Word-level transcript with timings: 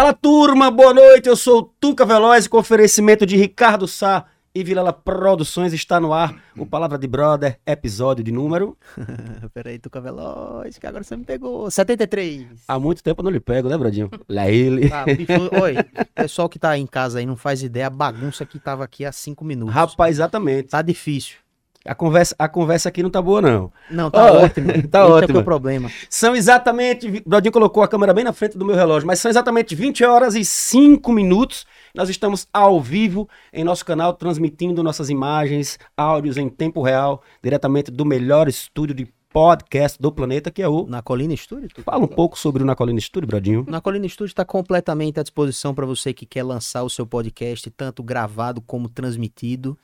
Fala 0.00 0.14
turma, 0.14 0.70
boa 0.70 0.94
noite. 0.94 1.28
Eu 1.28 1.36
sou 1.36 1.58
o 1.58 1.62
Tuca 1.62 2.06
Veloz 2.06 2.48
com 2.48 2.56
oferecimento 2.56 3.26
de 3.26 3.36
Ricardo 3.36 3.86
Sá 3.86 4.24
e 4.54 4.64
Vilela 4.64 4.94
Produções. 4.94 5.74
Está 5.74 6.00
no 6.00 6.14
ar 6.14 6.34
o 6.56 6.64
Palavra 6.64 6.96
de 6.96 7.06
Brother, 7.06 7.60
episódio 7.66 8.24
de 8.24 8.32
número. 8.32 8.78
Peraí, 9.52 9.78
Tuca 9.78 10.00
Veloz, 10.00 10.78
que 10.78 10.86
agora 10.86 11.04
você 11.04 11.14
me 11.14 11.24
pegou. 11.26 11.70
73. 11.70 12.46
Há 12.66 12.78
muito 12.78 13.02
tempo 13.02 13.20
eu 13.20 13.24
não 13.24 13.30
lhe 13.30 13.40
pego, 13.40 13.68
né, 13.68 13.76
Bradinho? 13.76 14.08
Lá 14.26 14.48
ele. 14.48 14.88
Tá, 14.88 15.04
bicho, 15.04 15.32
oi, 15.60 15.74
pessoal 16.14 16.48
que 16.48 16.58
tá 16.58 16.78
em 16.78 16.86
casa 16.86 17.18
aí 17.18 17.26
não 17.26 17.36
faz 17.36 17.62
ideia 17.62 17.88
a 17.88 17.90
bagunça 17.90 18.46
que 18.46 18.58
tava 18.58 18.82
aqui 18.82 19.04
há 19.04 19.12
cinco 19.12 19.44
minutos. 19.44 19.74
Rapaz, 19.74 20.16
exatamente. 20.16 20.70
Tá 20.70 20.80
difícil. 20.80 21.36
A 21.84 21.94
conversa, 21.94 22.34
a 22.38 22.46
conversa 22.46 22.88
aqui 22.90 23.02
não 23.02 23.08
tá 23.08 23.22
boa, 23.22 23.40
não. 23.40 23.72
Não, 23.90 24.10
tá 24.10 24.32
Ó, 24.32 24.44
ótimo. 24.44 24.68
tá 24.88 25.00
Esse 25.02 25.10
é 25.10 25.14
ótimo. 25.14 25.38
o 25.38 25.44
problema. 25.44 25.90
São 26.10 26.36
exatamente. 26.36 27.06
O 27.08 27.28
Bradinho 27.28 27.52
colocou 27.52 27.82
a 27.82 27.88
câmera 27.88 28.12
bem 28.12 28.22
na 28.22 28.32
frente 28.34 28.58
do 28.58 28.66
meu 28.66 28.76
relógio, 28.76 29.06
mas 29.06 29.18
são 29.18 29.30
exatamente 29.30 29.74
20 29.74 30.04
horas 30.04 30.34
e 30.34 30.44
5 30.44 31.10
minutos. 31.10 31.64
Nós 31.94 32.10
estamos 32.10 32.46
ao 32.52 32.80
vivo 32.80 33.26
em 33.52 33.64
nosso 33.64 33.84
canal, 33.84 34.12
transmitindo 34.12 34.82
nossas 34.82 35.08
imagens, 35.08 35.78
áudios 35.96 36.36
em 36.36 36.48
tempo 36.50 36.82
real, 36.82 37.22
diretamente 37.42 37.90
do 37.90 38.04
melhor 38.04 38.46
estúdio 38.46 38.94
de 38.94 39.08
podcast 39.32 39.96
do 40.00 40.12
planeta, 40.12 40.50
que 40.50 40.60
é 40.60 40.68
o. 40.68 40.84
Na 40.86 41.00
Colina 41.00 41.34
Studio? 41.34 41.68
Fala 41.82 42.04
um 42.04 42.08
pouco 42.08 42.38
sobre 42.38 42.62
o 42.62 42.66
Na 42.66 42.74
Colina 42.76 42.98
Estúdio, 42.98 43.26
Bradinho. 43.28 43.64
Na 43.68 43.80
Colina 43.80 44.06
Studio 44.06 44.30
está 44.30 44.44
completamente 44.44 45.18
à 45.18 45.22
disposição 45.22 45.74
para 45.74 45.86
você 45.86 46.12
que 46.12 46.26
quer 46.26 46.42
lançar 46.42 46.82
o 46.82 46.90
seu 46.90 47.06
podcast, 47.06 47.70
tanto 47.70 48.02
gravado 48.02 48.60
como 48.60 48.88
transmitido. 48.88 49.78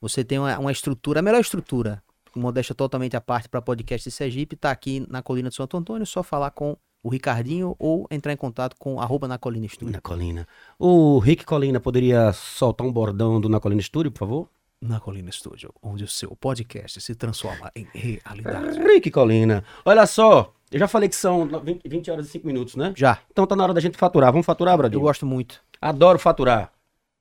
Você 0.00 0.24
tem 0.24 0.38
uma, 0.38 0.56
uma 0.58 0.72
estrutura, 0.72 1.20
a 1.20 1.22
melhor 1.22 1.40
estrutura, 1.40 2.02
com 2.32 2.38
modéstia 2.40 2.74
totalmente 2.74 3.16
à 3.16 3.20
parte 3.20 3.48
para 3.48 3.60
podcast 3.60 4.08
de 4.08 4.14
Sergipe, 4.14 4.54
está 4.54 4.70
aqui 4.70 5.04
na 5.10 5.22
Colina 5.22 5.48
de 5.48 5.54
Santo 5.56 5.76
Antônio, 5.76 6.02
é 6.02 6.06
só 6.06 6.22
falar 6.22 6.50
com 6.52 6.76
o 7.02 7.08
Ricardinho 7.08 7.74
ou 7.78 8.06
entrar 8.10 8.32
em 8.32 8.36
contato 8.36 8.76
com 8.78 9.00
arroba 9.00 9.26
na 9.26 9.38
Colina 9.38 9.66
Studio. 9.68 9.92
Na 9.92 10.00
Colina. 10.00 10.46
O 10.78 11.18
Rick 11.18 11.44
Colina 11.44 11.80
poderia 11.80 12.32
soltar 12.32 12.86
um 12.86 12.92
bordão 12.92 13.40
do 13.40 13.48
Na 13.48 13.60
Colina 13.60 13.80
Estúdio, 13.80 14.10
por 14.12 14.18
favor? 14.18 14.48
Na 14.80 15.00
Colina 15.00 15.30
Studio, 15.32 15.72
onde 15.82 16.04
o 16.04 16.08
seu 16.08 16.36
podcast 16.36 17.00
se 17.00 17.14
transforma 17.16 17.70
em 17.74 17.88
realidade. 17.92 18.78
Rick 18.80 19.10
Colina. 19.10 19.64
Olha 19.84 20.06
só, 20.06 20.52
eu 20.70 20.78
já 20.78 20.86
falei 20.86 21.08
que 21.08 21.16
são 21.16 21.46
20, 21.46 21.88
20 21.88 22.10
horas 22.10 22.26
e 22.26 22.30
5 22.30 22.46
minutos, 22.46 22.76
né? 22.76 22.92
Já, 22.96 23.18
Então 23.30 23.46
tá 23.46 23.56
na 23.56 23.64
hora 23.64 23.74
da 23.74 23.80
gente 23.80 23.96
faturar. 23.98 24.30
Vamos 24.30 24.46
faturar, 24.46 24.74
eu 24.74 24.78
Bradinho? 24.78 25.00
gosto 25.00 25.26
muito. 25.26 25.60
Adoro 25.80 26.18
faturar. 26.18 26.72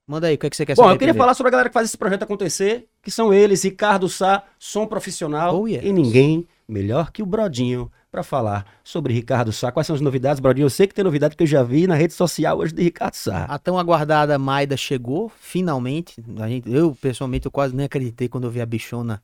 Manda 0.08 0.28
aí, 0.28 0.36
o 0.36 0.38
que, 0.38 0.48
é 0.48 0.50
que 0.50 0.56
você 0.56 0.66
quer 0.66 0.76
Bom, 0.76 0.84
saber? 0.84 0.96
eu 0.96 0.98
queria 1.00 1.14
primeiro? 1.14 1.18
falar 1.18 1.34
sobre 1.34 1.50
a 1.50 1.52
galera 1.52 1.70
que 1.70 1.74
faz 1.74 1.90
esse 1.90 1.98
projeto 1.98 2.24
acontecer, 2.24 2.88
que 3.04 3.12
são 3.12 3.34
eles, 3.34 3.62
Ricardo 3.64 4.08
Sá, 4.08 4.44
som 4.58 4.88
profissional, 4.88 5.60
Oh, 5.62 5.68
yes. 5.68 5.84
e 5.84 5.92
ninguém 5.92 6.48
melhor 6.68 7.12
que 7.12 7.22
o 7.22 7.26
Brodinho 7.26 7.92
para 8.10 8.24
falar 8.24 8.66
sobre 8.86 9.14
Ricardo 9.14 9.52
Sá. 9.52 9.70
Quais 9.70 9.86
são 9.86 9.96
as 9.96 10.02
novidades, 10.02 10.40
Brodinho? 10.40 10.66
Eu 10.66 10.70
sei 10.70 10.88
que 10.88 10.94
tem 10.94 11.04
novidade 11.04 11.36
que 11.36 11.44
eu 11.44 11.48
já 11.48 11.62
vi 11.62 11.88
na 11.88 11.96
rede 11.96 12.14
social 12.14 12.58
hoje 12.58 12.74
de 12.74 12.82
Ricardo 12.84 13.16
Sá. 13.16 13.44
A 13.46 13.60
tão 13.60 13.78
aguardada 13.78 14.40
Maida 14.40 14.78
chegou, 14.78 15.30
finalmente. 15.40 16.24
A 16.40 16.48
gente, 16.48 16.72
eu, 16.72 16.96
pessoalmente, 17.02 17.46
eu 17.46 17.52
quase 17.52 17.76
nem 17.76 17.86
acreditei 17.86 18.30
quando 18.30 18.46
eu 18.46 18.52
vi 18.52 18.62
a 18.62 18.66
bichona 18.66 19.22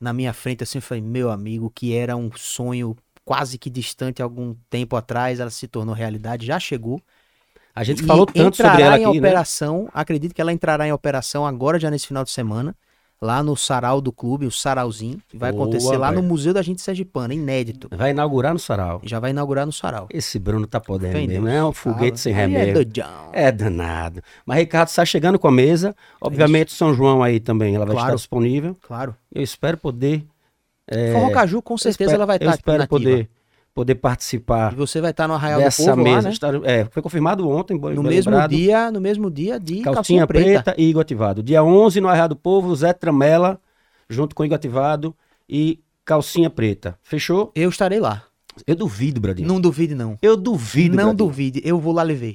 na 0.00 0.12
minha 0.12 0.32
frente, 0.32 0.62
assim, 0.62 0.78
eu 0.78 0.82
falei, 0.82 1.02
meu 1.02 1.28
amigo, 1.30 1.70
que 1.74 1.92
era 1.94 2.16
um 2.16 2.30
sonho 2.34 2.96
quase 3.24 3.58
que 3.58 3.68
distante 3.68 4.22
algum 4.22 4.54
tempo 4.70 4.96
atrás, 4.96 5.40
ela 5.40 5.50
se 5.50 5.68
tornou 5.68 5.94
realidade, 5.94 6.46
já 6.46 6.58
chegou. 6.58 7.02
A 7.74 7.84
gente 7.84 8.02
falou 8.02 8.26
tanto 8.26 8.56
sobre 8.56 8.82
ela 8.82 8.98
em 8.98 9.04
aqui, 9.04 9.20
né? 9.20 9.28
operação, 9.28 9.88
acredito 9.94 10.34
que 10.34 10.40
ela 10.40 10.52
entrará 10.52 10.86
em 10.86 10.92
operação 10.92 11.46
agora, 11.46 11.78
já 11.78 11.90
nesse 11.90 12.06
final 12.06 12.24
de 12.24 12.30
semana, 12.30 12.74
lá 13.22 13.42
no 13.42 13.54
sarau 13.56 14.00
do 14.00 14.10
clube, 14.10 14.46
o 14.46 14.50
sarauzinho, 14.50 15.20
que 15.28 15.36
vai 15.36 15.52
Boa, 15.52 15.62
acontecer 15.64 15.96
lá 15.96 16.10
no. 16.10 16.22
Museu 16.22 16.52
da 16.54 16.62
Gente 16.62 16.80
Sergipana, 16.80 17.32
inédito. 17.34 17.88
Vai 17.92 18.10
inaugurar 18.12 18.52
no 18.52 18.58
Sarau. 18.58 19.00
Já 19.04 19.20
vai 19.20 19.30
inaugurar 19.30 19.66
no 19.66 19.72
sarau. 19.72 20.08
Esse 20.10 20.38
Bruno 20.38 20.66
tá 20.66 20.80
podendo 20.80 21.16
em 21.18 21.28
mesmo, 21.28 21.46
é 21.48 21.62
um 21.64 21.72
foguete 21.72 22.18
sem 22.18 22.32
Aí 22.34 22.40
remédio. 22.40 22.70
É 22.70 22.74
doidão. 22.74 23.30
É 23.32 23.52
danado. 23.52 24.22
Mas 24.44 24.58
Ricardo 24.58 24.88
está 24.88 25.04
chegando 25.04 25.38
com 25.38 25.48
a 25.48 25.52
mesa. 25.52 25.94
Obviamente, 26.20 26.72
São 26.72 26.94
João 26.94 27.22
aí 27.22 27.38
também, 27.40 27.74
ela 27.74 27.84
vai 27.84 27.94
Claro. 27.94 28.08
estar 28.08 28.16
disponível. 28.16 28.76
Claro. 28.82 29.14
Eu 29.34 29.42
espero 29.42 29.76
poder. 29.76 30.24
É, 30.88 31.12
Forró 31.12 31.30
Caju, 31.30 31.62
com 31.62 31.78
certeza, 31.78 32.02
eu 32.10 32.14
espero- 32.14 32.18
ela 32.22 32.26
vai 32.26 32.36
Eu 32.36 32.38
estar 32.38 32.50
aqui 32.50 32.58
espero 32.60 32.78
nativa. 32.78 32.98
poder, 32.98 33.30
poder 33.80 33.94
participar 33.94 34.72
E 34.72 34.76
você 34.76 35.00
vai 35.00 35.10
estar 35.10 35.26
no 35.26 35.34
Arraial 35.34 35.60
dessa 35.60 35.82
do 35.82 35.88
Povo 35.90 36.02
mesa. 36.02 36.16
lá, 36.16 36.22
né? 36.22 36.30
Estar- 36.30 36.54
é, 36.64 36.84
foi 36.90 37.02
confirmado 37.02 37.48
ontem, 37.48 37.78
No 37.78 38.02
mesmo 38.02 38.30
lembrado. 38.30 38.50
dia, 38.50 38.90
no 38.90 39.00
mesmo 39.00 39.30
dia 39.30 39.58
de 39.58 39.76
Calcinha, 39.80 39.94
calcinha, 39.94 40.26
preta. 40.26 40.62
preta. 40.62 40.74
e 40.80 40.88
Igor 40.90 41.00
Ativado. 41.02 41.42
Dia 41.42 41.62
11 41.64 42.00
no 42.00 42.08
Arraial 42.08 42.28
do 42.28 42.36
Povo, 42.36 42.74
Zé 42.76 42.92
Tramela, 42.92 43.58
junto 44.08 44.34
com 44.34 44.44
Igor 44.44 44.56
Ativado 44.56 45.14
e 45.48 45.80
Calcinha 46.04 46.50
Preta. 46.50 46.98
Fechou? 47.02 47.50
Eu 47.54 47.70
estarei 47.70 48.00
lá. 48.00 48.22
Eu 48.66 48.74
duvido, 48.76 49.20
Bradinho. 49.20 49.48
Não 49.48 49.60
duvide 49.60 49.94
não. 49.94 50.18
Eu 50.20 50.36
duvido, 50.36 50.90
não 50.96 51.04
Bradinho. 51.04 51.16
duvide, 51.16 51.62
eu 51.64 51.78
vou 51.80 51.92
lá 51.94 52.02
levar. 52.02 52.34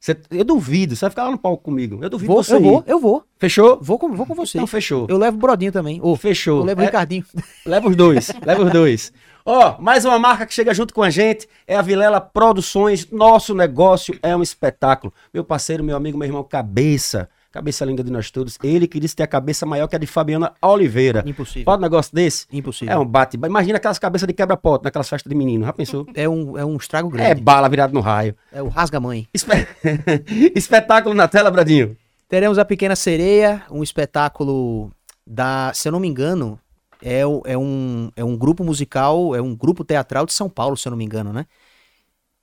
Você- 0.00 0.16
eu 0.30 0.44
duvido. 0.44 0.94
Você 0.94 1.00
vai 1.00 1.10
ficar 1.10 1.24
lá 1.24 1.30
no 1.32 1.38
palco 1.38 1.64
comigo. 1.64 1.98
Eu 2.00 2.08
duvido 2.08 2.32
Vou, 2.32 2.42
você 2.42 2.54
eu 2.54 2.60
ir. 2.60 2.62
vou, 2.62 2.84
eu 2.86 3.00
vou. 3.00 3.24
Fechou? 3.36 3.78
Vou 3.82 3.98
com, 3.98 4.12
vou 4.14 4.24
com 4.24 4.34
você. 4.34 4.56
Então 4.56 4.66
fechou. 4.66 5.06
Eu 5.10 5.18
levo 5.18 5.36
o 5.36 5.40
Brodinho 5.40 5.72
também. 5.72 5.98
Ô, 6.00 6.14
Fechou. 6.14 6.60
eu 6.60 6.64
levo 6.64 6.80
o 6.80 6.84
É, 6.84 6.86
Ricardinho. 6.86 7.24
Leva 7.66 7.88
os 7.88 7.96
dois, 7.96 8.30
leva 8.46 8.62
os 8.64 8.70
dois. 8.72 9.12
Ó, 9.50 9.76
mais 9.80 10.04
uma 10.04 10.18
marca 10.18 10.44
que 10.44 10.52
chega 10.52 10.74
junto 10.74 10.92
com 10.92 11.02
a 11.02 11.08
gente 11.08 11.48
é 11.66 11.74
a 11.74 11.80
Vilela 11.80 12.20
Produções. 12.20 13.10
Nosso 13.10 13.54
negócio 13.54 14.14
é 14.22 14.36
um 14.36 14.42
espetáculo. 14.42 15.10
Meu 15.32 15.42
parceiro, 15.42 15.82
meu 15.82 15.96
amigo, 15.96 16.18
meu 16.18 16.26
irmão 16.28 16.44
Cabeça, 16.44 17.30
cabeça 17.50 17.82
linda 17.86 18.04
de 18.04 18.12
nós 18.12 18.30
todos. 18.30 18.58
Ele 18.62 18.86
que 18.86 19.00
disse 19.00 19.16
ter 19.16 19.22
a 19.22 19.26
cabeça 19.26 19.64
maior 19.64 19.88
que 19.88 19.96
a 19.96 19.98
de 19.98 20.06
Fabiana 20.06 20.52
Oliveira. 20.60 21.24
Impossível. 21.26 21.64
Pode 21.64 21.78
um 21.78 21.82
negócio 21.82 22.14
desse? 22.14 22.44
Impossível. 22.52 22.92
É 22.92 22.98
um 22.98 23.06
bate. 23.06 23.38
Imagina 23.42 23.78
aquelas 23.78 23.98
cabeças 23.98 24.26
de 24.28 24.34
quebra-pote 24.34 24.84
naquelas 24.84 25.08
festas 25.08 25.30
de 25.30 25.34
menino. 25.34 25.64
Já 25.64 25.72
pensou? 25.72 26.06
É 26.14 26.28
um, 26.28 26.58
é 26.58 26.64
um 26.66 26.76
estrago 26.76 27.08
É 27.08 27.12
grande. 27.12 27.40
bala 27.40 27.70
virada 27.70 27.94
no 27.94 28.00
raio. 28.00 28.36
É, 28.52 28.62
o 28.62 28.68
rasga-mãe. 28.68 29.26
Espe- 29.32 29.66
Espetáculo 30.54 31.14
na 31.14 31.26
tela, 31.26 31.50
Bradinho. 31.50 31.96
Teremos 32.28 32.58
a 32.58 32.66
Pequena 32.66 32.94
Sereia, 32.94 33.62
um 33.70 33.82
espetáculo 33.82 34.92
da, 35.26 35.72
se 35.72 35.88
eu 35.88 35.92
não 35.92 36.00
me 36.00 36.06
engano, 36.06 36.60
é, 37.02 37.20
é, 37.20 37.58
um, 37.58 38.10
é 38.16 38.24
um 38.24 38.36
grupo 38.36 38.64
musical, 38.64 39.34
é 39.34 39.40
um 39.42 39.54
grupo 39.54 39.84
teatral 39.84 40.26
de 40.26 40.32
São 40.32 40.48
Paulo, 40.48 40.76
se 40.76 40.86
eu 40.88 40.90
não 40.90 40.96
me 40.96 41.04
engano, 41.04 41.32
né? 41.32 41.46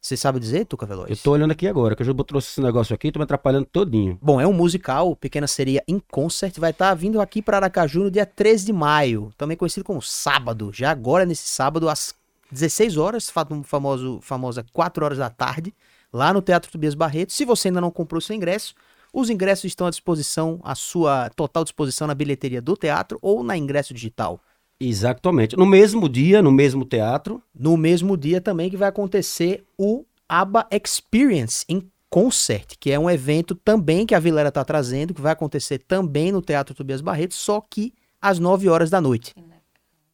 Você 0.02 0.16
sabe 0.16 0.40
dizer, 0.40 0.66
Tuca 0.66 0.86
Veloz? 0.86 1.10
Eu 1.10 1.18
tô 1.18 1.32
olhando 1.32 1.50
aqui 1.50 1.68
agora, 1.68 1.96
que 1.96 2.04
eu 2.04 2.06
já 2.06 2.14
trouxe 2.14 2.50
esse 2.50 2.62
negócio 2.62 2.94
aqui, 2.94 3.12
tô 3.12 3.18
me 3.18 3.24
atrapalhando 3.24 3.66
todinho. 3.66 4.20
Bom, 4.22 4.40
é 4.40 4.46
um 4.46 4.54
musical, 4.54 5.16
Pequena 5.16 5.48
Sereia 5.48 5.84
em 5.88 6.00
Concert, 6.00 6.60
vai 6.60 6.70
estar 6.70 6.94
vindo 6.94 7.20
aqui 7.20 7.42
para 7.42 7.58
Aracaju 7.58 8.04
no 8.04 8.12
dia 8.12 8.24
13 8.26 8.68
de 8.68 8.72
maio, 8.74 9.32
também 9.36 9.58
conhecido 9.58 9.84
como 9.84 10.00
sábado, 10.04 10.70
já 10.72 10.92
agora 10.92 11.26
nesse 11.26 11.48
sábado 11.48 11.90
às 11.90 12.14
16 12.52 12.98
horas, 12.98 13.32
fa- 13.32 13.48
um 13.50 13.64
famoso, 13.64 14.20
famosa 14.22 14.64
4 14.72 15.04
horas 15.04 15.18
da 15.18 15.30
tarde, 15.32 15.74
lá 16.14 16.32
no 16.32 16.42
Teatro 16.42 16.72
Tobias 16.72 16.94
Barreto. 16.94 17.34
Se 17.34 17.44
você 17.44 17.70
ainda 17.70 17.82
não 17.82 17.90
comprou 17.90 18.22
seu 18.22 18.36
ingresso, 18.36 18.76
os 19.16 19.30
ingressos 19.30 19.66
estão 19.66 19.88
à 19.88 19.90
disposição, 19.90 20.60
à 20.64 20.76
sua 20.76 21.30
total 21.36 21.64
disposição 21.64 22.08
na 22.08 22.14
bilheteria 22.14 22.62
do 22.62 22.76
teatro 22.76 23.18
ou 23.22 23.44
na 23.44 23.58
ingresso 23.58 23.94
digital. 23.94 24.40
Exatamente. 24.80 25.56
No 25.56 25.66
mesmo 25.66 26.10
dia, 26.10 26.42
no 26.42 26.52
mesmo 26.52 26.84
teatro, 26.84 27.42
No 27.58 27.78
mesmo 27.78 28.18
dia 28.18 28.42
também 28.42 28.70
que 28.70 28.76
vai 28.78 28.90
acontecer 28.90 29.64
o 29.78 30.04
ABBA 30.28 30.68
Experience 30.72 31.64
em 31.70 31.82
Concert, 32.10 32.76
que 32.80 32.92
é 32.92 33.00
um 33.00 33.10
evento 33.10 33.56
também 33.56 34.06
que 34.06 34.14
a 34.16 34.20
Vilera 34.20 34.50
está 34.50 34.64
trazendo, 34.66 35.14
que 35.14 35.22
vai 35.22 35.32
acontecer 35.34 35.80
também 35.80 36.32
no 36.32 36.42
Teatro 36.42 36.76
Tobias 36.76 37.02
Barreto, 37.02 37.34
só 37.34 37.62
que 37.62 37.94
às 38.22 38.38
9 38.40 38.68
horas 38.70 38.90
da 38.90 39.00
noite. 39.02 39.34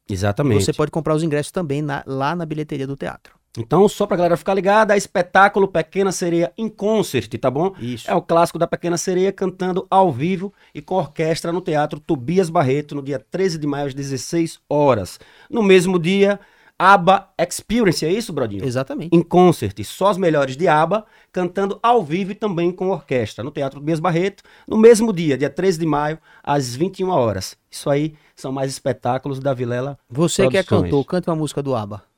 exatamente. 0.09 0.63
Você 0.65 0.73
pode 0.73 0.91
comprar 0.91 1.15
os 1.15 1.23
ingressos 1.23 1.51
também 1.51 1.81
na- 1.81 2.03
lá 2.05 2.35
na 2.35 2.45
bilheteria 2.45 2.85
do 2.85 2.95
teatro. 2.97 3.33
Então, 3.57 3.87
só 3.89 4.07
pra 4.07 4.15
galera 4.15 4.37
ficar 4.37 4.53
ligada, 4.53 4.95
espetáculo 4.95 5.67
Pequena 5.67 6.11
Sereia 6.11 6.53
em 6.57 6.69
concert, 6.69 7.29
tá 7.37 7.51
bom? 7.51 7.73
Isso. 7.79 8.09
É 8.09 8.15
o 8.15 8.21
clássico 8.21 8.57
da 8.57 8.65
Pequena 8.65 8.97
Sereia 8.97 9.31
cantando 9.31 9.85
ao 9.89 10.11
vivo 10.11 10.53
e 10.73 10.81
com 10.81 10.95
orquestra 10.95 11.51
no 11.51 11.59
Teatro 11.59 11.99
Tobias 11.99 12.49
Barreto, 12.49 12.95
no 12.95 13.01
dia 13.01 13.19
13 13.19 13.57
de 13.57 13.67
maio, 13.67 13.87
às 13.87 13.93
16 13.93 14.59
horas. 14.69 15.19
No 15.49 15.61
mesmo 15.61 15.99
dia, 15.99 16.39
ABBA 16.79 17.27
Experience, 17.37 18.05
é 18.05 18.11
isso, 18.11 18.31
Brodinho? 18.31 18.63
Exatamente. 18.63 19.13
Em 19.13 19.21
concert, 19.21 19.83
só 19.83 20.09
os 20.09 20.17
melhores 20.17 20.55
de 20.55 20.69
ABBA, 20.69 21.05
cantando 21.31 21.77
ao 21.83 22.01
vivo 22.03 22.31
e 22.31 22.35
também 22.35 22.71
com 22.71 22.89
orquestra, 22.89 23.43
no 23.43 23.51
Teatro 23.51 23.79
Tobias 23.79 23.99
Barreto, 23.99 24.43
no 24.65 24.77
mesmo 24.77 25.11
dia, 25.11 25.37
dia 25.37 25.49
13 25.49 25.77
de 25.77 25.85
maio, 25.85 26.17
às 26.41 26.73
21 26.73 27.09
horas. 27.09 27.57
Isso 27.69 27.89
aí 27.89 28.15
são 28.33 28.51
mais 28.51 28.71
espetáculos 28.71 29.39
da 29.39 29.53
Vilela 29.53 29.99
Você 30.09 30.47
que 30.47 30.57
é 30.57 30.63
Produções. 30.63 30.89
cantor, 30.89 31.05
canta 31.05 31.31
uma 31.31 31.37
música 31.37 31.61
do 31.61 31.75
ABBA. 31.75 32.10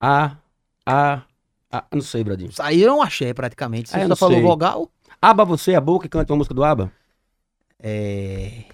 A, 0.00 0.32
A, 0.86 1.22
A, 1.72 1.84
não 1.92 2.00
sei, 2.02 2.22
eu 2.72 2.88
não 2.88 3.02
achei 3.02 3.32
praticamente. 3.34 3.88
Você 3.90 3.96
Ah, 3.96 4.02
só 4.02 4.08
não 4.08 4.16
falou 4.16 4.34
sei. 4.36 4.42
vogal? 4.42 4.90
Aba 5.20 5.44
você 5.44 5.72
é 5.72 5.76
a 5.76 5.80
boca 5.80 6.04
que 6.04 6.10
canta 6.10 6.32
uma 6.32 6.38
música 6.38 6.54
do 6.54 6.62
Aba? 6.64 6.92
É... 7.82 8.64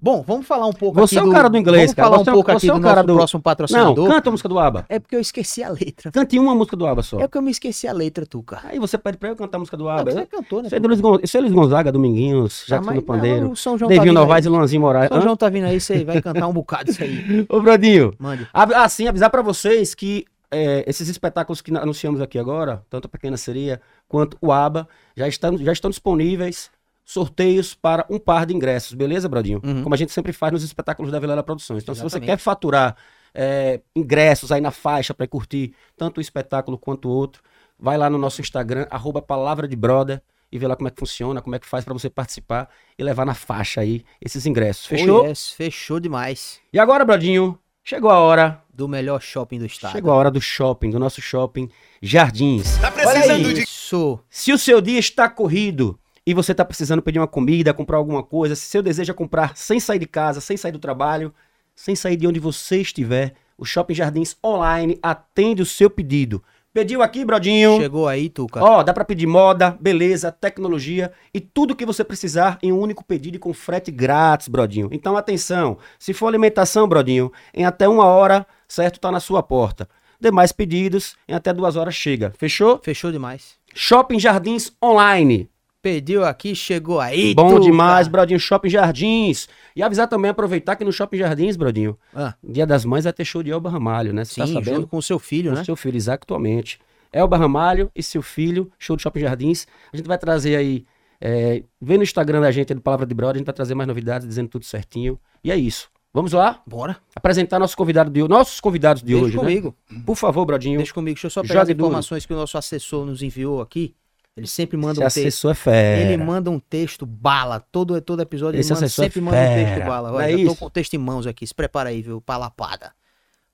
Bom, 0.00 0.22
vamos 0.22 0.46
falar 0.46 0.66
um 0.68 0.72
pouco 0.72 1.00
Você 1.00 1.18
é 1.18 1.22
o 1.22 1.32
cara 1.32 1.48
do 1.50 1.56
inglês, 1.58 1.86
Vamos 1.90 1.94
cara. 1.94 2.08
falar 2.08 2.18
Você 2.22 2.30
é 2.30 2.32
um 2.32 2.34
pouco 2.36 2.50
você 2.52 2.56
aqui 2.58 2.68
é 2.70 2.72
o 2.72 2.76
do 2.76 2.80
cara 2.82 2.94
nosso 3.02 3.06
do- 3.08 3.14
próximo 3.16 3.38
Não, 3.38 3.42
patrocinador. 3.42 4.08
canta 4.08 4.28
a 4.28 4.30
música 4.30 4.48
do 4.48 4.58
Aba. 4.60 4.86
É 4.88 5.00
porque 5.00 5.16
eu 5.16 5.20
esqueci 5.20 5.64
a 5.64 5.68
letra. 5.68 6.12
Cante 6.12 6.38
uma 6.38 6.54
música 6.54 6.76
do 6.76 6.86
Aba 6.86 7.02
só. 7.02 7.18
É 7.18 7.22
porque 7.26 7.38
eu 7.38 7.42
me 7.42 7.50
esqueci 7.50 7.88
a 7.88 7.92
letra, 7.92 8.24
Tuca. 8.24 8.60
Aí 8.64 8.78
você 8.78 8.96
pede 8.96 9.18
pra 9.18 9.30
eu 9.30 9.36
cantar 9.36 9.56
a 9.56 9.60
música 9.60 9.76
do 9.76 9.84
Não, 9.84 9.90
Aba. 9.90 10.12
você 10.12 10.20
é 10.20 10.26
cantor, 10.26 10.62
né? 10.62 10.66
Isso 10.68 10.76
é 10.76 10.78
Luiz 10.78 11.00
Gon- 11.00 11.18
isso 11.24 11.36
é 11.36 11.40
Luiz 11.40 11.52
Gonzaga, 11.52 11.90
Dominguinhos, 11.90 12.62
Ah, 12.68 12.76
Jackson 12.76 12.94
do 12.94 13.02
Pandeiro, 13.02 13.44
não, 13.46 13.50
o 13.52 13.56
São 13.56 13.76
João 13.76 13.88
tá 13.88 13.94
Devinho 13.94 14.12
vindo 14.12 14.20
Novaes 14.20 14.44
e 14.44 14.48
aí. 14.48 14.54
Luanzinho 14.54 14.80
Moraes. 14.82 15.08
São 15.08 15.18
Hã? 15.18 15.20
João 15.22 15.36
tá 15.36 15.48
vindo 15.48 15.64
aí, 15.64 15.80
você 15.80 16.04
vai 16.04 16.22
cantar 16.22 16.46
um 16.46 16.52
bocado 16.52 16.90
isso 16.92 17.02
aí. 17.02 17.44
Ô, 17.50 17.60
Bradinho, 17.60 18.14
Mande. 18.16 18.48
assim, 18.52 19.08
avisar 19.08 19.28
pra 19.30 19.42
vocês 19.42 19.92
que 19.92 20.24
é, 20.54 20.84
esses 20.86 21.08
espetáculos 21.08 21.60
que 21.60 21.76
anunciamos 21.76 22.20
aqui 22.20 22.38
agora, 22.38 22.84
tanto 22.88 23.06
a 23.06 23.08
Pequena 23.08 23.36
Seria 23.36 23.80
quanto 24.08 24.36
o 24.40 24.52
ABA, 24.52 24.88
já 25.16 25.26
estão, 25.26 25.58
já 25.58 25.72
estão 25.72 25.90
disponíveis 25.90 26.70
sorteios 27.04 27.74
para 27.74 28.06
um 28.08 28.18
par 28.18 28.46
de 28.46 28.54
ingressos, 28.54 28.94
beleza, 28.94 29.28
Brodinho? 29.28 29.60
Uhum. 29.62 29.82
Como 29.82 29.94
a 29.94 29.98
gente 29.98 30.12
sempre 30.12 30.32
faz 30.32 30.52
nos 30.52 30.62
espetáculos 30.62 31.12
da 31.12 31.18
Vilela 31.18 31.42
Produções. 31.42 31.82
Então, 31.82 31.94
se 31.94 32.00
você 32.00 32.16
Exatamente. 32.16 32.30
quer 32.30 32.38
faturar 32.38 32.96
é, 33.34 33.80
ingressos 33.94 34.50
aí 34.50 34.60
na 34.60 34.70
faixa 34.70 35.12
para 35.12 35.26
curtir 35.26 35.74
tanto 35.96 36.18
o 36.18 36.20
espetáculo 36.20 36.78
quanto 36.78 37.08
o 37.08 37.12
outro, 37.12 37.42
vai 37.78 37.98
lá 37.98 38.08
no 38.08 38.16
nosso 38.16 38.40
Instagram, 38.40 38.86
arroba 38.90 39.20
Palavra 39.20 39.68
de 39.68 39.76
Brother, 39.76 40.22
e 40.50 40.58
vê 40.58 40.68
lá 40.68 40.76
como 40.76 40.86
é 40.86 40.90
que 40.90 41.00
funciona, 41.00 41.42
como 41.42 41.56
é 41.56 41.58
que 41.58 41.66
faz 41.66 41.84
para 41.84 41.92
você 41.92 42.08
participar 42.08 42.70
e 42.96 43.02
levar 43.02 43.26
na 43.26 43.34
faixa 43.34 43.80
aí 43.80 44.04
esses 44.20 44.46
ingressos. 44.46 44.86
Fechou? 44.86 45.24
Oh, 45.24 45.26
yes, 45.26 45.50
fechou 45.50 45.98
demais. 45.98 46.60
E 46.72 46.78
agora, 46.78 47.04
Brodinho, 47.04 47.58
chegou 47.82 48.08
a 48.08 48.20
hora. 48.20 48.63
Do 48.74 48.88
melhor 48.88 49.22
shopping 49.22 49.58
do 49.58 49.66
estado. 49.66 49.92
Chegou 49.92 50.12
a 50.12 50.16
hora 50.16 50.30
do 50.30 50.40
shopping, 50.40 50.90
do 50.90 50.98
nosso 50.98 51.22
shopping 51.22 51.70
Jardins. 52.02 52.76
Tá 52.78 52.88
Olha 52.88 52.92
precisando 52.92 53.54
de 53.54 53.62
Isso. 53.62 54.18
Se 54.28 54.52
o 54.52 54.58
seu 54.58 54.80
dia 54.80 54.98
está 54.98 55.28
corrido 55.28 55.96
e 56.26 56.34
você 56.34 56.52
está 56.52 56.64
precisando 56.64 57.00
pedir 57.00 57.20
uma 57.20 57.28
comida, 57.28 57.72
comprar 57.72 57.98
alguma 57.98 58.22
coisa, 58.22 58.56
se 58.56 58.62
seu 58.62 58.82
desejo 58.82 59.12
é 59.12 59.14
comprar 59.14 59.56
sem 59.56 59.78
sair 59.78 60.00
de 60.00 60.06
casa, 60.06 60.40
sem 60.40 60.56
sair 60.56 60.72
do 60.72 60.80
trabalho, 60.80 61.32
sem 61.74 61.94
sair 61.94 62.16
de 62.16 62.26
onde 62.26 62.40
você 62.40 62.80
estiver, 62.80 63.34
o 63.56 63.64
Shopping 63.64 63.94
Jardins 63.94 64.36
Online 64.44 64.98
atende 65.00 65.62
o 65.62 65.66
seu 65.66 65.88
pedido. 65.88 66.42
Pediu 66.74 67.02
aqui, 67.02 67.24
Brodinho? 67.24 67.76
Chegou 67.76 68.08
aí, 68.08 68.28
Tuca. 68.28 68.60
Ó, 68.60 68.82
dá 68.82 68.92
pra 68.92 69.04
pedir 69.04 69.28
moda, 69.28 69.78
beleza, 69.80 70.32
tecnologia 70.32 71.12
e 71.32 71.38
tudo 71.38 71.76
que 71.76 71.86
você 71.86 72.02
precisar 72.02 72.58
em 72.60 72.72
um 72.72 72.80
único 72.80 73.04
pedido 73.04 73.36
e 73.36 73.38
com 73.38 73.54
frete 73.54 73.92
grátis, 73.92 74.48
Brodinho. 74.48 74.88
Então 74.90 75.16
atenção, 75.16 75.78
se 76.00 76.12
for 76.12 76.26
alimentação, 76.26 76.88
Brodinho, 76.88 77.30
em 77.54 77.64
até 77.64 77.88
uma 77.88 78.06
hora, 78.06 78.44
certo, 78.66 78.98
tá 78.98 79.12
na 79.12 79.20
sua 79.20 79.40
porta. 79.40 79.88
Demais 80.20 80.50
pedidos, 80.50 81.14
em 81.28 81.34
até 81.34 81.52
duas 81.52 81.76
horas 81.76 81.94
chega. 81.94 82.32
Fechou? 82.36 82.80
Fechou 82.82 83.12
demais. 83.12 83.54
Shopping 83.72 84.18
Jardins 84.18 84.72
Online. 84.82 85.48
Pediu 85.84 86.24
aqui, 86.24 86.54
chegou 86.54 86.98
aí, 86.98 87.34
Bom 87.34 87.60
demais, 87.60 88.08
Brodinho. 88.08 88.40
Shopping 88.40 88.70
Jardins. 88.70 89.46
E 89.76 89.82
avisar 89.82 90.08
também, 90.08 90.30
aproveitar 90.30 90.76
que 90.76 90.82
no 90.84 90.90
Shopping 90.90 91.18
Jardins, 91.18 91.56
Brodinho, 91.58 91.98
Ah, 92.14 92.32
Dia 92.42 92.66
das 92.66 92.86
Mães 92.86 93.04
vai 93.04 93.12
ter 93.12 93.22
show 93.26 93.42
de 93.42 93.50
Elba 93.50 93.68
Ramalho, 93.68 94.10
né? 94.14 94.24
Você 94.24 94.40
tá 94.40 94.46
sim, 94.46 94.54
sabendo? 94.54 94.76
junto 94.76 94.86
com 94.86 94.96
o 94.96 95.02
seu 95.02 95.18
filho, 95.18 95.50
Com 95.50 95.58
né? 95.58 95.64
seu 95.64 95.76
filho, 95.76 95.94
exatamente. 95.98 96.78
Elba 97.12 97.36
Ramalho 97.36 97.90
e 97.94 98.02
seu 98.02 98.22
filho, 98.22 98.72
show 98.78 98.96
do 98.96 99.02
Shopping 99.02 99.20
Jardins. 99.20 99.66
A 99.92 99.96
gente 99.98 100.06
vai 100.06 100.16
trazer 100.16 100.56
aí, 100.56 100.86
é, 101.20 101.62
vê 101.78 101.98
no 101.98 102.02
Instagram 102.02 102.40
da 102.40 102.50
gente, 102.50 102.72
do 102.72 102.80
Palavra 102.80 103.04
de 103.04 103.14
Brother, 103.14 103.34
a 103.34 103.38
gente 103.40 103.46
vai 103.46 103.54
trazer 103.54 103.74
mais 103.74 103.86
novidades, 103.86 104.26
dizendo 104.26 104.48
tudo 104.48 104.64
certinho. 104.64 105.20
E 105.44 105.52
é 105.52 105.56
isso. 105.56 105.90
Vamos 106.14 106.32
lá? 106.32 106.62
Bora. 106.66 106.96
Apresentar 107.14 107.58
nosso 107.58 107.76
convidado 107.76 108.10
de, 108.10 108.26
nossos 108.26 108.58
convidados 108.58 109.02
de 109.02 109.08
Deixa 109.12 109.24
hoje, 109.26 109.36
comigo. 109.36 109.76
né? 109.90 110.00
Por 110.06 110.16
favor, 110.16 110.46
Brodinho. 110.46 110.78
Deixa 110.78 110.94
comigo. 110.94 111.14
Deixa 111.16 111.26
eu 111.26 111.30
só 111.30 111.42
pegar 111.42 111.60
as 111.62 111.68
duro. 111.68 111.80
informações 111.88 112.24
que 112.24 112.32
o 112.32 112.36
nosso 112.36 112.56
assessor 112.56 113.04
nos 113.04 113.20
enviou 113.22 113.60
aqui. 113.60 113.94
Ele 114.36 114.46
sempre 114.48 114.76
manda 114.76 114.92
Esse 114.94 115.00
um 115.00 115.04
texto. 115.04 115.18
assessor 115.18 115.50
é 115.52 115.54
fera. 115.54 116.00
Ele 116.12 116.16
manda 116.22 116.50
um 116.50 116.58
texto 116.58 117.06
bala. 117.06 117.60
Todo, 117.60 118.00
todo 118.00 118.20
episódio 118.20 118.58
Esse 118.58 118.70
ele 118.72 118.74
manda, 118.74 118.86
é 118.86 118.88
sempre 118.88 119.20
manda 119.20 119.36
um 119.36 119.54
texto 119.54 119.86
bala. 119.86 120.12
Olha, 120.12 120.24
é 120.32 120.38
já 120.38 120.44
tô 120.48 120.56
com 120.56 120.66
o 120.66 120.70
texto 120.70 120.94
em 120.94 120.98
mãos 120.98 121.26
aqui. 121.26 121.46
Se 121.46 121.54
prepara 121.54 121.90
aí, 121.90 122.02
viu? 122.02 122.20
Palapada. 122.20 122.92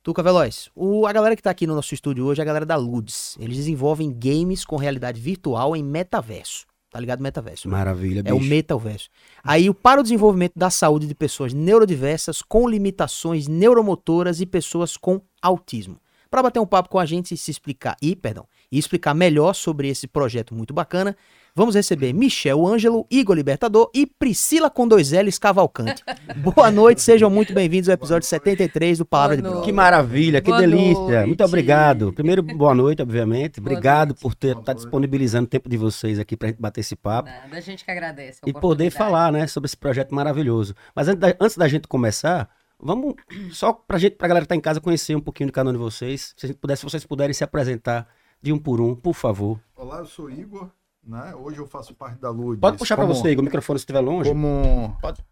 Tuca 0.03 0.23
Veloz, 0.23 0.71
o, 0.75 1.07
a 1.07 1.13
galera 1.13 1.37
que 1.37 1.43
tá 1.43 1.51
aqui 1.51 1.67
no 1.67 1.75
nosso 1.75 1.93
estúdio 1.93 2.25
hoje 2.25 2.41
é 2.41 2.43
a 2.43 2.47
galera 2.47 2.65
da 2.65 2.75
Ludes. 2.77 3.37
Eles 3.39 3.59
desenvolvem 3.59 4.11
games 4.11 4.65
com 4.65 4.77
realidade 4.77 5.21
virtual 5.21 5.77
em 5.77 5.83
metaverso. 5.85 6.65
Tá 6.91 6.99
ligado? 6.99 7.21
Metaverso. 7.23 7.69
né? 7.69 7.73
Maravilha, 7.77 8.23
É 8.25 8.33
o 8.33 8.39
bicho. 8.39 8.49
metaverso. 8.51 9.11
Aí, 9.45 9.69
o- 9.69 9.75
para 9.75 10.01
o 10.01 10.03
desenvolvimento 10.03 10.55
da 10.57 10.71
saúde 10.71 11.07
de 11.07 11.15
pessoas 11.15 11.53
neurodiversas 11.53 12.41
com 12.41 12.67
limitações 12.67 13.47
neuromotoras 13.47 14.41
e 14.41 14.47
pessoas 14.47 14.97
com 14.97 15.21
autismo. 15.43 15.99
Para 16.31 16.45
bater 16.45 16.61
um 16.61 16.67
papo 16.67 16.89
com 16.89 17.01
a 17.01 17.05
gente 17.05 17.35
e 17.35 17.37
se 17.37 17.51
explicar, 17.51 17.97
e, 18.01 18.15
perdão, 18.15 18.47
e 18.71 18.79
explicar 18.79 19.13
melhor 19.15 19.53
sobre 19.53 19.89
esse 19.89 20.07
projeto 20.07 20.55
muito 20.55 20.73
bacana, 20.73 21.17
vamos 21.57 21.75
receber 21.75 22.13
Michel 22.13 22.65
Ângelo, 22.65 23.05
Igor 23.11 23.35
Libertador 23.35 23.91
e 23.93 24.07
Priscila 24.07 24.71
com 24.71 24.87
dois 24.87 25.11
L's 25.11 25.41
Cavalcante. 25.41 26.05
Boa 26.39 26.71
noite, 26.71 27.03
sejam 27.03 27.29
muito 27.29 27.53
bem-vindos 27.53 27.89
ao 27.89 27.95
episódio 27.95 28.29
73 28.29 28.99
do 28.99 29.05
Palavra 29.05 29.39
de 29.39 29.43
Brother. 29.43 29.63
Que 29.63 29.73
maravilha, 29.73 30.41
que 30.41 30.51
Boa 30.51 30.61
delícia. 30.61 30.95
noite. 31.01 31.27
Muito 31.27 31.43
obrigado. 31.43 32.13
Primeiro, 32.13 32.45
boa 32.45 32.77
noite, 32.77 33.03
obviamente. 33.03 33.61
Boa 33.61 33.73
Obrigado 33.73 34.11
noite. 34.11 34.21
por 34.21 34.33
ter 34.37 34.57
estar 34.57 34.73
disponibilizando 34.75 35.47
o 35.47 35.49
tempo 35.49 35.69
de 35.69 35.77
vocês 35.77 36.21
aqui 36.21 36.37
pra 36.37 36.47
gente 36.47 36.61
bater 36.61 36.83
esse 36.83 36.95
papo. 36.95 37.29
Nada, 37.29 37.57
a 37.57 37.61
gente 37.61 37.85
que 37.85 37.91
agradece. 37.91 38.39
a 38.47 38.49
e 38.49 38.53
poder 38.53 38.91
falar, 38.91 39.33
né, 39.33 39.49
sobre 39.49 39.67
esse 39.67 39.77
projeto 39.77 40.15
maravilhoso. 40.15 40.77
Mas 40.95 41.09
antes 41.09 41.19
da, 41.19 41.35
antes 41.41 41.57
da 41.57 41.67
gente 41.67 41.89
começar, 41.89 42.49
vamos 42.83 43.15
só 43.53 43.73
pra 43.73 43.99
gente, 43.99 44.17
pra 44.17 44.29
galera 44.29 44.45
que 44.45 44.49
tá 44.49 44.57
em 44.57 44.61
casa 44.61 44.81
conhecer 44.81 45.15
um 45.17 45.21
pouquinho 45.21 45.49
do 45.49 45.53
canal 45.53 45.73
de 45.73 45.79
vocês. 45.79 46.35
Se 46.37 46.47
a 46.47 46.49
gente 46.49 46.59
pudesse, 46.59 46.81
se 46.81 46.91
vocês 46.91 47.05
puderem 47.05 47.33
se 47.35 47.45
apresentar 47.45 48.09
de 48.43 48.53
um 48.53 48.59
por 48.59 48.81
um, 48.81 48.95
por 48.95 49.15
favor. 49.15 49.61
Olá, 49.77 49.99
eu 49.99 50.07
sou 50.07 50.31
Igor, 50.31 50.71
né? 51.07 51.35
Hoje 51.35 51.59
eu 51.59 51.67
faço 51.67 51.95
parte 51.95 52.19
da 52.21 52.31
Ludes. 52.31 52.61
Pode 52.61 52.79
puxar 52.79 52.97
pra 52.97 53.05
como- 53.07 53.15
você, 53.15 53.31
Igor, 53.31 53.43
o 53.43 53.45
microfone 53.45 53.79
se 53.79 53.83
estiver 53.83 54.01
longe. 54.01 54.29
Como 54.31 54.97
Pode. 55.01 55.23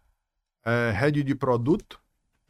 é, 0.65 0.91
head 0.91 1.23
de 1.23 1.35
produto, 1.35 1.99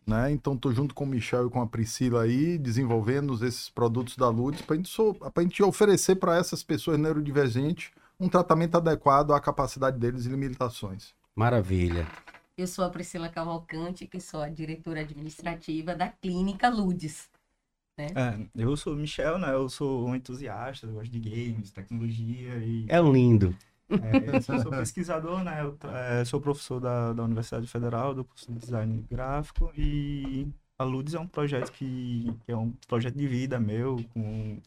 né? 0.05 0.31
Então 0.31 0.57
tô 0.57 0.71
junto 0.71 0.93
com 0.95 1.03
o 1.03 1.07
Michel 1.07 1.47
e 1.47 1.49
com 1.49 1.61
a 1.61 1.67
Priscila 1.67 2.23
aí, 2.23 2.57
desenvolvendo 2.57 3.33
esses 3.45 3.69
produtos 3.69 4.17
da 4.17 4.27
Ludes 4.29 4.61
pra 4.61 4.75
gente, 4.75 4.89
so- 4.89 5.13
pra 5.13 5.43
gente 5.43 5.61
oferecer 5.63 6.15
para 6.15 6.35
essas 6.37 6.61
pessoas 6.63 6.97
neurodivergentes 6.99 7.91
um 8.19 8.27
tratamento 8.27 8.75
adequado 8.75 9.31
à 9.33 9.39
capacidade 9.39 9.97
deles 9.97 10.25
e 10.25 10.29
limitações. 10.29 11.13
Maravilha. 11.33 12.05
Eu 12.59 12.67
sou 12.67 12.83
a 12.83 12.89
Priscila 12.89 13.29
Cavalcante, 13.29 14.05
que 14.05 14.19
sou 14.19 14.41
a 14.41 14.49
diretora 14.49 14.99
administrativa 14.99 15.95
da 15.95 16.09
Clínica 16.09 16.67
Ludes. 16.67 17.29
É, 17.97 18.37
eu 18.53 18.75
sou 18.75 18.91
o 18.91 18.95
Michel, 18.97 19.37
né? 19.37 19.53
Eu 19.53 19.69
sou 19.69 20.05
um 20.05 20.13
entusiasta, 20.13 20.85
eu 20.85 20.91
gosto 20.91 21.09
de 21.09 21.19
games, 21.21 21.71
tecnologia 21.71 22.57
e 22.57 22.85
É 22.89 22.99
lindo. 22.99 23.55
é, 23.89 24.35
eu 24.35 24.41
sou 24.61 24.71
pesquisador, 24.71 25.41
né? 25.41 25.61
Eu 25.61 25.77
é, 25.89 26.25
sou 26.25 26.41
professor 26.41 26.81
da, 26.81 27.13
da 27.13 27.23
Universidade 27.23 27.65
Federal 27.65 28.13
do 28.13 28.25
curso 28.25 28.51
de 28.51 28.59
Design 28.59 29.05
Gráfico 29.09 29.71
e 29.77 30.45
a 30.77 30.83
Ludes 30.83 31.13
é 31.13 31.19
um 31.19 31.27
projeto 31.27 31.71
que, 31.71 32.35
que 32.45 32.51
é 32.51 32.57
um 32.57 32.71
projeto 32.89 33.15
de 33.15 33.25
vida 33.25 33.57
meu, 33.57 34.03
com 34.13 34.59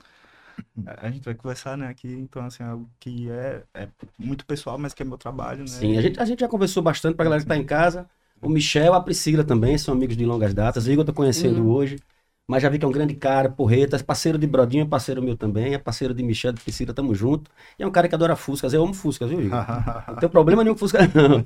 a 0.84 1.10
gente 1.10 1.24
vai 1.24 1.34
conversar, 1.34 1.76
né, 1.76 1.88
aqui, 1.88 2.08
então, 2.08 2.44
assim, 2.44 2.62
algo 2.62 2.88
que 2.98 3.30
é, 3.30 3.62
é 3.74 3.88
muito 4.18 4.44
pessoal, 4.44 4.78
mas 4.78 4.94
que 4.94 5.02
é 5.02 5.06
meu 5.06 5.18
trabalho, 5.18 5.60
né? 5.60 5.66
Sim, 5.66 5.96
a 5.96 6.02
gente, 6.02 6.20
a 6.20 6.24
gente 6.24 6.40
já 6.40 6.48
conversou 6.48 6.82
bastante 6.82 7.14
pra 7.14 7.24
galera 7.24 7.42
que 7.42 7.48
tá 7.48 7.56
em 7.56 7.64
casa. 7.64 8.08
O 8.40 8.48
Michel, 8.48 8.92
a 8.94 9.00
Priscila 9.00 9.44
também 9.44 9.78
são 9.78 9.94
amigos 9.94 10.16
de 10.16 10.24
longas 10.24 10.52
datas. 10.52 10.86
O 10.86 10.90
Igor 10.90 11.02
eu 11.02 11.06
tô 11.06 11.12
conhecendo 11.12 11.62
Hum. 11.62 11.70
hoje. 11.70 11.98
Mas 12.48 12.60
já 12.62 12.68
vi 12.68 12.78
que 12.78 12.84
é 12.84 12.88
um 12.88 12.92
grande 12.92 13.14
cara, 13.14 13.48
porreta, 13.48 14.02
parceiro 14.02 14.36
de 14.36 14.46
Brodinho, 14.48 14.82
é 14.82 14.86
parceiro 14.86 15.22
meu 15.22 15.36
também, 15.36 15.74
é 15.74 15.78
parceiro 15.78 16.12
de 16.12 16.22
Michel, 16.24 16.52
de 16.52 16.60
Priscila, 16.60 16.92
tamo 16.92 17.14
junto. 17.14 17.50
E 17.78 17.82
é 17.84 17.86
um 17.86 17.90
cara 17.90 18.08
que 18.08 18.14
adora 18.14 18.34
Fuscas, 18.34 18.74
eu 18.74 18.82
amo 18.82 18.92
Fuscas, 18.92 19.30
viu, 19.30 19.40
Igor? 19.40 19.64
Não 20.08 20.16
tem 20.16 20.28
problema 20.28 20.64
nenhum 20.64 20.74
com 20.74 20.80
Fusca, 20.80 20.98
não. 21.14 21.44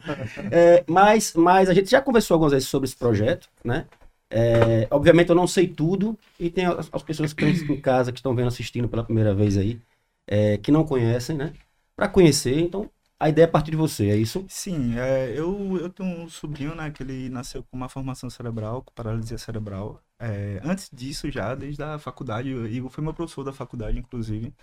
É, 0.50 0.82
mas, 0.88 1.34
mas 1.34 1.68
a 1.68 1.74
gente 1.74 1.90
já 1.90 2.00
conversou 2.00 2.34
algumas 2.34 2.52
vezes 2.52 2.68
sobre 2.68 2.88
esse 2.88 2.96
projeto, 2.96 3.48
né? 3.62 3.86
É, 4.30 4.88
obviamente 4.90 5.28
eu 5.30 5.36
não 5.36 5.46
sei 5.46 5.68
tudo, 5.68 6.18
e 6.38 6.50
tem 6.50 6.66
as, 6.66 6.88
as 6.92 7.02
pessoas 7.02 7.32
que 7.32 7.44
estão 7.44 7.76
em 7.76 7.80
casa, 7.80 8.12
que 8.12 8.18
estão 8.18 8.34
vendo, 8.34 8.48
assistindo 8.48 8.88
pela 8.88 9.04
primeira 9.04 9.34
vez 9.34 9.56
aí, 9.56 9.80
é, 10.26 10.58
que 10.58 10.72
não 10.72 10.84
conhecem, 10.84 11.36
né? 11.36 11.52
Pra 11.94 12.08
conhecer, 12.08 12.58
então 12.58 12.90
a 13.18 13.28
ideia 13.28 13.44
é 13.44 13.48
partir 13.48 13.70
de 13.70 13.76
você, 13.76 14.10
é 14.10 14.16
isso? 14.16 14.44
Sim, 14.48 14.96
é, 14.98 15.32
eu, 15.36 15.76
eu 15.78 15.90
tenho 15.90 16.08
um 16.22 16.28
sobrinho, 16.28 16.74
né, 16.74 16.90
que 16.90 17.02
ele 17.02 17.28
nasceu 17.28 17.62
com 17.64 17.76
uma 17.76 17.88
formação 17.88 18.30
cerebral, 18.30 18.82
com 18.82 18.92
paralisia 18.94 19.36
cerebral. 19.38 20.00
É, 20.20 20.60
antes 20.64 20.88
disso, 20.92 21.30
já, 21.30 21.54
desde 21.54 21.82
a 21.82 21.98
faculdade, 21.98 22.48
Igor 22.50 22.88
foi 22.90 23.02
meu 23.02 23.12
professor 23.12 23.42
da 23.44 23.52
faculdade, 23.52 23.98
inclusive. 23.98 24.54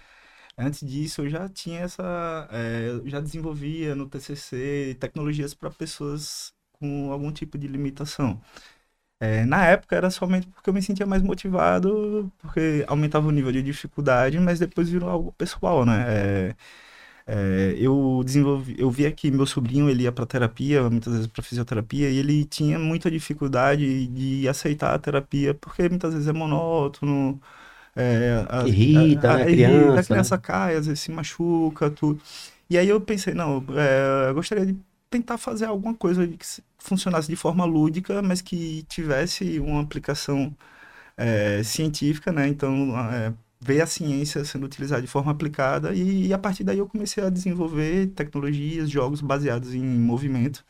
Antes 0.57 0.87
disso, 0.87 1.21
eu 1.23 1.29
já 1.29 1.49
tinha 1.49 1.81
essa. 1.81 2.47
é, 2.51 2.89
eu 2.89 3.09
já 3.09 3.19
desenvolvia 3.19 3.95
no 3.95 4.07
TCC 4.07 4.97
tecnologias 4.99 5.53
para 5.53 5.69
pessoas 5.71 6.53
com 6.73 7.11
algum 7.11 7.31
tipo 7.31 7.57
de 7.57 7.67
limitação. 7.67 8.41
É, 9.19 9.45
na 9.45 9.65
época 9.67 9.95
era 9.95 10.09
somente 10.11 10.47
porque 10.47 10.69
eu 10.69 10.73
me 10.73 10.81
sentia 10.81 11.05
mais 11.05 11.21
motivado, 11.21 12.29
porque 12.39 12.83
aumentava 12.87 13.25
o 13.27 13.31
nível 13.31 13.51
de 13.53 13.61
dificuldade, 13.63 14.37
mas 14.39 14.59
depois 14.59 14.89
virou 14.89 15.09
algo 15.09 15.31
pessoal, 15.33 15.85
né? 15.85 16.49
É, 16.51 16.55
é, 17.27 17.75
eu 17.77 18.21
desenvolvi, 18.25 18.75
eu 18.79 18.91
via 18.91 19.11
que 19.11 19.31
meu 19.31 19.45
sobrinho 19.45 19.89
ele 19.89 20.03
ia 20.03 20.11
para 20.11 20.25
terapia, 20.25 20.89
muitas 20.89 21.13
vezes 21.13 21.27
para 21.27 21.43
fisioterapia, 21.43 22.09
e 22.09 22.17
ele 22.17 22.45
tinha 22.45 22.77
muita 22.79 23.09
dificuldade 23.11 24.07
de 24.07 24.47
aceitar 24.49 24.93
a 24.95 24.99
terapia 24.99 25.53
porque 25.55 25.87
muitas 25.89 26.13
vezes 26.13 26.27
é 26.27 26.33
monótono, 26.33 27.41
é, 27.95 28.45
a- 28.49 28.69
Irrita, 28.69 29.37
né, 29.37 29.49
irrita, 29.51 29.99
criança, 30.01 30.01
a 30.01 30.03
criança 30.05 30.37
cai, 30.37 30.75
às 30.75 30.87
vezes 30.87 31.01
se 31.01 31.11
machuca, 31.11 31.89
tudo. 31.91 32.21
E 32.69 32.77
aí 32.77 32.89
eu 32.89 33.01
pensei, 33.01 33.33
não, 33.33 33.65
é, 33.77 34.29
eu 34.29 34.33
gostaria 34.35 34.65
de 34.65 34.77
tentar 35.13 35.37
fazer 35.37 35.65
alguma 35.65 35.93
coisa 35.95 36.27
que 36.27 36.45
se- 36.45 36.63
funcionasse 36.79 37.27
de 37.29 37.35
forma 37.35 37.65
lúdica, 37.65 38.21
mas 38.21 38.41
que 38.41 38.83
tivesse 38.83 39.59
uma 39.59 39.81
aplicação 39.81 40.55
é, 41.17 41.63
científica, 41.63 42.31
né? 42.31 42.47
Então, 42.47 42.97
é, 43.11 43.33
ver 43.61 43.81
a 43.81 43.87
ciência 43.87 44.43
sendo 44.45 44.65
utilizada 44.65 45.01
de 45.01 45.07
forma 45.07 45.31
aplicada 45.31 45.93
e, 45.93 46.33
a 46.33 46.37
partir 46.39 46.63
daí 46.63 46.77
eu 46.79 46.87
comecei 46.87 47.23
a 47.23 47.29
desenvolver 47.29 48.07
tecnologias, 48.09 48.89
jogos 48.89 49.21
baseados 49.21 49.73
em 49.73 49.83
movimento, 49.83 50.65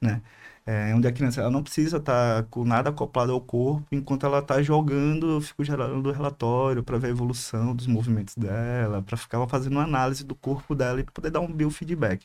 né? 0.00 0.22
É, 0.66 0.94
onde 0.94 1.08
a 1.08 1.12
criança 1.12 1.40
ela 1.40 1.50
não 1.50 1.62
precisa 1.62 1.96
estar 1.98 2.44
com 2.44 2.64
nada 2.64 2.90
acoplado 2.90 3.32
ao 3.32 3.40
corpo, 3.40 3.84
enquanto 3.92 4.26
ela 4.26 4.38
está 4.38 4.62
jogando, 4.62 5.28
eu 5.32 5.40
fico 5.40 5.64
gerando 5.64 6.12
relatório 6.12 6.84
para 6.84 6.98
ver 6.98 7.08
a 7.08 7.10
evolução 7.10 7.74
dos 7.74 7.86
movimentos 7.88 8.36
dela, 8.36 9.02
para 9.02 9.16
ficar 9.16 9.44
fazendo 9.48 9.72
uma 9.74 9.84
análise 9.84 10.24
do 10.24 10.34
corpo 10.36 10.74
dela 10.74 11.00
e 11.00 11.04
poder 11.04 11.30
dar 11.30 11.40
um 11.40 11.52
biofeedback. 11.52 12.24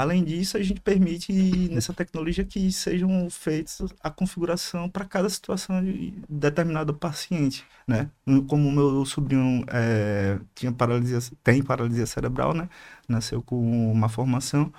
Além 0.00 0.24
disso, 0.24 0.56
a 0.56 0.62
gente 0.62 0.80
permite 0.80 1.30
nessa 1.70 1.92
tecnologia 1.92 2.42
que 2.42 2.72
sejam 2.72 3.28
feitas 3.28 3.92
a 4.02 4.08
configuração 4.08 4.88
para 4.88 5.04
cada 5.04 5.28
situação 5.28 5.84
de 5.84 6.14
determinado 6.26 6.94
paciente, 6.94 7.66
né? 7.86 8.08
Como 8.48 8.66
o 8.66 8.72
meu 8.72 9.04
sobrinho 9.04 9.62
é, 9.68 10.38
tinha 10.54 10.72
paralisia, 10.72 11.18
tem 11.44 11.62
paralisia 11.62 12.06
cerebral, 12.06 12.54
né? 12.54 12.66
Nasceu 13.06 13.42
com 13.42 13.92
uma 13.92 14.08
formação, 14.08 14.72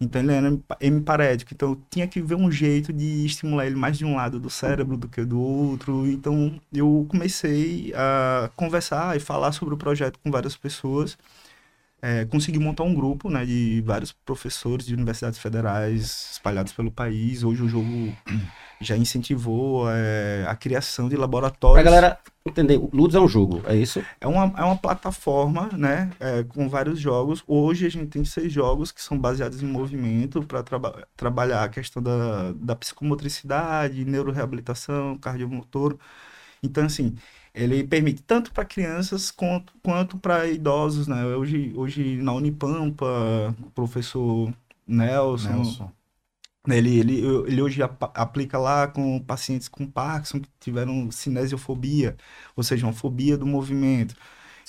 então 0.00 0.22
ele 0.22 0.32
era 0.32 0.58
hemiparético, 0.80 1.52
então 1.52 1.70
eu 1.70 1.82
tinha 1.90 2.06
que 2.06 2.20
ver 2.22 2.36
um 2.36 2.48
jeito 2.48 2.92
de 2.92 3.26
estimular 3.26 3.66
ele 3.66 3.74
mais 3.74 3.98
de 3.98 4.04
um 4.04 4.14
lado 4.14 4.38
do 4.38 4.48
cérebro 4.48 4.96
do 4.96 5.08
que 5.08 5.24
do 5.24 5.40
outro. 5.40 6.06
Então 6.06 6.60
eu 6.72 7.04
comecei 7.08 7.92
a 7.96 8.48
conversar 8.54 9.16
e 9.16 9.20
falar 9.20 9.50
sobre 9.50 9.74
o 9.74 9.76
projeto 9.76 10.20
com 10.22 10.30
várias 10.30 10.56
pessoas 10.56 11.18
é, 12.02 12.24
consegui 12.24 12.58
montar 12.58 12.82
um 12.82 12.92
grupo 12.92 13.30
né, 13.30 13.46
de 13.46 13.80
vários 13.86 14.10
professores 14.10 14.84
de 14.84 14.92
universidades 14.92 15.38
federais 15.38 16.32
espalhados 16.32 16.72
pelo 16.72 16.90
país. 16.90 17.44
Hoje 17.44 17.62
o 17.62 17.68
jogo 17.68 18.12
já 18.80 18.96
incentivou 18.96 19.88
é, 19.88 20.44
a 20.48 20.56
criação 20.56 21.08
de 21.08 21.16
laboratórios. 21.16 21.80
Pra 21.80 21.90
galera 21.90 22.18
entender, 22.44 22.76
o 22.76 22.90
Ludus 22.92 23.14
é 23.14 23.20
um 23.20 23.28
jogo, 23.28 23.62
é 23.66 23.76
isso? 23.76 24.04
É 24.20 24.26
uma, 24.26 24.52
é 24.58 24.64
uma 24.64 24.76
plataforma 24.76 25.70
né, 25.74 26.10
é, 26.18 26.42
com 26.42 26.68
vários 26.68 26.98
jogos. 26.98 27.44
Hoje 27.46 27.86
a 27.86 27.88
gente 27.88 28.08
tem 28.08 28.24
seis 28.24 28.52
jogos 28.52 28.90
que 28.90 29.00
são 29.00 29.16
baseados 29.16 29.62
em 29.62 29.66
movimento 29.66 30.42
para 30.42 30.60
traba 30.64 31.06
trabalhar 31.16 31.62
a 31.62 31.68
questão 31.68 32.02
da, 32.02 32.50
da 32.56 32.74
psicomotricidade, 32.74 34.04
neuroreabilitação, 34.04 35.16
cardiomotor. 35.18 35.96
Então, 36.60 36.84
assim, 36.84 37.14
ele 37.54 37.84
permite 37.84 38.22
tanto 38.22 38.52
para 38.52 38.64
crianças 38.64 39.30
quanto, 39.30 39.72
quanto 39.82 40.18
para 40.18 40.46
idosos, 40.48 41.06
né? 41.06 41.24
Hoje, 41.24 41.72
hoje 41.76 42.16
na 42.22 42.32
Unipampa, 42.32 43.54
o 43.62 43.70
professor 43.70 44.52
Nelson, 44.86 45.48
Nelson. 45.50 45.92
Ele, 46.68 46.98
ele, 47.00 47.18
ele 47.46 47.60
hoje 47.60 47.82
ap 47.82 48.02
aplica 48.14 48.56
lá 48.56 48.86
com 48.86 49.18
pacientes 49.20 49.68
com 49.68 49.84
Parkinson 49.84 50.40
que 50.40 50.48
tiveram 50.60 51.10
cinesiofobia, 51.10 52.16
ou 52.54 52.62
seja, 52.62 52.86
uma 52.86 52.92
fobia 52.92 53.36
do 53.36 53.46
movimento. 53.46 54.14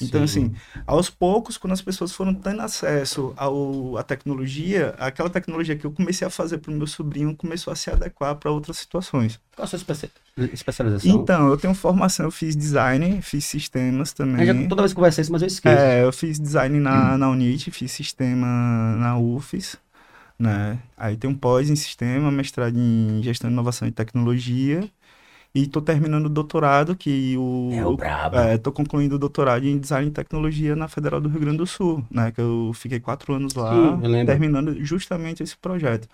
Então, 0.01 0.25
Sim. 0.27 0.45
assim, 0.45 0.55
aos 0.88 1.09
poucos, 1.09 1.57
quando 1.57 1.73
as 1.73 1.81
pessoas 1.81 2.12
foram 2.12 2.33
tendo 2.33 2.62
acesso 2.62 3.33
ao, 3.35 3.97
à 3.97 4.03
tecnologia, 4.03 4.95
aquela 4.97 5.29
tecnologia 5.29 5.75
que 5.75 5.85
eu 5.85 5.91
comecei 5.91 6.25
a 6.27 6.29
fazer 6.29 6.57
para 6.57 6.71
o 6.71 6.75
meu 6.75 6.88
sobrinho 6.88 7.35
começou 7.35 7.71
a 7.71 7.75
se 7.75 7.89
adequar 7.89 8.35
para 8.35 8.51
outras 8.51 8.77
situações. 8.77 9.39
Qual 9.55 9.63
a 9.63 9.67
sua 9.67 9.77
especialização? 9.77 11.12
Então, 11.12 11.47
eu 11.50 11.57
tenho 11.57 11.73
formação, 11.73 12.25
eu 12.25 12.31
fiz 12.31 12.55
design, 12.55 13.21
fiz 13.21 13.45
sistemas 13.45 14.13
também. 14.13 14.45
Já, 14.45 14.67
toda 14.67 14.81
vez 14.81 14.91
que 14.91 14.95
conversa 14.95 15.21
isso, 15.21 15.31
mas 15.31 15.41
eu 15.41 15.47
esqueço. 15.47 15.81
É, 15.81 16.03
eu 16.03 16.12
fiz 16.12 16.39
design 16.39 16.79
na, 16.79 17.13
hum. 17.13 17.17
na 17.17 17.29
Unit, 17.29 17.69
fiz 17.71 17.91
sistema 17.91 18.95
na 18.97 19.17
UFES, 19.17 19.77
né? 20.39 20.79
Aí 20.97 21.15
tem 21.15 21.29
um 21.29 21.35
pós 21.35 21.69
em 21.69 21.75
sistema, 21.75 22.31
mestrado 22.31 22.75
em 22.77 23.21
gestão 23.21 23.50
de 23.50 23.53
inovação 23.53 23.88
e 23.88 23.91
tecnologia. 23.91 24.89
E 25.55 25.67
tô 25.67 25.79
terminando 25.79 26.25
o 26.25 26.29
doutorado, 26.29 26.95
que 26.95 27.38
o. 27.38 27.69
É 27.74 27.86
o 27.86 27.95
brabo. 27.95 28.38
É, 28.38 28.57
tô 28.57 28.72
concluindo 28.72 29.15
o 29.15 29.19
doutorado 29.19 29.63
em 29.65 29.77
design 29.77 30.07
e 30.07 30.12
tecnologia 30.12 30.75
na 30.75 30.88
Federal 30.88 31.22
do 31.22 31.29
Rio 31.29 31.41
Grande 31.41 31.57
do 31.57 31.67
Sul, 31.67 32.03
né? 32.10 32.31
Que 32.31 32.41
eu 32.41 32.72
fiquei 32.74 33.00
quatro 33.00 33.33
anos 33.33 33.53
lá, 33.53 33.72
Sim, 33.72 34.25
terminando 34.25 34.83
justamente 34.83 35.43
esse 35.43 35.55
projeto. 35.55 36.07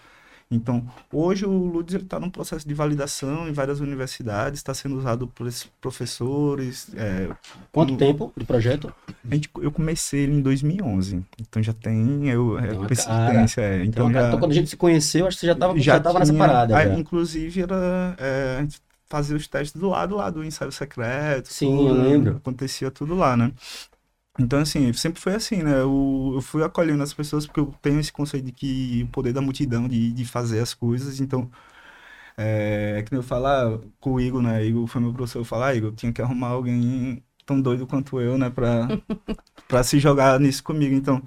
Então, 0.51 0.83
hoje 1.13 1.45
o 1.45 1.51
Ludes 1.51 1.93
está 1.93 2.19
num 2.19 2.29
processo 2.29 2.67
de 2.67 2.73
validação 2.73 3.47
em 3.47 3.53
várias 3.53 3.79
universidades, 3.79 4.59
está 4.59 4.73
sendo 4.73 4.97
usado 4.97 5.27
por 5.27 5.47
esses 5.47 5.65
professores. 5.79 6.87
É, 6.95 7.29
Quanto 7.71 7.95
tempo 7.95 8.33
de 8.35 8.43
projeto? 8.43 8.91
A 9.29 9.35
gente, 9.35 9.47
eu 9.61 9.71
comecei 9.71 10.21
ele 10.21 10.33
em 10.33 10.41
2011, 10.41 11.23
então 11.39 11.61
já 11.61 11.71
tem 11.71 12.27
eu, 12.29 12.57
é, 12.57 12.87
persistência. 12.87 13.61
É, 13.61 13.85
então, 13.85 14.11
já, 14.11 14.27
então, 14.27 14.39
quando 14.39 14.51
a 14.51 14.55
gente 14.55 14.71
se 14.71 14.75
conheceu, 14.75 15.27
acho 15.27 15.37
que 15.37 15.41
você 15.41 15.47
já 15.47 15.53
estava 15.53 15.79
já, 15.79 16.01
já 16.01 16.13
nessa 16.13 16.33
parada. 16.33 16.75
Ah, 16.75 16.97
inclusive, 16.97 17.61
era, 17.61 18.15
é, 18.17 18.57
a 18.57 18.61
gente 18.61 18.81
fazia 19.09 19.35
os 19.35 19.47
testes 19.47 19.79
do 19.79 19.89
lado 19.89 20.15
lá 20.15 20.29
do 20.29 20.43
ensaio 20.43 20.71
secreto. 20.71 21.47
Sim, 21.49 21.75
tudo, 21.77 21.89
eu 21.89 21.93
lembro. 22.03 22.37
Acontecia 22.37 22.91
tudo 22.91 23.15
lá, 23.15 23.35
né? 23.37 23.53
Então, 24.39 24.59
assim, 24.59 24.93
sempre 24.93 25.21
foi 25.21 25.35
assim, 25.35 25.63
né? 25.63 25.81
Eu, 25.81 26.31
eu 26.35 26.41
fui 26.41 26.63
acolhendo 26.63 27.03
as 27.03 27.13
pessoas 27.13 27.45
porque 27.45 27.59
eu 27.59 27.73
tenho 27.81 27.99
esse 27.99 28.11
conceito 28.11 28.45
de 28.45 28.51
que 28.53 29.03
o 29.03 29.07
poder 29.09 29.33
da 29.33 29.41
multidão, 29.41 29.87
de, 29.87 30.11
de 30.13 30.25
fazer 30.25 30.59
as 30.61 30.73
coisas. 30.73 31.19
Então, 31.19 31.51
é, 32.37 32.95
é 32.99 33.03
que 33.03 33.15
eu 33.15 33.23
falar 33.23 33.79
com 33.99 34.13
o 34.13 34.21
Igor, 34.21 34.41
né? 34.41 34.65
Igor 34.65 34.87
foi 34.87 35.01
meu 35.01 35.13
professor, 35.13 35.39
eu 35.39 35.45
falar, 35.45 35.67
ah, 35.69 35.75
Igor, 35.75 35.93
tinha 35.93 36.13
que 36.13 36.21
arrumar 36.21 36.49
alguém 36.49 37.23
tão 37.45 37.61
doido 37.61 37.87
quanto 37.87 38.19
eu, 38.21 38.37
né? 38.37 38.49
Pra, 38.49 38.87
pra 39.67 39.83
se 39.83 39.99
jogar 39.99 40.39
nisso 40.39 40.63
comigo. 40.63 40.95
Então, 40.95 41.23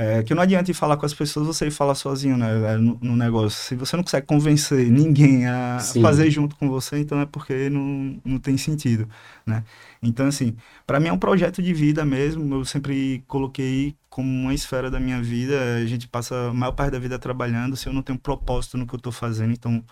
é, 0.00 0.22
que 0.22 0.32
não 0.32 0.42
adianta 0.44 0.70
ir 0.70 0.74
falar 0.74 0.96
com 0.96 1.04
as 1.04 1.12
pessoas, 1.12 1.44
você 1.44 1.66
ir 1.66 1.70
falar 1.72 1.96
sozinho 1.96 2.36
né, 2.36 2.74
é, 2.74 2.76
no, 2.76 2.96
no 3.02 3.16
negócio. 3.16 3.50
Se 3.50 3.74
você 3.74 3.96
não 3.96 4.04
consegue 4.04 4.24
convencer 4.28 4.88
ninguém 4.88 5.44
a 5.48 5.80
Sim. 5.80 6.00
fazer 6.00 6.30
junto 6.30 6.54
com 6.54 6.68
você, 6.68 7.00
então 7.00 7.20
é 7.20 7.26
porque 7.26 7.68
não, 7.68 8.20
não 8.24 8.38
tem 8.38 8.56
sentido, 8.56 9.08
né? 9.44 9.64
Então, 10.00 10.28
assim, 10.28 10.56
para 10.86 11.00
mim 11.00 11.08
é 11.08 11.12
um 11.12 11.18
projeto 11.18 11.60
de 11.60 11.74
vida 11.74 12.04
mesmo. 12.04 12.54
Eu 12.54 12.64
sempre 12.64 13.24
coloquei 13.26 13.96
como 14.08 14.28
uma 14.28 14.54
esfera 14.54 14.88
da 14.88 15.00
minha 15.00 15.20
vida. 15.20 15.56
A 15.82 15.86
gente 15.86 16.06
passa 16.06 16.50
a 16.50 16.54
maior 16.54 16.72
parte 16.72 16.92
da 16.92 16.98
vida 17.00 17.18
trabalhando. 17.18 17.76
Se 17.76 17.88
eu 17.88 17.92
não 17.92 18.02
tenho 18.02 18.20
propósito 18.20 18.78
no 18.78 18.86
que 18.86 18.94
eu 18.94 18.98
estou 18.98 19.10
fazendo, 19.10 19.52
então 19.52 19.84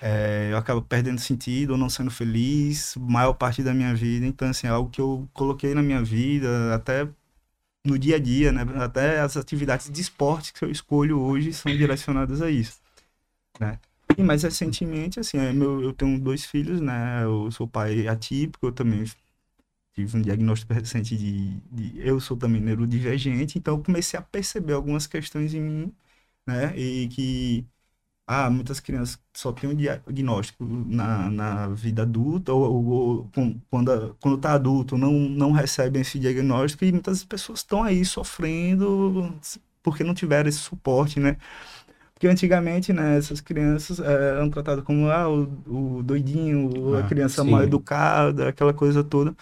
é, 0.00 0.48
eu 0.50 0.56
acabo 0.56 0.82
perdendo 0.82 1.20
sentido 1.20 1.70
ou 1.72 1.76
não 1.76 1.88
sendo 1.88 2.10
feliz 2.10 2.94
maior 2.96 3.34
parte 3.34 3.62
da 3.62 3.72
minha 3.72 3.94
vida. 3.94 4.26
Então, 4.26 4.48
assim, 4.48 4.66
é 4.66 4.70
algo 4.70 4.90
que 4.90 5.00
eu 5.00 5.28
coloquei 5.32 5.74
na 5.74 5.82
minha 5.82 6.02
vida, 6.02 6.74
até 6.74 7.08
no 7.88 7.98
dia 7.98 8.16
a 8.16 8.18
dia, 8.18 8.52
né? 8.52 8.62
Até 8.82 9.20
as 9.20 9.36
atividades 9.36 9.90
de 9.90 10.00
esporte 10.00 10.52
que 10.52 10.64
eu 10.64 10.70
escolho 10.70 11.20
hoje 11.20 11.52
são 11.52 11.74
direcionadas 11.76 12.42
a 12.42 12.50
isso, 12.50 12.80
né? 13.60 13.78
E 14.16 14.22
mais 14.22 14.42
recentemente, 14.42 15.20
assim, 15.20 15.38
é 15.38 15.52
eu 15.52 15.92
tenho 15.92 16.20
dois 16.20 16.44
filhos, 16.44 16.80
né? 16.80 17.24
Eu 17.24 17.50
sou 17.52 17.68
pai 17.68 18.08
atípico, 18.08 18.66
eu 18.66 18.72
também 18.72 19.04
tive 19.94 20.16
um 20.18 20.22
diagnóstico 20.22 20.72
recente 20.72 21.16
de, 21.16 21.60
de 21.72 22.00
eu 22.06 22.20
sou 22.20 22.36
também 22.36 22.60
neurodivergente, 22.60 23.58
então 23.58 23.76
eu 23.76 23.82
comecei 23.84 24.18
a 24.18 24.22
perceber 24.22 24.74
algumas 24.74 25.06
questões 25.06 25.54
em 25.54 25.60
mim, 25.60 25.94
né? 26.46 26.76
E 26.78 27.08
que 27.08 27.66
ah, 28.30 28.50
muitas 28.50 28.78
crianças 28.78 29.18
só 29.32 29.50
têm 29.52 29.70
um 29.70 29.74
diagnóstico 29.74 30.62
na, 30.86 31.30
na 31.30 31.68
vida 31.68 32.02
adulta, 32.02 32.52
ou, 32.52 32.62
ou, 32.62 32.86
ou 32.86 33.30
quando, 33.70 34.16
quando 34.20 34.36
está 34.36 34.52
adulto 34.52 34.98
não, 34.98 35.12
não 35.12 35.50
recebem 35.50 36.02
esse 36.02 36.18
diagnóstico, 36.18 36.84
e 36.84 36.92
muitas 36.92 37.24
pessoas 37.24 37.60
estão 37.60 37.82
aí 37.82 38.04
sofrendo 38.04 39.34
porque 39.82 40.04
não 40.04 40.12
tiveram 40.12 40.48
esse 40.48 40.58
suporte, 40.58 41.18
né? 41.18 41.38
Porque 42.12 42.26
antigamente, 42.26 42.92
né, 42.92 43.16
essas 43.16 43.40
crianças 43.40 43.98
é, 44.00 44.30
eram 44.36 44.50
tratadas 44.50 44.84
como 44.84 45.08
ah, 45.08 45.28
o, 45.30 45.98
o 45.98 46.02
doidinho, 46.02 46.96
ah, 46.96 47.00
a 47.00 47.02
criança 47.04 47.42
sim. 47.42 47.50
mal 47.50 47.62
educada, 47.62 48.48
aquela 48.48 48.74
coisa 48.74 49.02
toda 49.02 49.34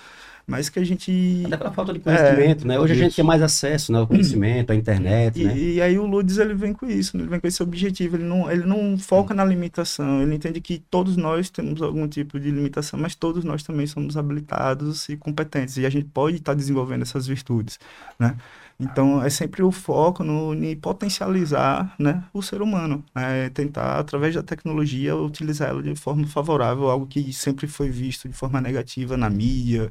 mas 0.46 0.68
que 0.68 0.78
a 0.78 0.84
gente. 0.84 1.42
Até 1.46 1.56
pela 1.56 1.72
falta 1.72 1.92
de 1.92 1.98
conhecimento, 1.98 2.64
é, 2.64 2.68
né? 2.68 2.78
Hoje 2.78 2.92
isso. 2.92 3.02
a 3.02 3.04
gente 3.04 3.16
tem 3.16 3.24
mais 3.24 3.42
acesso 3.42 3.90
né, 3.90 3.98
ao 3.98 4.06
conhecimento, 4.06 4.70
à 4.70 4.76
internet, 4.76 5.40
e, 5.40 5.44
né? 5.44 5.58
E 5.58 5.80
aí 5.80 5.98
o 5.98 6.06
Ludes, 6.06 6.38
ele 6.38 6.54
vem 6.54 6.72
com 6.72 6.86
isso, 6.86 7.16
ele 7.16 7.26
vem 7.26 7.40
com 7.40 7.46
esse 7.48 7.62
objetivo, 7.62 8.16
ele 8.16 8.24
não, 8.24 8.50
ele 8.50 8.64
não 8.64 8.96
foca 8.96 9.34
na 9.34 9.44
limitação, 9.44 10.22
ele 10.22 10.36
entende 10.36 10.60
que 10.60 10.78
todos 10.78 11.16
nós 11.16 11.50
temos 11.50 11.82
algum 11.82 12.06
tipo 12.06 12.38
de 12.38 12.50
limitação, 12.50 12.98
mas 12.98 13.16
todos 13.16 13.42
nós 13.42 13.64
também 13.64 13.86
somos 13.86 14.16
habilitados 14.16 15.08
e 15.08 15.16
competentes, 15.16 15.76
e 15.78 15.84
a 15.84 15.90
gente 15.90 16.06
pode 16.06 16.36
estar 16.36 16.54
desenvolvendo 16.54 17.02
essas 17.02 17.26
virtudes, 17.26 17.78
né? 18.18 18.36
Então, 18.78 19.22
é 19.22 19.30
sempre 19.30 19.62
o 19.62 19.72
foco 19.72 20.22
no, 20.22 20.54
em 20.54 20.76
potencializar 20.76 21.94
né, 21.98 22.22
o 22.32 22.42
ser 22.42 22.60
humano, 22.60 23.02
né, 23.14 23.48
tentar, 23.48 23.98
através 23.98 24.34
da 24.34 24.42
tecnologia, 24.42 25.16
utilizar 25.16 25.70
ela 25.70 25.82
de 25.82 25.94
forma 25.96 26.26
favorável, 26.26 26.90
algo 26.90 27.06
que 27.06 27.32
sempre 27.32 27.66
foi 27.66 27.88
visto 27.88 28.28
de 28.28 28.34
forma 28.34 28.60
negativa 28.60 29.16
na 29.16 29.30
mídia, 29.30 29.90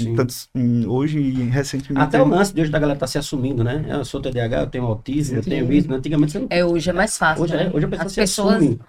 então, 0.00 0.26
hoje, 0.88 1.20
recentemente. 1.44 2.04
Até 2.04 2.22
o 2.22 2.26
lance 2.26 2.54
de 2.54 2.60
hoje 2.60 2.70
da 2.70 2.78
galera 2.78 2.98
tá 2.98 3.06
se 3.06 3.18
assumindo, 3.18 3.62
né? 3.62 3.84
Eu 3.88 4.04
sou 4.04 4.20
TDAH, 4.20 4.60
eu 4.60 4.66
tenho 4.66 4.84
autismo, 4.84 5.36
eu 5.36 5.42
tenho 5.42 5.72
isso. 5.72 5.92
Antigamente 5.92 6.32
você 6.32 6.38
não. 6.38 6.46
É, 6.50 6.64
hoje 6.64 6.90
é 6.90 6.92
mais 6.92 7.18
fácil. 7.18 7.44
Hoje, 7.44 7.54
né? 7.54 7.66
é, 7.66 7.76
hoje 7.76 7.86
a 7.86 7.88
pessoa 7.88 8.06
As 8.06 8.12
se 8.12 8.20
pessoas... 8.20 8.56
assume. 8.56 8.80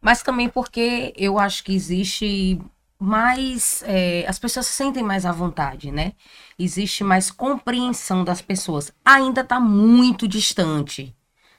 Mas 0.00 0.22
também 0.22 0.48
porque 0.48 1.12
eu 1.16 1.38
acho 1.38 1.64
que 1.64 1.74
existe 1.74 2.58
mais. 2.98 3.82
É, 3.86 4.24
as 4.28 4.38
pessoas 4.38 4.66
se 4.66 4.72
sentem 4.72 5.02
mais 5.02 5.26
à 5.26 5.32
vontade, 5.32 5.90
né? 5.90 6.12
Existe 6.58 7.04
mais 7.04 7.30
compreensão 7.30 8.24
das 8.24 8.40
pessoas. 8.40 8.92
Ainda 9.04 9.42
está 9.42 9.60
muito 9.60 10.26
distante 10.26 11.14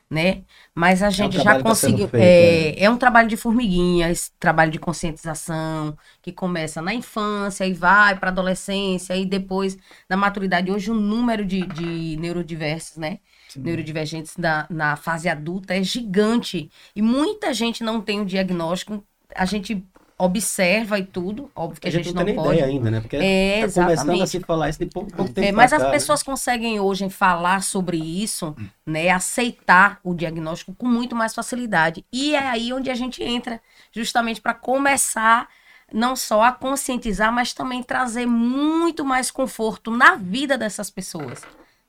né? 0.09 0.43
Mas 0.73 1.03
a 1.03 1.09
gente 1.09 1.37
é 1.37 1.39
um 1.41 1.43
já 1.43 1.55
tá 1.55 1.63
conseguiu. 1.63 2.07
Tá 2.07 2.17
é, 2.17 2.71
né? 2.71 2.75
é 2.77 2.89
um 2.89 2.97
trabalho 2.97 3.27
de 3.27 3.35
formiguinha, 3.35 4.09
esse 4.09 4.31
trabalho 4.39 4.71
de 4.71 4.79
conscientização, 4.79 5.97
que 6.21 6.31
começa 6.31 6.81
na 6.81 6.93
infância 6.93 7.65
e 7.65 7.73
vai 7.73 8.17
para 8.17 8.29
adolescência 8.29 9.15
e 9.15 9.25
depois 9.25 9.77
na 10.09 10.15
maturidade. 10.15 10.71
Hoje 10.71 10.91
o 10.91 10.93
número 10.93 11.45
de, 11.45 11.65
de 11.65 12.17
neurodiversos, 12.17 12.97
né? 12.97 13.19
neurodivergentes 13.55 14.37
na, 14.37 14.67
na 14.69 14.95
fase 14.95 15.29
adulta 15.29 15.75
é 15.75 15.83
gigante. 15.83 16.69
E 16.95 17.01
muita 17.01 17.53
gente 17.53 17.83
não 17.83 18.01
tem 18.01 18.21
o 18.21 18.25
diagnóstico. 18.25 19.03
A 19.35 19.45
gente 19.45 19.85
observa 20.19 20.97
e 20.97 21.05
tudo, 21.05 21.51
óbvio 21.55 21.79
que 21.79 21.87
a, 21.87 21.91
gente, 21.91 22.07
não, 22.07 22.25
tem 22.25 22.33
nem 22.33 22.35
pode. 22.35 22.57
ideia 22.57 22.65
ainda, 22.65 22.89
né? 22.89 23.01
Porque 23.01 23.17
É, 23.17 23.67
tá 23.67 23.83
começando 23.83 24.21
a 24.21 24.25
se 24.25 24.39
falar 24.39 24.69
isso 24.69 24.79
de 24.79 24.87
pouco, 24.87 25.11
pouco 25.13 25.31
tempo 25.31 25.47
É, 25.47 25.51
mas 25.51 25.71
as 25.71 25.79
cá, 25.79 25.85
né? 25.85 25.93
pessoas 25.93 26.23
conseguem 26.23 26.79
hoje 26.79 27.07
falar 27.09 27.61
sobre 27.61 27.97
isso, 27.97 28.55
né, 28.85 29.09
aceitar 29.11 29.99
o 30.03 30.15
diagnóstico 30.15 30.73
com 30.73 30.87
muito 30.87 31.15
mais 31.15 31.35
facilidade. 31.35 32.03
E 32.11 32.33
é 32.33 32.49
aí 32.49 32.73
onde 32.73 32.89
a 32.89 32.95
gente 32.95 33.23
entra, 33.23 33.61
justamente 33.91 34.41
para 34.41 34.55
começar 34.55 35.47
não 35.93 36.15
só 36.15 36.43
a 36.43 36.51
conscientizar, 36.51 37.31
mas 37.31 37.53
também 37.53 37.83
trazer 37.83 38.25
muito 38.25 39.05
mais 39.05 39.29
conforto 39.31 39.91
na 39.91 40.15
vida 40.15 40.57
dessas 40.57 40.89
pessoas, 40.89 41.43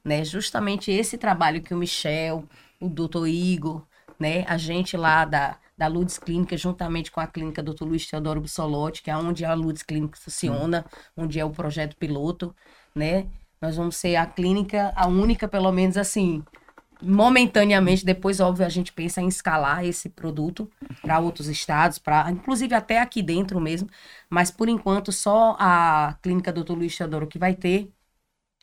né? 0.05 0.23
Justamente 0.25 0.91
esse 0.93 1.17
trabalho 1.19 1.63
que 1.63 1.75
o 1.75 1.79
Michel, 1.79 2.45
o 2.81 2.89
Dr. 2.89 3.27
Igor, 3.27 3.83
né, 4.19 4.45
a 4.49 4.57
gente 4.57 4.97
lá 4.97 5.25
da 5.25 5.57
da 5.79 5.87
Ludes 5.87 6.19
Clínica, 6.19 6.57
juntamente 6.57 7.11
com 7.11 7.21
a 7.21 7.27
clínica 7.27 7.63
Dr. 7.63 7.85
Luiz 7.85 8.05
Teodoro 8.07 8.41
Bissolotti, 8.41 9.01
que 9.01 9.11
é 9.11 9.17
onde 9.17 9.45
a 9.45 9.55
Ludes 9.55 9.85
Clínica 9.85 10.19
funciona, 10.19 10.85
onde 11.17 11.39
é 11.39 11.45
o 11.45 11.51
projeto 11.51 11.97
piloto, 11.97 12.55
né? 12.95 13.29
Nós 13.61 13.77
vamos 13.77 13.97
ser 13.97 14.17
a 14.17 14.27
clínica, 14.27 14.93
a 14.97 15.07
única, 15.07 15.47
pelo 15.47 15.71
menos 15.71 15.97
assim, 15.97 16.45
momentaneamente. 17.01 18.05
Depois, 18.05 18.41
óbvio, 18.41 18.67
a 18.67 18.69
gente 18.69 18.93
pensa 18.93 19.21
em 19.21 19.29
escalar 19.29 19.85
esse 19.85 20.09
produto 20.09 20.69
para 21.01 21.21
outros 21.21 21.47
estados, 21.49 21.99
para 21.99 22.31
inclusive 22.31 22.75
até 22.75 23.01
aqui 23.01 23.23
dentro 23.23 23.61
mesmo. 23.61 23.89
Mas 24.29 24.51
por 24.51 24.69
enquanto, 24.69 25.13
só 25.13 25.57
a 25.61 26.19
clínica 26.23 26.53
Dr. 26.53 26.73
Luiz 26.73 26.97
Teodoro 26.97 27.27
que 27.27 27.39
vai 27.39 27.55
ter 27.55 27.93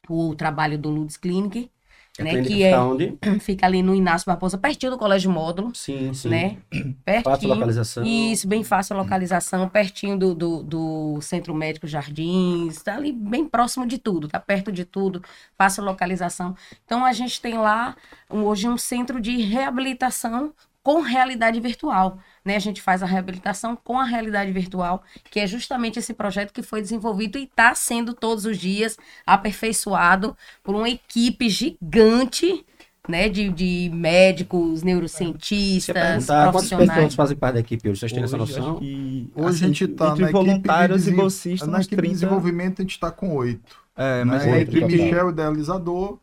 o 0.09 0.35
trabalho 0.35 0.77
do 0.77 0.89
Ludes 0.89 1.17
Clinic, 1.17 1.71
A 2.19 2.23
né? 2.23 2.31
Que 2.41 2.43
fica 2.43 2.63
é, 2.65 2.79
onde? 2.79 3.17
fica 3.41 3.65
ali 3.65 3.81
no 3.83 3.93
Inácio 3.93 4.25
Barbosa, 4.25 4.57
pertinho 4.57 4.91
do 4.93 4.97
Colégio 4.97 5.29
Módulo 5.31 5.73
Sim, 5.75 6.13
sim. 6.13 6.29
né? 6.29 6.57
Fácil 6.71 6.95
Pertinho. 7.03 7.53
localização. 7.53 8.03
Isso, 8.05 8.47
bem 8.47 8.63
fácil 8.63 8.95
a 8.95 9.01
localização, 9.01 9.67
pertinho 9.69 10.17
do, 10.17 10.33
do, 10.33 10.63
do 10.63 11.21
Centro 11.21 11.53
Médico 11.53 11.87
Jardins, 11.87 12.81
tá 12.81 12.95
ali 12.95 13.11
bem 13.11 13.45
próximo 13.47 13.85
de 13.85 13.97
tudo, 13.97 14.27
tá 14.27 14.39
perto 14.39 14.71
de 14.71 14.85
tudo, 14.85 15.21
fácil 15.57 15.83
localização. 15.83 16.55
Então 16.85 17.03
a 17.03 17.11
gente 17.13 17.41
tem 17.41 17.57
lá 17.57 17.95
um- 18.29 18.43
hoje 18.43 18.67
um 18.69 18.77
centro 18.77 19.19
de 19.19 19.41
reabilitação 19.41 20.53
com 20.85 21.01
realidade 21.01 21.59
virtual, 21.59 22.19
né? 22.45 22.55
A 22.55 22.59
gente 22.59 22.79
faz 22.79 23.01
a 23.01 23.07
reabilitação 23.07 23.75
com 23.75 23.99
a 23.99 24.03
realidade 24.03 24.51
virtual, 24.51 25.01
que 25.31 25.39
é 25.39 25.47
justamente 25.47 25.97
esse 25.97 26.13
projeto 26.13 26.53
que 26.53 26.61
foi 26.61 26.79
desenvolvido 26.79 27.39
e 27.39 27.45
está 27.45 27.73
sendo 27.73 28.13
todos 28.13 28.45
os 28.45 28.55
dias 28.55 28.95
aperfeiçoado 29.25 30.37
por 30.63 30.75
uma 30.75 30.87
equipe 30.87 31.49
gigante, 31.49 32.63
né? 33.09 33.27
De, 33.27 33.49
de 33.49 33.89
médicos, 33.91 34.83
neurocientistas, 34.83 35.91
perguntar 35.95 36.51
quantas 36.51 36.51
profissionais. 36.51 36.89
pessoas 36.91 37.15
fazem 37.15 37.35
parte 37.37 37.53
da 37.55 37.59
equipe 37.61 37.89
hoje, 37.89 37.99
vocês 38.01 38.13
têm 38.13 38.23
essa 38.23 38.37
noção? 38.37 38.77
Hoje 38.77 39.31
assim, 39.35 39.63
a 39.63 39.67
gente 39.67 39.83
está 39.85 40.09
entre 40.09 40.21
na 40.21 40.29
equipe 40.29 40.43
de 40.43 40.47
voluntários 40.51 41.07
e 41.07 41.11
bolsistas, 41.11 41.67
Na 41.67 41.79
equipe 41.79 41.95
de 41.95 42.01
30. 42.01 42.13
desenvolvimento 42.13 42.79
a 42.79 42.83
gente 42.83 42.91
está 42.91 43.09
com 43.09 43.35
oito. 43.37 43.75
É, 43.97 44.23
Né? 44.23 44.25
mas 44.25 44.43
a 44.43 44.49
é 44.49 44.61
equipe 44.61 44.81
total. 44.81 44.89
Michel, 44.89 45.29
idealizador. 45.31 46.19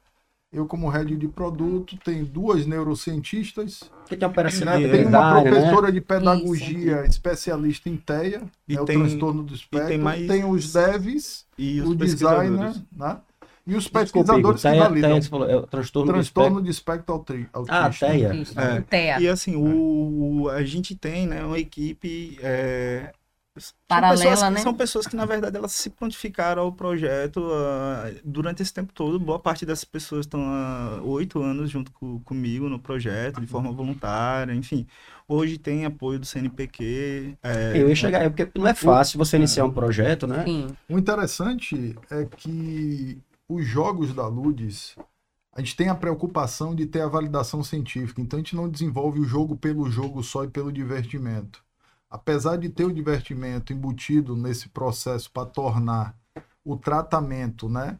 Eu, 0.52 0.66
como 0.66 0.88
head 0.90 1.16
de 1.16 1.28
produto, 1.28 1.96
tem 2.04 2.22
duas 2.24 2.66
neurocientistas. 2.66 3.84
Que 4.06 4.16
tem 4.16 4.28
operacional, 4.28 4.78
E 4.78 4.82
tem 4.82 4.90
Tem 4.90 5.06
uma 5.06 5.42
né? 5.42 5.50
professora 5.50 5.90
de 5.90 6.00
pedagogia 6.00 7.06
especialista 7.06 7.88
em 7.88 7.96
TEA, 7.96 8.42
E 8.68 8.76
é 8.76 8.80
o 8.80 8.84
tem- 8.84 8.98
transtorno 8.98 9.42
do 9.42 9.54
espectro. 9.54 9.88
tem 9.88 9.96
Tem, 9.96 10.42
mais- 10.42 10.44
os 10.44 10.72
devs, 10.74 11.46
e 11.56 11.80
os 11.80 11.88
o 11.90 11.94
designer, 11.94 12.74
né? 12.94 13.16
E 13.66 13.76
os 13.76 13.84
Desculpa, 13.84 14.00
pesquisadores 14.00 14.60
que 14.60 14.68
TEA, 14.68 14.82
validam. 14.82 15.10
TEA, 15.20 15.22
falou, 15.30 15.48
é 15.48 15.56
o 15.56 15.62
transtorno, 15.66 16.12
transtorno 16.12 16.56
do 16.56 16.62
de 16.64 16.70
espectro 16.70 17.14
autri- 17.14 17.36
espectro. 17.42 17.66
Ah, 17.68 17.84
autista. 17.84 18.06
TEA. 18.08 18.34
Isso, 18.34 18.60
É. 18.60 18.80
TEA. 18.82 19.20
E 19.20 19.28
assim, 19.28 19.54
o, 19.56 20.48
a 20.50 20.64
gente 20.64 20.94
tem, 20.96 21.26
né, 21.28 21.44
uma 21.44 21.58
equipe 21.58 22.38
é, 22.42 23.12
são 23.60 23.74
Paralela, 23.86 24.30
pessoas, 24.30 24.42
que- 24.48 24.54
né? 24.54 24.60
São 24.62 24.74
pessoas 24.74 25.06
que, 25.06 25.16
na 25.16 25.26
verdade, 25.26 25.56
elas 25.56 25.72
se 25.72 25.90
prontificaram 25.90 26.62
ao 26.62 26.72
projeto 26.72 27.46
ah, 27.52 28.04
durante 28.24 28.62
esse 28.62 28.72
tempo 28.72 28.92
todo. 28.92 29.18
Boa 29.20 29.38
parte 29.38 29.66
dessas 29.66 29.84
pessoas 29.84 30.24
estão 30.26 30.40
há 30.42 31.00
oito 31.02 31.40
anos 31.42 31.70
junto 31.70 31.92
co- 31.92 32.20
comigo 32.24 32.68
no 32.68 32.78
projeto, 32.78 33.40
de 33.40 33.46
forma 33.46 33.70
voluntária, 33.72 34.54
enfim. 34.54 34.86
Hoje 35.28 35.58
tem 35.58 35.84
apoio 35.84 36.18
do 36.18 36.26
CNPq. 36.26 37.36
é, 37.42 37.72
Eu 37.82 37.88
ia 37.88 37.94
chegar, 37.94 38.22
é 38.22 38.28
porque 38.30 38.50
não 38.58 38.66
é 38.66 38.74
fácil 38.74 39.18
você 39.18 39.36
iniciar 39.36 39.64
um 39.64 39.72
projeto, 39.72 40.26
né? 40.26 40.44
Sim. 40.44 40.68
O 40.88 40.98
interessante 40.98 41.94
é 42.10 42.24
que 42.24 43.18
os 43.48 43.66
jogos 43.66 44.14
da 44.14 44.26
Ludes, 44.26 44.96
a 45.54 45.60
gente 45.60 45.76
tem 45.76 45.88
a 45.88 45.94
preocupação 45.94 46.74
de 46.74 46.86
ter 46.86 47.02
a 47.02 47.08
validação 47.08 47.62
científica, 47.62 48.20
então 48.22 48.38
a 48.38 48.42
gente 48.42 48.56
não 48.56 48.68
desenvolve 48.68 49.20
o 49.20 49.24
jogo 49.24 49.56
pelo 49.56 49.90
jogo 49.90 50.22
só 50.22 50.44
e 50.44 50.48
pelo 50.48 50.72
divertimento. 50.72 51.62
Apesar 52.12 52.58
de 52.58 52.68
ter 52.68 52.84
o 52.84 52.92
divertimento 52.92 53.72
embutido 53.72 54.36
nesse 54.36 54.68
processo 54.68 55.30
para 55.32 55.46
tornar 55.46 56.14
o 56.62 56.76
tratamento 56.76 57.70
né, 57.70 57.98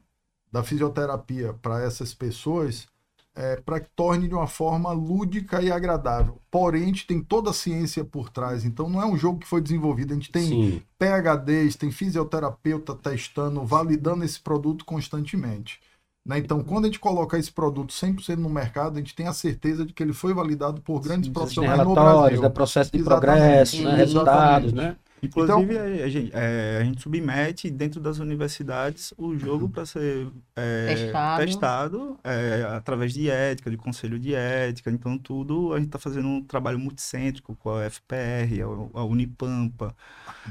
da 0.52 0.62
fisioterapia 0.62 1.54
para 1.54 1.82
essas 1.82 2.12
pessoas, 2.12 2.86
é, 3.34 3.56
para 3.56 3.80
que 3.80 3.88
torne 3.96 4.28
de 4.28 4.34
uma 4.34 4.46
forma 4.46 4.92
lúdica 4.92 5.62
e 5.62 5.72
agradável. 5.72 6.38
Porém, 6.50 6.82
a 6.82 6.86
gente 6.86 7.06
tem 7.06 7.22
toda 7.22 7.48
a 7.48 7.54
ciência 7.54 8.04
por 8.04 8.28
trás, 8.28 8.66
então 8.66 8.86
não 8.86 9.00
é 9.00 9.06
um 9.06 9.16
jogo 9.16 9.38
que 9.38 9.48
foi 9.48 9.62
desenvolvido, 9.62 10.12
a 10.12 10.14
gente 10.14 10.30
tem 10.30 10.46
Sim. 10.46 10.82
PHDs, 10.98 11.76
tem 11.76 11.90
fisioterapeuta 11.90 12.94
testando, 12.94 13.64
validando 13.64 14.24
esse 14.24 14.38
produto 14.38 14.84
constantemente. 14.84 15.80
Né? 16.24 16.38
Então, 16.38 16.62
quando 16.62 16.84
a 16.84 16.86
gente 16.86 17.00
coloca 17.00 17.36
esse 17.36 17.50
produto 17.50 17.92
100% 17.92 18.36
no 18.36 18.48
mercado, 18.48 18.94
a 18.94 18.98
gente 18.98 19.14
tem 19.14 19.26
a 19.26 19.32
certeza 19.32 19.84
de 19.84 19.92
que 19.92 20.02
ele 20.02 20.12
foi 20.12 20.32
validado 20.32 20.80
por 20.80 21.00
grandes 21.00 21.26
Sim, 21.26 21.32
profissionais 21.32 21.78
no 21.78 21.94
Brasil. 21.94 22.42
né? 22.42 22.48
processo 22.48 22.92
de 22.92 22.98
Exatamente, 22.98 23.40
progresso, 23.40 23.82
né? 23.82 23.94
resultados, 23.96 24.72
né? 24.72 24.96
Inclusive, 25.22 25.78
a, 25.78 26.08
gente, 26.08 26.30
é, 26.34 26.78
a 26.80 26.84
gente 26.84 27.00
submete 27.00 27.70
dentro 27.70 28.00
das 28.00 28.18
universidades 28.18 29.14
o 29.16 29.36
jogo 29.38 29.68
para 29.68 29.86
ser 29.86 30.26
é, 30.56 30.86
Testado. 30.94 31.44
testado, 31.44 32.18
é, 32.24 32.66
através 32.76 33.12
de 33.14 33.30
ética, 33.30 33.70
de 33.70 33.76
conselho 33.76 34.18
de 34.18 34.34
ética. 34.34 34.90
Então, 34.90 35.16
tudo 35.16 35.72
a 35.74 35.76
gente 35.78 35.86
está 35.86 35.98
fazendo 35.98 36.26
um 36.26 36.42
trabalho 36.42 36.78
multicêntrico 36.78 37.54
com 37.56 37.70
a 37.70 37.88
FPR, 37.88 38.62
a, 38.94 38.98
a 39.00 39.04
Unipampa, 39.04 39.94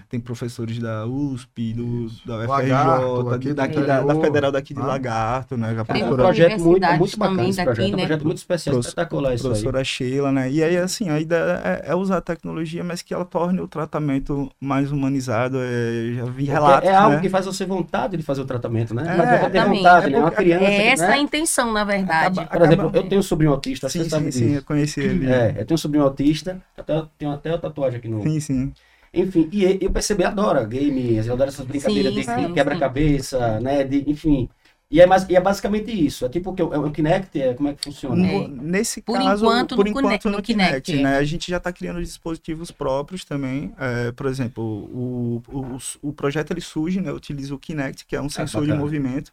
tem 0.08 0.20
professores 0.22 0.80
da 0.80 1.06
USP, 1.06 1.74
do, 1.74 2.08
da 2.26 2.38
Lagarto, 2.38 3.06
UFRJ, 3.28 3.34
aqui 3.36 3.48
do 3.50 3.56
daqui, 3.56 3.82
da, 3.82 4.02
da. 4.02 4.22
Federal 4.22 4.52
daqui 4.54 4.74
de 4.74 4.80
Ah. 4.82 4.86
Lagarto, 4.86 5.58
né? 5.58 5.76
A 5.78 5.84
Tem 5.84 6.02
É 6.02 6.06
um 6.06 6.16
professora 6.16 6.24
projeto 6.24 6.60
muito, 6.62 6.88
muito 6.98 7.18
bacana 7.20 7.38
também 7.38 7.50
esse 7.50 7.64
projeto. 7.64 7.78
daqui, 7.78 7.92
É 7.92 7.94
um 7.94 7.98
né? 7.98 8.06
projeto 8.06 8.26
muito 8.26 8.38
especial, 8.38 8.74
Prof- 8.76 8.86
espetacular 8.88 9.34
isso 9.36 9.48
aí. 9.48 9.50
professora 9.52 9.84
Sheila, 9.84 10.32
né? 10.32 10.50
E 10.50 10.64
aí, 10.64 10.78
assim, 10.78 11.10
a 11.10 11.20
ideia 11.20 11.62
é, 11.64 11.92
é 11.92 11.96
usar 11.96 12.18
a 12.18 12.22
tecnologia, 12.22 12.84
mas 12.86 13.02
que 13.02 13.14
ela 13.14 13.26
torne 13.26 13.60
o 13.60 13.68
tratamento 13.68 14.50
mais 14.62 14.92
humanizado. 14.92 15.58
É, 15.60 16.14
já 16.18 16.26
vi 16.26 16.46
relatos, 16.46 16.88
é 16.88 16.94
algo 16.96 17.16
né? 17.16 17.22
que 17.22 17.30
faz 17.30 17.48
você 17.48 17.66
vontade 17.66 18.16
de 18.16 18.22
fazer 18.22 18.42
o 18.42 18.46
tratamento, 18.46 18.94
né? 18.94 19.04
É, 19.08 19.10
adianta 19.10 19.50
ter 19.50 19.58
exatamente. 19.58 19.78
vontade, 19.80 20.06
É 20.06 20.10
né? 20.12 20.18
Uma 20.20 20.28
porque- 20.30 20.44
criança, 20.44 20.66
É 20.66 20.88
essa 20.88 21.08
né? 21.08 21.14
a 21.14 21.18
intenção, 21.18 21.74
na 21.74 21.84
verdade. 21.84 22.40
Acaba- 22.40 22.46
Por 22.58 22.62
exemplo, 22.68 22.88
acaba- 22.88 22.98
eu 23.00 23.10
tenho 23.10 23.20
um 23.20 23.24
sobrinho 23.24 23.52
autista, 23.52 23.90
Sim, 23.90 24.04
você 24.04 24.10
sabe 24.10 24.26
sim, 24.26 24.32
sim, 24.32 24.46
disso. 24.46 24.60
eu 24.60 24.64
conheci 24.64 25.00
ele. 25.00 25.32
É, 25.32 25.50
eu 25.58 25.66
tenho 25.66 25.74
um 25.74 25.78
sobrinho 25.78 26.04
autista, 26.04 26.62
até, 26.78 27.04
tenho 27.18 27.32
até 27.32 27.50
a 27.52 27.58
tatuagem 27.58 27.98
aqui 27.98 28.08
no... 28.08 28.22
Sim, 28.22 28.40
sim. 28.40 28.72
Enfim, 29.14 29.50
e 29.52 29.78
eu 29.82 29.92
percebi, 29.92 30.24
adora 30.24 30.64
games, 30.64 31.26
eu 31.28 31.34
adoro 31.34 31.50
essas 31.50 31.66
brincadeiras 31.66 32.14
Sim, 32.14 32.20
de 32.20 32.26
sim, 32.48 32.54
quebra-cabeça, 32.54 33.60
né? 33.60 33.84
De, 33.84 34.10
enfim. 34.10 34.48
E 34.92 35.00
é, 35.00 35.06
mais, 35.06 35.28
e 35.30 35.36
é 35.38 35.40
basicamente 35.40 35.90
isso. 35.90 36.26
É 36.26 36.30
tipo 36.30 36.50
o 36.50 36.54
que 36.54 36.62
é 36.62 36.66
o 36.66 36.92
Kinect, 36.92 37.42
é, 37.42 37.54
como 37.54 37.70
é 37.70 37.74
que 37.74 37.86
funciona? 37.86 38.28
É. 38.28 38.48
Nesse 38.50 39.02
Por 39.02 39.18
caso, 39.18 39.46
enquanto, 39.46 39.76
por 39.78 39.86
no 39.86 39.90
enquanto 39.90 40.20
Kine- 40.20 40.32
no 40.32 40.38
no 40.38 40.44
Kinect, 40.44 40.82
Kinect, 40.82 41.00
é. 41.00 41.04
né? 41.04 41.18
A 41.18 41.24
gente 41.24 41.50
já 41.50 41.58
está 41.58 41.72
criando 41.72 42.02
dispositivos 42.02 42.72
próprios 42.72 43.24
também. 43.24 43.74
É, 43.80 44.12
por 44.12 44.26
exemplo, 44.26 44.62
o, 44.62 45.42
o, 45.48 45.78
o 46.10 46.14
projeto 46.14 46.52
ele 46.52 46.60
surge, 46.60 47.00
né? 47.00 47.10
Utiliza 47.14 47.56
o 47.56 47.58
Kinect, 47.60 48.06
que 48.06 48.18
é 48.18 48.22
um 48.22 48.30
sensor 48.30 48.66
de 48.66 48.74
movimento. 48.74 49.32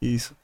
Isso. 0.00 0.36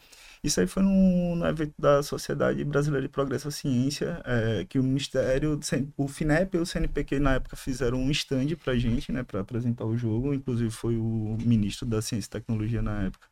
Isso 0.42 0.58
aí 0.58 0.66
foi 0.66 0.82
no, 0.82 1.36
no 1.36 1.46
evento 1.46 1.74
da 1.78 2.02
Sociedade 2.02 2.64
Brasileira 2.64 3.06
de 3.06 3.12
Progresso 3.12 3.48
à 3.48 3.50
Ciência, 3.50 4.20
é, 4.24 4.64
que 4.68 4.78
o 4.78 4.82
Ministério, 4.82 5.60
o 5.96 6.08
FINEP 6.08 6.56
e 6.56 6.60
o 6.60 6.66
CNPq 6.66 7.20
na 7.20 7.34
época 7.34 7.56
fizeram 7.56 7.98
um 7.98 8.10
stand 8.10 8.56
pra 8.64 8.74
gente, 8.76 9.12
né, 9.12 9.22
para 9.22 9.40
apresentar 9.40 9.84
o 9.84 9.96
jogo. 9.96 10.32
Inclusive 10.32 10.70
foi 10.70 10.96
o 10.96 11.36
ministro 11.44 11.86
da 11.86 12.00
Ciência 12.02 12.26
e 12.26 12.30
Tecnologia 12.30 12.80
na 12.82 13.02
época. 13.04 13.28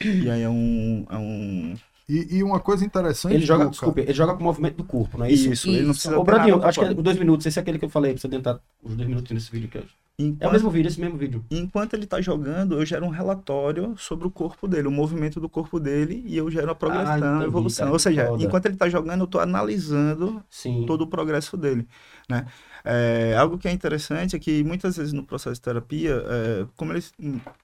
E 0.00 0.30
aí 0.30 0.42
é 0.42 0.48
um, 0.48 1.06
é 1.10 1.16
um 1.16 1.74
E, 2.08 2.36
e 2.36 2.42
uma 2.42 2.60
coisa 2.60 2.84
interessante. 2.84 3.34
Ele 3.34 3.46
joga, 3.46 3.66
desculpe, 3.66 4.00
ele 4.02 4.12
joga 4.12 4.34
com 4.34 4.40
o 4.40 4.44
movimento 4.44 4.76
do 4.76 4.84
corpo, 4.84 5.16
não 5.18 5.24
é 5.26 5.32
isso? 5.32 5.50
Isso, 5.52 5.68
ele 5.68 5.82
não 5.82 5.90
Isso. 5.90 6.00
precisa 6.00 6.18
Ô, 6.18 6.24
Bradinho, 6.24 6.62
acho 6.64 6.78
que 6.78 6.84
é 6.84 6.94
dois 6.94 7.18
minutos, 7.18 7.46
esse 7.46 7.58
é 7.58 7.62
aquele 7.62 7.78
que 7.78 7.84
eu 7.84 7.88
falei, 7.90 8.12
precisa 8.12 8.30
tentar 8.30 8.60
os 8.82 8.94
dois 8.96 9.08
minutos 9.08 9.30
nesse 9.32 9.50
vídeo. 9.50 9.68
Que 9.68 9.78
eu... 9.78 9.82
É 9.82 9.84
o 10.22 10.26
Enquanto, 10.26 10.52
mesmo 10.52 10.70
vídeo, 10.70 10.88
esse 10.88 11.00
mesmo 11.00 11.16
vídeo. 11.18 11.44
enquanto 11.50 11.94
ele 11.94 12.06
tá 12.06 12.20
jogando, 12.20 12.78
eu 12.78 12.86
gero 12.86 13.04
um 13.04 13.08
relatório 13.08 13.96
sobre 13.98 14.26
o 14.28 14.30
corpo 14.30 14.68
dele, 14.68 14.86
o 14.86 14.90
movimento 14.92 15.40
do 15.40 15.48
corpo 15.48 15.80
dele, 15.80 16.22
e 16.26 16.36
eu 16.36 16.48
gero 16.50 16.68
a 16.68 16.70
Ah, 16.70 16.74
progressão, 16.76 17.16
entendi, 17.16 17.44
a 17.44 17.46
evolução. 17.46 17.84
cara, 17.86 17.92
Ou 17.92 17.98
seja, 17.98 18.26
foda. 18.26 18.44
enquanto 18.44 18.66
ele 18.66 18.76
tá 18.76 18.88
jogando, 18.88 19.22
eu 19.22 19.26
tô 19.26 19.40
analisando 19.40 20.40
Sim. 20.50 20.84
todo 20.86 21.02
o 21.02 21.06
progresso 21.08 21.56
dele, 21.56 21.88
né? 22.28 22.46
É, 22.84 23.34
algo 23.36 23.58
que 23.58 23.66
é 23.66 23.72
interessante 23.72 24.36
é 24.36 24.38
que 24.38 24.62
muitas 24.62 24.96
vezes 24.96 25.12
no 25.12 25.24
processo 25.24 25.54
de 25.54 25.60
terapia, 25.62 26.22
é, 26.26 26.66
como 26.76 26.92
eles 26.92 27.12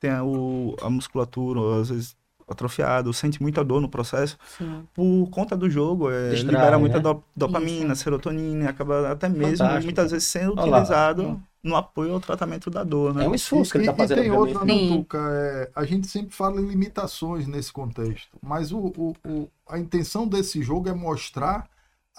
têm 0.00 0.10
a, 0.10 0.24
o- 0.24 0.74
a 0.82 0.90
musculatura, 0.90 1.60
ou 1.60 1.80
às 1.80 1.88
vezes 1.90 2.16
atrofiado, 2.50 3.12
sente 3.12 3.40
muita 3.40 3.62
dor 3.64 3.80
no 3.80 3.88
processo. 3.88 4.36
Sim. 4.58 4.82
Por 4.92 5.28
conta 5.30 5.56
do 5.56 5.70
jogo, 5.70 6.10
é, 6.10 6.30
Distrai, 6.30 6.54
libera 6.54 6.78
muita 6.78 6.96
né? 6.96 7.02
do- 7.02 7.22
dopamina, 7.36 7.92
Isso. 7.94 8.02
serotonina, 8.02 8.64
e 8.64 8.68
acaba 8.68 9.10
até 9.10 9.28
mesmo, 9.28 9.58
Fantástico. 9.58 9.84
muitas 9.84 10.10
vezes, 10.10 10.26
sendo 10.28 10.52
Olha 10.60 10.70
lá. 10.70 10.78
utilizado 10.78 11.40
no 11.62 11.76
apoio 11.76 12.14
ao 12.14 12.20
tratamento 12.20 12.70
da 12.70 12.82
dor, 12.82 13.14
né? 13.14 13.24
É 13.24 13.28
um 13.28 13.34
esforço 13.34 13.72
que 13.72 13.78
ele 13.78 13.84
E- 13.84 13.86
tá 13.88 13.92
e 13.92 13.96
fazendo, 13.96 14.20
tem 14.20 14.30
outra, 14.30 14.64
né. 14.64 14.74
Tuca? 14.88 15.18
É, 15.30 15.70
a 15.74 15.84
gente 15.84 16.06
sempre 16.06 16.34
fala 16.34 16.60
em 16.60 16.66
limitações 16.66 17.46
nesse 17.46 17.72
contexto, 17.72 18.36
mas 18.42 18.72
o, 18.72 18.78
o- 18.96 19.14
o- 19.26 19.48
a 19.68 19.78
intenção 19.78 20.26
desse 20.26 20.62
jogo 20.62 20.88
é 20.88 20.94
mostrar 20.94 21.68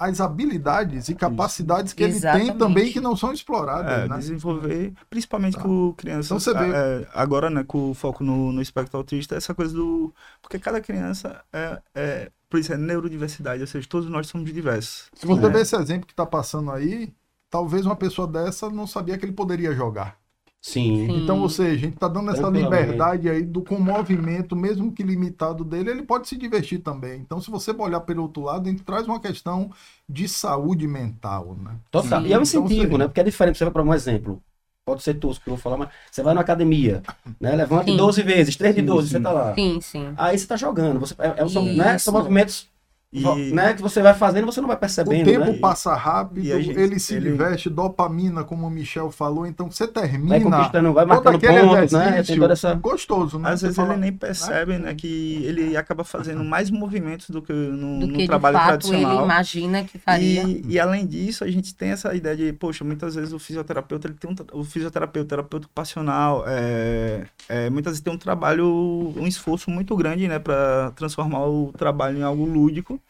as 0.10 0.20
habilidades 0.20 1.10
e 1.10 1.16
capacidades 1.16 1.94
que 1.94 2.04
ele 2.04 2.14
Exatamente. 2.14 2.48
tem 2.50 2.58
também 2.58 2.92
que 2.92 3.00
não 3.00 3.16
são 3.16 3.32
exploradas, 3.32 3.92
É, 4.06 4.08
né? 4.08 4.18
desenvolver, 4.18 4.94
principalmente 5.10 5.56
Tá. 5.56 5.62
com 5.62 5.94
crianças. 5.94 6.26
Então 6.26 6.40
você 6.40 6.54
vê- 6.54 6.72
é, 6.76 7.08
agora, 7.14 7.50
né, 7.50 7.64
com 7.64 7.92
o 7.92 7.94
foco 7.94 8.24
no, 8.24 8.52
no 8.52 8.62
espectro 8.62 8.98
autista, 8.98 9.36
essa 9.36 9.54
coisa 9.54 9.74
do. 9.74 10.14
Porque 10.42 10.58
cada 10.58 10.82
criança 10.82 11.42
é. 11.54 11.82
é 11.94 12.32
por 12.50 12.60
isso 12.60 12.74
é 12.74 12.78
neurodiversidade, 12.78 13.62
ou 13.62 13.68
seja, 13.68 13.88
todos 13.88 14.10
nós 14.10 14.28
somos 14.28 14.52
diversos. 14.52 15.10
Se 15.14 15.26
você 15.26 15.46
É. 15.46 15.50
vê 15.50 15.62
esse 15.62 15.76
exemplo 15.76 16.06
que 16.06 16.12
está 16.14 16.26
passando 16.26 16.70
aí, 16.72 17.14
talvez 17.50 17.86
uma 17.86 17.96
pessoa 17.96 18.28
dessa 18.28 18.70
não 18.70 18.86
sabia 18.86 19.18
que 19.18 19.24
ele 19.26 19.32
poderia 19.34 19.74
jogar. 19.74 20.18
Sim. 20.64 21.08
Sim. 21.08 21.24
Então, 21.24 21.40
ou 21.42 21.50
seja, 21.50 21.74
a 21.74 21.78
gente 21.78 21.96
está 21.96 22.08
dando 22.08 22.30
essa 22.30 22.48
liberdade 22.48 23.28
aí 23.28 23.42
do 23.42 23.64
com 23.64 23.80
movimento, 23.80 24.56
mesmo 24.56 24.92
que 24.92 25.02
limitado 25.02 25.64
dele, 25.66 25.90
ele 25.90 26.04
pode 26.04 26.28
se 26.28 26.38
divertir 26.38 26.80
também. 26.80 27.20
Então, 27.20 27.42
se 27.42 27.50
você 27.50 27.72
olhar 27.72 28.02
pelo 28.02 28.22
outro 28.24 28.44
lado, 28.44 28.68
a 28.68 28.72
gente 28.72 28.84
traz 28.84 29.08
uma 29.08 29.20
questão 29.20 29.72
de 30.08 30.28
saúde 30.30 30.88
mental, 30.88 31.56
né? 31.60 31.76
Total. 31.90 32.22
Sim. 32.22 32.28
E 32.28 32.34
é 32.34 32.38
um 32.38 32.42
Então, 32.44 32.64
incentivo, 32.66 32.92
sim. 32.92 32.98
né? 33.00 33.08
Porque 33.08 33.22
é 33.22 33.24
diferente. 33.24 33.58
Você 33.58 33.64
vai 33.66 33.74
para 33.74 33.82
um 33.84 33.94
exemplo. 33.94 34.42
Pode 34.86 35.04
ser 35.04 35.14
tosco 35.16 35.44
que 35.44 35.50
eu 35.50 35.56
vou 35.56 35.62
falar, 35.62 35.78
mas 35.78 35.90
você 36.12 36.24
vai 36.24 36.34
na 36.34 36.42
academia, 36.42 37.04
né? 37.40 37.56
Levanta 37.56 37.86
Sim. 37.86 37.98
12 37.98 38.24
vezes, 38.24 38.56
3 38.56 38.74
de 38.76 38.82
Sim, 38.82 38.88
12, 38.88 39.08
sim. 39.08 39.14
você 39.14 39.20
tá 39.20 39.32
lá. 39.32 39.54
Sim, 39.54 39.80
sim. 39.82 40.14
Aí 40.18 40.38
você 40.38 40.48
tá 40.48 40.56
jogando. 40.58 41.00
Você, 41.00 41.16
é, 41.20 41.44
é, 41.44 41.48
são, 41.48 41.64
né? 41.64 41.98
São 42.00 42.14
movimentos 42.14 42.68
E, 43.14 43.52
né, 43.52 43.74
que 43.74 43.82
você 43.82 44.02
vai 44.02 44.14
fazendo 44.14 44.46
você 44.46 44.62
não 44.62 44.68
vai 44.68 44.78
O 44.78 44.80
percebendo, 44.80 45.26
tempo 45.26 45.52
né? 45.52 45.58
passa 45.60 45.94
rápido, 45.94 46.46
E 46.46 46.62
gente- 46.64 46.80
ele 46.80 46.98
se 46.98 47.16
ele- 47.16 47.32
diverte, 47.32 47.70
dopamina, 47.70 48.42
como 48.46 48.66
o 48.66 48.70
Michel 48.70 49.12
falou, 49.12 49.46
então 49.46 49.70
você 49.70 49.86
Vai 49.86 50.04
termina 50.04 50.40
conquistando, 50.40 50.94
vai 50.94 51.04
todo 51.06 51.14
marcando 51.16 51.36
aquele 51.36 51.60
pontos, 51.62 51.92
né? 51.92 52.24
Tem 52.24 52.40
toda 52.40 52.54
essa... 52.54 52.74
gostoso, 52.76 53.38
né? 53.38 53.50
às 53.50 53.60
Você 53.60 53.66
vezes 53.66 53.76
fala, 53.76 53.94
ele 53.94 54.02
nem 54.02 54.14
percebe, 54.14 54.78
né, 54.78 54.96
que 54.96 55.44
ele 55.44 55.76
acaba 55.76 56.06
fazendo 56.06 56.42
mais 56.46 56.70
movimentos 56.72 57.30
do 57.30 57.42
que 57.42 57.52
no, 57.52 58.00
Do 58.00 58.08
no 58.08 58.14
que 58.14 58.20
de 58.20 58.28
trabalho 58.28 58.58
fato 58.58 58.68
tradicional. 58.88 59.14
ele 59.16 59.24
imagina 59.26 59.84
que 59.84 59.98
faria. 59.98 60.44
E, 60.44 60.62
e 60.70 60.80
além 60.80 61.06
disso, 61.06 61.44
a 61.44 61.52
gente 61.52 61.76
tem 61.76 61.90
essa 61.90 62.16
ideia 62.16 62.38
de, 62.38 62.54
poxa, 62.54 62.86
muitas 62.86 63.16
vezes 63.16 63.34
o 63.34 63.40
fisioterapeuta, 63.40 64.08
ele 64.08 64.16
tem 64.16 64.30
um, 64.32 64.36
tra- 64.36 64.46
o 64.54 64.64
fisioterapeuta, 64.64 65.26
o 65.26 65.28
terapeuta 65.28 65.66
ocupacional, 65.66 66.46
é, 66.48 67.26
é, 67.50 67.70
muitas 67.70 67.92
vezes 67.92 68.02
tem 68.04 68.14
um 68.14 68.18
trabalho, 68.18 69.14
um 69.18 69.28
esforço 69.28 69.70
muito 69.70 69.94
grande, 69.98 70.30
né, 70.30 70.40
para 70.40 70.92
transformar 70.96 71.46
o 71.46 71.74
trabalho 71.78 72.18
em 72.18 72.24
algo 72.24 72.46
lúdico, 72.46 73.01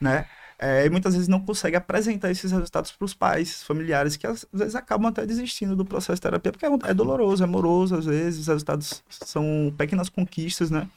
né? 0.00 0.26
É, 0.60 0.84
e 0.84 0.90
muitas 0.90 1.14
vezes 1.14 1.28
não 1.28 1.40
consegue 1.40 1.76
apresentar 1.76 2.30
esses 2.32 2.50
resultados 2.50 2.90
para 2.90 3.04
os 3.04 3.14
pais, 3.14 3.62
familiares, 3.62 4.16
que 4.16 4.26
às 4.26 4.44
vezes 4.52 4.74
acabam 4.74 5.08
até 5.08 5.24
desistindo 5.24 5.76
do 5.76 5.84
processo 5.84 6.16
de 6.16 6.20
terapia, 6.22 6.50
porque 6.50 6.66
é, 6.66 6.90
é 6.90 6.94
doloroso, 6.94 7.44
é 7.44 7.46
moroso, 7.46 7.94
às 7.94 8.06
vezes, 8.06 8.40
os 8.40 8.46
resultados 8.48 9.04
são 9.08 9.72
pequenas 9.78 10.08
conquistas, 10.08 10.68
né? 10.68 10.88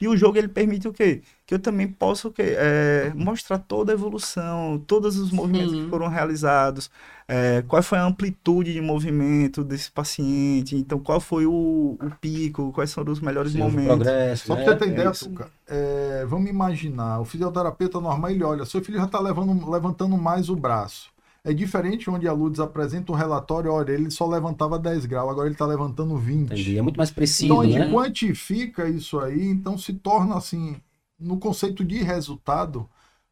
E 0.00 0.08
o 0.08 0.16
jogo 0.16 0.38
ele 0.38 0.48
permite 0.48 0.88
o 0.88 0.92
quê? 0.92 1.22
Que 1.44 1.54
eu 1.54 1.58
também 1.58 1.86
possa 1.86 2.28
o 2.28 2.32
quê? 2.32 2.54
É, 2.56 3.12
mostrar 3.14 3.58
toda 3.58 3.92
a 3.92 3.94
evolução, 3.94 4.82
todos 4.86 5.18
os 5.18 5.30
movimentos 5.30 5.72
Sim. 5.72 5.84
que 5.84 5.90
foram 5.90 6.08
realizados, 6.08 6.90
é, 7.28 7.62
qual 7.68 7.82
foi 7.82 7.98
a 7.98 8.04
amplitude 8.04 8.72
de 8.72 8.80
movimento 8.80 9.62
desse 9.62 9.90
paciente, 9.90 10.74
então 10.74 10.98
qual 10.98 11.20
foi 11.20 11.44
o, 11.46 11.98
o 12.00 12.10
pico, 12.20 12.72
quais 12.72 12.92
foram 12.94 13.12
os 13.12 13.20
melhores 13.20 13.52
Sim, 13.52 13.58
momentos. 13.58 13.86
progresso, 13.86 14.46
Só 14.46 14.54
né? 14.54 14.64
pra 14.64 14.72
você 14.72 14.78
ter 14.78 14.88
ideia, 14.88 15.10
isso. 15.10 15.28
Tuca, 15.28 15.48
é, 15.68 16.24
vamos 16.26 16.48
imaginar, 16.48 17.20
o 17.20 17.24
fisioterapeuta 17.24 18.00
normal, 18.00 18.30
ele 18.30 18.42
olha, 18.42 18.64
seu 18.64 18.82
filho 18.82 18.98
já 18.98 19.04
está 19.04 19.20
levantando 19.20 20.16
mais 20.16 20.48
o 20.48 20.56
braço. 20.56 21.10
É 21.42 21.52
diferente 21.54 22.10
onde 22.10 22.28
a 22.28 22.32
Lourdes 22.32 22.60
apresenta 22.60 23.12
um 23.12 23.14
relatório, 23.14 23.72
olha, 23.72 23.92
ele 23.92 24.10
só 24.10 24.26
levantava 24.26 24.78
10 24.78 25.06
graus, 25.06 25.30
agora 25.30 25.46
ele 25.46 25.54
está 25.54 25.66
levantando 25.66 26.16
20. 26.16 26.46
Entendi. 26.52 26.78
É 26.78 26.82
muito 26.82 26.98
mais 26.98 27.10
preciso, 27.10 27.46
Então 27.46 27.60
a 27.60 27.66
gente 27.66 27.78
né? 27.78 27.90
quantifica 27.90 28.88
isso 28.88 29.18
aí, 29.18 29.48
então 29.48 29.78
se 29.78 29.94
torna 29.94 30.36
assim, 30.36 30.76
no 31.18 31.38
conceito 31.38 31.82
de 31.82 32.02
resultado, 32.02 32.86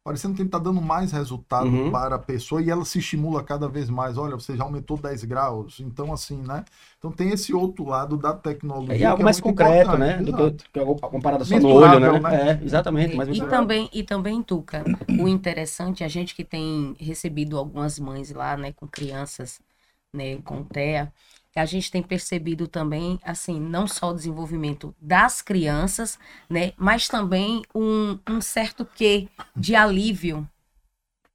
parecendo 0.08 0.34
que 0.34 0.40
ele 0.40 0.48
está 0.48 0.58
dando 0.58 0.80
mais 0.80 1.12
resultado 1.12 1.68
Uhum. 1.68 1.90
para 1.90 2.16
a 2.16 2.18
pessoa 2.18 2.62
e 2.62 2.70
ela 2.70 2.82
se 2.82 2.98
estimula 2.98 3.42
cada 3.42 3.68
vez 3.68 3.90
mais. 3.90 4.16
Olha, 4.16 4.36
você 4.36 4.56
já 4.56 4.64
aumentou 4.64 4.96
10 4.96 5.24
graus. 5.24 5.80
Então, 5.80 6.14
assim, 6.14 6.38
né? 6.38 6.64
Então 6.98 7.12
tem 7.12 7.28
esse 7.28 7.52
outro 7.52 7.84
lado 7.86 8.16
da 8.16 8.32
tecnologia. 8.32 9.04
É 9.04 9.04
algo 9.04 9.16
que 9.16 9.22
é 9.22 9.24
mais 9.24 9.38
muito 9.38 9.50
concreto, 9.50 9.90
importante, 9.90 9.98
né? 9.98 10.22
Do 10.22 10.52
que, 10.54 10.64
que 10.72 10.80
a 10.80 11.08
comparada 11.08 11.44
só 11.44 11.58
no 11.58 11.68
olho, 11.68 12.00
né? 12.00 12.18
né? 12.20 12.50
É, 12.52 12.64
exatamente. 12.64 13.16
Mais 13.16 13.28
E 13.28 13.40
também, 13.42 13.90
e 13.92 14.02
também, 14.02 14.42
Tuca, 14.42 14.82
o 15.20 15.28
interessante, 15.28 16.02
a 16.02 16.08
gente 16.08 16.34
que 16.34 16.42
tem 16.42 16.96
recebido 16.98 17.58
algumas 17.58 17.98
mães 17.98 18.32
lá, 18.32 18.56
né, 18.56 18.72
com 18.72 18.88
crianças, 18.88 19.60
né, 20.10 20.36
com 20.38 20.64
TEA, 20.64 21.12
a 21.58 21.66
gente 21.66 21.90
tem 21.90 22.02
percebido 22.02 22.66
também, 22.66 23.18
assim, 23.22 23.60
não 23.60 23.86
só 23.86 24.10
o 24.10 24.14
desenvolvimento 24.14 24.94
das 25.00 25.42
crianças, 25.42 26.18
né, 26.48 26.72
mas 26.76 27.08
também 27.08 27.62
um, 27.74 28.18
um 28.28 28.40
certo 28.40 28.84
quê 28.84 29.28
de 29.56 29.74
alívio, 29.74 30.48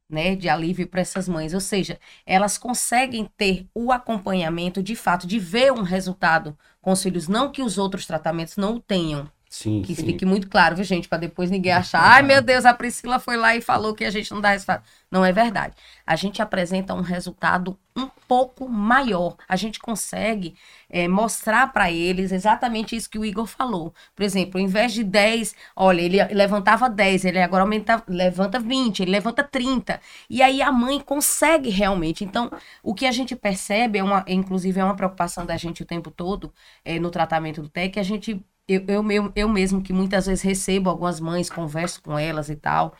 né, 0.10 0.36
de 0.36 0.48
alívio 0.50 0.88
para 0.88 1.02
essas 1.02 1.28
mães. 1.28 1.54
Ou 1.54 1.60
seja, 1.60 2.00
elas 2.26 2.58
conseguem 2.58 3.30
ter 3.38 3.68
o 3.74 3.92
acompanhamento, 3.92 4.82
de 4.84 4.96
fato, 4.96 5.28
de 5.28 5.40
ver 5.40 5.72
um 5.72 5.82
resultado 5.82 6.58
com 6.82 6.92
os 6.92 7.02
filhos, 7.02 7.28
não 7.28 7.52
que 7.52 7.62
os 7.62 7.78
outros 7.78 8.06
tratamentos 8.06 8.58
não 8.58 8.76
o 8.76 8.80
tenham, 8.80 9.30
Sim, 9.54 9.84
que 9.84 9.94
sim. 9.94 10.04
fique 10.04 10.26
muito 10.26 10.50
claro, 10.50 10.76
viu, 10.76 10.84
gente? 10.84 11.08
Para 11.08 11.20
depois 11.20 11.52
ninguém 11.52 11.72
achar, 11.72 12.02
ai 12.02 12.24
meu 12.24 12.42
Deus, 12.42 12.66
a 12.66 12.74
Priscila 12.74 13.20
foi 13.20 13.38
lá 13.38 13.56
e 13.56 13.62
falou 13.62 13.94
que 13.94 14.04
a 14.04 14.10
gente 14.10 14.32
não 14.32 14.42
dá 14.42 14.50
resultado. 14.50 14.84
Não 15.12 15.24
é 15.24 15.32
verdade. 15.32 15.76
A 16.08 16.16
gente 16.16 16.42
apresenta 16.42 16.96
um 16.96 17.02
resultado 17.02 17.78
um 17.96 18.10
pouco 18.28 18.68
maior. 18.68 19.36
A 19.48 19.56
gente 19.56 19.80
consegue 19.80 20.56
é, 20.90 21.08
mostrar 21.08 21.72
para 21.72 21.92
eles 21.92 22.32
exatamente 22.32 22.96
isso 22.96 23.08
que 23.08 23.20
o 23.20 23.24
Igor 23.24 23.46
falou. 23.46 23.94
Por 24.16 24.24
exemplo, 24.24 24.60
ao 24.60 24.66
invés 24.66 24.92
de 24.92 25.04
10, 25.04 25.54
olha, 25.76 26.02
ele 26.02 26.24
levantava 26.34 26.90
10, 26.90 27.26
ele 27.26 27.40
agora 27.40 27.62
aumenta, 27.62 28.04
levanta 28.08 28.60
20, 28.60 29.02
ele 29.02 29.12
levanta 29.12 29.44
30. 29.44 30.02
E 30.32 30.42
aí 30.42 30.64
a 30.64 30.72
mãe 30.72 31.00
consegue 31.00 31.70
realmente. 31.70 32.24
Então, 32.24 32.50
o 32.82 32.96
que 32.96 33.06
a 33.06 33.12
gente 33.12 33.36
percebe, 33.36 34.00
é 34.00 34.04
uma, 34.04 34.26
inclusive 34.28 34.80
é 34.80 34.84
uma 34.84 34.96
preocupação 34.96 35.46
da 35.46 35.58
gente 35.58 35.84
o 35.84 35.86
tempo 35.86 36.10
todo 36.10 36.52
é, 36.84 37.00
no 37.00 37.12
tratamento 37.12 37.62
do 37.62 37.70
TEC, 37.70 38.00
a 38.00 38.04
gente 38.04 38.44
eu, 38.68 38.84
eu, 38.88 39.12
eu, 39.12 39.32
eu 39.36 39.50
mesmo 39.50 39.82
que 39.82 39.94
muitas 39.94 40.26
vezes 40.26 40.44
recebo 40.44 40.90
algumas 40.90 41.20
mães, 41.20 41.50
converso 41.50 42.02
com 42.02 42.18
elas 42.18 42.50
e 42.50 42.56
tal, 42.56 42.96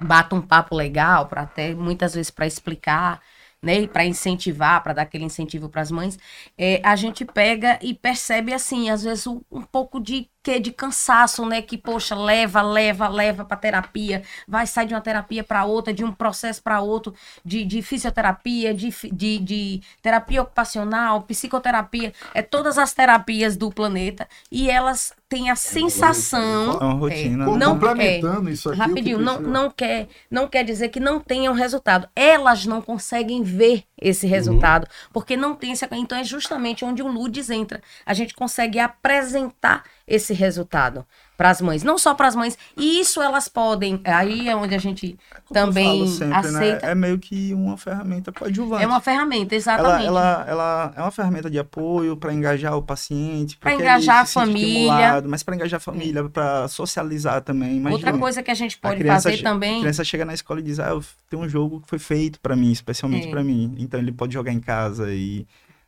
bato 0.00 0.36
um 0.36 0.42
papo 0.42 0.74
legal 0.74 1.28
para 1.28 1.42
até 1.42 1.74
muitas 1.74 2.14
vezes 2.14 2.30
para 2.30 2.46
explicar, 2.46 3.22
né, 3.62 3.86
para 3.86 4.04
incentivar, 4.06 4.82
para 4.82 4.94
dar 4.94 5.02
aquele 5.02 5.24
incentivo 5.24 5.68
para 5.68 5.82
as 5.82 5.90
mães, 5.90 6.18
é, 6.58 6.80
a 6.84 6.96
gente 6.96 7.24
pega 7.24 7.78
e 7.82 7.94
percebe 7.94 8.52
assim, 8.54 8.90
às 8.90 9.04
vezes 9.04 9.26
um, 9.26 9.40
um 9.50 9.62
pouco 9.62 10.00
de 10.00 10.30
que 10.42 10.58
de 10.58 10.72
cansaço, 10.72 11.46
né, 11.46 11.62
que 11.62 11.78
poxa, 11.78 12.14
leva, 12.14 12.60
leva, 12.62 13.08
leva 13.08 13.44
para 13.44 13.56
terapia, 13.56 14.22
vai 14.46 14.66
sair 14.66 14.86
de 14.86 14.94
uma 14.94 15.00
terapia 15.00 15.44
para 15.44 15.64
outra, 15.64 15.94
de 15.94 16.04
um 16.04 16.12
processo 16.12 16.62
para 16.62 16.80
outro, 16.80 17.14
de, 17.44 17.64
de 17.64 17.80
fisioterapia, 17.82 18.74
de, 18.74 18.90
de, 19.12 19.38
de 19.38 19.82
terapia 20.02 20.42
ocupacional, 20.42 21.22
psicoterapia, 21.22 22.12
é 22.34 22.42
todas 22.42 22.78
as 22.78 22.92
terapias 22.92 23.56
do 23.56 23.70
planeta 23.70 24.28
e 24.50 24.68
elas 24.68 25.14
têm 25.32 25.48
a 25.50 25.56
sensação 25.56 26.78
É 26.80 26.84
uma 26.84 26.92
rotina. 26.92 27.44
Co- 27.46 27.52
né? 27.52 27.58
não- 27.58 27.72
Complementando 27.72 28.50
isso 28.50 28.68
aqui. 28.68 28.78
Rapidinho, 28.78 29.18
não, 29.18 29.40
não, 29.40 29.70
quer, 29.70 30.08
não 30.30 30.46
quer 30.46 30.62
dizer 30.62 30.88
que 30.90 31.00
não 31.00 31.18
tenham 31.18 31.54
resultado. 31.54 32.06
Elas 32.14 32.66
não 32.66 32.82
conseguem 32.82 33.42
ver 33.42 33.84
esse 34.00 34.26
resultado, 34.26 34.86
porque 35.12 35.36
não 35.36 35.54
tem 35.54 35.72
esse. 35.72 35.86
Então 35.92 36.18
é 36.18 36.24
justamente 36.24 36.84
onde 36.84 37.02
o 37.02 37.08
LUDES 37.08 37.48
entra. 37.50 37.80
A 38.04 38.12
gente 38.12 38.34
consegue 38.34 38.78
apresentar 38.78 39.84
esse 40.06 40.34
resultado 40.34 41.06
para 41.36 41.50
as 41.50 41.60
mães, 41.60 41.82
não 41.82 41.98
só 41.98 42.14
para 42.14 42.28
as 42.28 42.36
mães. 42.36 42.56
E 42.76 43.00
isso 43.00 43.20
elas 43.20 43.48
podem. 43.48 44.00
Aí 44.04 44.48
é 44.48 44.54
onde 44.54 44.74
a 44.74 44.78
gente 44.78 45.18
Como 45.44 45.52
também 45.52 46.06
sempre, 46.06 46.28
né, 46.28 46.36
aceita. 46.36 46.86
É 46.86 46.94
meio 46.94 47.18
que 47.18 47.52
uma 47.54 47.76
ferramenta 47.76 48.30
coadjuvante. 48.30 48.84
É 48.84 48.86
uma 48.86 49.00
ferramenta, 49.00 49.54
ela, 49.54 49.58
exatamente. 49.58 50.06
ela, 50.06 50.44
ela 50.48 50.92
é 50.96 51.00
uma 51.00 51.10
ferramenta 51.10 51.50
de 51.50 51.58
apoio 51.58 52.16
para 52.16 52.32
engajar 52.32 52.76
o 52.76 52.82
paciente, 52.82 53.58
ele 53.64 53.74
engajar 53.74 54.18
a 54.18 54.26
família. 54.26 55.22
mas 55.26 55.42
para 55.42 55.56
engajar 55.56 55.78
a 55.78 55.80
família, 55.80 56.28
para 56.28 56.68
socializar 56.68 57.40
também. 57.42 57.76
Imagina, 57.76 57.90
Outra 57.90 58.18
coisa 58.18 58.42
que 58.42 58.50
a 58.50 58.54
gente 58.54 58.78
a 58.80 58.88
pode 58.88 59.00
criança 59.00 59.30
fazer 59.30 59.42
também. 59.42 59.78
A 59.78 59.80
criança 59.80 60.04
chega 60.04 60.24
na 60.24 60.34
escola 60.34 60.60
e 60.60 60.62
diz: 60.62 60.78
Ah, 60.78 60.98
tenho 61.28 61.42
um 61.42 61.48
jogo 61.48 61.80
que 61.80 61.88
foi 61.88 61.98
feito 61.98 62.38
para 62.40 62.54
mim, 62.54 62.70
especialmente 62.70 63.26
É. 63.26 63.30
para 63.30 63.42
mim. 63.42 63.74
Então 63.78 63.98
ele 63.98 64.12
pode 64.12 64.32
jogar 64.34 64.52
em 64.52 64.60
casa 64.60 65.12
e 65.12 65.46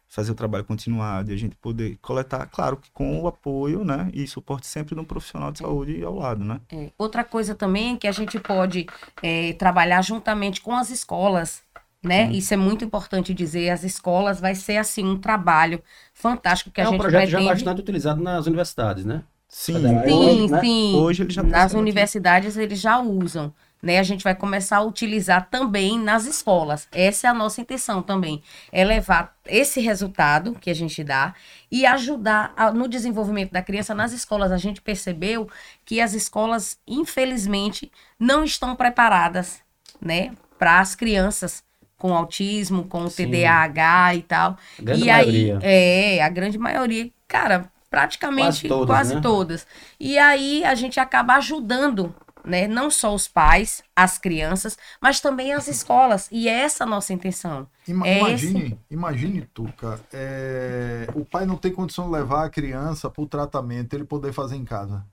fazer 0.08 0.30
o 0.32 0.34
trabalho 0.34 0.64
continuado 0.64 1.30
e 1.30 1.34
a 1.34 1.36
gente 1.36 1.56
poder 1.56 1.98
coletar, 2.00 2.46
claro, 2.46 2.76
que 2.76 2.90
com 2.92 3.20
o 3.20 3.26
apoio, 3.26 3.84
né, 3.84 4.10
e 4.12 4.26
suporte 4.26 4.66
sempre 4.66 4.94
de 4.94 5.00
um 5.00 5.04
profissional 5.04 5.50
de 5.50 5.58
saúde 5.58 6.02
ao 6.04 6.14
lado, 6.14 6.44
né? 6.44 6.60
É, 6.70 6.90
Outra 6.96 7.24
coisa 7.24 7.54
também 7.54 7.96
que 7.96 8.06
a 8.06 8.12
gente 8.12 8.38
pode 8.38 8.86
é, 9.22 9.52
trabalhar 9.54 10.02
juntamente 10.02 10.60
com 10.60 10.74
as 10.74 10.90
escolas, 10.90 11.62
né? 12.02 12.30
Isso 12.32 12.52
é 12.52 12.56
muito 12.56 12.84
importante 12.84 13.32
dizer. 13.34 13.70
As 13.70 13.82
escolas 13.82 14.38
vai 14.40 14.54
ser 14.54 14.76
assim 14.76 15.04
um 15.04 15.18
trabalho 15.18 15.82
fantástico 16.12 16.70
que 16.70 16.80
a 16.80 16.84
é 16.84 16.88
um 16.88 16.92
gente 16.92 17.00
projeto 17.00 17.28
já 17.28 17.40
bastante 17.40 17.80
utilizado 17.80 18.22
nas 18.22 18.46
universidades, 18.46 19.04
né? 19.04 19.24
Sim. 19.48 20.02
Sim, 20.04 20.48
Hoje, 20.48 20.48
né? 20.48 20.60
sim. 20.60 20.94
Hoje 20.94 21.22
ele 21.22 21.32
já 21.32 21.42
Nas 21.42 21.72
funciona 21.72 21.88
aqui. 21.88 21.90
universidades 21.90 22.56
eles 22.56 22.80
já 22.80 22.98
usam. 22.98 23.54
Né? 23.84 23.98
A 23.98 24.02
gente 24.02 24.24
vai 24.24 24.34
começar 24.34 24.78
a 24.78 24.82
utilizar 24.82 25.48
também 25.50 25.98
nas 25.98 26.24
escolas. 26.24 26.88
Essa 26.90 27.26
é 27.26 27.30
a 27.30 27.34
nossa 27.34 27.60
intenção 27.60 28.00
também. 28.02 28.42
É 28.72 28.82
levar 28.82 29.36
esse 29.44 29.78
resultado 29.78 30.54
que 30.58 30.70
a 30.70 30.74
gente 30.74 31.04
dá 31.04 31.34
e 31.70 31.84
ajudar 31.84 32.54
a- 32.56 32.72
no 32.72 32.88
desenvolvimento 32.88 33.52
da 33.52 33.60
criança 33.60 33.94
nas 33.94 34.12
escolas. 34.12 34.50
A 34.50 34.56
gente 34.56 34.80
percebeu 34.80 35.50
que 35.84 36.00
as 36.00 36.14
escolas, 36.14 36.78
infelizmente, 36.88 37.92
não 38.18 38.42
estão 38.42 38.74
preparadas 38.74 39.60
né, 40.00 40.32
para 40.58 40.80
as 40.80 40.94
crianças 40.94 41.62
com 41.98 42.14
autismo, 42.14 42.84
com 42.84 43.06
Sim. 43.10 43.26
TDAH 43.30 44.14
e 44.14 44.22
tal. 44.22 44.56
A 44.78 44.82
grande 44.82 45.02
e 45.02 45.06
maioria. 45.06 45.58
aí, 45.58 46.16
é, 46.16 46.22
a 46.22 46.28
grande 46.30 46.58
maioria, 46.58 47.10
cara, 47.28 47.70
praticamente 47.90 48.62
Quase 48.62 48.68
todas, 48.68 48.86
quase 48.86 49.14
né? 49.16 49.20
todas. 49.20 49.66
E 50.00 50.18
aí 50.18 50.64
a 50.64 50.74
gente 50.74 50.98
acaba 50.98 51.34
ajudando, 51.36 52.14
né, 52.44 52.66
não 52.66 52.90
só 52.90 53.14
os 53.14 53.26
pais, 53.28 53.82
as 53.94 54.18
crianças, 54.18 54.76
mas 55.00 55.20
também 55.20 55.52
as 55.52 55.68
escolas. 55.68 56.28
E 56.30 56.48
é 56.48 56.60
essa 56.60 56.84
a 56.84 56.86
nossa 56.86 57.12
intenção. 57.12 57.66
Ima- 57.86 58.06
É 58.06 58.18
imagine, 58.18 58.78
imagine, 58.90 59.42
Tuca, 59.52 60.00
é, 60.12 61.06
o 61.14 61.24
pai 61.24 61.44
não 61.44 61.56
tem 61.56 61.72
condição 61.72 62.06
de 62.06 62.12
levar 62.12 62.44
a 62.44 62.50
criança 62.50 63.10
para 63.10 63.22
o 63.22 63.26
tratamento, 63.26 63.94
ele 63.94 64.04
poder 64.04 64.32
fazer 64.32 64.56
em 64.56 64.64
casa. 64.64 65.04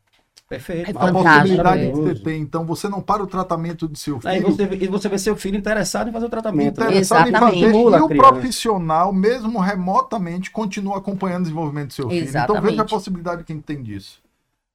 Perfeito. 0.47 0.89
É 0.89 0.91
A 1.07 1.11
possibilidade 1.13 1.85
que 1.85 1.91
você 1.91 2.15
tem, 2.15 2.41
então 2.41 2.65
você 2.65 2.89
não 2.89 3.01
para 3.01 3.23
o 3.23 3.27
tratamento 3.27 3.87
do 3.87 3.97
seu 3.97 4.19
filho. 4.19 4.41
você, 4.51 4.63
e 4.63 4.87
você 4.87 5.07
vê 5.07 5.17
seu 5.17 5.35
filho 5.35 5.57
interessado 5.57 6.09
em 6.09 6.11
fazer 6.11 6.25
o 6.25 6.29
tratamento. 6.29 6.65
né? 6.65 6.69
Interessado 6.87 7.27
em 7.29 7.31
Exatamente. 7.31 7.39
fazer, 7.39 7.65
Estimula 7.67 7.97
e 7.97 8.01
o 8.01 8.07
profissional, 8.09 9.13
mesmo 9.13 9.59
remotamente, 9.59 10.51
continua 10.51 10.97
acompanhando 10.97 11.41
o 11.41 11.43
desenvolvimento 11.43 11.87
do 11.87 11.93
seu 11.93 12.09
filho. 12.09 12.23
Então 12.23 12.27
Exatamente. 12.27 12.71
veja 12.71 12.81
a 12.81 12.85
possibilidade 12.85 13.43
que 13.45 13.53
a 13.53 13.55
gente 13.55 13.65
tem 13.65 13.81
disso. 13.81 14.21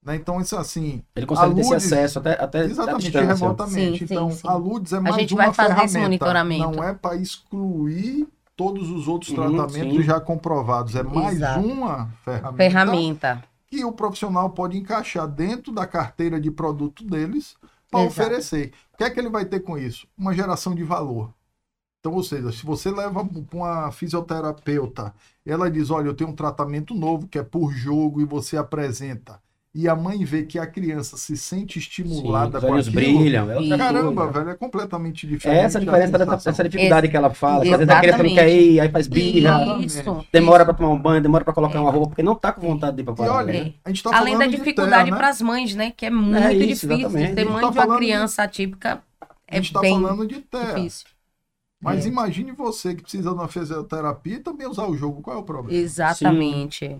Né? 0.06 0.14
Então, 0.14 0.40
isso 0.40 0.56
assim, 0.56 1.02
Ele 1.16 1.26
consegue 1.26 1.56
ter 1.56 1.62
esse 1.62 1.74
acesso 1.74 2.20
até, 2.20 2.40
até 2.40 2.64
exatamente 2.64 3.10
remotamente. 3.10 4.06
Sim, 4.06 4.14
então, 4.14 4.30
sim. 4.30 4.46
a 4.46 4.54
LUDES 4.54 4.92
é 4.92 5.00
mais 5.00 5.16
gente 5.16 5.34
uma 5.34 5.44
vai 5.46 5.52
fazer 5.52 5.72
esse 5.84 5.94
ferramenta. 5.94 6.00
monitoramento. 6.00 6.76
Não 6.76 6.84
é 6.84 6.94
para 6.94 7.16
excluir 7.16 8.28
todos 8.54 8.88
os 8.88 9.08
outros 9.08 9.32
tratamentos 9.32 9.96
sim. 9.96 10.02
já 10.04 10.20
comprovados. 10.20 10.94
É 10.94 11.02
mais 11.02 11.38
Exato. 11.38 11.58
uma 11.58 12.08
ferramenta, 12.24 12.56
Ferramenta. 12.56 13.44
que 13.66 13.84
o 13.84 13.90
profissional 13.90 14.48
pode 14.50 14.78
encaixar 14.78 15.26
dentro 15.26 15.72
da 15.72 15.84
carteira 15.84 16.40
de 16.40 16.52
produto 16.52 17.02
deles 17.02 17.56
para 17.90 18.00
oferecer. 18.00 18.72
O 18.94 18.98
que 18.98 19.02
é 19.02 19.10
que 19.10 19.18
ele 19.18 19.28
vai 19.28 19.44
ter 19.44 19.58
com 19.58 19.76
isso? 19.76 20.06
Uma 20.16 20.32
geração 20.32 20.72
de 20.72 20.84
valor. 20.84 21.34
Então, 21.98 22.14
ou 22.14 22.22
seja, 22.22 22.52
se 22.52 22.64
você 22.64 22.92
leva 22.92 23.24
para 23.24 23.58
uma 23.58 23.90
fisioterapeuta, 23.90 25.12
ela 25.44 25.68
diz: 25.68 25.90
Olha, 25.90 26.06
eu 26.06 26.14
tenho 26.14 26.30
um 26.30 26.36
tratamento 26.36 26.94
novo 26.94 27.26
que 27.26 27.40
é 27.40 27.42
por 27.42 27.72
jogo 27.72 28.20
e 28.20 28.24
você 28.24 28.56
apresenta. 28.56 29.44
E 29.78 29.86
a 29.90 29.94
mãe 29.94 30.24
vê 30.24 30.42
que 30.44 30.58
a 30.58 30.66
criança 30.66 31.18
se 31.18 31.36
sente 31.36 31.74
Sim, 31.74 31.80
estimulada 31.80 32.56
os 32.56 32.64
com 32.64 32.70
olhos 32.72 32.88
aquilo. 32.88 33.18
brilham. 33.18 33.50
É 33.50 33.76
Caramba, 33.76 34.22
coisa. 34.24 34.38
velho, 34.38 34.50
é 34.50 34.54
completamente 34.54 35.26
É 35.26 35.28
diferente. 35.28 35.58
essa 35.66 35.76
a 35.76 35.80
diferença 35.82 36.16
a 36.16 36.18
dessa, 36.18 36.36
dessa 36.50 36.64
dificuldade 36.64 37.08
que 37.10 37.16
ela 37.16 37.28
fala. 37.34 37.62
que 37.62 37.70
Às 37.74 37.78
vezes 37.80 37.92
a 37.94 38.00
criança 38.00 38.22
não 38.22 38.34
quer 38.34 38.48
ir, 38.48 38.80
aí 38.80 38.88
faz 38.88 39.06
birra, 39.06 39.78
Isso. 39.80 40.24
demora 40.32 40.64
pra 40.64 40.72
tomar 40.72 40.88
um 40.88 40.98
banho, 40.98 41.20
demora 41.20 41.44
pra 41.44 41.52
colocar 41.52 41.78
uma 41.78 41.90
roupa, 41.90 42.08
porque 42.08 42.22
não 42.22 42.34
tá 42.34 42.52
com 42.52 42.62
vontade 42.62 42.96
de 42.96 43.02
ir 43.02 43.04
pra 43.04 43.12
parada. 43.12 43.36
olha, 43.36 43.52
né? 43.64 43.74
a 43.84 43.90
gente 43.90 44.02
tá 44.02 44.16
Além 44.16 44.32
da 44.32 44.38
falando 44.38 44.50
de 44.52 44.56
dificuldade 44.56 45.10
né? 45.10 45.16
para 45.18 45.28
as 45.28 45.42
mães, 45.42 45.74
né? 45.74 45.92
Que 45.94 46.06
é 46.06 46.10
muito 46.10 46.38
isso, 46.38 46.48
difícil. 46.86 46.92
exatamente. 46.94 47.24
A 47.24 47.26
gente 47.42 47.44
mãe 47.44 47.52
tá 47.52 47.58
de 47.60 47.64
uma 47.66 47.72
falando 47.74 47.90
de- 48.00 48.06
criança 48.06 48.42
atípica 48.44 49.02
A 49.20 49.26
é 49.46 49.56
gente 49.56 49.72
tá 49.74 49.80
bem 49.80 50.00
falando 50.00 50.26
de 50.26 50.40
terra. 50.40 50.72
difícil. 50.72 51.06
Mas 51.82 52.06
É. 52.06 52.08
imagine 52.08 52.52
você 52.52 52.94
que 52.94 53.02
precisa 53.02 53.28
de 53.28 53.34
uma 53.34 53.46
fisioterapia 53.46 54.36
e 54.36 54.40
também 54.40 54.66
usar 54.66 54.86
o 54.86 54.96
jogo. 54.96 55.20
Qual 55.20 55.36
é 55.36 55.38
o 55.38 55.42
problema? 55.42 55.78
Exatamente. 55.78 56.98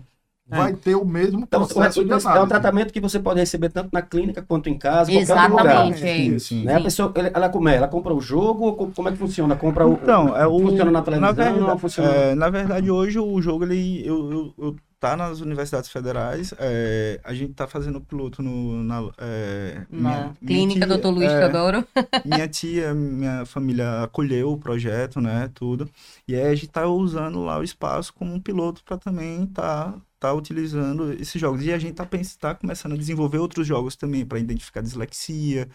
Vai 0.49 0.73
ter 0.73 0.95
o 0.95 1.03
mesmo 1.05 1.41
Então, 1.41 1.61
o- 1.63 1.67
processo 1.67 2.05
de 2.05 2.11
é 2.11 2.39
um 2.41 2.47
tratamento 2.47 2.93
que 2.93 3.01
você 3.01 3.19
pode 3.19 3.39
receber 3.39 3.69
tanto 3.69 3.89
na 3.91 4.01
clínica 4.01 4.41
quanto 4.41 4.69
em 4.69 4.77
casa, 4.77 5.11
qualquer 5.11 5.33
outro 5.33 5.49
lugar. 5.57 5.65
Exatamente. 5.65 6.03
é 6.07 6.15
Sim, 6.15 6.35
isso. 6.35 6.47
sim. 6.47 6.63
Né? 6.63 6.75
A 6.75 6.81
pessoa, 6.81 7.11
ela, 7.33 7.49
como 7.49 7.67
é? 7.67 7.75
Ela 7.75 7.87
compra 7.87 8.13
o 8.13 8.21
jogo 8.21 8.65
ou 8.65 8.91
como 8.91 9.09
é 9.09 9.11
que 9.11 9.17
funciona? 9.17 9.55
Compra 9.57 9.85
o. 9.85 9.93
Então, 9.93 10.35
é 10.37 10.47
o. 10.47 10.59
Funciona 10.59 10.89
na 10.91 11.01
televisão? 11.01 11.33
verdade, 11.33 11.59
não 11.59 11.77
funciona. 11.77 12.09
é, 12.09 12.35
na 12.35 12.49
verdade, 12.49 12.89
hoje 12.89 13.19
o 13.19 13.41
jogo, 13.41 13.65
ele. 13.65 14.07
Eu, 14.07 14.31
eu, 14.31 14.53
eu 14.65 14.75
tá 14.99 15.15
nas 15.15 15.41
universidades 15.41 15.89
federais. 15.91 16.53
é, 16.57 17.19
a 17.23 17.33
gente 17.33 17.53
tá 17.53 17.67
fazendo 17.67 17.99
piloto 18.01 18.41
no. 18.41 18.83
Na, 18.83 19.03
é, 19.17 19.81
Na 19.91 20.09
minha- 20.09 20.17
minha 20.41 20.65
clínica 20.67 20.87
tia- 20.87 20.97
Dr. 20.97 21.07
Luiz 21.09 21.31
é, 21.31 21.39
Teodoro. 21.39 21.85
minha 22.25 22.47
tia, 22.47 22.93
minha 22.93 23.45
família 23.45 24.01
acolheu 24.03 24.53
o 24.53 24.57
projeto, 24.57 25.19
né, 25.21 25.49
tudo. 25.53 25.89
E 26.27 26.33
aí 26.35 26.47
a 26.47 26.55
gente 26.55 26.69
tá 26.69 26.87
usando 26.87 27.43
lá 27.43 27.59
o 27.59 27.63
espaço 27.63 28.13
como 28.13 28.33
um 28.33 28.39
piloto 28.39 28.81
para 28.83 28.97
também 28.97 29.45
tá 29.47 29.93
tá 30.19 30.33
utilizando 30.33 31.13
esses 31.13 31.39
jogos. 31.39 31.63
E 31.63 31.71
a 31.71 31.77
gente 31.79 31.95
tá 31.95 32.07
tá 32.39 32.55
começando 32.55 32.93
a 32.93 32.97
desenvolver 32.97 33.39
outros 33.39 33.67
jogos 33.67 33.95
também 33.95 34.25
para 34.25 34.39
identificar 34.39 34.81
dislexia. 34.81 35.69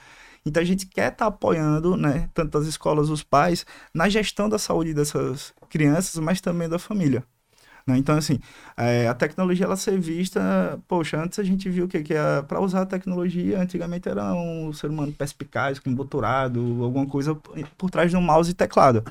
Então 0.45 0.63
a 0.63 0.67
gente 0.67 0.87
quer 0.87 1.13
estar 1.13 1.27
apoiando, 1.27 1.97
né, 1.97 2.29
tanto 2.35 2.59
as 2.59 2.67
escolas, 2.67 3.09
os 3.11 3.23
pais, 3.23 3.65
na 3.95 4.09
gestão 4.09 4.49
da 4.49 4.59
saúde 4.59 4.93
dessas 4.95 5.53
crianças, 5.71 6.19
mas 6.21 6.41
também 6.41 6.69
da 6.69 6.79
família. 6.79 7.25
né? 7.87 7.97
Então, 7.99 8.17
assim, 8.17 8.39
é, 8.77 9.09
a 9.09 9.15
tecnologia 9.15 9.67
ela 9.67 9.77
ser 9.77 9.99
vista, 9.99 10.81
poxa, 10.89 11.19
antes 11.23 11.39
a 11.39 11.45
gente 11.45 11.69
viu 11.71 11.89
que, 11.89 12.03
que 12.03 12.15
para 12.49 12.61
usar 12.61 12.83
a 12.83 12.87
tecnologia, 12.87 13.61
antigamente 13.61 14.09
era 14.09 14.35
um 14.35 14.73
ser 14.73 14.91
humano 14.91 15.13
perspicaz, 15.13 15.79
com 15.79 15.93
doutorado, 15.95 16.61
alguma 16.83 17.07
coisa 17.07 17.35
por 17.79 17.91
trás 17.91 18.11
de 18.11 18.17
um 18.17 18.23
mouse 18.23 18.51
e 18.51 18.55
teclado. 18.55 19.05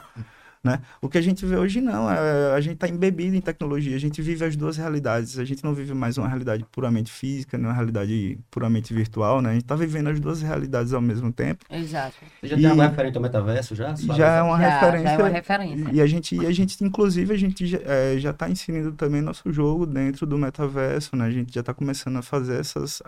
Né? 0.63 0.79
O 1.01 1.09
que 1.09 1.17
a 1.17 1.21
gente 1.21 1.43
vê 1.43 1.57
hoje 1.57 1.81
não, 1.81 2.09
é, 2.11 2.53
a 2.53 2.61
gente 2.61 2.75
está 2.75 2.87
embebido 2.87 3.35
em 3.35 3.41
tecnologia, 3.41 3.95
a 3.95 3.99
gente 3.99 4.21
vive 4.21 4.45
as 4.45 4.55
duas 4.55 4.77
realidades, 4.77 5.39
a 5.39 5.43
gente 5.43 5.63
não 5.63 5.73
vive 5.73 5.91
mais 5.95 6.19
uma 6.19 6.27
realidade 6.27 6.63
puramente 6.71 7.11
física, 7.11 7.57
nem 7.57 7.65
uma 7.65 7.73
realidade 7.73 8.37
puramente 8.51 8.93
virtual, 8.93 9.41
né? 9.41 9.49
A 9.49 9.53
gente 9.53 9.63
está 9.63 9.75
vivendo 9.75 10.09
as 10.09 10.19
duas 10.19 10.39
realidades 10.43 10.93
ao 10.93 11.01
mesmo 11.01 11.33
tempo. 11.33 11.65
Exato. 11.67 12.15
Você 12.39 12.47
já 12.47 12.55
tem 12.55 12.65
alguma 12.67 12.87
referente 12.87 13.17
ao 13.17 13.23
metaverso 13.23 13.73
já? 13.73 13.95
Já 13.95 14.35
é 14.35 14.41
uma 14.43 14.61
Já, 14.61 14.69
referência. 14.69 15.07
já 15.07 15.13
é 15.13 15.17
uma 15.17 15.29
referência. 15.29 15.89
E 15.93 15.99
a 16.01 16.05
gente, 16.05 16.35
e 16.35 16.45
a 16.45 16.51
gente 16.51 16.83
inclusive, 16.83 17.33
a 17.33 17.37
gente 17.37 17.65
já, 17.65 17.79
é, 17.83 18.19
já 18.19 18.31
tá 18.31 18.47
inserindo 18.47 18.91
também 18.91 19.19
nosso 19.19 19.51
jogo 19.51 19.87
dentro 19.87 20.27
do 20.27 20.37
metaverso, 20.37 21.15
né? 21.15 21.25
A 21.25 21.31
gente 21.31 21.51
já 21.51 21.61
está 21.61 21.73
começando 21.73 22.17
a 22.17 22.21
fazer 22.21 22.59
essas 22.59 23.01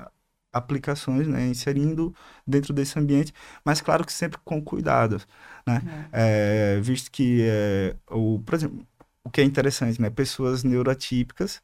aplicações, 0.53 1.27
né? 1.27 1.47
Inserindo 1.47 2.13
dentro 2.45 2.73
desse 2.73 2.97
ambiente, 2.99 3.33
mas 3.65 3.81
claro 3.81 4.05
que 4.05 4.13
sempre 4.13 4.39
com 4.45 4.61
cuidado, 4.61 5.19
né? 5.65 6.07
É, 6.11 6.79
visto 6.81 7.11
que, 7.11 7.41
é, 7.43 7.95
o, 8.11 8.39
por 8.45 8.55
exemplo, 8.55 8.85
o 9.23 9.29
que 9.29 9.41
é 9.41 9.43
interessante, 9.43 10.01
né? 10.01 10.09
Pessoas 10.09 10.63
neurotípicas, 10.63 11.61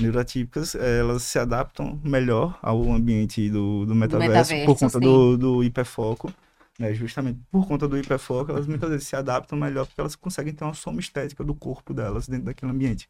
neurotípicas, 0.00 0.74
elas 0.74 1.22
se 1.22 1.38
adaptam 1.38 2.00
melhor 2.02 2.58
ao 2.62 2.82
ambiente 2.92 3.48
do, 3.50 3.84
do 3.84 3.94
metaverso, 3.94 4.52
metaverso, 4.52 4.66
por 4.66 4.78
conta 4.78 4.98
sim. 4.98 5.04
do, 5.04 5.36
do 5.36 5.64
hiperfoco. 5.64 6.32
Né, 6.78 6.94
justamente 6.94 7.38
por 7.50 7.68
conta 7.68 7.86
do 7.86 7.98
hiperfoco, 7.98 8.50
elas 8.50 8.66
muitas 8.66 8.88
vezes 8.88 9.06
se 9.06 9.14
adaptam 9.14 9.58
melhor 9.58 9.86
porque 9.86 10.00
elas 10.00 10.16
conseguem 10.16 10.54
ter 10.54 10.64
uma 10.64 10.72
soma 10.72 11.00
estética 11.00 11.44
do 11.44 11.54
corpo 11.54 11.92
delas 11.92 12.26
dentro 12.26 12.46
daquele 12.46 12.72
ambiente. 12.72 13.08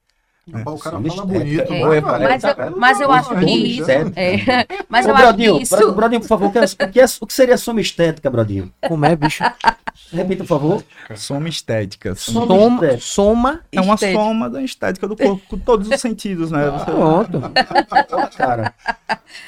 É. 0.52 0.68
O 0.68 0.76
cara 0.76 0.96
Soma 0.96 1.08
fala 1.08 1.26
bonito, 1.26 1.72
É. 1.72 1.80
né, 1.80 1.86
Oi, 1.86 2.00
velho? 2.00 2.24
Mas 2.24 2.42
eu, 2.42 2.76
mas 2.76 3.00
eu 3.00 3.12
acho 3.12 3.36
que 3.36 3.50
isso. 3.50 3.90
É, 3.90 4.66
mas 4.88 5.06
Ô, 5.06 5.10
eu 5.10 5.14
acho 5.14 5.24
Brodinho, 5.24 5.56
que 5.56 5.62
isso. 5.62 5.92
Brodinho, 5.92 6.20
por 6.20 6.26
favor, 6.26 6.48
o 6.48 6.52
que 6.52 6.58
é, 6.58 6.64
o 6.64 6.90
que 6.90 7.00
é- 7.00 7.04
o 7.20 7.26
que 7.26 7.32
seria 7.32 7.56
soma 7.56 7.80
estética, 7.80 8.28
Brodinho? 8.28 8.72
Como 8.88 9.04
é, 9.06 9.14
bicho? 9.14 9.44
Repita, 10.12 10.44
por 10.44 10.48
favor. 10.48 10.84
Soma 11.16 11.48
estética. 11.48 12.14
Soma 12.14 12.46
Soma, 12.46 12.74
estética. 12.86 13.00
soma 13.00 13.60
É 13.72 13.80
uma 13.80 13.94
estética. 13.94 14.20
soma 14.20 14.50
da 14.50 14.62
estética 14.62 15.08
do 15.08 15.16
corpo, 15.16 15.42
com 15.48 15.58
todos 15.58 15.88
os 15.88 16.00
sentidos, 16.00 16.50
né? 16.50 16.68
Você- 16.70 16.84
Pronto. 16.92 17.42
Cara, 18.36 18.74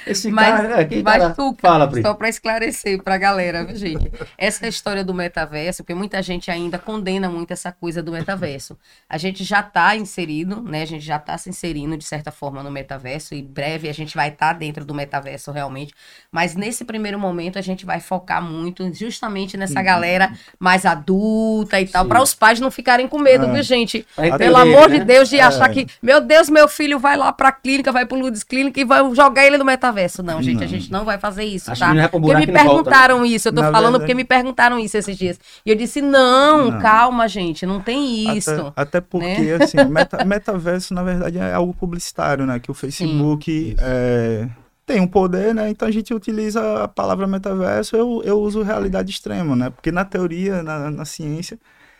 esse 0.06 0.30
Mas, 0.30 0.46
cara... 0.48 0.80
É, 0.80 0.84
quem 0.84 1.02
mas 1.02 1.18
cara- 1.22 1.34
tu, 1.34 1.56
Fala, 1.60 1.88
Pri. 1.88 2.02
só 2.02 2.14
para 2.14 2.28
esclarecer 2.28 3.02
para 3.02 3.14
a 3.14 3.18
galera, 3.18 3.64
viu, 3.64 3.76
gente? 3.76 4.10
Essa 4.38 4.66
história 4.66 5.04
do 5.04 5.12
metaverso, 5.14 5.82
porque 5.82 5.94
muita 5.94 6.22
gente 6.22 6.50
ainda 6.50 6.78
condena 6.78 7.28
muito 7.28 7.52
essa 7.52 7.70
coisa 7.72 8.02
do 8.02 8.12
metaverso. 8.12 8.76
A 9.08 9.18
gente 9.18 9.44
já 9.44 9.60
está 9.60 9.94
inserido, 9.96 10.62
né? 10.62 10.82
A 10.82 10.86
gente 10.86 11.04
já 11.04 11.16
está 11.16 11.36
se 11.38 11.48
inserindo 11.50 11.96
de 11.96 12.04
certa 12.04 12.30
forma 12.30 12.62
no 12.62 12.70
metaverso 12.70 13.34
e 13.34 13.42
breve 13.42 13.88
a 13.88 13.92
gente 13.94 14.14
vai 14.16 14.28
estar 14.28 14.52
dentro 14.54 14.84
do 14.84 14.94
metaverso 14.94 15.50
realmente. 15.50 15.92
Mas 16.32 16.54
nesse 16.54 16.84
primeiro 16.84 17.18
momento 17.18 17.58
a 17.58 17.62
gente 17.62 17.84
vai 17.84 18.00
focar 18.00 18.42
muito 18.42 18.92
justamente 18.94 19.56
nessa 19.56 19.82
galera 19.82 20.32
mais 20.58 20.84
adulta 20.86 21.80
e 21.80 21.86
tal, 21.86 22.04
para 22.06 22.22
os 22.22 22.34
pais 22.34 22.60
não 22.60 22.70
ficarem 22.70 23.06
com 23.08 23.18
medo, 23.18 23.46
É. 23.46 23.52
viu, 23.52 23.62
gente? 23.62 24.06
Pelo 24.38 24.56
amor 24.56 24.90
de 24.90 24.98
né? 24.98 25.04
Deus, 25.04 25.28
de 25.28 25.40
achar 25.40 25.70
É. 25.70 25.72
que, 25.74 25.86
meu 26.02 26.20
Deus, 26.20 26.48
meu 26.48 26.66
filho 26.68 26.98
vai 26.98 27.16
lá 27.16 27.32
pra 27.32 27.52
clínica, 27.52 27.92
vai 27.92 28.06
pro 28.06 28.18
Ludes 28.18 28.42
Clínica 28.42 28.80
e 28.80 28.84
vai 28.84 29.02
jogar 29.14 29.44
ele 29.46 29.58
no 29.58 29.64
metaverso. 29.64 30.22
Não, 30.22 30.42
gente, 30.42 30.58
a 30.58 30.60
Não. 30.62 30.68
gente 30.68 30.90
não 30.92 31.04
vai 31.04 31.18
fazer 31.18 31.44
isso, 31.44 31.70
Acho 31.70 31.80
tá? 31.80 31.92
que 31.92 31.98
é 31.98 32.08
Porque 32.08 32.26
me 32.26 32.32
volta, 32.34 32.52
né? 32.52 32.58
perguntaram 32.62 33.26
isso, 33.26 33.48
eu 33.48 33.52
tô 33.52 33.60
Na 33.62 33.70
falando 33.70 33.82
verdade- 33.92 34.02
porque 34.02 34.14
me 34.14 34.24
perguntaram 34.24 34.78
isso 34.78 34.96
esses 34.96 35.16
dias. 35.16 35.38
E 35.64 35.70
eu 35.70 35.76
disse, 35.76 36.00
não, 36.00 36.70
Não. 36.70 36.80
calma, 36.80 37.28
gente, 37.28 37.66
não 37.66 37.80
tem 37.80 38.36
isso. 38.36 38.50
Até, 38.76 38.98
até 38.98 39.00
porque, 39.00 39.56
assim, 39.60 39.84
meta- 39.88 40.24
metaverso, 40.24 40.94
na 40.94 41.02
verdade, 41.02 41.38
é 41.38 41.52
algo 41.52 41.74
publicitário, 41.74 42.46
né? 42.46 42.58
Que 42.58 42.70
o 42.70 42.74
Facebook 42.74 43.76
é, 43.80 44.48
tem 44.86 45.00
um 45.00 45.06
poder, 45.06 45.54
né? 45.54 45.68
Então 45.70 45.88
a 45.88 45.90
gente 45.90 46.12
utiliza 46.12 46.84
a 46.84 46.88
palavra 46.88 47.26
metaverso, 47.26 47.96
eu, 47.96 48.22
eu 48.24 48.38
uso 48.40 48.62
realidade 48.62 49.10
extrema, 49.10 49.54
né? 49.56 49.70
Porque 49.70 49.90
na 49.92 50.04
teoria, 50.04 50.62
na, 50.62 50.90
na 50.90 51.04
ciência, 51.04 51.58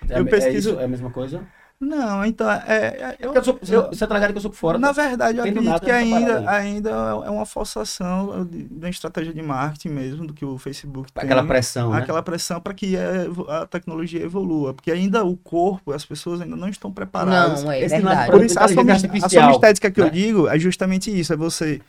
É, 0.09 0.19
eu 0.19 0.23
é 0.23 0.25
pesquiso- 0.25 0.71
isso? 0.71 0.81
É 0.81 0.85
a 0.85 0.89
mesma 0.89 1.11
coisa? 1.11 1.43
Não, 1.81 2.25
então, 2.25 2.49
é, 2.51 2.63
é- 2.69 3.17
eu, 3.21 3.33
Porque 3.33 3.39
eu 3.39 3.45
sou, 3.45 3.59
eu- 3.69 3.89
você 3.89 4.07
tá 4.07 4.15
ligado 4.15 4.31
que 4.31 4.39
eu 4.39 4.41
sou 4.43 4.51
por 4.51 4.57
fora. 4.57 4.79
na 4.79 4.93
verdade, 4.93 5.39
eu 5.39 5.45
acredito 5.45 5.81
que 5.81 5.91
ainda, 5.91 6.49
ainda 6.51 6.91
é 7.27 7.31
uma 7.31 7.45
forçação 7.45 8.45
de, 8.47 8.63
de 8.63 8.79
uma 8.79 8.89
estratégia 8.89 9.35
de 9.35 9.43
marketing 9.43 9.89
mesmo 9.89 10.27
do 10.27 10.33
que 10.33 10.45
o 10.45 10.57
Facebook 10.57 11.13
tem. 11.13 11.25
Aquela 11.25 11.45
pressão, 11.45 11.91
né? 11.91 11.99
Aquela 11.99 12.23
pressão 12.23 12.61
para 12.61 12.73
que 12.73 12.97
a, 12.97 13.63
a 13.63 13.67
tecnologia 13.67 14.23
evolua. 14.23 14.73
Porque 14.73 14.91
ainda 14.91 15.25
o 15.25 15.37
corpo, 15.37 15.93
as 15.93 16.05
pessoas 16.07 16.41
ainda 16.41 16.57
não 16.57 16.69
estão 16.69 16.93
preparadas. 16.93 17.65
Não, 17.65 17.73
é 17.73 17.81
Esse 17.83 17.97
verdade. 17.97 18.31
Por 18.31 18.43
isso, 18.45 18.59
a 18.59 18.69
soma, 18.69 18.93
a 18.93 19.51
estética 19.51 19.91
que 19.91 20.01
né? 20.01 20.07
eu 20.07 20.11
digo 20.11 20.49
é 20.49 20.59
justamente 20.59 21.11
isso. 21.11 21.33
É 21.33 21.37
você, 21.37 21.83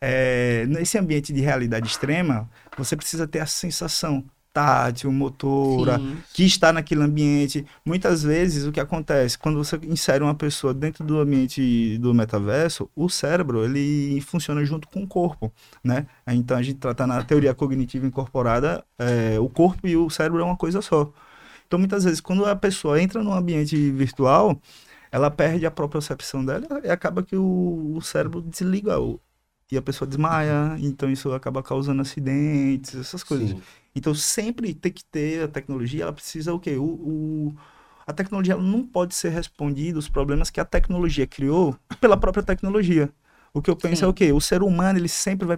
é, 0.00 0.64
nesse 0.66 0.96
ambiente 0.98 1.32
de 1.32 1.40
realidade 1.40 1.86
extrema, 1.86 2.48
você 2.76 2.96
precisa 2.96 3.26
ter 3.26 3.40
a 3.40 3.46
sensação 3.46 4.24
tátil, 4.52 5.12
motora, 5.12 5.98
Sim. 5.98 6.16
que 6.34 6.44
está 6.44 6.72
naquele 6.72 7.02
ambiente. 7.02 7.64
Muitas 7.84 8.22
vezes 8.24 8.64
o 8.66 8.72
que 8.72 8.80
acontece 8.80 9.38
quando 9.38 9.56
você 9.62 9.78
insere 9.84 10.24
uma 10.24 10.34
pessoa 10.34 10.74
dentro 10.74 11.04
do 11.04 11.20
ambiente 11.20 11.96
do 11.98 12.12
metaverso, 12.12 12.90
o 12.96 13.08
cérebro 13.08 13.64
ele 13.64 14.20
funciona 14.22 14.64
junto 14.64 14.88
com 14.88 15.04
o 15.04 15.06
corpo, 15.06 15.52
né? 15.84 16.06
Então 16.26 16.56
a 16.56 16.62
gente 16.62 16.78
trata 16.78 17.06
na 17.06 17.22
teoria 17.22 17.54
cognitiva 17.54 18.06
incorporada, 18.06 18.84
é, 18.98 19.38
o 19.38 19.48
corpo 19.48 19.86
e 19.86 19.96
o 19.96 20.10
cérebro 20.10 20.40
é 20.40 20.44
uma 20.44 20.56
coisa 20.56 20.82
só. 20.82 21.12
Então 21.68 21.78
muitas 21.78 22.02
vezes 22.02 22.20
quando 22.20 22.44
a 22.44 22.56
pessoa 22.56 23.00
entra 23.00 23.22
num 23.22 23.32
ambiente 23.32 23.76
virtual, 23.92 24.60
ela 25.12 25.30
perde 25.30 25.64
a 25.64 25.70
própria 25.70 26.00
percepção 26.00 26.44
dela 26.44 26.66
e 26.82 26.88
acaba 26.90 27.22
que 27.22 27.36
o, 27.36 27.92
o 27.96 28.00
cérebro 28.02 28.42
desliga 28.42 28.98
o- 28.98 29.20
e 29.70 29.76
a 29.76 29.82
pessoa 29.82 30.08
desmaia, 30.08 30.76
então 30.80 31.10
isso 31.10 31.32
acaba 31.32 31.62
causando 31.62 32.02
acidentes, 32.02 32.94
essas 32.94 33.22
coisas. 33.22 33.50
Sim. 33.50 33.62
Então 33.94 34.14
sempre 34.14 34.74
tem 34.74 34.92
que 34.92 35.04
ter 35.04 35.44
a 35.44 35.48
tecnologia, 35.48 36.02
ela 36.04 36.12
precisa 36.12 36.52
o 36.54 36.60
quê? 36.60 36.76
O, 36.76 36.84
o- 36.84 37.54
a 38.06 38.12
tecnologia 38.12 38.54
ela 38.54 38.62
não 38.62 38.84
pode 38.84 39.14
ser 39.14 39.30
respondida 39.30 39.98
os 39.98 40.08
problemas 40.08 40.50
que 40.50 40.60
a 40.60 40.64
tecnologia 40.64 41.26
criou 41.26 41.76
pela 42.00 42.16
própria 42.16 42.42
tecnologia. 42.42 43.10
O 43.52 43.60
que 43.60 43.70
eu 43.70 43.76
penso 43.76 44.00
Sim. 44.00 44.06
é 44.06 44.08
o 44.08 44.14
quê? 44.14 44.32
O 44.32 44.40
ser 44.40 44.62
humano 44.62 44.98
ele 44.98 45.08
sempre 45.08 45.46
vai 45.46 45.56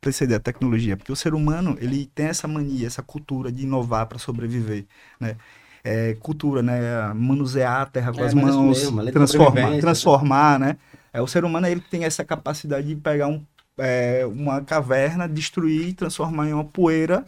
preceder 0.00 0.36
a 0.36 0.40
tecnologia, 0.40 0.96
porque 0.96 1.12
o 1.12 1.16
ser 1.16 1.34
humano 1.34 1.76
ele 1.80 2.06
tem 2.14 2.26
essa 2.26 2.48
mania, 2.48 2.86
essa 2.86 3.02
cultura 3.02 3.52
de 3.52 3.64
inovar 3.64 4.06
para 4.06 4.18
sobreviver, 4.18 4.86
né? 5.20 5.36
É, 5.84 6.14
cultura, 6.14 6.62
né? 6.62 7.12
Manusear 7.14 7.82
a 7.82 7.86
terra 7.86 8.12
com 8.12 8.20
É, 8.20 8.24
as 8.24 8.34
mãos, 8.34 8.66
mesmo, 8.78 9.10
transformar, 9.10 9.60
sobrevivência, 9.60 9.80
transformar, 9.80 10.58
né? 10.58 10.76
É, 11.12 11.20
o 11.22 11.26
ser 11.26 11.44
humano 11.44 11.66
ele 11.66 11.80
tem 11.80 12.04
essa 12.04 12.24
capacidade 12.24 12.86
de 12.86 12.96
pegar 12.96 13.28
um, 13.28 13.44
é, 13.78 14.26
uma 14.26 14.62
caverna, 14.62 15.28
destruir, 15.28 15.94
transformar 15.94 16.48
em 16.48 16.52
uma 16.52 16.64
poeira 16.64 17.24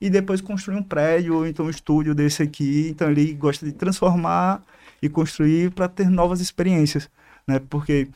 e 0.00 0.10
depois 0.10 0.40
construir 0.40 0.76
um 0.76 0.82
prédio 0.82 1.36
ou 1.36 1.46
então 1.46 1.66
um 1.66 1.70
estúdio 1.70 2.14
desse 2.14 2.42
aqui. 2.42 2.88
Então 2.90 3.10
ele 3.10 3.32
gosta 3.34 3.64
de 3.66 3.72
transformar 3.72 4.62
e 5.02 5.08
construir 5.08 5.70
para 5.72 5.88
ter 5.88 6.08
novas 6.10 6.40
experiências, 6.40 7.10
né? 7.46 7.58
Porque 7.58 8.08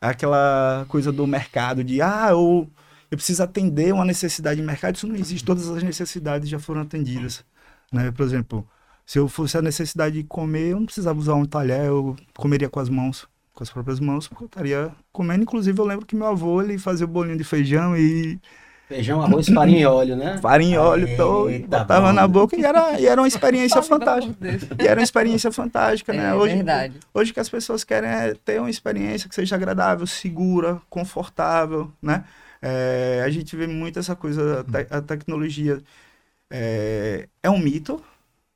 aquela 0.00 0.84
coisa 0.88 1.12
do 1.12 1.26
mercado 1.26 1.82
de 1.84 2.02
ah, 2.02 2.28
eu, 2.30 2.68
eu 3.10 3.16
preciso 3.16 3.42
atender 3.42 3.92
uma 3.92 4.04
necessidade 4.04 4.60
de 4.60 4.66
mercado, 4.66 4.96
isso 4.96 5.06
não 5.06 5.16
existe, 5.16 5.44
todas 5.44 5.68
as 5.68 5.82
necessidades 5.82 6.48
já 6.48 6.58
foram 6.58 6.82
atendidas, 6.82 7.44
né? 7.92 8.10
Por 8.10 8.24
exemplo, 8.24 8.68
se 9.06 9.18
eu 9.18 9.28
fosse 9.28 9.56
a 9.58 9.62
necessidade 9.62 10.16
de 10.16 10.24
comer, 10.24 10.70
eu 10.72 10.78
não 10.80 10.86
precisava 10.86 11.18
usar 11.18 11.34
um 11.34 11.44
talher, 11.46 11.86
eu 11.86 12.16
comeria 12.36 12.68
com 12.68 12.80
as 12.80 12.88
mãos, 12.88 13.26
com 13.54 13.62
as 13.62 13.70
próprias 13.70 14.00
mãos, 14.00 14.28
porque 14.28 14.44
eu 14.44 14.46
estaria 14.46 14.92
comendo. 15.12 15.42
Inclusive, 15.42 15.78
eu 15.78 15.84
lembro 15.84 16.06
que 16.06 16.16
meu 16.16 16.26
avô, 16.26 16.60
ele 16.62 16.78
fazia 16.78 17.06
o 17.06 17.08
bolinho 17.08 17.38
de 17.38 17.44
feijão 17.44 17.96
e 17.96 18.38
Feijão, 18.86 19.22
arroz, 19.22 19.48
farinha 19.48 19.80
e 19.80 19.86
óleo, 19.86 20.14
né? 20.14 20.36
farinha 20.42 20.76
em 20.76 20.78
óleo, 20.78 21.08
Eita, 21.08 21.78
botava 21.78 22.08
bom. 22.08 22.12
na 22.12 22.28
boca 22.28 22.54
e 22.54 22.62
era, 22.62 23.00
e 23.00 23.06
era 23.06 23.18
uma 23.20 23.26
experiência 23.26 23.80
fantástica. 23.82 24.36
E 24.78 24.86
era 24.86 25.00
uma 25.00 25.04
experiência 25.04 25.50
fantástica, 25.50 26.12
né? 26.12 26.28
É 26.30 26.34
Hoje, 26.34 26.56
verdade. 26.56 26.94
Hoje 27.14 27.30
o 27.30 27.34
que 27.34 27.40
as 27.40 27.48
pessoas 27.48 27.82
querem 27.82 28.10
é 28.10 28.34
ter 28.34 28.60
uma 28.60 28.68
experiência 28.68 29.26
que 29.26 29.34
seja 29.34 29.56
agradável, 29.56 30.06
segura, 30.06 30.82
confortável, 30.90 31.90
né? 32.02 32.24
É, 32.60 33.22
a 33.24 33.30
gente 33.30 33.56
vê 33.56 33.66
muito 33.66 33.98
essa 33.98 34.14
coisa, 34.14 34.60
a, 34.60 34.64
te- 34.64 34.86
a 34.90 35.00
tecnologia 35.00 35.82
é, 36.50 37.28
é 37.42 37.50
um 37.50 37.58
mito, 37.58 38.02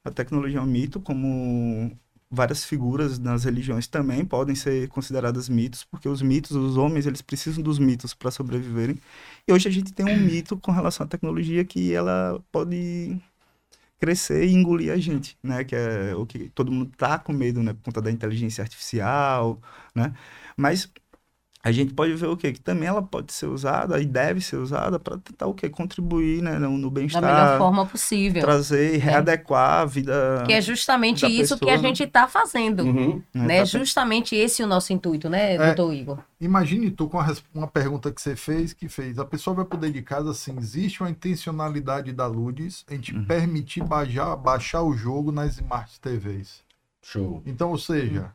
a 0.04 0.10
tecnologia 0.10 0.58
é 0.58 0.62
um 0.62 0.66
mito, 0.66 1.00
como 1.00 1.90
várias 2.30 2.64
figuras 2.64 3.18
nas 3.18 3.44
religiões 3.44 3.86
também 3.86 4.24
podem 4.24 4.54
ser 4.54 4.88
consideradas 4.88 5.48
mitos, 5.48 5.84
porque 5.84 6.08
os 6.08 6.20
mitos, 6.20 6.52
os 6.52 6.76
homens, 6.76 7.06
eles 7.06 7.22
precisam 7.22 7.62
dos 7.62 7.78
mitos 7.78 8.14
para 8.14 8.30
sobreviverem. 8.30 8.98
E 9.46 9.52
hoje 9.52 9.68
a 9.68 9.70
gente 9.70 9.92
tem 9.92 10.06
um 10.06 10.18
mito 10.20 10.56
com 10.58 10.70
relação 10.72 11.06
à 11.06 11.08
tecnologia 11.08 11.64
que 11.64 11.92
ela 11.92 12.42
pode 12.52 13.18
crescer 13.98 14.46
e 14.46 14.52
engolir 14.52 14.92
a 14.92 14.96
gente, 14.96 15.36
né? 15.42 15.64
Que 15.64 15.74
é 15.74 16.14
o 16.14 16.26
que 16.26 16.50
todo 16.50 16.70
mundo 16.70 16.92
tá 16.96 17.18
com 17.18 17.32
medo, 17.32 17.62
né? 17.62 17.72
Por 17.72 17.84
conta 17.84 18.02
da 18.02 18.10
inteligência 18.10 18.62
artificial, 18.62 19.60
né? 19.94 20.14
Mas 20.56 20.90
a 21.62 21.72
gente 21.72 21.92
pode 21.92 22.14
ver 22.14 22.26
o 22.28 22.36
quê? 22.36 22.52
Que 22.52 22.60
também 22.60 22.88
ela 22.88 23.02
pode 23.02 23.32
ser 23.32 23.46
usada 23.46 24.00
e 24.00 24.06
deve 24.06 24.40
ser 24.40 24.56
usada 24.56 24.98
para 24.98 25.18
tentar 25.18 25.46
o 25.46 25.54
quê? 25.54 25.68
Contribuir, 25.68 26.40
né? 26.40 26.58
No, 26.58 26.78
no 26.78 26.88
Da 26.88 26.94
bem-estar, 27.00 27.22
melhor 27.22 27.58
forma 27.58 27.84
possível. 27.84 28.40
trazer 28.40 28.94
e 28.94 28.98
readequar 28.98 29.80
a 29.80 29.84
vida. 29.84 30.44
Que 30.46 30.52
é 30.52 30.60
justamente 30.60 31.22
da 31.22 31.28
isso 31.28 31.54
que 31.58 31.66
pessoa, 31.66 31.78
a 31.78 31.82
né? 31.82 31.88
gente 31.88 32.02
está 32.04 32.28
fazendo. 32.28 32.84
Uhum. 32.84 33.22
Né? 33.34 33.58
tá- 33.58 33.64
Justamente 33.64 34.34
esse 34.36 34.62
é 34.62 34.64
o 34.64 34.68
nosso 34.68 34.92
intuito, 34.92 35.28
né, 35.28 35.54
É. 35.54 35.66
doutor 35.74 35.92
Igor? 35.92 36.18
Imagine 36.40 36.90
tu 36.92 37.08
com 37.08 37.18
uma 37.52 37.66
pergunta 37.66 38.12
que 38.12 38.22
você 38.22 38.36
fez, 38.36 38.72
que 38.72 38.88
fez. 38.88 39.18
A 39.18 39.24
pessoa 39.24 39.54
vai 39.56 39.64
poder 39.64 39.90
de 39.90 40.00
casa 40.02 40.30
assim, 40.30 40.56
existe 40.58 41.00
uma 41.02 41.10
intencionalidade 41.10 42.12
da 42.12 42.26
Ludes 42.26 42.84
em 42.90 42.98
te 42.98 43.14
Uhum. 43.14 43.24
permitir 43.24 43.82
baixar, 43.82 44.36
baixar 44.36 44.82
o 44.82 44.92
jogo 44.96 45.32
nas 45.32 45.54
Smart 45.56 46.00
TVs. 46.00 46.62
Show. 47.02 47.42
Então, 47.46 47.70
ou 47.70 47.78
seja, 47.78 48.32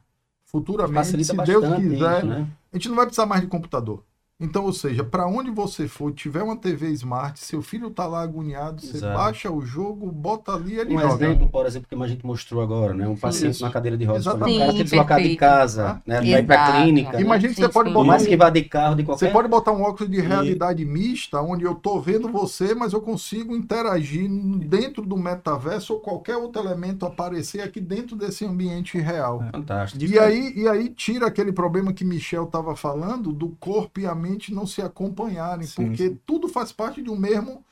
futuramente, 0.54 0.94
Facilita 0.94 1.34
se 1.34 1.52
Deus 1.52 1.76
quiser, 1.76 2.18
isso, 2.20 2.28
né? 2.28 2.48
a 2.72 2.78
gente 2.78 2.90
não 2.90 2.96
vai 2.96 3.06
precisar 3.06 3.26
mais 3.26 3.42
de 3.42 3.48
computador. 3.48 4.04
Então, 4.40 4.66
ou 4.66 4.74
seja, 4.74 5.04
para 5.04 5.28
onde 5.28 5.52
você 5.52 5.88
for, 5.88 6.12
tiver 6.12 6.42
uma 6.42 6.58
TV 6.58 6.90
Smart, 6.92 7.40
seu 7.40 7.62
filho 7.62 7.90
tá 7.92 8.06
lá 8.08 8.22
agoniado, 8.24 8.82
você 8.82 8.98
Exato. 8.98 9.16
baixa 9.18 9.52
o 9.52 9.62
jogo, 9.62 10.12
bota 10.12 10.54
ali 10.54 10.74
e 10.74 10.80
ele 10.80 10.96
Um 10.96 11.00
joga. 11.00 11.14
exemplo, 11.14 11.48
por 11.50 11.66
exemplo, 11.66 11.88
que 11.88 11.96
a 12.04 12.08
gente 12.08 12.26
mostrou 12.26 12.62
agora, 12.62 12.94
né? 12.94 13.08
Um 13.08 13.16
paciente 13.16 13.54
Isso. 13.54 13.64
na 13.64 13.70
cadeira 13.72 13.96
de 13.96 14.04
rodas. 14.06 14.26
Exatamente. 14.26 14.56
O 14.56 14.60
cara 14.60 14.72
tem 14.74 14.82
que 14.84 14.90
Sim, 14.90 14.96
deslocar 14.96 15.22
de 15.22 15.36
casa, 15.38 16.02
né? 16.06 16.20
Vai 16.22 16.44
pra 16.44 16.82
clínica. 16.82 17.14
né? 17.14 17.22
Imagina 17.22 17.54
que 17.54 17.60
você 17.62 17.70
pode 17.70 17.90
sim. 17.90 17.94
Por 17.94 18.00
botar 18.00 18.08
mais 18.08 18.24
um 18.24 18.26
que 18.26 18.36
vá 18.36 18.50
de 18.50 18.64
carro, 18.64 18.96
de 18.96 19.04
qualquer... 19.04 19.26
Você 19.28 19.32
pode 19.32 19.48
botar 19.48 19.72
um 19.72 19.82
óculos 19.84 20.12
de 20.12 20.20
realidade 20.20 20.84
mista, 20.84 21.40
onde 21.42 21.64
eu 21.64 21.76
tô 21.76 22.02
vendo 22.02 22.28
você, 22.28 22.74
mas 22.74 22.92
eu 22.92 23.02
consigo 23.02 23.56
interagir 23.56 24.28
dentro 24.68 25.04
do 25.06 25.16
metaverso 25.16 25.94
ou 25.94 26.00
qualquer 26.00 26.36
outro 26.38 26.62
elemento 26.62 27.06
aparecer 27.06 27.62
aqui 27.62 27.80
dentro 27.80 28.16
desse 28.16 28.44
ambiente 28.46 28.98
real. 28.98 29.44
Fantástico. 29.52 30.04
E 30.04 30.18
aí, 30.20 30.54
e 30.56 30.68
aí 30.68 30.90
tira 30.90 31.28
aquele 31.28 31.54
problema 31.54 31.94
que 31.94 32.04
Michel 32.04 32.46
estava 32.46 32.76
falando 32.76 33.32
do 33.32 33.50
corpo 33.60 34.00
e 34.00 34.06
a 34.08 34.23
mente 34.24 34.54
não 34.54 34.66
se 34.68 34.82
acompanharem, 34.82 35.68
Sim, 35.68 35.88
porque 35.88 36.10
sim. 36.10 36.20
tudo 36.26 36.48
faz 36.50 36.72
parte 36.72 37.02
de 37.04 37.10
um 37.12 37.18
mesmo 37.18 37.64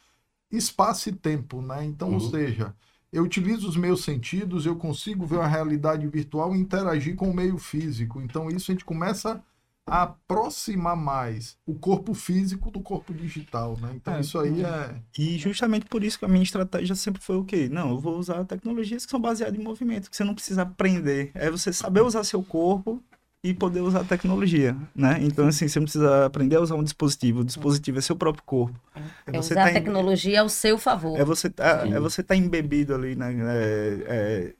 espaço 0.51 1.09
e 1.09 1.13
tempo, 1.13 1.61
né? 1.61 1.85
Então, 1.85 2.09
ou 2.09 2.15
Uhum. 2.15 2.29
seja, 2.31 2.75
eu 3.11 3.23
utilizo 3.23 3.67
os 3.69 3.77
meus 3.77 4.03
sentidos, 4.03 4.65
eu 4.65 4.75
consigo 4.75 5.25
ver 5.25 5.37
uma 5.37 5.47
realidade 5.47 6.07
virtual 6.07 6.55
e 6.55 6.59
interagir 6.59 7.15
com 7.15 7.29
o 7.29 7.33
meio 7.35 7.57
físico. 7.57 8.21
Então, 8.21 8.49
isso 8.49 8.71
a 8.71 8.73
gente 8.73 8.85
começa 8.85 9.43
a 9.87 10.03
aproximar 10.03 10.95
mais 10.95 11.57
o 11.65 11.73
corpo 11.75 12.13
físico 12.13 12.71
do 12.71 12.79
corpo 12.81 13.13
digital, 13.13 13.77
né? 13.81 13.91
Então, 13.95 14.13
É, 14.15 14.21
isso 14.21 14.39
aí 14.39 14.63
é... 14.63 14.95
E 15.17 15.37
justamente 15.37 15.85
por 15.87 16.03
isso 16.03 16.17
que 16.19 16.25
a 16.25 16.27
minha 16.27 16.43
estratégia 16.43 16.95
sempre 16.95 17.21
foi 17.21 17.35
o 17.37 17.43
quê? 17.43 17.67
Não, 17.69 17.89
eu 17.91 17.99
vou 17.99 18.17
usar 18.17 18.45
tecnologias 18.45 19.05
que 19.05 19.11
são 19.11 19.19
baseadas 19.19 19.59
em 19.59 19.63
movimento, 19.63 20.09
que 20.09 20.15
você 20.15 20.23
não 20.23 20.33
precisa 20.35 20.61
aprender. 20.61 21.31
É 21.33 21.49
você 21.51 21.73
saber 21.73 22.01
usar 22.01 22.23
seu 22.23 22.41
corpo 22.43 23.03
e 23.43 23.55
poder 23.55 23.81
usar 23.81 24.01
a 24.01 24.03
tecnologia, 24.03 24.75
né? 24.95 25.17
Então, 25.21 25.47
assim, 25.47 25.67
você 25.67 25.79
não 25.79 25.85
precisa 25.85 26.25
aprender 26.25 26.57
a 26.57 26.61
usar 26.61 26.75
um 26.75 26.83
dispositivo. 26.83 27.39
O 27.41 27.43
dispositivo 27.45 27.97
é 27.97 28.01
seu 28.01 28.15
próprio 28.15 28.43
corpo. 28.43 28.79
É 29.25 29.31
você 29.31 29.53
usar 29.53 29.55
tá 29.55 29.63
a 29.65 29.71
em- 29.71 29.73
tecnologia 29.73 30.41
ao 30.41 30.49
seu 30.49 30.77
favor. 30.77 31.19
É 31.19 31.25
você 31.25 31.49
tá, 31.49 31.81
Sim. 31.81 31.93
é 31.93 31.99
você 31.99 32.21
tá 32.21 32.35
embebido 32.35 32.93
ali, 32.93 33.15
né? 33.15 33.33
É, 33.33 34.03
é, 34.07 34.53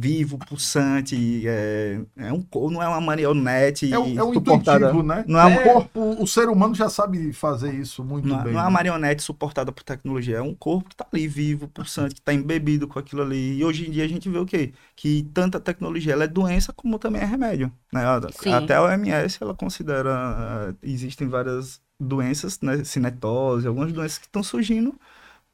vivo, 0.00 0.38
pulsante, 0.38 1.42
é, 1.46 2.00
é 2.16 2.32
um, 2.32 2.46
não 2.70 2.80
é 2.80 2.86
uma 2.88 3.00
marionete 3.00 3.92
É, 3.92 3.98
o- 3.98 4.04
é 4.06 4.32
suportada. 4.32 4.78
intuitivo, 4.86 5.02
né? 5.02 5.24
Não 5.26 5.40
é, 5.40 5.46
um 5.46 5.56
O 5.58 5.62
corpo, 5.64 6.22
o 6.22 6.26
ser 6.26 6.48
humano 6.48 6.72
já 6.74 6.88
sabe 6.88 7.32
fazer 7.32 7.74
isso 7.74 8.04
muito 8.04 8.28
Não, 8.28 8.36
bem. 8.36 8.52
não 8.52 8.60
é 8.60 8.62
né? 8.62 8.68
uma 8.68 8.70
marionete 8.70 9.22
suportada 9.22 9.72
por 9.72 9.82
tecnologia, 9.82 10.36
é 10.36 10.42
um 10.42 10.54
corpo 10.54 10.88
que 10.88 10.94
tá 10.96 11.04
ali 11.12 11.26
vivo, 11.26 11.66
pulsante, 11.66 12.14
que 12.14 12.20
tá 12.20 12.32
embebido 12.32 12.86
com 12.86 12.98
aquilo 12.98 13.22
ali. 13.22 13.58
E 13.58 13.64
hoje 13.64 13.88
em 13.88 13.90
dia 13.90 14.04
a 14.04 14.08
gente 14.08 14.28
vê 14.28 14.38
o 14.38 14.46
quê? 14.46 14.72
Que 14.94 15.28
tanta 15.34 15.58
tecnologia 15.58 16.12
ela 16.12 16.24
é 16.24 16.28
doença 16.28 16.72
como 16.72 16.98
também 16.98 17.20
é 17.20 17.24
remédio. 17.24 17.72
Né? 17.92 18.02
Sim. 18.40 18.52
Até 18.52 18.74
a 18.76 18.82
OMS 18.82 19.38
ela 19.40 19.54
considera, 19.54 20.14
ah, 20.14 20.74
existem 20.82 21.26
várias 21.28 21.80
doenças, 22.00 22.60
né? 22.60 22.84
cinetose, 22.84 23.66
algumas 23.66 23.92
doenças 23.92 24.18
que 24.18 24.26
estão 24.26 24.42
surgindo 24.44 24.94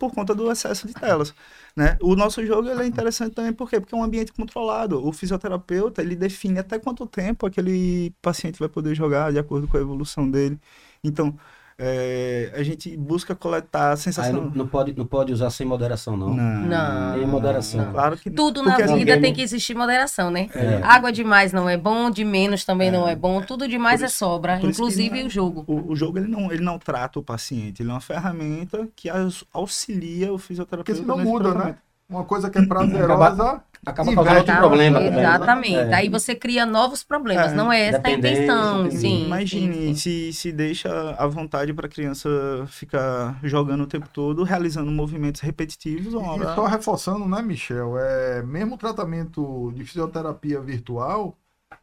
por 0.09 0.15
conta 0.15 0.35
do 0.35 0.51
excesso 0.51 0.87
de 0.87 0.95
telas. 0.95 1.35
Né? 1.77 1.97
O 2.01 2.15
nosso 2.15 2.45
jogo 2.47 2.69
ele 2.69 2.83
é 2.83 2.87
interessante 2.87 3.35
também 3.35 3.53
por 3.53 3.69
quê? 3.69 3.81
Porque 3.81 3.95
é 3.95 3.99
um 3.99 4.05
ambiente 4.05 4.33
controlado. 4.33 5.05
O 5.07 5.13
fisioterapeuta 5.13 6.03
ele 6.03 6.15
define 6.17 6.59
até 6.59 6.79
quanto 6.79 7.07
tempo 7.07 7.47
aquele 7.47 8.11
paciente 8.23 8.59
vai 8.59 8.69
poder 8.69 8.95
jogar 8.95 9.33
de 9.33 9.39
acordo 9.39 9.67
com 9.69 9.77
a 9.77 9.81
evolução 9.81 10.31
dele. 10.31 10.59
Então, 11.03 11.37
é, 11.79 12.53
a 12.55 12.63
gente 12.63 12.97
busca 12.97 13.35
coletar 13.35 13.93
a 13.93 13.97
sensação. 13.97 14.33
não, 14.45 14.51
não 14.51 14.67
pode, 14.67 14.95
não 14.97 15.05
pode 15.07 15.33
usar 15.33 15.51
sem 15.51 15.67
moderação, 15.67 16.17
não. 16.17 16.33
Não. 16.35 17.15
Tem 17.15 17.27
moderação. 17.27 17.91
Claro 17.93 18.17
que 18.17 18.31
Tudo 18.31 18.63
na 18.63 18.75
assim, 18.75 18.83
vida 18.83 18.95
ninguém- 18.97 19.21
tem 19.21 19.33
que 19.35 19.43
existir 19.43 19.75
moderação, 19.75 20.31
né? 20.31 20.49
É. 20.55 20.81
Água 20.83 21.11
demais 21.13 21.53
não 21.53 21.69
é 21.69 21.77
bom, 21.77 22.11
de 22.11 22.25
menos 22.25 22.65
também 22.65 22.91
não 22.91 23.09
é 23.09 23.17
bom, 23.17 23.41
tudo 23.43 23.67
demais 23.69 24.03
é 24.03 24.07
isso- 24.07 24.19
sobra, 24.19 24.55
isso 24.55 24.61
que 24.63 24.67
inclusive 24.69 25.11
não 25.17 25.23
é- 25.25 25.27
o 25.27 25.31
jogo. 25.31 25.65
O, 25.67 25.93
o 25.93 25.97
jogo 25.97 26.19
ele 26.19 26.29
não, 26.29 26.53
ele 26.53 26.63
não 26.63 26.79
trata 26.79 27.19
o 27.19 27.23
paciente, 27.23 27.83
ele 27.83 27.91
é 27.91 27.93
uma 27.93 28.01
ferramenta 28.01 28.89
que 28.95 29.09
auxilia 29.53 30.33
o 30.33 30.39
fisioterapeuta. 30.39 31.03
Porque 31.03 31.13
senão 31.15 31.19
muda, 31.25 31.55
né? 31.55 31.77
Uma 32.09 32.25
coisa 32.25 32.51
que 32.51 32.59
é 32.59 32.67
prazerosa. 32.67 33.63
Acaba 33.87 34.11
E 34.11 34.15
causando 34.15 34.37
outro 34.39 34.57
problema. 34.57 34.99
também, 34.99 35.11
né? 35.11 35.19
Exatamente. 35.21 35.77
É. 35.77 35.95
Aí 35.95 36.09
você 36.09 36.35
cria 36.35 36.65
novos 36.67 37.03
problemas, 37.05 37.53
É, 37.53 37.55
não 37.55 37.73
é 37.73 37.81
essa 37.87 38.01
a 38.05 38.11
intenção. 38.11 38.91
Sim, 38.91 39.25
Imagine 39.27 39.75
sim, 39.75 39.95
sim. 39.95 39.95
Se, 39.95 40.33
se 40.33 40.53
deixa 40.53 40.89
à 41.19 41.27
vontade 41.27 41.73
para 41.75 41.87
a 41.87 41.89
criança 41.89 42.29
ficar 42.69 43.39
jogando 43.43 43.83
o 43.85 43.87
tempo 43.87 44.09
todo, 44.13 44.43
realizando 44.43 44.91
movimentos 44.91 45.41
repetitivos. 45.41 46.15
Uma 46.15 46.37
E 46.37 46.41
hora... 46.41 46.55
só 46.55 46.67
reforçando, 46.67 47.27
né, 47.29 47.43
Michel? 47.43 47.99
É, 47.99 48.43
mesmo 48.43 48.75
o 48.75 48.79
tratamento 48.79 49.73
de 49.75 49.85
fisioterapia 49.85 50.61
virtual, 50.61 51.37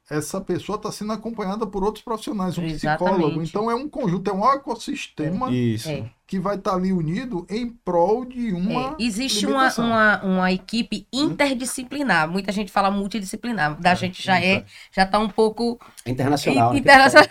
essa 0.09 0.41
pessoa 0.41 0.75
está 0.75 0.91
sendo 0.91 1.13
acompanhada 1.13 1.65
por 1.65 1.83
outros 1.83 2.03
profissionais, 2.03 2.57
um 2.57 2.67
psicólogo. 2.67 3.23
Exatamente. 3.23 3.49
Então 3.49 3.71
é 3.71 3.75
um 3.75 3.87
conjunto, 3.87 4.29
é 4.29 4.33
um 4.33 4.45
ecossistema 4.45 5.51
Isso. 5.51 5.89
É. 5.89 6.09
que 6.27 6.39
vai 6.39 6.55
estar 6.55 6.73
ali 6.75 6.91
unido 6.91 7.45
em 7.49 7.69
prol 7.69 8.25
de 8.25 8.49
É, 8.49 8.53
uma. 8.53 8.95
existe 8.99 9.45
uma, 9.45 9.73
uma, 9.77 10.23
uma 10.23 10.51
equipe 10.51 11.07
interdisciplinar. 11.11 12.29
Muita 12.29 12.51
gente 12.51 12.71
fala 12.71 12.91
multidisciplinar. 12.91 13.79
Da 13.79 13.93
gente 13.95 14.21
já 14.21 14.39
é, 14.41 14.65
já 14.91 15.05
tá 15.05 15.19
um 15.19 15.29
pouco 15.29 15.79
Internacional. 16.05 16.73
né? 16.73 16.79
Internacional. 16.79 17.27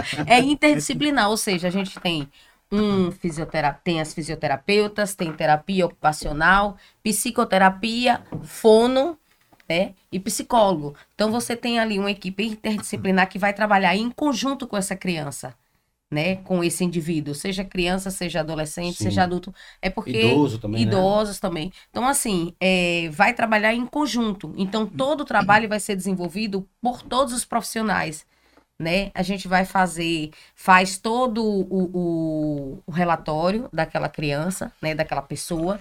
é 0.26 0.40
interdisciplinar, 0.40 1.28
ou 1.30 1.36
seja, 1.36 1.68
a 1.68 1.70
gente 1.70 1.98
tem 2.00 2.28
um 2.72 3.10
fisioterapeuta, 3.12 3.80
tem 3.84 4.00
as 4.00 4.12
fisioterapeutas, 4.12 5.14
tem 5.14 5.32
terapia 5.32 5.86
ocupacional, 5.86 6.76
psicoterapia, 7.02 8.22
fono, 8.42 9.18
né? 9.68 9.94
E 10.12 10.18
psicólogo. 10.20 10.94
Então 11.14 11.30
você 11.30 11.56
tem 11.56 11.78
ali 11.78 11.98
uma 11.98 12.10
equipe 12.10 12.44
interdisciplinar 12.44 13.28
que 13.28 13.38
vai 13.38 13.52
trabalhar 13.52 13.96
em 13.96 14.10
conjunto 14.10 14.66
com 14.66 14.76
essa 14.76 14.94
criança, 14.94 15.54
né? 16.10 16.36
Com 16.36 16.62
esse 16.62 16.84
indivíduo, 16.84 17.34
seja 17.34 17.64
criança, 17.64 18.10
seja 18.10 18.40
adolescente, 18.40 18.96
Sim. 18.96 19.04
seja 19.04 19.24
adulto. 19.24 19.54
É 19.80 19.90
porque 19.90 20.30
Idoso 20.30 20.58
também, 20.58 20.84
né? 20.84 20.92
idosos 20.92 21.40
também. 21.40 21.72
Então, 21.90 22.06
assim, 22.06 22.54
é, 22.60 23.08
vai 23.10 23.32
trabalhar 23.34 23.74
em 23.74 23.86
conjunto. 23.86 24.52
Então, 24.56 24.86
todo 24.86 25.22
o 25.22 25.24
trabalho 25.24 25.68
vai 25.68 25.80
ser 25.80 25.96
desenvolvido 25.96 26.68
por 26.80 27.02
todos 27.02 27.32
os 27.34 27.44
profissionais. 27.44 28.26
Né? 28.76 29.12
A 29.14 29.22
gente 29.22 29.46
vai 29.46 29.64
fazer, 29.64 30.32
faz 30.54 30.98
todo 30.98 31.44
o, 31.44 31.84
o, 31.94 32.82
o 32.84 32.90
relatório 32.90 33.68
daquela 33.72 34.08
criança, 34.08 34.72
né? 34.82 34.96
Daquela 34.96 35.22
pessoa. 35.22 35.80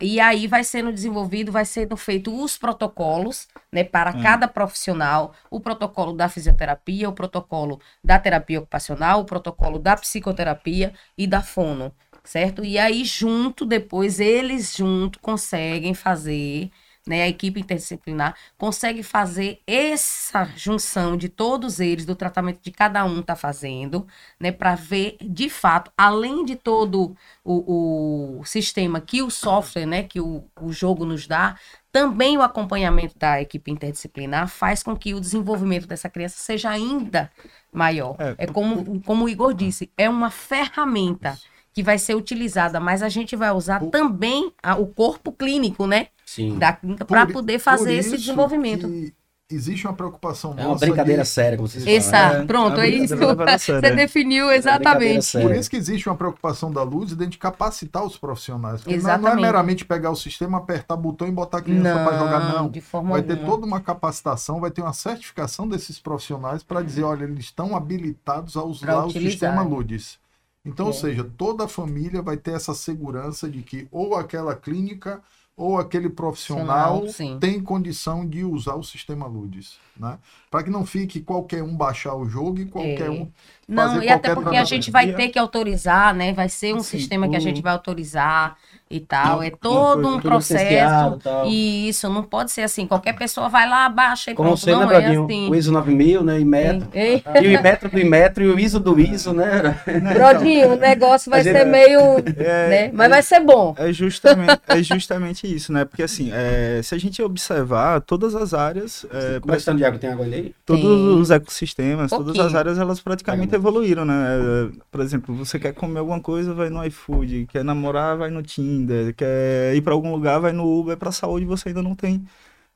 E 0.00 0.20
aí 0.20 0.46
vai 0.46 0.64
sendo 0.64 0.92
desenvolvido, 0.92 1.52
vai 1.52 1.64
sendo 1.64 1.96
feito 1.96 2.34
os 2.42 2.56
protocolos, 2.58 3.48
né? 3.72 3.84
Para 3.84 4.12
cada 4.12 4.48
profissional. 4.48 5.34
O 5.50 5.60
protocolo 5.60 6.12
da 6.12 6.28
fisioterapia, 6.28 7.08
o 7.08 7.12
protocolo 7.12 7.80
da 8.02 8.18
terapia 8.18 8.58
ocupacional, 8.58 9.20
o 9.20 9.24
protocolo 9.24 9.78
da 9.78 9.96
psicoterapia 9.96 10.92
e 11.16 11.26
da 11.26 11.42
fono 11.42 11.92
certo? 12.24 12.64
E 12.64 12.78
aí, 12.78 13.04
junto, 13.04 13.66
depois, 13.66 14.20
eles 14.20 14.76
junto 14.76 15.18
conseguem 15.20 15.94
fazer, 15.94 16.70
né? 17.06 17.22
A 17.24 17.28
equipe 17.28 17.60
interdisciplinar 17.60 18.36
consegue 18.56 19.02
fazer 19.02 19.60
essa 19.66 20.44
junção 20.56 21.16
de 21.16 21.28
todos 21.28 21.80
eles, 21.80 22.06
do 22.06 22.14
tratamento 22.14 22.60
de 22.62 22.70
cada 22.70 23.04
um 23.04 23.22
tá 23.22 23.34
fazendo, 23.34 24.06
né? 24.40 24.52
Para 24.52 24.74
ver, 24.74 25.16
de 25.20 25.48
fato, 25.50 25.90
além 25.96 26.44
de 26.44 26.56
todo 26.56 27.16
o, 27.44 28.38
o 28.40 28.44
sistema 28.44 29.00
que 29.00 29.22
o 29.22 29.30
software, 29.30 29.86
né? 29.86 30.02
Que 30.04 30.20
o, 30.20 30.44
o 30.60 30.72
jogo 30.72 31.04
nos 31.04 31.26
dá, 31.26 31.56
também 31.90 32.36
o 32.38 32.42
acompanhamento 32.42 33.18
da 33.18 33.40
equipe 33.40 33.70
interdisciplinar 33.70 34.48
faz 34.48 34.82
com 34.82 34.96
que 34.96 35.14
o 35.14 35.20
desenvolvimento 35.20 35.86
dessa 35.86 36.08
criança 36.08 36.36
seja 36.38 36.70
ainda 36.70 37.30
maior. 37.72 38.16
É, 38.18 38.34
É, 38.38 38.46
como, 38.46 39.00
como 39.02 39.24
o 39.24 39.28
Igor 39.28 39.54
disse, 39.54 39.90
é 39.96 40.08
uma 40.08 40.30
ferramenta 40.30 41.38
que 41.74 41.82
vai 41.82 41.98
ser 41.98 42.14
utilizada, 42.14 42.78
mas 42.78 43.02
a 43.02 43.08
gente 43.08 43.34
vai 43.34 43.50
usar 43.50 43.80
também 43.90 44.52
a- 44.62 44.76
o 44.76 44.86
corpo 44.86 45.32
clínico, 45.32 45.86
né? 45.86 46.08
Sim. 46.34 46.58
Da 46.58 46.72
clínica, 46.72 47.04
para 47.04 47.26
poder 47.26 47.58
fazer 47.58 47.94
esse 47.94 48.16
desenvolvimento. 48.16 48.88
que 48.88 49.14
Existe 49.50 49.86
uma 49.86 49.92
preocupação 49.92 50.54
É 50.56 50.66
uma 50.66 50.76
brincadeira 50.76 51.24
de- 51.24 51.28
séria, 51.28 51.58
como 51.58 51.68
vocês 51.68 51.86
Essa, 51.86 52.10
falam. 52.12 52.42
É, 52.42 52.46
pronto, 52.46 52.80
é 52.80 52.86
brincadeira 52.88 53.04
isso. 53.54 53.66
Você 53.74 53.86
é. 53.86 53.94
definiu 53.94 54.48
É 54.50 54.56
exatamente. 54.56 55.32
Por 55.38 55.54
isso 55.54 55.68
que 55.68 55.76
existe 55.76 56.08
uma 56.08 56.16
preocupação 56.16 56.72
da 56.72 56.82
Luz 56.82 57.14
de 57.14 57.20
a 57.20 57.24
gente 57.26 57.36
capacitar 57.36 58.02
os 58.02 58.16
profissionais. 58.16 58.80
Porque 58.80 58.96
não 58.96 59.00
é- 59.00 59.02
não 59.02 59.10
é 59.10 59.14
Exatamente. 59.18 59.42
meramente 59.42 59.84
pegar 59.84 60.10
o 60.10 60.16
sistema, 60.16 60.56
apertar 60.56 60.96
botão 60.96 61.28
e 61.28 61.30
botar 61.30 61.58
a 61.58 61.60
criança 61.60 62.02
para 62.02 62.18
jogar, 62.18 62.54
não. 62.54 62.70
de 62.70 62.80
forma 62.80 63.10
Vai 63.10 63.22
ter 63.22 63.32
alguma. 63.32 63.50
toda 63.50 63.66
uma 63.66 63.80
capacitação, 63.82 64.58
vai 64.58 64.70
ter 64.70 64.80
uma 64.80 64.94
certificação 64.94 65.68
desses 65.68 65.98
profissionais 65.98 66.62
para 66.62 66.80
dizer, 66.80 67.02
olha, 67.02 67.24
eles 67.24 67.44
estão 67.44 67.76
habilitados 67.76 68.56
a 68.56 68.62
usar 68.64 68.86
Pra 68.86 69.04
o 69.04 69.08
utilizar. 69.08 69.30
sistema 69.32 69.60
LUDES. 69.62 70.18
Então, 70.64 70.86
ou 70.86 70.92
É. 70.92 70.94
seja, 70.94 71.28
toda 71.36 71.64
a 71.64 71.68
família 71.68 72.22
vai 72.22 72.38
ter 72.38 72.52
essa 72.54 72.72
segurança 72.72 73.50
de 73.50 73.60
que 73.60 73.86
ou 73.92 74.14
aquela 74.14 74.54
clínica 74.54 75.20
ou 75.62 75.78
aquele 75.78 76.10
profissional 76.10 77.06
Sim. 77.08 77.38
tem 77.38 77.60
condição 77.60 78.26
de 78.26 78.44
usar 78.44 78.74
o 78.74 78.82
sistema 78.82 79.26
LUDES, 79.26 79.78
né? 79.96 80.18
Para 80.50 80.64
que 80.64 80.70
não 80.70 80.84
fique 80.84 81.20
qualquer 81.20 81.62
um 81.62 81.76
baixar 81.76 82.16
o 82.16 82.28
jogo 82.28 82.58
e 82.58 82.66
qualquer 82.66 83.06
É. 83.06 83.10
um 83.10 83.28
Não, 83.68 84.02
e 84.02 84.08
até 84.08 84.34
porque 84.34 84.56
a 84.56 84.64
gente 84.64 84.90
vai 84.90 85.08
E 85.10 85.12
ter 85.14 85.28
que 85.28 85.38
autorizar, 85.38 86.14
né? 86.14 86.32
Vai 86.32 86.48
ser 86.48 86.74
um 86.74 86.78
Assim, 86.78 86.98
sistema 86.98 87.28
que 87.28 87.36
a 87.36 87.40
gente 87.40 87.62
vai 87.62 87.72
autorizar 87.72 88.56
e 88.90 89.00
tal. 89.00 89.42
É 89.42 89.50
todo 89.50 90.06
um 90.06 90.20
processo. 90.20 91.18
e. 91.46 91.62
E 91.62 91.88
isso 91.88 92.08
não 92.10 92.22
pode 92.22 92.50
ser 92.52 92.62
assim. 92.62 92.86
Qualquer 92.86 93.14
pessoa 93.14 93.48
vai 93.48 93.66
lá, 93.68 93.88
baixa 93.88 94.30
e 94.32 94.34
Como 94.34 94.50
pronto. 94.50 94.60
você 94.60 94.72
Não 94.72 94.80
lembra, 94.80 95.00
é 95.02 95.06
assim. 95.06 95.48
O 95.48 95.54
ISO 95.54 95.72
9000, 95.72 96.22
né? 96.22 96.40
E 96.40 96.44
metro. 96.44 96.88
Ei, 96.92 97.22
E 97.42 97.56
o 97.56 97.62
metro 97.62 97.88
do 97.88 98.04
metro 98.04 98.44
e 98.44 98.48
o 98.48 98.58
ISO 98.58 98.78
do 98.80 98.98
ISO, 99.00 99.32
né? 99.32 99.80
Brodinho, 100.12 100.72
o 100.74 100.76
negócio 100.76 101.30
vai 101.30 101.42
gente- 101.42 101.56
ser 101.56 101.64
meio. 101.64 102.00
É, 102.36 102.68
né? 102.68 102.90
Mas 102.92 103.08
vai 103.08 103.22
ser 103.22 103.40
bom. 103.40 103.74
É 103.78 103.92
justamente, 103.92 104.60
é 104.68 104.82
justamente 104.82 105.46
isso, 105.54 105.72
né? 105.72 105.84
Porque 105.84 106.02
assim, 106.02 106.30
é, 106.32 106.80
se 106.82 106.94
a 106.94 106.98
gente 106.98 107.22
observar 107.22 108.00
todas 108.02 108.34
as 108.34 108.52
áreas, 108.52 109.06
é, 109.10 109.40
Como 109.40 109.52
é 109.52 109.56
que 109.56 109.60
está 109.62 109.72
de 109.72 109.84
água? 109.84 109.98
Tem 109.98 110.10
água 110.10 110.26
aí? 110.26 110.54
todos 110.66 110.82
Tem. 110.82 111.20
os 111.20 111.30
ecossistemas, 111.30 112.10
todas 112.10 112.26
Pouquinho. 112.26 112.46
as 112.46 112.54
áreas, 112.54 112.78
elas 112.78 113.00
praticamente 113.00 113.54
evoluíram, 113.62 114.04
né? 114.04 114.14
É, 114.14 114.80
Por 114.90 115.00
exemplo, 115.00 115.34
você 115.34 115.58
quer 115.58 115.72
comer 115.72 116.00
alguma 116.00 116.20
coisa, 116.20 116.52
vai 116.52 116.68
no 116.68 116.84
iFood, 116.84 117.46
quer 117.46 117.64
namorar, 117.64 118.18
vai 118.18 118.30
no 118.30 118.42
Tinder, 118.42 119.14
quer 119.14 119.74
ir 119.74 119.80
para 119.80 119.94
algum 119.94 120.12
lugar, 120.12 120.40
vai 120.40 120.52
no 120.52 120.64
Uber, 120.64 120.96
para 120.96 121.12
saúde 121.12 121.46
você 121.46 121.68
ainda 121.68 121.82
não 121.82 121.94
tem 121.94 122.24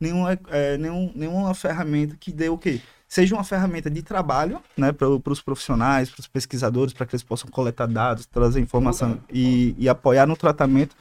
nenhuma, 0.00 0.38
é, 0.48 0.78
nenhum, 0.78 1.12
nenhuma 1.14 1.54
ferramenta 1.54 2.16
que 2.18 2.32
dê 2.32 2.48
o 2.48 2.56
quê? 2.56 2.80
Seja 3.08 3.34
uma 3.36 3.44
ferramenta 3.44 3.88
de 3.88 4.02
trabalho, 4.02 4.60
né, 4.76 4.90
para 4.90 5.08
os 5.08 5.40
profissionais, 5.40 6.10
para 6.10 6.20
os 6.20 6.26
pesquisadores, 6.26 6.92
para 6.92 7.06
que 7.06 7.14
eles 7.14 7.22
possam 7.22 7.48
coletar 7.48 7.86
dados, 7.86 8.26
trazer 8.26 8.60
informação 8.60 9.20
e, 9.32 9.76
e 9.78 9.88
apoiar 9.88 10.26
no 10.26 10.36
tratamento, 10.36 10.96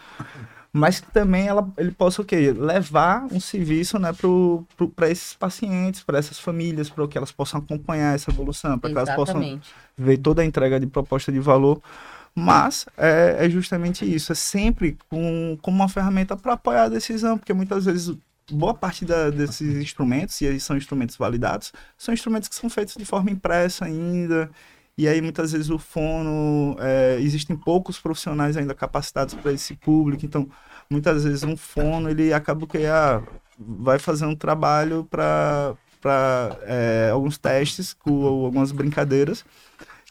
mas 0.78 1.00
que 1.00 1.10
também 1.12 1.48
ela, 1.48 1.72
ele 1.78 1.92
possa 1.92 2.22
o 2.22 2.26
quê? 2.26 2.52
Levar 2.52 3.26
um 3.32 3.40
serviço 3.40 3.98
né, 3.98 4.12
para 4.96 5.10
esses 5.10 5.34
pacientes, 5.34 6.04
para 6.04 6.18
essas 6.18 6.38
famílias, 6.38 6.90
para 6.90 7.08
que 7.08 7.18
elas 7.18 7.32
possam 7.32 7.60
acompanhar 7.62 8.14
essa 8.14 8.30
evolução, 8.30 8.78
para 8.78 8.90
que 8.90 8.98
elas 8.98 9.10
possam 9.16 9.40
ver 9.98 10.18
toda 10.18 10.42
a 10.42 10.46
entrega 10.46 10.80
de 10.80 10.86
proposta 10.88 11.32
de 11.32 11.40
valor. 11.40 11.82
Mas 12.36 12.86
é, 12.98 13.38
é 13.46 13.50
justamente 13.50 14.04
isso, 14.04 14.34
é 14.34 14.36
sempre 14.36 14.98
com, 15.10 15.58
com 15.62 15.72
uma 15.72 15.88
ferramenta 15.88 16.36
para 16.36 16.54
apoiar 16.54 16.84
a 16.84 16.90
decisão, 16.90 17.38
porque 17.38 17.54
muitas 17.54 17.86
vezes 17.86 18.14
boa 18.52 18.74
parte 18.74 19.06
da- 19.06 19.30
desses 19.30 19.76
instrumentos, 19.78 20.40
e 20.42 20.48
aí 20.48 20.60
são 20.60 20.76
instrumentos 20.76 21.16
validados, 21.16 21.72
são 21.98 22.14
instrumentos 22.14 22.50
que 22.50 22.56
são 22.56 22.70
feitos 22.70 22.96
de 22.98 23.06
forma 23.06 23.32
impressa 23.32 23.86
ainda, 23.86 24.52
e 24.98 25.08
aí 25.08 25.22
muitas 25.22 25.52
vezes 25.52 25.70
o 25.70 25.78
fono, 25.78 26.76
é, 26.80 27.18
existem 27.20 27.56
poucos 27.56 28.00
profissionais 28.00 28.56
ainda 28.58 28.74
capacitados 28.74 29.34
para 29.36 29.52
esse 29.52 29.76
público, 29.76 30.26
então 30.26 30.48
muitas 30.90 31.24
vezes 31.24 31.44
um 31.44 31.58
fono 31.58 32.10
ele 32.10 32.32
acaba 32.34 32.66
que 32.68 32.86
ah, 32.86 33.22
vai 33.60 34.00
fazer 34.00 34.26
um 34.26 34.36
trabalho 34.36 35.06
para 35.10 35.76
alguns 37.12 37.38
testes 37.38 37.94
com 37.94 38.26
algumas 38.26 38.72
brincadeiras 38.72 39.44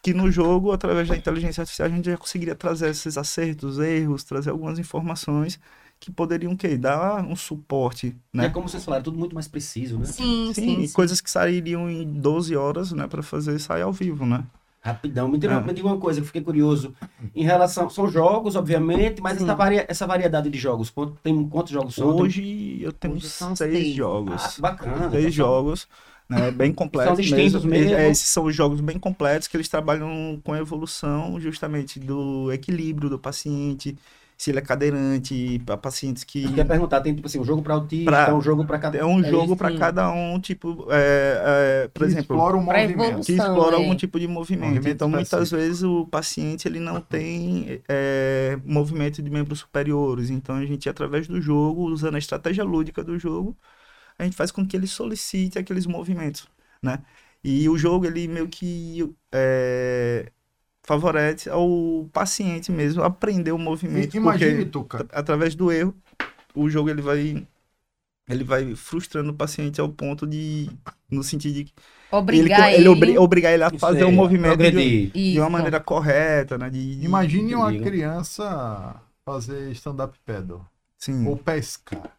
que 0.03 0.13
no 0.13 0.31
jogo, 0.31 0.71
através 0.71 1.09
da 1.09 1.17
inteligência 1.17 1.63
artificial, 1.63 1.89
a 1.89 1.91
gente 1.91 2.05
já 2.11 2.17
conseguiria 2.19 2.55
trazer 2.55 2.91
esses 2.91 3.17
acertos, 3.17 3.79
erros, 3.79 4.23
trazer 4.23 4.51
algumas 4.51 4.79
informações 4.79 5.59
que 5.99 6.11
poderiam 6.11 6.55
que 6.55 6.77
dar 6.77 7.25
um 7.25 7.35
suporte, 7.35 8.15
É 8.35 8.37
né? 8.37 8.49
como 8.51 8.69
vocês 8.69 8.85
falaram, 8.85 9.03
tudo 9.03 9.19
muito 9.19 9.35
mais 9.35 9.49
preciso, 9.49 9.99
né? 9.99 10.05
Sim, 10.05 10.53
Sim, 10.53 10.55
sim. 10.55 10.87
sim. 10.87 10.93
coisas 10.93 11.23
que 11.23 11.31
sairiam 11.31 11.89
em 11.89 12.05
12 12.21 12.55
horas, 12.55 12.93
né, 12.93 13.07
para 13.07 13.23
fazer 13.23 13.59
sair 13.59 13.81
ao 13.81 13.93
vivo, 13.95 14.27
né? 14.27 14.45
Rapidão. 14.85 15.29
Me 15.29 15.39
diga, 15.39 15.57
Ah. 15.57 15.61
me 15.61 15.73
diga 15.73 15.87
uma 15.89 15.97
coisa, 15.99 16.21
eu 16.21 16.25
fiquei 16.25 16.43
curioso. 16.43 16.95
Em 17.35 17.43
relação. 17.43 17.89
São 17.89 18.07
jogos, 18.09 18.55
obviamente, 18.55 19.23
mas 19.23 19.41
essa, 19.41 19.55
varia, 19.55 19.87
essa 19.89 20.07
variedade 20.07 20.51
de 20.51 20.59
jogos, 20.59 20.91
quanto, 20.91 21.17
tem, 21.23 21.49
quantos 21.49 21.73
jogos 21.73 21.95
são? 21.95 22.15
Hoje 22.15 22.79
eu 22.83 22.93
tenho 22.93 23.15
Hoje 23.15 23.29
são 23.31 23.57
seis 23.57 23.73
seis. 23.73 23.93
Ah, 23.93 23.97
jogos. 23.97 24.59
bacana. 24.61 25.11
Seis 25.11 25.25
Tá- 25.25 25.31
jogos. 25.31 25.89
né, 26.29 26.51
bem 26.53 26.73
completos 26.73 27.15
São 27.15 27.23
distintos 27.23 27.65
mesmo. 27.65 27.95
É, 27.95 28.09
esses 28.11 28.29
são 28.29 28.45
os 28.45 28.55
jogos 28.55 28.81
bem 28.83 28.99
completos 28.99 29.49
que 29.49 29.57
eles 29.57 29.69
trabalham 29.69 30.39
com 30.45 30.53
a 30.53 30.59
evolução 30.59 31.41
justamente 31.41 31.99
do 31.99 32.53
equilíbrio 32.53 33.09
do 33.09 33.19
paciente, 33.19 33.97
se 34.45 34.51
ele 34.51 34.59
é 34.59 34.63
cadeirante, 34.63 35.59
para 35.61 35.77
pacientes 35.77 36.23
que 36.25 36.43
Eu 36.45 36.51
queria 36.51 36.65
perguntar, 36.67 37.01
tem 37.01 37.15
tipo 37.15 37.27
assim, 37.27 37.39
um 37.41 37.45
jogo 37.45 37.63
para 37.63 37.75
autista, 37.75 38.11
Pra- 38.11 38.35
um 38.35 38.41
jogo 38.43 38.67
para 38.67 38.79
cada 38.79 38.99
é 38.99 39.05
um 39.05 39.23
jogo 39.25 39.57
para 39.57 39.71
sim. 39.71 39.79
cada 39.79 40.11
um, 40.13 40.39
tipo, 40.41 40.87
é, 40.93 41.85
é, 41.85 41.89
por 41.89 42.01
Que 42.01 42.05
exemplo, 42.05 42.37
explora 42.37 42.57
um 42.57 42.63
movimento. 42.63 43.25
que 43.25 43.33
explora 43.33 43.77
é. 43.77 43.79
algum 43.79 43.95
tipo 43.97 44.21
de 44.21 44.29
movimento. 44.29 44.67
Movimento 44.67 44.89
então, 44.89 45.09
muitas 45.09 45.51
vezes 45.51 45.83
o 45.83 46.07
paciente 46.07 46.69
ele 46.69 46.79
não 46.81 47.01
tem 47.01 47.83
é, 47.89 48.59
movimento 48.65 49.23
de 49.23 49.31
membros 49.31 49.61
superiores. 49.61 50.29
Então, 50.31 50.57
a 50.57 50.67
gente, 50.67 50.89
através 50.89 51.27
do 51.27 51.41
jogo, 51.41 51.85
usando 51.85 52.17
a 52.17 52.19
estratégia 52.19 52.65
lúdica 52.65 53.03
do 53.03 53.19
jogo, 53.19 53.57
a 54.19 54.25
gente 54.25 54.37
faz 54.37 54.51
com 54.51 54.67
que 54.67 54.77
ele 54.77 54.87
solicite 54.87 55.59
aqueles 55.59 55.87
movimentos, 55.87 56.49
né? 56.83 57.03
E 57.43 57.69
o 57.69 57.77
jogo, 57.79 58.07
ele 58.07 58.29
meio 58.29 58.49
que 58.49 59.15
é, 59.33 60.31
favorece 60.85 61.51
ao 61.51 62.09
paciente 62.13 62.73
mesmo 62.73 63.03
aprender 63.05 63.53
o 63.53 63.59
movimento. 63.59 64.17
Imagine, 64.17 64.65
porque 64.65 64.67
Tuca, 64.67 65.07
através 65.13 65.55
do 65.57 65.73
erro, 65.73 65.95
o 66.55 66.69
jogo 66.71 66.91
ele 66.91 67.03
vai 67.03 67.47
ele 68.29 68.45
vai 68.45 68.75
frustrando 68.77 69.31
o 69.33 69.35
paciente 69.35 69.81
ao 69.81 69.89
ponto 69.89 70.27
de 70.27 70.71
no 71.11 71.23
sentido 71.23 71.55
de 71.65 71.75
ele, 72.31 72.51
Obrigar 72.51 72.73
ele, 72.73 72.89
ele. 72.89 72.89
obri- 72.89 73.19
obrigar 73.19 73.53
ele 73.53 73.65
a 73.65 73.71
fazer 73.71 74.05
é, 74.05 74.07
o 74.07 74.13
movimento 74.13 74.69
de, 74.69 75.11
de 75.31 75.41
uma 75.41 75.51
maneira 75.51 75.81
correta, 75.81 76.59
né? 76.59 76.71
De, 76.71 76.97
de- 76.97 77.07
imagine 77.07 77.55
uma 77.55 77.71
diga. 77.71 77.85
criança 77.85 79.01
fazer 79.25 79.71
stand-up 79.73 80.19
paddle 80.25 80.65
sim, 80.99 81.25
ou 81.27 81.37
pescar. 81.37 82.17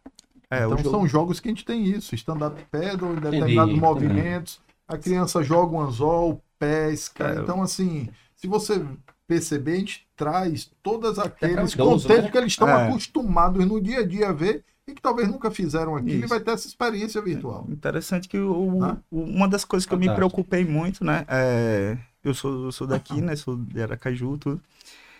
é, 0.50 0.64
então 0.64 0.78
jogo, 0.78 0.90
são 0.90 1.08
jogos 1.08 1.40
que 1.40 1.48
a 1.48 1.52
gente 1.52 1.64
tem 1.64 1.84
isso, 1.84 2.14
stand-up 2.14 2.62
paddle, 2.70 3.12
em 3.16 3.20
determinados 3.20 3.74
entendi. 3.74 3.80
movimentos, 3.80 4.60
a 4.88 4.98
criança 4.98 5.42
joga 5.42 5.74
um 5.76 5.80
anzol, 5.80 6.42
pesca. 6.58 7.24
É. 7.24 7.40
Então, 7.42 7.62
assim, 7.62 8.10
se 8.36 8.46
você 8.46 8.84
perceber, 9.26 9.72
a 9.72 9.78
gente 9.78 10.06
traz 10.14 10.70
todos 10.82 11.18
aqueles 11.18 11.74
pra 11.74 11.84
idoso, 11.84 12.04
contextos 12.04 12.24
né? 12.26 12.30
que 12.30 12.38
eles 12.38 12.52
estão 12.52 12.68
É. 12.68 12.86
acostumados 12.88 13.66
no 13.66 13.80
dia 13.80 13.98
a 14.00 14.06
dia 14.06 14.28
a 14.28 14.32
ver 14.32 14.62
e 14.86 14.94
que 14.94 15.02
talvez 15.02 15.26
nunca 15.28 15.50
fizeram 15.50 15.96
aquilo 15.96 16.12
e 16.12 16.18
Isso. 16.20 16.28
vai 16.28 16.38
ter 16.38 16.52
essa 16.52 16.68
experiência 16.68 17.20
virtual. 17.20 17.66
interessante 17.68 18.28
que 18.28 18.38
o, 18.38 18.84
Ah. 18.84 18.96
o- 19.10 19.20
uma 19.22 19.48
das 19.48 19.64
coisas 19.64 19.84
que 19.84 19.92
eu 19.92 19.98
me 19.98 20.06
Fantástico. 20.06 20.30
preocupei 20.30 20.64
muito, 20.64 21.04
né? 21.04 21.24
é, 21.28 21.98
eu 22.22 22.32
sou 22.34 22.66
eu 22.66 22.72
sou 22.72 22.86
daqui, 22.86 23.20
né? 23.20 23.34
Sou 23.34 23.56
de 23.56 23.82
Aracaju, 23.82 24.38
tudo. 24.38 24.60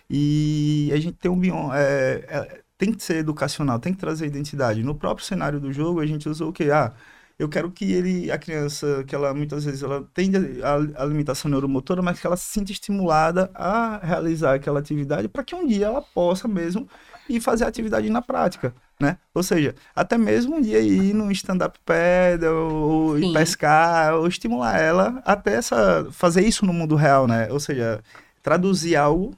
E 0.09 0.89
a 0.93 0.97
gente 0.99 1.17
tem 1.17 1.29
um 1.29 1.37
bioma, 1.37 1.77
é, 1.77 2.25
é, 2.29 2.61
tem 2.77 2.93
que 2.93 3.03
ser 3.03 3.17
educacional, 3.17 3.77
tem 3.79 3.93
que 3.93 3.99
trazer 3.99 4.25
identidade. 4.25 4.83
No 4.83 4.95
próprio 4.95 5.25
cenário 5.25 5.59
do 5.59 5.73
jogo, 5.73 5.99
a 5.99 6.05
gente 6.05 6.29
usou 6.29 6.49
o 6.49 6.53
quê? 6.53 6.69
Ah, 6.71 6.93
eu 7.39 7.47
quero 7.47 7.71
que 7.71 7.91
ele, 7.91 8.31
a 8.31 8.37
criança, 8.37 9.03
que 9.05 9.13
ela 9.13 9.33
muitas 9.33 9.63
vezes 9.63 9.83
ela 9.83 10.07
tem 10.13 10.31
a, 10.63 11.03
a 11.03 11.05
limitação 11.05 11.49
neuromotora, 11.51 12.01
mas 12.01 12.19
que 12.19 12.25
ela 12.25 12.35
se 12.35 12.45
sinta 12.45 12.71
estimulada 12.71 13.51
a 13.53 13.99
realizar 14.03 14.55
aquela 14.55 14.79
atividade 14.79 15.27
para 15.27 15.43
que 15.43 15.53
um 15.53 15.65
dia 15.67 15.85
ela 15.85 16.01
possa 16.01 16.47
mesmo 16.47 16.89
ir 17.29 17.39
fazer 17.39 17.65
a 17.65 17.67
atividade 17.67 18.09
na 18.09 18.21
prática, 18.21 18.73
né? 18.99 19.17
Ou 19.35 19.43
seja, 19.43 19.75
até 19.95 20.17
mesmo 20.17 20.55
um 20.55 20.61
dia 20.61 20.79
ir 20.79 21.13
no 21.13 21.31
stand-up 21.31 21.77
paddle, 21.85 22.73
ou 22.73 23.19
ir 23.19 23.31
pescar, 23.33 24.15
ou 24.15 24.27
estimular 24.27 24.79
ela 24.79 25.21
até 25.23 25.55
essa, 25.55 26.07
fazer 26.11 26.41
isso 26.41 26.65
no 26.65 26.73
mundo 26.73 26.95
real, 26.95 27.27
né? 27.27 27.49
Ou 27.51 27.59
seja, 27.59 28.01
traduzir 28.41 28.95
algo 28.95 29.35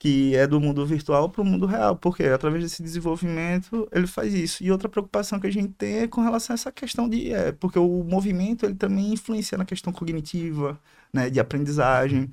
que 0.00 0.34
é 0.34 0.46
do 0.46 0.58
mundo 0.58 0.86
virtual 0.86 1.28
para 1.28 1.42
o 1.42 1.44
mundo 1.44 1.66
real, 1.66 1.94
porque 1.94 2.24
através 2.24 2.64
desse 2.64 2.82
desenvolvimento 2.82 3.86
ele 3.92 4.06
faz 4.06 4.32
isso. 4.32 4.64
E 4.64 4.72
outra 4.72 4.88
preocupação 4.88 5.38
que 5.38 5.46
a 5.46 5.52
gente 5.52 5.74
tem 5.74 5.98
é 5.98 6.08
com 6.08 6.22
relação 6.22 6.54
a 6.54 6.56
essa 6.56 6.72
questão 6.72 7.06
de, 7.06 7.30
é, 7.34 7.52
porque 7.52 7.78
o 7.78 8.02
movimento 8.02 8.64
ele 8.64 8.74
também 8.74 9.12
influencia 9.12 9.58
na 9.58 9.64
questão 9.66 9.92
cognitiva, 9.92 10.80
né, 11.12 11.30
de 11.30 11.40
aprendizagem, 11.40 12.30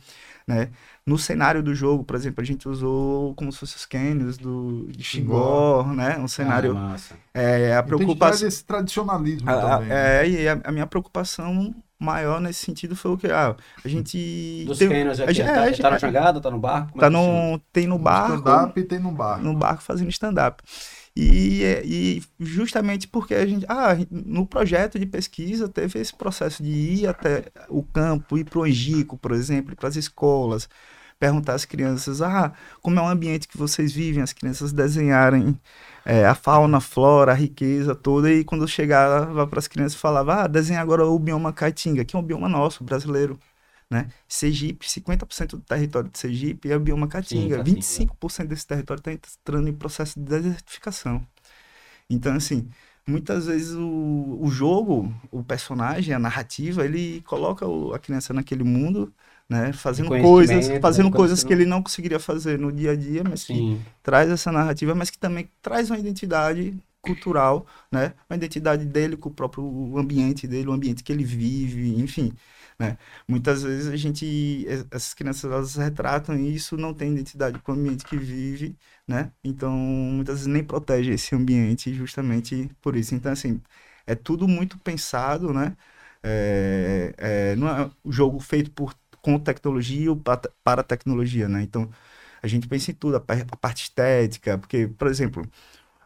né. 0.48 0.70
No 1.06 1.18
cenário 1.18 1.64
do 1.64 1.74
jogo, 1.74 2.04
por 2.04 2.16
exemplo, 2.18 2.42
a 2.42 2.46
gente 2.46 2.68
usou 2.68 3.34
como 3.36 3.50
se 3.52 3.60
fossem 3.60 3.78
os 3.78 3.86
canyons 3.86 4.38
do 4.38 4.88
de 4.92 5.04
Xingor, 5.04 5.94
né, 5.94 6.18
um 6.18 6.28
cenário, 6.28 6.72
Ah, 6.72 6.74
massa. 6.92 7.16
é, 7.34 7.74
a 7.76 7.80
Então, 7.80 7.98
a 7.98 8.02
gente 8.02 8.18
traz 8.20 8.42
preocupação, 8.42 8.48
esse 8.48 8.66
tradicionalismo 8.66 9.50
a- 9.50 9.58
também. 9.62 9.88
né? 9.90 10.26
é, 10.26 10.30
e 10.30 10.48
a, 10.50 10.60
a 10.66 10.72
minha 10.72 10.86
preocupação 10.88 11.74
maior 12.00 12.40
nesse 12.42 12.64
sentido 12.66 12.96
foi 12.96 13.12
o 13.12 13.18
que, 13.18 13.28
ah, 13.32 13.56
a 13.84 13.88
gente 13.88 14.66
Dos 14.68 14.78
tem- 14.78 14.90
canyons 14.90 15.20
a 15.20 15.24
aqui, 15.24 15.34
gente- 15.34 15.46
tá, 15.48 15.66
é, 15.66 15.72
tá 15.74 15.90
na 15.92 15.98
jangada, 15.98 16.42
tá 16.42 16.52
no 16.52 16.60
barco? 16.60 16.92
como 16.92 17.02
tá 17.02 17.08
é 17.08 17.12
funciona? 17.12 17.52
no, 17.54 17.60
tem 17.72 17.88
no 17.88 17.98
barco, 17.98 18.34
stand-up 18.36 18.80
e 18.80 18.84
tem 18.84 19.00
no 19.00 19.12
bar. 19.12 19.42
no 19.42 19.54
barco 19.56 19.82
fazendo 19.82 20.10
stand-up. 20.10 20.62
E, 21.20 21.63
e 21.84 22.24
justamente 22.39 23.07
porque 23.07 23.34
a 23.34 23.43
gente, 23.43 23.65
ah, 23.68 23.97
no 24.11 24.45
projeto 24.45 24.99
de 24.99 25.05
pesquisa 25.07 25.68
teve 25.68 25.99
esse 25.99 26.15
processo 26.15 26.61
de 26.61 26.70
ir 26.70 27.07
até 27.07 27.45
o 27.70 27.82
campo, 27.82 28.38
ir 28.38 28.43
para 28.43 28.59
o 28.59 28.63
Angico, 28.63 29.18
por 29.18 29.32
exemplo, 29.32 29.76
para 29.76 29.89
as 29.89 29.95
escolas, 29.95 30.70
perguntar 31.20 31.55
às 31.55 31.65
crianças, 31.65 32.22
ah, 32.22 32.53
como 32.84 32.99
é 32.99 33.01
o 33.01 33.07
ambiente 33.07 33.47
que 33.47 33.57
vocês 33.57 33.91
vivem, 33.91 34.22
as 34.22 34.32
crianças 34.32 34.72
desenharem 34.72 35.59
é, 36.05 36.24
a 36.24 36.36
fauna, 36.36 36.78
a 36.78 36.82
flora, 36.82 37.32
a 37.32 37.36
riqueza 37.36 37.95
toda, 37.95 38.32
e 38.32 38.43
quando 38.43 38.68
chegava 38.68 39.47
para 39.47 39.57
as 39.57 39.68
crianças 39.68 39.99
falava, 39.99 40.43
ah, 40.43 40.47
desenha 40.47 40.82
agora 40.82 41.03
o 41.03 41.18
bioma 41.18 41.51
Caatinga, 41.51 42.05
que 42.05 42.15
é 42.15 42.20
um 42.20 42.24
bioma 42.24 42.47
nosso, 42.47 42.84
brasileiro. 42.84 43.39
Né? 43.90 44.10
Sergipe, 44.28 44.90
50% 44.90 45.58
do 45.58 45.64
território 45.64 46.10
de 46.10 46.20
Sergipe 46.20 46.70
é 46.72 46.78
bioma 46.80 47.08
Caatinga. 47.08 47.58
Caatinga. 47.58 47.72
25% 47.72 48.50
desse 48.50 48.68
território 48.68 49.00
está 49.00 49.12
entrando 49.14 49.70
em 49.70 49.74
processo 49.74 50.20
de 50.20 50.26
desertificação. 50.26 51.26
Então, 52.10 52.34
assim, 52.36 52.70
muitas 53.08 53.46
vezes 53.48 53.74
o, 53.76 54.38
o 54.42 54.50
jogo, 54.50 55.14
o 55.32 55.44
personagem, 55.44 56.14
a 56.14 56.20
narrativa, 56.20 56.86
ele 56.86 57.22
coloca 57.22 57.66
o- 57.68 57.94
a 57.94 58.00
criança 58.00 58.34
naquele 58.34 58.64
mundo, 58.64 59.14
né? 59.50 59.72
Fazendo 59.74 60.10
coisas, 60.12 60.70
né, 60.70 60.80
fazendo 60.82 61.12
coisas 61.12 61.42
que 61.42 61.48
que 61.48 61.54
ele 61.54 61.66
não 61.66 61.82
conseguiria 61.84 62.20
fazer 62.20 62.60
no 62.60 62.72
dia 62.72 62.92
a 62.92 62.96
dia, 62.96 63.24
mas 63.24 63.44
que 63.44 63.54
Sim. 63.54 63.82
traz 64.04 64.30
essa 64.30 64.52
narrativa, 64.52 64.94
mas 64.96 65.10
que 65.10 65.18
também 65.18 65.50
traz 65.62 65.90
uma 65.90 65.98
identidade 66.00 66.78
cultural, 67.02 67.66
né? 67.92 68.14
Uma 68.30 68.36
identidade 68.36 68.86
dele 68.86 69.16
com 69.18 69.30
o 69.30 69.34
próprio 69.34 69.98
ambiente 69.98 70.48
dele, 70.48 70.68
o 70.68 70.74
ambiente 70.74 71.04
que 71.04 71.12
ele 71.12 71.24
vive, 71.24 71.96
enfim, 72.02 72.34
né? 72.80 72.98
Muitas 73.28 73.64
vezes 73.64 73.88
a 73.88 73.96
gente, 73.98 74.26
es- 74.26 74.86
essas 74.92 75.14
crianças, 75.14 75.46
elas 75.52 75.76
retratam 75.76 76.38
isso, 76.38 76.78
não 76.78 76.94
tem 76.94 77.12
identidade 77.14 77.60
com 77.60 77.72
o 77.72 77.76
ambiente 77.76 78.06
que 78.06 78.18
vive, 78.18 78.78
né? 79.08 79.32
Então, 79.44 79.72
muitas 79.76 80.36
vezes 80.40 80.48
nem 80.48 80.64
protege 80.64 81.12
esse 81.14 81.36
ambiente 81.36 81.94
justamente 81.94 82.70
por 82.82 82.96
isso. 82.96 83.16
Então, 83.16 83.32
assim, 83.32 83.62
é 84.06 84.16
tudo 84.16 84.48
muito 84.48 84.78
pensado, 84.80 85.54
né? 85.54 85.76
É, 86.24 87.14
é, 87.18 87.56
não 87.56 87.68
é 87.70 87.90
um 88.06 88.12
jogo 88.12 88.40
feito 88.40 88.72
por, 88.72 88.94
com 89.22 89.40
tecnologia 89.40 90.10
ou 90.12 90.18
pa- 90.18 90.42
para 90.64 90.84
tecnologia, 90.84 91.48
né? 91.50 91.62
Então, 91.64 91.90
a 92.42 92.48
gente 92.48 92.68
pensa 92.68 92.92
em 92.92 92.94
tudo, 92.94 93.16
a 93.18 93.20
parte 93.58 93.84
estética, 93.84 94.58
porque, 94.58 94.88
por 94.88 95.08
exemplo, 95.08 95.48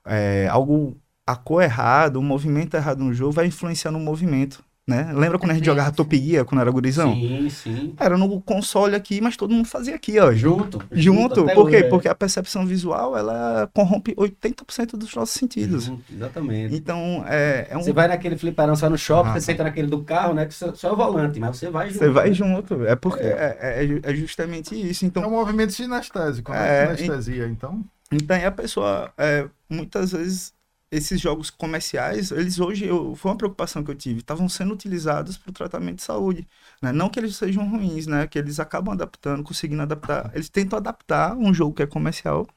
é, 0.05 0.47
algo, 0.47 0.99
a 1.25 1.35
cor 1.35 1.61
errada, 1.63 2.19
o 2.19 2.23
movimento 2.23 2.75
errado 2.75 3.03
no 3.03 3.13
jogo 3.13 3.31
vai 3.31 3.45
influenciar 3.47 3.91
no 3.91 3.99
movimento, 3.99 4.63
né? 4.87 5.11
Lembra 5.13 5.37
quando 5.37 5.51
a 5.51 5.53
gente 5.53 5.65
jogava 5.65 5.91
Top 5.91 6.17
Gear, 6.17 6.43
quando 6.43 6.61
era 6.61 6.71
gurizão? 6.71 7.13
Sim, 7.13 7.49
sim. 7.49 7.93
Era 7.99 8.17
no 8.17 8.41
console 8.41 8.95
aqui, 8.95 9.21
mas 9.21 9.37
todo 9.37 9.53
mundo 9.53 9.67
fazia 9.67 9.95
aqui, 9.95 10.19
ó. 10.19 10.33
Junto. 10.33 10.81
Junto, 10.91 11.43
até 11.43 11.53
por 11.53 11.69
quê? 11.69 11.77
hoje, 11.77 11.85
é. 11.85 11.89
Porque 11.89 12.07
a 12.07 12.15
percepção 12.15 12.65
visual, 12.65 13.17
ela 13.17 13.69
corrompe 13.73 14.15
80% 14.15 14.97
dos 14.97 15.13
nossos 15.15 15.35
sentidos. 15.35 15.85
Junto, 15.85 16.03
Exatamente. 16.11 16.75
Então, 16.75 17.23
é, 17.27 17.67
é 17.69 17.77
um... 17.77 17.81
Você 17.83 17.93
vai 17.93 18.07
naquele 18.07 18.35
você 18.35 18.51
vai 18.51 18.89
no 18.89 18.97
shopping, 18.97 19.29
Ah. 19.29 19.33
você 19.33 19.41
senta 19.41 19.63
naquele 19.63 19.87
do 19.87 20.03
carro, 20.03 20.33
né? 20.33 20.45
Que 20.45 20.53
só, 20.53 20.73
só 20.73 20.89
é 20.89 20.91
o 20.91 20.95
volante, 20.95 21.39
mas 21.39 21.57
você 21.57 21.69
vai 21.69 21.87
junto. 21.89 21.99
Você 21.99 22.09
vai 22.09 22.27
né? 22.29 22.33
junto. 22.33 22.85
É 22.85 22.95
porque 22.95 23.23
é, 23.23 23.57
é, 23.61 23.99
é 24.11 24.15
justamente 24.15 24.73
isso. 24.75 25.05
É 25.05 25.07
Então, 25.07 25.25
um 25.27 25.31
movimento 25.31 25.73
sinestésico, 25.73 26.51
É, 26.53 26.87
né? 26.87 26.97
Sinestesia, 26.97 27.47
então. 27.47 27.83
Então, 28.11 28.35
a 28.45 28.51
pessoa, 28.51 29.13
é, 29.17 29.47
muitas 29.69 30.11
vezes, 30.11 30.53
esses 30.91 31.21
jogos 31.21 31.49
comerciais, 31.49 32.31
eles 32.31 32.59
hoje, 32.59 32.85
eu, 32.85 33.15
foi 33.15 33.31
uma 33.31 33.37
preocupação 33.37 33.83
que 33.83 33.89
eu 33.91 33.95
tive, 33.95 34.19
estavam 34.19 34.49
sendo 34.49 34.73
utilizados 34.73 35.37
para 35.37 35.49
o 35.49 35.53
tratamento 35.53 35.97
de 35.97 36.03
saúde. 36.03 36.47
Né? 36.81 36.91
Não 36.91 37.09
que 37.09 37.19
eles 37.19 37.35
sejam 37.37 37.67
ruins, 37.69 38.07
né? 38.07 38.27
Que 38.27 38.37
eles 38.37 38.59
acabam 38.59 38.93
adaptando, 38.93 39.43
conseguindo 39.43 39.81
adaptar. 39.81 40.31
Eles 40.35 40.49
tentam 40.49 40.77
adaptar 40.77 41.35
um 41.37 41.53
jogo 41.53 41.73
que 41.75 41.83
é 41.83 41.87
comercial 41.87 42.47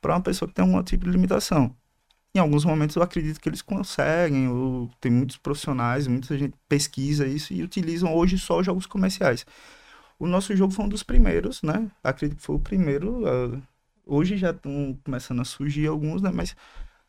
para 0.00 0.14
uma 0.14 0.22
pessoa 0.22 0.48
que 0.48 0.54
tem 0.54 0.64
um 0.64 0.76
outro 0.76 0.90
tipo 0.90 1.04
de 1.04 1.10
limitação. 1.10 1.74
Em 2.34 2.38
alguns 2.38 2.64
momentos 2.64 2.96
eu 2.96 3.02
acredito 3.02 3.40
que 3.40 3.48
eles 3.48 3.62
conseguem, 3.62 4.48
ou 4.48 4.88
tem 5.00 5.10
muitos 5.12 5.36
profissionais, 5.36 6.06
muita 6.06 6.38
gente 6.38 6.54
pesquisa 6.68 7.26
isso 7.26 7.52
e 7.52 7.62
utilizam 7.62 8.14
hoje 8.14 8.38
só 8.38 8.60
os 8.60 8.66
jogos 8.66 8.86
comerciais. 8.86 9.44
O 10.18 10.26
nosso 10.26 10.54
jogo 10.56 10.72
foi 10.72 10.84
um 10.84 10.88
dos 10.88 11.02
primeiros, 11.02 11.62
né? 11.62 11.90
Acredito 12.04 12.38
que 12.38 12.44
foi 12.44 12.56
o 12.56 12.60
primeiro. 12.60 13.26
ah, 13.26 13.60
hoje 14.06 14.36
já 14.36 14.50
estão 14.50 14.98
começando 15.04 15.40
a 15.40 15.44
surgir 15.44 15.86
alguns, 15.88 16.22
né? 16.22 16.30
Mas 16.32 16.54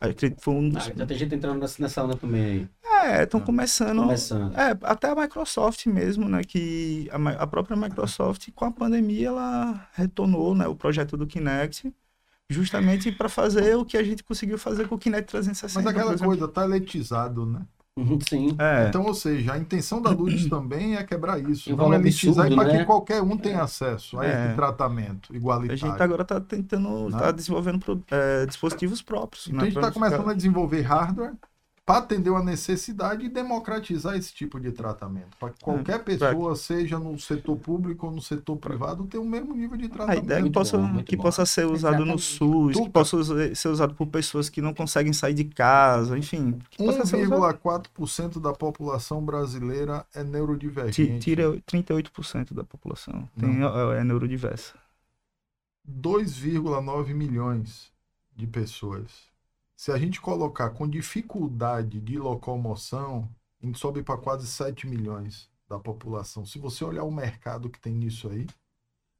acredito 0.09 0.37
que 0.37 0.43
foi 0.43 0.53
um 0.53 0.69
dos. 0.69 0.87
Ah, 0.87 0.93
já 0.95 1.05
tem 1.05 1.17
gente 1.17 1.35
entrando 1.35 1.59
nessa, 1.59 2.03
onda 2.03 2.15
também 2.15 2.43
aí. 2.43 2.67
É, 3.03 3.23
estão 3.23 3.39
começando. 3.39 4.01
Começando. 4.01 4.57
É, 4.57 4.77
até 4.83 5.09
a 5.09 5.15
Microsoft 5.15 5.85
mesmo, 5.85 6.27
né? 6.27 6.43
Que 6.43 7.09
a, 7.11 7.43
a 7.43 7.47
própria 7.47 7.77
Microsoft, 7.77 8.49
com 8.53 8.65
a 8.65 8.71
pandemia, 8.71 9.27
ela 9.27 9.87
retornou, 9.93 10.55
né? 10.55 10.67
O 10.67 10.75
projeto 10.75 11.15
do 11.15 11.27
Kinect, 11.27 11.93
justamente 12.49 13.11
para 13.11 13.29
fazer 13.29 13.75
o 13.75 13.85
que 13.85 13.97
a 13.97 14.03
gente 14.03 14.23
conseguiu 14.23 14.57
fazer 14.57 14.87
com 14.87 14.95
o 14.95 14.99
Kinect 14.99 15.29
360. 15.29 15.79
Mas 15.79 15.87
aquela 15.87 16.17
coisa, 16.17 16.47
tá 16.47 16.67
né? 16.67 17.61
Uhum, 17.97 18.17
Sim. 18.27 18.55
É, 18.57 18.87
Então, 18.87 19.03
ou 19.05 19.13
seja, 19.13 19.53
a 19.53 19.57
intenção 19.57 20.01
da 20.01 20.09
Luz 20.11 20.45
também 20.49 20.95
é 20.95 21.03
quebrar 21.03 21.37
isso. 21.39 21.69
Não 21.71 21.77
valor 21.77 21.95
elitizar 21.95 22.45
absurdo, 22.45 22.55
para 22.63 22.73
né? 22.73 22.79
que 22.79 22.85
qualquer 22.85 23.21
um 23.21 23.37
tenha 23.37 23.61
acesso 23.63 24.17
a 24.19 24.25
É. 24.25 24.45
esse 24.47 24.55
tratamento 24.55 25.33
a 25.33 25.35
igualitário. 25.35 25.77
gente 25.77 26.01
agora 26.01 26.23
tá 26.23 26.39
tentando, 26.39 27.09
Né? 27.09 27.19
tá 27.19 27.31
desenvolvendo 27.31 27.79
pro- 27.79 28.03
é, 28.09 28.45
dispositivos 28.45 29.01
próprios. 29.01 29.47
Então 29.47 29.57
né, 29.57 29.63
a 29.63 29.65
gente 29.65 29.75
está 29.77 29.91
começando 29.91 30.19
ficar- 30.19 30.31
a 30.31 30.33
desenvolver 30.35 30.81
hardware 30.81 31.33
para 31.91 31.99
atender 31.99 32.29
uma 32.29 32.43
necessidade 32.43 33.25
e 33.25 33.29
democratizar 33.29 34.15
esse 34.15 34.33
tipo 34.33 34.59
de 34.59 34.71
tratamento. 34.71 35.35
Para 35.37 35.49
que 35.51 35.61
É, 35.61 35.63
qualquer 35.63 36.03
pessoa, 36.03 36.55
seja 36.55 36.97
no 36.99 37.19
setor 37.19 37.57
público 37.57 38.05
ou 38.07 38.11
no 38.13 38.21
setor 38.21 38.55
privado, 38.57 39.05
tenha 39.07 39.21
o 39.21 39.25
mesmo 39.25 39.53
nível 39.53 39.77
de 39.77 39.85
A 39.85 39.89
tratamento. 39.89 40.23
ideia 40.23 40.39
é 40.39 40.43
que 40.43 40.49
possa, 40.51 40.77
bom, 40.77 41.03
que 41.03 41.15
bom. 41.17 41.23
possa 41.23 41.45
ser 41.45 41.65
usado 41.65 42.05
no 42.05 42.13
Exatamente. 42.13 42.21
SUS, 42.21 42.75
que 42.77 42.89
possa 42.89 43.55
ser 43.55 43.67
usado 43.67 43.93
por 43.93 44.07
pessoas 44.07 44.49
que 44.49 44.61
não 44.61 44.73
conseguem 44.73 45.13
sair 45.13 45.33
de 45.33 45.43
casa, 45.45 46.17
enfim. 46.17 46.59
Que 46.69 46.77
possa 46.85 47.05
ser 47.05 47.17
usado. 47.17 47.41
1,4% 47.41 48.39
da 48.39 48.53
população 48.53 49.23
brasileira 49.23 50.05
é 50.13 50.23
neurodivergente. 50.23 51.19
Tira 51.19 51.57
38% 51.67 52.53
da 52.53 52.63
população. 52.63 53.27
Tem, 53.37 53.49
é, 53.63 53.99
é 53.99 54.03
neurodiversa. 54.03 54.75
2,9 55.85 57.13
milhões 57.13 57.91
de 58.35 58.47
pessoas. 58.47 59.30
Se 59.81 59.91
a 59.91 59.97
gente 59.97 60.21
colocar 60.21 60.69
com 60.69 60.87
dificuldade 60.87 61.99
de 61.99 62.15
locomoção, 62.19 63.27
a 63.59 63.65
gente 63.65 63.79
sobe 63.79 64.03
para 64.03 64.15
quase 64.15 64.45
7 64.45 64.85
milhões 64.85 65.49
da 65.67 65.79
população. 65.79 66.45
Se 66.45 66.59
você 66.59 66.85
olhar 66.85 67.03
o 67.03 67.09
mercado 67.09 67.67
que 67.67 67.79
tem 67.79 67.91
nisso 67.91 68.29
aí. 68.29 68.45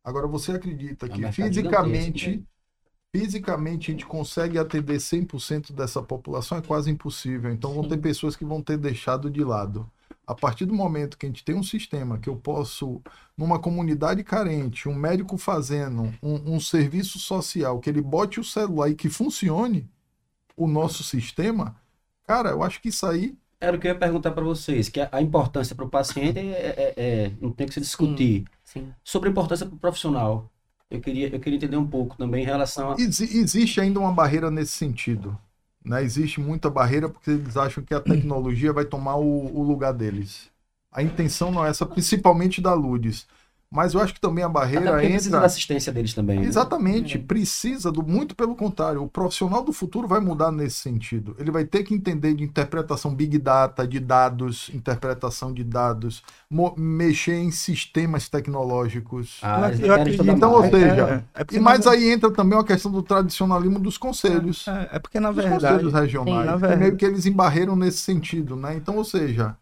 Agora, 0.04 0.28
você 0.28 0.52
acredita 0.52 1.08
É 1.08 1.10
que 1.10 1.32
fisicamente, 1.32 2.20
gigantesco, 2.20 2.48
fisicamente 3.12 3.90
a 3.90 3.94
gente 3.94 4.06
consegue 4.06 4.60
atender 4.60 4.98
100% 4.98 5.72
dessa 5.72 6.00
população? 6.00 6.60
É 6.60 6.62
quase 6.62 6.92
impossível. 6.92 7.52
Então, 7.52 7.74
vão 7.74 7.88
ter 7.88 7.98
pessoas 7.98 8.36
que 8.36 8.46
vão 8.46 8.62
ter 8.62 8.78
deixado 8.78 9.32
de 9.32 9.44
lado. 9.44 9.90
A 10.28 10.36
partir 10.36 10.66
do 10.66 10.76
momento 10.76 11.18
que 11.18 11.26
a 11.26 11.30
gente 11.30 11.44
tem 11.44 11.56
um 11.56 11.64
sistema 11.64 12.20
que 12.20 12.30
eu 12.30 12.36
posso 12.36 13.02
numa 13.36 13.58
comunidade 13.58 14.24
carente, 14.24 14.88
um 14.88 14.94
médico 14.94 15.40
fazendo 15.40 16.14
um, 16.22 16.54
um 16.54 16.60
serviço 16.60 17.18
social, 17.18 17.80
que 17.80 17.90
ele 17.90 18.00
bote 18.00 18.40
o 18.40 18.44
celular 18.44 18.92
e 18.92 18.96
que 18.96 19.10
funcione 19.10 19.90
o 20.56 20.68
nosso 20.68 21.04
sistema, 21.04 21.76
cara, 22.26 22.50
eu 22.50 22.64
acho 22.64 22.82
que 22.82 22.90
isso 22.90 23.06
aí. 23.06 23.36
Era 23.60 23.78
o 23.78 23.80
que 23.80 23.88
eu 23.88 23.92
ia 23.94 24.00
perguntar 24.00 24.32
para 24.32 24.44
vocês, 24.44 24.90
que 24.90 25.00
a, 25.00 25.22
importância 25.22 25.76
para 25.76 25.86
o 25.86 25.90
paciente 25.90 26.40
é, 26.40 26.44
é- 26.44 26.94
é- 26.98 27.32
não 27.40 27.52
tem 27.52 27.68
que 27.68 27.74
se 27.74 27.82
discutir. 27.82 28.46
Sim. 28.64 28.92
Sobre 29.04 29.30
a 29.30 29.32
importância 29.32 29.66
para 29.66 29.76
o 29.76 29.80
profissional. 29.80 30.50
Eu 30.90 31.00
queria, 31.00 31.34
eu 31.34 31.40
queria 31.40 31.58
entender 31.58 31.78
um 31.78 31.88
pouco 31.88 32.18
também 32.18 32.44
em 32.44 32.46
relação 32.46 32.92
a. 32.92 32.96
Exi- 33.00 33.38
existe 33.38 33.80
ainda 33.80 34.00
uma 34.00 34.12
barreira 34.12 34.52
nesse 34.52 34.72
sentido. 34.74 35.38
Né? 35.84 36.04
Existe 36.04 36.40
muita 36.40 36.70
barreira 36.70 37.08
porque 37.08 37.32
eles 37.32 37.56
acham 37.56 37.84
que 37.84 37.94
a 37.94 38.00
tecnologia 38.02 38.74
vai 38.74 38.86
tomar 38.86 39.16
o, 39.16 39.46
o 39.58 39.64
lugar 39.64 39.94
deles. 39.94 40.50
A 40.92 41.02
intenção 41.02 41.52
não 41.52 41.66
é 41.66 41.70
essa, 41.70 41.86
principalmente 41.86 42.62
da 42.62 42.74
Ludes. 42.74 43.26
Mas 43.74 43.94
eu 43.94 44.02
acho 44.02 44.14
que 44.14 44.20
também 44.20 44.44
a 44.44 44.48
Até 44.48 44.54
barreira 44.54 44.92
porque 44.92 45.08
precisa 45.08 45.30
da 45.30 45.38
entra. 45.38 45.46
assistência 45.46 45.94
deles 45.94 46.14
também. 46.14 46.38
né? 46.40 46.46
Exatamente, 46.46 47.18
precisa 47.18 47.90
do 47.90 48.04
muito 48.04 48.36
pelo 48.36 48.54
contrário. 48.54 49.02
O 49.02 49.08
profissional 49.08 49.64
do 49.64 49.72
futuro 49.72 50.10
vai 50.10 50.20
mudar 50.20 50.52
nesse 50.52 50.76
sentido. 50.80 51.34
Ele 51.40 51.50
vai 51.52 51.64
ter 51.64 51.84
que 51.84 51.94
entender 51.94 52.34
de 52.34 52.44
interpretação 52.44 53.16
big 53.16 53.38
data, 53.38 53.88
de 53.88 53.98
dados, 54.00 54.70
interpretação 54.74 55.54
de 55.54 55.64
dados, 55.64 56.22
mo- 56.50 56.76
mexer 56.78 57.36
em 57.36 57.50
sistemas 57.50 58.28
tecnológicos. 58.28 59.40
Ah, 59.42 59.70
eles 59.70 59.80
Eu 59.80 59.94
acredito- 59.94 60.26
Então, 60.28 60.52
ou 60.52 60.60
mais. 60.60 60.72
seja, 60.72 61.26
é 61.34 61.44
porque 61.46 61.56
E 61.58 61.60
mais 61.62 61.88
aí 61.88 62.10
entra 62.12 62.30
também 62.30 62.58
uma 62.58 62.66
questão 62.66 62.92
do 62.92 63.02
tradicionalismo 63.02 63.80
dos 63.80 63.98
conselhos. 63.98 64.68
É, 64.68 64.90
é 64.98 65.00
porque, 65.00 65.18
na 65.20 65.32
Dos 65.32 65.46
verdade, 65.46 65.62
conselhos 65.86 65.94
regionais. 65.94 66.40
Sim, 66.42 66.46
na 66.46 66.54
que 66.56 66.60
verdade. 66.60 66.82
meio 66.82 66.98
que 66.98 67.06
eles 67.06 67.26
embarreram 67.26 67.76
nesse 67.78 68.00
sentido, 68.00 68.58
né? 68.58 68.76
Então, 68.76 68.98
ou 68.98 69.06
seja, 69.06 69.56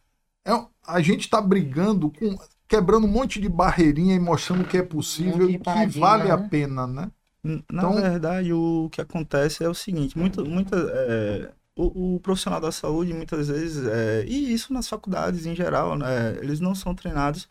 é 0.45 0.51
a 0.88 0.99
gente 0.99 1.22
está 1.22 1.39
brigando 1.39 2.10
com. 2.10 2.36
Quebrando 2.70 3.05
um 3.05 3.09
monte 3.11 3.41
de 3.41 3.49
barreirinha 3.49 4.15
e 4.15 4.20
mostrando 4.20 4.63
que 4.63 4.78
é 4.78 4.84
possível 4.84 5.49
e 5.49 5.57
que 5.59 5.99
vale 5.99 6.30
a 6.32 6.38
né? 6.38 6.47
pena, 6.49 6.88
né? 6.88 7.11
Na 7.43 7.61
Então- 7.74 7.95
verdade, 7.95 8.53
o 8.53 8.89
que 8.91 9.01
acontece 9.01 9.63
é 9.63 9.67
o 9.70 9.74
seguinte, 9.74 10.17
muita, 10.17 10.43
muita, 10.43 10.76
é, 10.78 11.51
o, 11.76 12.15
o 12.15 12.20
profissional 12.20 12.61
da 12.61 12.72
saúde, 12.72 13.13
muitas 13.13 13.47
vezes, 13.47 13.86
é, 13.88 14.24
e 14.28 14.53
isso 14.53 14.72
nas 14.72 14.88
faculdades 14.88 15.45
em 15.45 15.55
geral, 15.55 15.97
né, 15.97 16.38
eles 16.41 16.59
não 16.59 16.76
são 16.76 16.93
treinados 16.93 17.47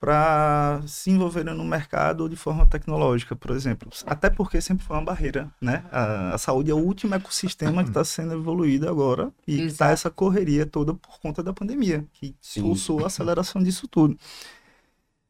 para 0.00 0.80
se 0.86 1.10
envolverem 1.10 1.54
no 1.54 1.64
mercado 1.64 2.28
de 2.28 2.36
forma 2.36 2.64
tecnológica, 2.66 3.34
por 3.34 3.50
exemplo. 3.50 3.90
Até 4.06 4.30
porque 4.30 4.60
sempre 4.60 4.84
foi 4.84 4.96
uma 4.96 5.04
barreira, 5.04 5.50
né? 5.60 5.84
A, 5.90 6.34
a 6.34 6.38
saúde 6.38 6.70
é 6.70 6.74
o 6.74 6.78
último 6.78 7.14
ecossistema 7.14 7.82
que 7.82 7.90
está 7.90 8.04
sendo 8.04 8.34
evoluído 8.34 8.88
agora 8.88 9.32
e 9.46 9.62
está 9.62 9.90
essa 9.90 10.08
correria 10.08 10.64
toda 10.64 10.94
por 10.94 11.18
conta 11.18 11.42
da 11.42 11.52
pandemia, 11.52 12.06
que 12.12 12.36
Sim. 12.40 12.62
forçou 12.62 13.02
a 13.02 13.08
aceleração 13.08 13.62
disso 13.62 13.88
tudo. 13.88 14.16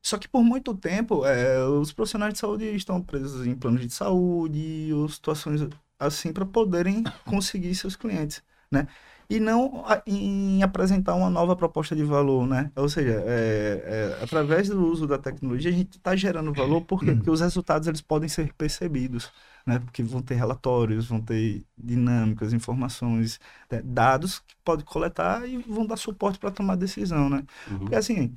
Só 0.02 0.18
que 0.18 0.28
por 0.28 0.42
muito 0.42 0.74
tempo, 0.74 1.24
é, 1.24 1.64
os 1.66 1.92
profissionais 1.92 2.34
de 2.34 2.38
saúde 2.38 2.64
estão 2.74 3.00
presos 3.00 3.46
em 3.46 3.54
planos 3.54 3.80
de 3.80 3.92
saúde 3.92 4.90
ou 4.92 5.08
situações 5.08 5.66
assim 5.98 6.32
para 6.32 6.46
poderem 6.46 7.02
conseguir 7.24 7.74
seus 7.74 7.96
clientes, 7.96 8.42
né? 8.70 8.86
E 9.30 9.38
não 9.38 9.84
em 10.06 10.62
apresentar 10.62 11.14
uma 11.14 11.28
nova 11.28 11.54
proposta 11.54 11.94
de 11.94 12.02
valor, 12.02 12.46
né? 12.46 12.72
Ou 12.74 12.88
seja, 12.88 13.22
é, 13.26 14.14
é, 14.18 14.24
através 14.24 14.68
do 14.70 14.82
uso 14.86 15.06
da 15.06 15.18
tecnologia, 15.18 15.70
a 15.70 15.74
gente 15.74 15.98
está 15.98 16.16
gerando 16.16 16.52
valor 16.54 16.80
por 16.82 17.04
quê? 17.04 17.14
porque 17.14 17.30
os 17.30 17.40
resultados 17.42 17.86
eles 17.86 18.00
podem 18.00 18.26
ser 18.28 18.54
percebidos, 18.54 19.30
né? 19.66 19.78
Porque 19.80 20.02
vão 20.02 20.22
ter 20.22 20.34
relatórios, 20.36 21.06
vão 21.08 21.20
ter 21.20 21.62
dinâmicas, 21.76 22.54
informações, 22.54 23.38
né? 23.70 23.82
dados 23.84 24.38
que 24.40 24.56
pode 24.64 24.82
coletar 24.84 25.46
e 25.46 25.58
vão 25.58 25.86
dar 25.86 25.96
suporte 25.98 26.38
para 26.38 26.50
tomar 26.50 26.76
decisão, 26.76 27.28
né? 27.28 27.44
Uhum. 27.70 27.80
Porque 27.80 27.96
assim, 27.96 28.34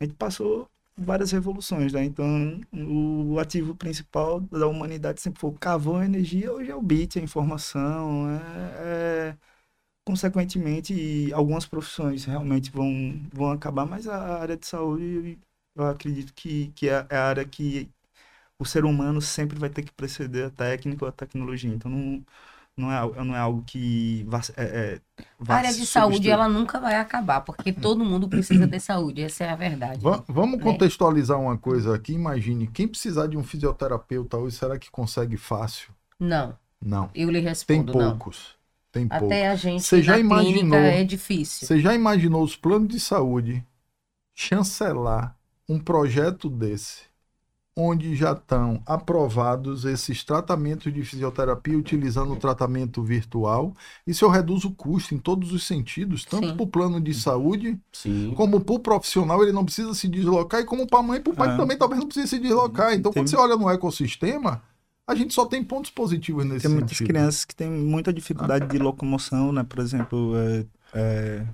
a 0.00 0.04
gente 0.04 0.16
passou 0.16 0.68
várias 0.96 1.30
revoluções, 1.32 1.92
né? 1.92 2.04
Então, 2.04 2.60
o 2.72 3.38
ativo 3.38 3.74
principal 3.76 4.40
da 4.40 4.66
humanidade 4.66 5.20
sempre 5.20 5.40
foi 5.40 5.50
o 5.50 5.54
carvão, 5.54 5.96
a 5.98 6.04
energia, 6.04 6.52
hoje 6.52 6.70
é 6.70 6.74
o 6.74 6.82
bit, 6.82 7.18
a 7.18 7.22
informação, 7.22 8.28
é, 8.30 9.30
é- 9.30 9.36
consequentemente, 10.04 10.94
e 10.94 11.32
algumas 11.32 11.66
profissões 11.66 12.24
realmente 12.24 12.70
vão, 12.70 13.20
vão 13.32 13.50
acabar, 13.52 13.86
mas 13.86 14.06
a 14.08 14.40
área 14.40 14.56
de 14.56 14.66
saúde, 14.66 15.38
eu 15.74 15.84
acredito 15.86 16.32
que, 16.34 16.68
que 16.72 16.88
é 16.88 17.06
é 17.10 17.16
a 17.16 17.26
área 17.28 17.44
que 17.48 17.90
o 18.58 18.64
ser 18.66 18.84
humano 18.84 19.20
sempre 19.22 19.58
vai 19.58 19.70
ter 19.70 19.82
que 19.84 19.92
preceder 19.92 20.46
a 20.46 20.50
técnica 20.50 21.04
ou 21.04 21.08
a 21.08 21.12
tecnologia. 21.12 21.72
Então, 21.74 21.90
não, 21.90 22.24
não, 22.76 22.92
é, 22.92 23.24
não 23.24 23.36
é 23.36 23.40
algo 23.40 23.64
que 23.64 24.24
vá, 24.24 24.40
é, 24.56 24.96
é, 24.96 25.02
A 25.48 25.56
área 25.56 25.72
de 25.74 25.86
saúde, 25.86 26.30
ela 26.30 26.48
nunca 26.48 26.80
vai 26.80 26.94
acabar, 26.96 27.42
porque 27.42 27.72
todo 27.72 28.04
mundo 28.04 28.28
precisa 28.28 28.66
ter 28.68 28.80
saúde, 28.80 29.22
essa 29.22 29.44
é 29.44 29.50
a 29.50 29.56
verdade. 29.56 30.06
Va- 30.06 30.22
vamos 30.28 30.60
É. 30.60 30.62
contextualizar 30.62 31.38
uma 31.40 31.56
coisa 31.58 31.94
aqui. 31.94 32.12
Imagine, 32.12 32.66
quem 32.68 32.86
precisar 32.88 33.26
de 33.26 33.36
um 33.36 33.44
fisioterapeuta 33.44 34.36
hoje, 34.36 34.56
será 34.56 34.78
que 34.78 34.90
consegue 34.90 35.36
fácil? 35.36 35.94
Não, 36.18 36.58
Não. 36.80 37.14
eu 37.14 37.30
lhe 37.30 37.40
Tem 37.66 37.82
respondo, 37.82 37.94
não. 37.94 38.24
Tem 38.92 39.08
poucos. 39.08 39.26
Até 39.26 39.48
a 39.48 39.56
gente 39.56 39.82
Você 39.82 40.02
já 40.02 40.18
imaginou- 40.18 40.78
é 40.78 41.02
difícil. 41.02 41.66
Você 41.66 41.80
já 41.80 41.94
imaginou 41.94 42.44
os 42.44 42.54
planos 42.54 42.88
de 42.88 43.00
saúde 43.00 43.64
chancelar 44.34 45.34
um 45.68 45.78
projeto 45.78 46.50
desse, 46.50 47.02
onde 47.74 48.14
já 48.14 48.32
estão 48.32 48.82
aprovados 48.84 49.86
esses 49.86 50.22
tratamentos 50.24 50.92
de 50.92 51.02
fisioterapia 51.02 51.78
utilizando 51.78 52.34
o 52.34 52.36
tratamento 52.36 53.02
virtual? 53.02 53.72
Isso 54.06 54.26
eu 54.26 54.28
reduzo 54.28 54.68
o 54.68 54.74
custo 54.74 55.14
em 55.14 55.18
todos 55.18 55.52
os 55.54 55.66
sentidos, 55.66 56.24
tanto 56.26 56.52
para 56.54 56.62
o 56.62 56.66
plano 56.66 57.00
de 57.00 57.14
saúde, 57.14 57.80
Sim. 57.90 58.34
como 58.36 58.60
para 58.60 58.74
o 58.74 58.78
profissional, 58.78 59.42
ele 59.42 59.52
não 59.52 59.64
precisa 59.64 59.94
se 59.94 60.06
deslocar, 60.06 60.60
e 60.60 60.64
como 60.66 60.86
para 60.86 60.98
a 60.98 61.02
mãe 61.02 61.18
e 61.18 61.22
para 61.22 61.32
o 61.32 61.36
pai 61.36 61.54
É. 61.54 61.56
também 61.56 61.78
talvez 61.78 61.98
não 61.98 62.06
precise 62.08 62.28
se 62.28 62.38
deslocar. 62.38 62.92
Então, 62.92 63.10
quando 63.10 63.24
Tem- 63.24 63.26
você 63.26 63.36
olha 63.36 63.56
no 63.56 63.70
ecossistema, 63.70 64.62
a 65.06 65.14
gente 65.14 65.34
só 65.34 65.44
tem 65.46 65.62
pontos 65.64 65.90
positivos 65.90 66.44
nesse 66.44 66.62
Tem 66.66 66.70
muitas 66.70 66.90
sentido. 66.96 67.06
crianças 67.08 67.44
que 67.44 67.54
têm 67.54 67.70
muita 67.70 68.12
dificuldade 68.12 68.66
de 68.68 68.78
locomoção, 68.78 69.52
né? 69.52 69.64
Por 69.64 69.78
exemplo, 69.80 70.32
é, 70.36 70.64
é, 70.94 71.46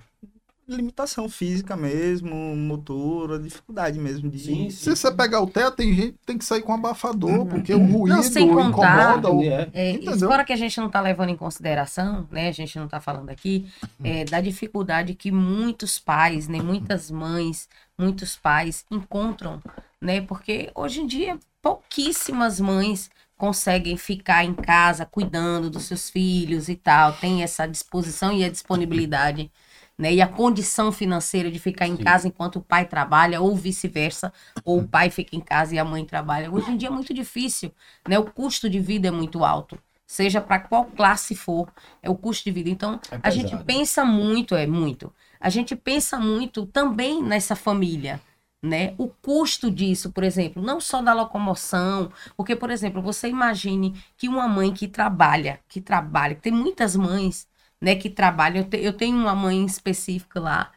limitação 0.68 1.30
física 1.30 1.74
mesmo, 1.74 2.34
motora, 2.54 3.38
dificuldade 3.38 3.98
mesmo 3.98 4.28
de. 4.30 4.38
Sim, 4.38 4.68
Se 4.70 4.94
você 4.94 5.10
pegar 5.10 5.40
o 5.40 5.46
teto, 5.46 5.76
tem 5.76 5.94
gente 5.94 6.12
que 6.12 6.26
tem 6.26 6.36
que 6.36 6.44
sair 6.44 6.60
com 6.60 6.74
abafador, 6.74 7.46
porque 7.46 7.72
o 7.74 7.78
ruído 7.78 8.16
Não, 8.16 8.22
sem 8.22 8.46
contar- 8.48 9.16
incomoda. 9.18 9.30
o- 9.32 9.42
É. 9.42 9.70
É, 9.72 10.18
fora 10.18 10.44
que 10.44 10.52
a 10.52 10.56
gente 10.56 10.76
não 10.78 10.88
está 10.88 11.00
levando 11.00 11.30
em 11.30 11.36
consideração, 11.36 12.28
né? 12.30 12.48
A 12.48 12.52
gente 12.52 12.76
não 12.76 12.84
está 12.84 13.00
falando 13.00 13.30
aqui 13.30 13.66
é, 14.04 14.24
da 14.26 14.42
dificuldade 14.42 15.14
que 15.14 15.32
muitos 15.32 15.98
pais, 15.98 16.48
né? 16.48 16.60
Muitas 16.60 17.10
mães, 17.10 17.66
muitos 17.98 18.36
pais 18.36 18.84
encontram, 18.90 19.62
né? 19.98 20.20
Porque 20.20 20.70
hoje 20.74 21.00
em 21.00 21.06
dia 21.06 21.38
pouquíssimas 21.62 22.60
mães 22.60 23.10
conseguem 23.38 23.96
ficar 23.96 24.44
em 24.44 24.52
casa 24.52 25.06
cuidando 25.06 25.70
dos 25.70 25.84
seus 25.84 26.10
filhos 26.10 26.68
e 26.68 26.76
tal, 26.76 27.12
tem 27.14 27.42
essa 27.42 27.66
disposição 27.66 28.32
e 28.32 28.44
a 28.44 28.50
disponibilidade. 28.50 29.50
Né, 29.96 30.14
e 30.14 30.22
a 30.22 30.28
condição 30.28 30.92
financeira 30.92 31.50
de 31.50 31.58
ficar 31.58 31.88
em 31.88 31.96
Sim. 31.96 32.04
casa 32.04 32.28
enquanto 32.28 32.56
o 32.56 32.62
pai 32.62 32.84
trabalha, 32.84 33.40
ou 33.40 33.56
vice-versa, 33.56 34.32
ou 34.64 34.78
o 34.78 34.86
pai 34.86 35.10
fica 35.10 35.34
em 35.34 35.40
casa 35.40 35.74
e 35.74 35.78
a 35.78 35.84
mãe 35.84 36.04
trabalha. 36.04 36.52
Hoje 36.52 36.70
em 36.70 36.76
dia 36.76 36.88
é 36.88 36.92
muito 36.92 37.12
difícil 37.12 37.72
né? 38.06 38.18
O 38.18 38.24
custo 38.24 38.68
de 38.68 38.80
vida 38.80 39.08
é 39.08 39.10
muito 39.10 39.44
alto, 39.44 39.78
seja 40.06 40.40
para 40.40 40.60
qual 40.60 40.84
classe 40.84 41.34
for, 41.34 41.68
é 42.02 42.08
o 42.08 42.14
custo 42.14 42.44
de 42.44 42.50
vida. 42.50 42.70
Então, 42.70 43.00
É 43.10 43.18
a 43.22 43.30
gente 43.30 43.56
pensa 43.64 44.04
muito, 44.04 44.54
é 44.54 44.66
muito. 44.66 45.12
A 45.40 45.50
gente 45.50 45.76
pensa 45.76 46.18
muito 46.18 46.66
também 46.66 47.22
nessa 47.22 47.54
família, 47.54 48.20
né? 48.62 48.94
O 48.98 49.08
custo 49.08 49.70
disso, 49.70 50.10
por 50.12 50.24
exemplo, 50.24 50.62
não 50.62 50.80
só 50.80 51.00
da 51.02 51.12
locomoção, 51.14 52.10
porque, 52.36 52.56
por 52.56 52.70
exemplo, 52.70 53.00
você 53.00 53.28
imagine 53.28 53.94
que 54.16 54.28
uma 54.28 54.48
mãe 54.48 54.72
que 54.72 54.88
trabalha, 54.88 55.60
que 55.68 55.80
trabalha, 55.80 56.34
que 56.34 56.42
tem 56.42 56.52
muitas 56.52 56.96
mães, 56.96 57.46
né, 57.80 57.94
que 57.94 58.10
trabalham. 58.10 58.58
Eu, 58.58 58.64
te- 58.68 58.78
eu 58.78 58.92
tenho 58.92 59.16
uma 59.16 59.34
mãe 59.34 59.64
específica 59.64 60.40
lá, 60.40 60.72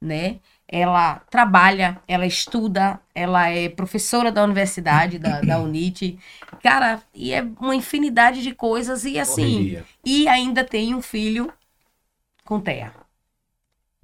né? 0.00 0.40
Ela 0.68 1.20
trabalha, 1.30 2.00
ela 2.08 2.26
estuda, 2.26 3.00
ela 3.14 3.48
é 3.48 3.68
professora 3.68 4.32
da 4.32 4.42
universidade, 4.42 5.18
da, 5.18 5.40
da 5.40 5.60
UNIT. 5.60 6.18
Cara, 6.62 7.02
e 7.14 7.32
é 7.32 7.42
uma 7.60 7.74
infinidade 7.76 8.42
de 8.42 8.52
coisas, 8.54 9.04
e 9.04 9.18
assim, 9.18 9.56
Correria. 9.58 9.84
e 10.04 10.26
ainda 10.26 10.64
tem 10.64 10.94
um 10.94 11.02
filho 11.02 11.52
com 12.44 12.60
TEA. 12.60 13.05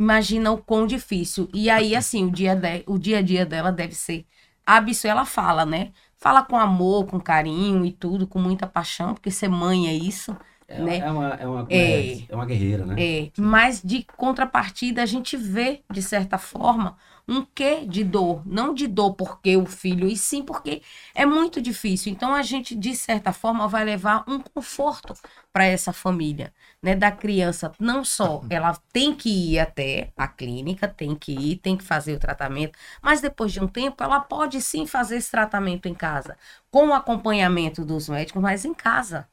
Imagina 0.02 0.50
o 0.52 0.58
quão 0.62 0.86
difícil. 0.86 1.48
E 1.54 1.70
aí, 1.70 1.94
assim, 1.96 2.26
o 2.26 2.30
dia, 2.30 2.54
de- 2.56 2.84
o 2.86 2.98
dia 2.98 3.18
a 3.18 3.22
dia 3.22 3.46
dela 3.46 3.70
deve 3.72 3.94
ser 3.94 4.26
absurdo. 4.66 5.10
Ela 5.12 5.24
fala, 5.26 5.64
né? 5.66 5.92
Fala 6.16 6.42
com 6.44 6.56
amor, 6.56 7.06
com 7.06 7.20
carinho 7.20 7.84
e 7.84 7.92
tudo, 7.92 8.26
com 8.26 8.38
muita 8.40 8.66
paixão, 8.66 9.14
porque 9.14 9.30
ser 9.30 9.48
mãe 9.48 9.88
é 9.88 9.94
isso. 9.94 10.36
É, 10.72 10.82
né? 10.82 10.98
é 10.98 11.10
uma, 11.10 11.28
é, 11.34 11.46
uma, 11.46 11.66
É. 11.70 12.16
é 12.28 12.34
uma 12.34 12.46
guerreira, 12.46 12.84
né? 12.86 12.94
É, 12.98 13.30
mas 13.38 13.82
de 13.82 14.04
contrapartida, 14.16 15.02
a 15.02 15.06
gente 15.06 15.36
vê, 15.36 15.82
de 15.90 16.02
certa 16.02 16.38
forma, 16.38 16.96
um 17.28 17.44
quê 17.54 17.84
de 17.86 18.02
dor. 18.02 18.42
Não 18.46 18.74
de 18.74 18.86
dor 18.86 19.14
porque 19.14 19.56
o 19.56 19.66
filho, 19.66 20.08
e 20.08 20.16
sim 20.16 20.42
porque 20.42 20.82
é 21.14 21.24
muito 21.24 21.60
difícil. 21.60 22.12
Então, 22.12 22.34
a 22.34 22.42
gente, 22.42 22.74
de 22.74 22.96
certa 22.96 23.32
forma, 23.32 23.68
vai 23.68 23.84
levar 23.84 24.24
um 24.26 24.40
conforto 24.40 25.14
para 25.52 25.64
essa 25.64 25.92
família, 25.92 26.52
né? 26.82 26.94
Da 26.96 27.10
criança, 27.12 27.72
não 27.78 28.04
só 28.04 28.42
ela 28.48 28.74
tem 28.92 29.14
que 29.14 29.28
ir 29.52 29.58
até 29.58 30.10
a 30.16 30.26
clínica, 30.26 30.88
tem 30.88 31.14
que 31.14 31.32
ir, 31.32 31.56
tem 31.56 31.76
que 31.76 31.84
fazer 31.84 32.14
o 32.14 32.18
tratamento, 32.18 32.78
mas 33.02 33.20
depois 33.20 33.52
de 33.52 33.60
um 33.62 33.68
tempo, 33.68 34.02
ela 34.02 34.20
pode 34.20 34.60
sim 34.60 34.86
fazer 34.86 35.16
esse 35.16 35.30
tratamento 35.30 35.86
em 35.86 35.94
casa, 35.94 36.36
com 36.70 36.88
o 36.88 36.94
acompanhamento 36.94 37.84
dos 37.84 38.08
médicos, 38.08 38.42
mas 38.42 38.64
em 38.64 38.74
casa. 38.74 39.28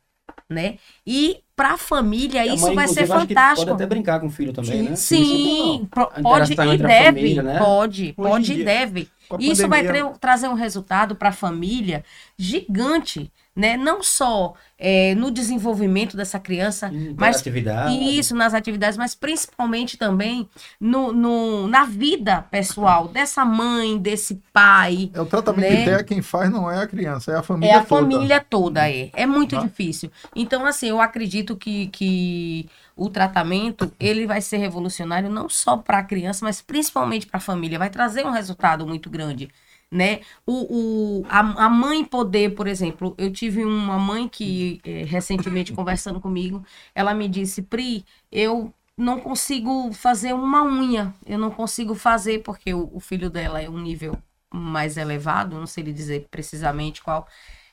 Né? 0.49 0.77
E 1.05 1.41
para 1.55 1.73
a 1.73 1.77
família, 1.77 2.45
isso 2.45 2.65
mãe, 2.67 2.75
vai 2.75 2.87
ser 2.87 3.05
fantástico. 3.05 3.67
Pode 3.67 3.71
até 3.83 3.85
brincar 3.85 4.19
com 4.19 4.27
o 4.27 4.29
filho 4.29 4.53
também, 4.53 4.83
né? 4.83 4.95
Sim, 4.95 5.87
pro- 5.91 6.09
A 6.13 6.21
pode 6.21 6.53
e 6.53 6.55
deve, 6.55 7.03
família, 7.19 7.43
né? 7.43 7.59
pode, 7.59 8.13
Hoje 8.17 8.29
pode 8.29 8.53
e 8.53 8.63
deve. 8.63 9.09
Isso 9.39 9.67
vai 9.67 9.83
pandemia, 9.83 10.05
tra- 10.09 10.17
trazer 10.19 10.47
um 10.47 10.53
resultado 10.55 11.15
para 11.15 11.29
a 11.29 11.33
família 11.33 12.03
gigante, 12.37 13.31
né? 13.59 13.77
Não 13.77 14.01
só 14.01 14.53
é, 14.77 15.13
no 15.15 15.29
desenvolvimento 15.31 16.15
dessa 16.15 16.39
criança, 16.39 16.89
mas 17.17 17.37
atividade. 17.37 17.93
isso 17.93 18.35
nas 18.35 18.53
atividades, 18.53 18.97
mas 18.97 19.13
principalmente 19.15 19.97
também 19.97 20.47
no, 20.79 21.11
no- 21.11 21.67
na 21.67 21.85
vida 21.85 22.41
pessoal 22.43 23.07
dessa 23.07 23.43
mãe, 23.45 23.97
desse 23.97 24.41
pai. 24.53 25.11
É 25.13 25.21
o 25.21 25.25
tratamento 25.25 25.59
Né? 25.59 25.83
TEA 25.83 26.03
quem 26.03 26.21
faz 26.21 26.49
não 26.49 26.69
é 26.71 26.81
a 26.81 26.87
criança, 26.87 27.31
é 27.31 27.35
a 27.35 27.39
É 27.39 27.41
família 27.43 27.77
a 27.77 27.83
toda. 27.83 28.01
família 28.01 28.39
toda, 28.49 28.89
é. 28.89 29.09
É 29.13 29.25
muito 29.25 29.55
Tá. 29.55 29.61
difícil. 29.61 30.11
Então, 30.35 30.65
assim, 30.65 30.87
eu 30.87 31.01
acredito 31.01 31.55
que, 31.57 31.87
que 31.87 32.69
o 32.95 33.09
tratamento, 33.09 33.91
ele 33.99 34.25
vai 34.25 34.41
ser 34.41 34.57
revolucionário 34.57 35.29
não 35.29 35.49
só 35.49 35.75
para 35.77 35.99
a 35.99 36.03
criança, 36.03 36.45
mas 36.45 36.61
principalmente 36.61 37.25
para 37.27 37.37
a 37.37 37.41
família. 37.41 37.77
Vai 37.79 37.89
trazer 37.89 38.25
um 38.25 38.31
resultado 38.31 38.85
muito 38.87 39.09
grande, 39.09 39.49
né? 39.91 40.21
O, 40.45 41.21
o, 41.21 41.25
a, 41.29 41.65
a 41.65 41.69
mãe 41.69 42.05
poder, 42.05 42.55
por 42.55 42.67
exemplo, 42.67 43.15
eu 43.17 43.31
tive 43.31 43.63
uma 43.65 43.97
mãe 43.97 44.27
que, 44.27 44.79
eh, 44.83 45.03
recentemente, 45.05 45.73
conversando 45.73 46.19
comigo, 46.21 46.63
ela 46.93 47.13
me 47.13 47.27
disse, 47.27 47.61
Pri, 47.63 48.05
eu 48.31 48.73
não 48.99 49.19
consigo 49.19 49.91
fazer 49.93 50.33
uma 50.33 50.63
unha. 50.63 51.13
Eu 51.25 51.39
não 51.39 51.49
consigo 51.51 51.95
fazer, 51.95 52.39
porque 52.43 52.73
o, 52.73 52.89
o 52.93 52.99
filho 52.99 53.29
dela 53.29 53.61
é 53.61 53.69
um 53.69 53.79
nível 53.79 54.17
mais 54.53 54.97
elevado, 54.97 55.57
não 55.57 55.67
sei 55.67 55.83
lhe 55.85 55.93
dizer 55.93 56.27
precisamente 56.29 57.01
qual. 57.01 57.27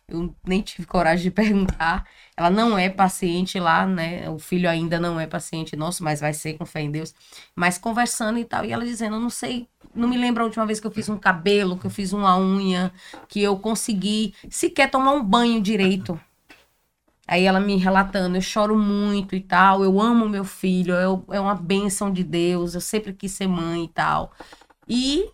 Eu 0.08 0.34
nem 0.46 0.62
tive 0.62 0.86
coragem 0.86 1.24
de 1.24 1.30
perguntar. 1.32 2.06
Ela 2.36 2.50
não 2.50 2.78
é 2.78 2.88
paciente 2.88 3.58
lá, 3.58 3.86
né? 3.86 4.28
O 4.30 4.38
filho 4.38 4.68
ainda 4.70 5.00
não 5.00 5.18
é 5.18 5.26
paciente 5.26 5.74
nosso, 5.76 6.04
mas 6.04 6.20
vai 6.20 6.32
ser 6.32 6.54
com 6.56 6.64
fé 6.64 6.80
em 6.80 6.90
Deus. 6.90 7.14
Mas 7.56 7.76
conversando 7.78 8.38
e 8.38 8.44
tal, 8.44 8.64
e 8.64 8.72
ela 8.72 8.84
dizendo, 8.84 9.16
eu 9.16 9.20
não 9.20 9.30
sei, 9.30 9.68
não 9.96 10.08
me 10.08 10.16
lembro 10.16 10.42
a 10.42 10.46
última 10.46 10.66
vez 10.66 10.78
que 10.78 10.86
eu 10.86 10.90
fiz 10.90 11.08
um 11.08 11.18
cabelo, 11.18 11.78
que 11.78 11.86
eu 11.86 11.90
fiz 11.90 12.12
uma 12.12 12.38
unha, 12.38 12.92
que 13.28 13.42
eu 13.42 13.58
consegui 13.58 14.34
sequer 14.50 14.90
tomar 14.90 15.12
um 15.12 15.22
banho 15.22 15.60
direito. 15.60 16.18
Aí 17.28 17.44
ela 17.44 17.58
me 17.58 17.76
relatando, 17.76 18.36
eu 18.36 18.40
choro 18.40 18.78
muito 18.78 19.34
e 19.34 19.40
tal, 19.40 19.82
eu 19.82 20.00
amo 20.00 20.28
meu 20.28 20.44
filho, 20.44 20.94
eu- 20.94 21.24
é 21.30 21.40
uma 21.40 21.56
bênção 21.56 22.12
de 22.12 22.22
Deus, 22.22 22.74
eu 22.74 22.80
sempre 22.80 23.12
quis 23.12 23.32
ser 23.32 23.48
mãe 23.48 23.84
e 23.84 23.88
tal. 23.88 24.32
E 24.88 25.28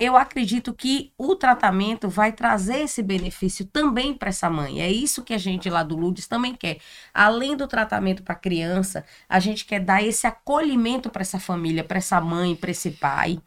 eu 0.00 0.16
acredito 0.16 0.74
que 0.74 1.12
o 1.16 1.36
tratamento 1.36 2.08
vai 2.08 2.32
trazer 2.32 2.80
esse 2.80 3.02
benefício 3.02 3.64
também 3.66 4.12
para 4.14 4.30
essa 4.30 4.50
mãe. 4.50 4.82
É 4.82 4.90
isso 4.90 5.22
que 5.22 5.32
a 5.32 5.38
gente 5.38 5.70
lá 5.70 5.84
do 5.84 5.96
Ludes 5.96 6.26
também 6.26 6.54
quer. 6.56 6.78
Além 7.14 7.56
do 7.56 7.68
tratamento 7.68 8.22
para 8.24 8.34
a 8.34 8.38
criança, 8.38 9.04
a 9.28 9.38
gente 9.38 9.64
quer 9.64 9.78
dar 9.80 10.02
esse 10.02 10.26
acolhimento 10.26 11.08
para 11.08 11.22
essa 11.22 11.38
família, 11.38 11.84
para 11.84 11.98
essa 11.98 12.20
mãe, 12.20 12.56
para 12.56 12.72
esse 12.72 12.90
pai. 12.92 13.40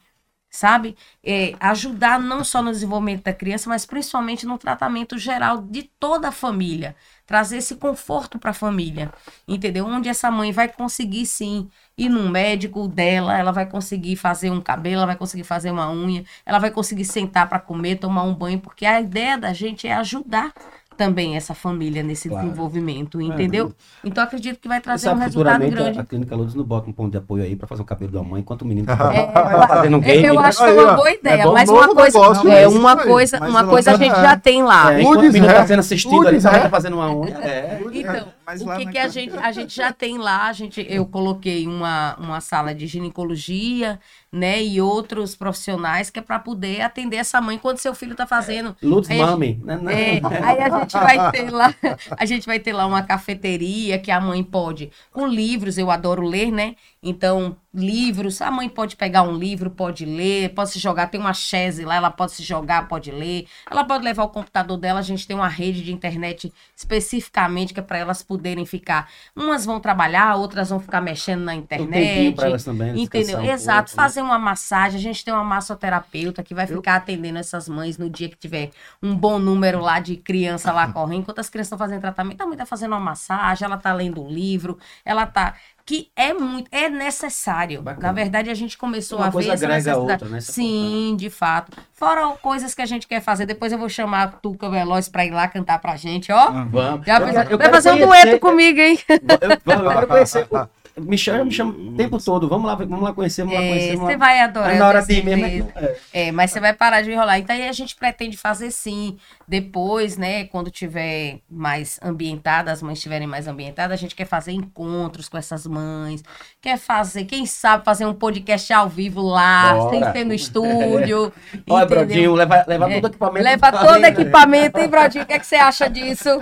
Sabe? 0.56 0.96
É, 1.22 1.54
ajudar 1.60 2.18
não 2.18 2.42
só 2.42 2.62
no 2.62 2.72
desenvolvimento 2.72 3.24
da 3.24 3.32
criança, 3.34 3.68
mas 3.68 3.84
principalmente 3.84 4.46
no 4.46 4.56
tratamento 4.56 5.18
geral 5.18 5.58
de 5.60 5.82
toda 5.82 6.28
a 6.28 6.32
família. 6.32 6.96
Trazer 7.26 7.58
esse 7.58 7.76
conforto 7.76 8.38
para 8.38 8.52
a 8.52 8.54
família. 8.54 9.12
Entendeu? 9.46 9.84
Onde 9.84 10.08
essa 10.08 10.30
mãe 10.30 10.52
vai 10.52 10.66
conseguir 10.66 11.26
sim 11.26 11.68
ir 11.98 12.08
num 12.08 12.30
médico 12.30 12.88
dela, 12.88 13.36
ela 13.38 13.52
vai 13.52 13.66
conseguir 13.66 14.16
fazer 14.16 14.50
um 14.50 14.60
cabelo, 14.62 14.96
ela 14.96 15.06
vai 15.06 15.16
conseguir 15.16 15.44
fazer 15.44 15.70
uma 15.70 15.90
unha, 15.90 16.24
ela 16.46 16.58
vai 16.58 16.70
conseguir 16.70 17.04
sentar 17.04 17.46
para 17.50 17.58
comer, 17.58 17.96
tomar 17.96 18.22
um 18.22 18.34
banho, 18.34 18.58
porque 18.58 18.86
a 18.86 18.98
ideia 18.98 19.36
da 19.36 19.52
gente 19.52 19.86
é 19.86 19.92
ajudar 19.94 20.54
também 20.96 21.36
essa 21.36 21.54
família 21.54 22.02
nesse 22.02 22.28
Claro. 22.28 22.44
desenvolvimento, 22.46 23.20
entendeu? 23.20 23.72
Então 24.02 24.24
acredito 24.24 24.58
que 24.58 24.66
vai 24.68 24.80
trazer 24.80 25.04
Sabe, 25.04 25.20
um 25.20 25.22
resultado 25.24 25.68
grande. 25.70 25.98
a, 25.98 26.02
a 26.02 26.04
Clínica 26.04 26.34
Lourdes 26.34 26.54
não 26.54 26.64
bota 26.64 26.88
um 26.88 26.92
ponto 26.92 27.10
de 27.12 27.18
apoio 27.18 27.44
aí 27.44 27.54
pra 27.54 27.66
fazer 27.68 27.82
o 27.82 27.84
cabelo 27.84 28.10
da 28.12 28.22
mãe, 28.22 28.40
enquanto 28.40 28.62
o 28.62 28.64
menino 28.64 28.86
tá, 28.96 29.12
É, 29.14 29.26
tá 29.26 29.68
fazendo 29.68 29.96
um 29.98 30.00
game. 30.00 30.24
eu 30.24 30.38
acho 30.40 30.58
que 30.58 30.64
é 30.64 30.72
uma 30.72 30.92
boa 30.94 31.08
é 31.08 31.14
ideia, 31.14 31.44
bom 31.44 31.52
mas 31.52 31.68
uma 31.68 31.88
coisa, 31.94 32.18
negócio 32.18 32.50
é 32.50 32.62
isso 32.66 32.78
uma 32.78 32.96
coisa, 32.96 33.38
uma 33.48 33.64
coisa 33.64 33.90
a 33.92 33.96
gente 33.96 34.14
já 34.16 34.36
tem 34.36 34.62
lá. 34.62 34.92
É, 34.94 35.00
enquanto 35.02 35.18
o 35.20 35.22
menino 35.22 35.46
tá 35.46 35.66
sendo 35.66 35.80
assistido 35.80 36.14
ali, 36.14 36.22
Lourdes 36.22 36.42
você 36.42 36.48
vai 36.48 36.56
Ré. 36.58 36.62
tá 36.64 36.70
fazendo 36.70 36.94
uma 36.96 37.14
unha. 37.14 37.36
É. 37.38 37.80
Então, 37.92 38.26
Mas 38.46 38.62
o 38.62 38.66
lá 38.66 38.76
que, 38.76 38.86
que 38.86 38.98
a 38.98 39.08
gente, 39.08 39.36
a 39.36 39.50
gente 39.50 39.74
já 39.74 39.92
tem 39.92 40.18
lá, 40.18 40.46
a 40.46 40.52
gente, 40.52 40.86
eu 40.88 41.04
coloquei 41.04 41.66
uma, 41.66 42.14
uma 42.16 42.40
sala 42.40 42.72
de 42.72 42.86
ginecologia, 42.86 43.98
né, 44.30 44.62
e 44.62 44.80
outros 44.80 45.34
profissionais 45.34 46.10
que 46.10 46.18
é 46.18 46.22
para 46.22 46.38
poder 46.38 46.82
atender 46.82 47.16
essa 47.16 47.40
mãe 47.40 47.58
quando 47.58 47.78
seu 47.78 47.94
filho 47.94 48.14
tá 48.14 48.26
fazendo. 48.26 48.76
Lourdes 48.82 49.10
Aí 49.10 49.18
Mami. 49.18 49.60
né, 49.64 49.76
né? 49.76 50.16
É, 50.16 50.20
aí 50.44 50.60
a 50.60 50.78
gente 50.78 50.92
vai 50.92 51.30
ter 51.32 51.50
lá, 51.50 51.74
a 52.16 52.24
gente 52.24 52.46
vai 52.46 52.60
ter 52.60 52.72
lá 52.72 52.86
uma 52.86 53.02
cafeteria 53.02 53.98
que 53.98 54.10
a 54.10 54.20
mãe 54.20 54.44
pode, 54.44 54.92
com 55.10 55.26
livros, 55.26 55.76
eu 55.76 55.90
adoro 55.90 56.22
ler, 56.22 56.52
né? 56.52 56.76
Então, 57.08 57.56
livros, 57.72 58.42
a 58.42 58.50
mãe 58.50 58.68
pode 58.68 58.96
pegar 58.96 59.22
um 59.22 59.32
livro, 59.36 59.70
pode 59.70 60.04
ler, 60.04 60.52
pode 60.54 60.70
se 60.70 60.78
jogar, 60.80 61.06
tem 61.06 61.20
uma 61.20 61.32
chaise 61.32 61.84
lá, 61.84 61.94
ela 61.94 62.10
pode 62.10 62.32
se 62.32 62.42
jogar, 62.42 62.88
pode 62.88 63.12
ler. 63.12 63.46
Ela 63.70 63.84
pode 63.84 64.02
levar 64.02 64.24
o 64.24 64.28
computador 64.28 64.76
dela, 64.76 64.98
a 64.98 65.02
gente 65.02 65.24
tem 65.26 65.36
uma 65.36 65.46
rede 65.48 65.82
de 65.84 65.92
internet 65.92 66.52
especificamente 66.74 67.72
que 67.72 67.78
é 67.80 67.82
para 67.82 67.98
elas 67.98 68.22
poderem 68.22 68.66
ficar. 68.66 69.08
Umas 69.36 69.64
vão 69.64 69.78
trabalhar, 69.78 70.34
outras 70.34 70.70
vão 70.70 70.80
ficar 70.80 71.00
mexendo 71.00 71.42
na 71.44 71.54
Um 71.54 71.62
tempinho 71.62 72.34
pra 72.34 72.48
internet. 72.48 72.48
elas 72.48 72.64
também. 72.64 73.00
Entendeu? 73.00 73.38
um 73.38 73.44
Exato. 73.44 73.90
pouco, 73.90 74.02
né? 74.02 74.02
Fazer 74.02 74.22
uma 74.22 74.38
massagem. 74.38 74.98
A 74.98 75.02
gente 75.02 75.24
tem 75.24 75.32
uma 75.32 75.44
massoterapeuta 75.44 76.42
que 76.42 76.54
vai 76.54 76.66
ficar 76.66 76.96
atendendo 76.96 77.38
essas 77.38 77.68
mães 77.68 77.98
no 77.98 78.10
dia 78.10 78.28
que 78.28 78.36
tiver 78.36 78.70
um 79.02 79.14
bom 79.14 79.38
número 79.38 79.80
lá 79.80 80.00
de 80.00 80.16
criança 80.16 80.72
lá 80.72 80.88
correndo. 80.92 81.20
Enquanto 81.20 81.38
as 81.38 81.48
crianças 81.48 81.68
estão 81.68 81.78
fazendo 81.78 82.00
tratamento, 82.00 82.40
a 82.40 82.46
mãe 82.46 82.56
tá 82.56 82.66
fazendo 82.66 82.92
uma 82.92 83.00
massagem, 83.00 83.64
ela 83.64 83.76
tá 83.78 83.92
lendo 83.92 84.22
um 84.22 84.28
livro, 84.28 84.78
ela 85.04 85.26
tá. 85.26 85.54
Que 85.86 86.10
é 86.16 86.34
muito, 86.34 86.68
é 86.72 86.88
necessário. 86.88 87.80
Bacana. 87.80 88.08
Na 88.08 88.12
verdade, 88.12 88.50
a 88.50 88.54
gente 88.54 88.76
começou 88.76 89.18
Uma 89.18 89.28
a 89.28 89.30
coisa 89.32 89.50
ver 89.50 89.54
essa 89.54 89.68
necessidade. 89.68 89.98
outra, 90.00 90.28
né? 90.28 90.38
É 90.38 90.40
Sim, 90.40 91.14
de 91.16 91.30
fato. 91.30 91.78
Fora 91.92 92.26
coisas 92.42 92.74
que 92.74 92.82
a 92.82 92.86
gente 92.86 93.06
quer 93.06 93.20
fazer. 93.20 93.46
Depois 93.46 93.70
eu 93.72 93.78
vou 93.78 93.88
chamar 93.88 94.22
a 94.24 94.26
Tuca 94.28 94.68
Veloz 94.68 95.08
pra 95.08 95.24
ir 95.24 95.30
lá 95.30 95.46
cantar 95.46 95.78
pra 95.78 95.94
gente, 95.96 96.32
ó. 96.32 96.38
Ah, 96.48 96.66
Vamos. 96.68 97.06
Já 97.06 97.18
Eu 97.20 97.26
quero- 97.32 97.50
eu 97.52 97.58
vai 97.58 97.70
fazer 97.70 97.92
um 97.92 97.98
dueto 98.04 98.40
comigo, 98.40 98.80
hein? 98.80 98.98
Eu, 99.08 99.18
vamos, 99.64 99.84
eu 99.84 99.90
quero 99.92 100.06
conhecer. 100.08 100.46
o- 100.50 100.68
Me 100.98 101.18
chama, 101.18 101.44
me 101.44 101.50
chama 101.50 101.72
o 101.72 101.92
tempo 101.94 102.18
todo. 102.22 102.48
Vamos 102.48 102.66
lá, 102.66 102.74
vamos 102.74 103.02
lá 103.02 103.12
conhecer, 103.12 103.42
vamos 103.42 103.58
lá 103.58 103.64
É, 103.64 103.68
conhecer. 103.68 103.96
vamos 103.96 104.06
você 104.06 104.12
lá. 104.12 104.18
vai 104.18 104.40
adorar. 104.40 104.70
Aí 104.70 104.78
na 104.78 104.88
hora 104.88 105.02
de 105.02 105.12
ir 105.12 105.24
mesmo. 105.24 105.44
é- 105.76 105.84
é. 106.12 106.28
É, 106.28 106.32
mas 106.32 106.50
você 106.50 106.58
vai 106.58 106.72
parar 106.72 107.02
de 107.02 107.10
enrolar. 107.12 107.38
Então 107.38 107.54
aí 107.54 107.68
a 107.68 107.72
gente 107.72 107.94
pretende 107.94 108.36
fazer 108.36 108.70
sim. 108.70 109.18
Depois, 109.46 110.16
né, 110.16 110.44
quando 110.44 110.70
tiver 110.70 111.40
mais 111.50 112.00
ambientada, 112.02 112.72
as 112.72 112.80
mães 112.82 112.96
estiverem 112.98 113.26
mais 113.26 113.46
ambientadas, 113.46 113.92
a 113.92 114.00
gente 114.00 114.14
quer 114.14 114.24
fazer 114.26 114.52
encontros 114.52 115.28
com 115.28 115.36
essas 115.36 115.66
mães. 115.66 116.22
Quer 116.62 116.78
fazer, 116.78 117.24
quem 117.26 117.44
sabe, 117.44 117.84
fazer 117.84 118.06
um 118.06 118.14
podcast 118.14 118.72
ao 118.72 118.88
vivo 118.88 119.20
lá, 119.20 119.74
Bora. 119.74 119.90
sem 119.90 120.12
ser 120.12 120.24
no 120.24 120.32
estúdio. 120.34 121.32
Olha? 121.68 121.84
Brodinho, 121.86 122.34
leva, 122.34 122.64
leva 122.66 122.90
É, 122.90 122.94
todo 122.94 123.04
o 123.04 123.08
equipamento. 123.08 123.44
Leva 123.44 123.70
todo 123.72 123.98
né? 123.98 124.08
equipamento, 124.08 124.78
hein, 124.80 124.88
Brodinho? 124.88 125.24
O 125.24 125.26
que, 125.26 125.34
é 125.34 125.38
que 125.38 125.46
você 125.46 125.56
acha 125.56 125.88
disso? 125.90 126.40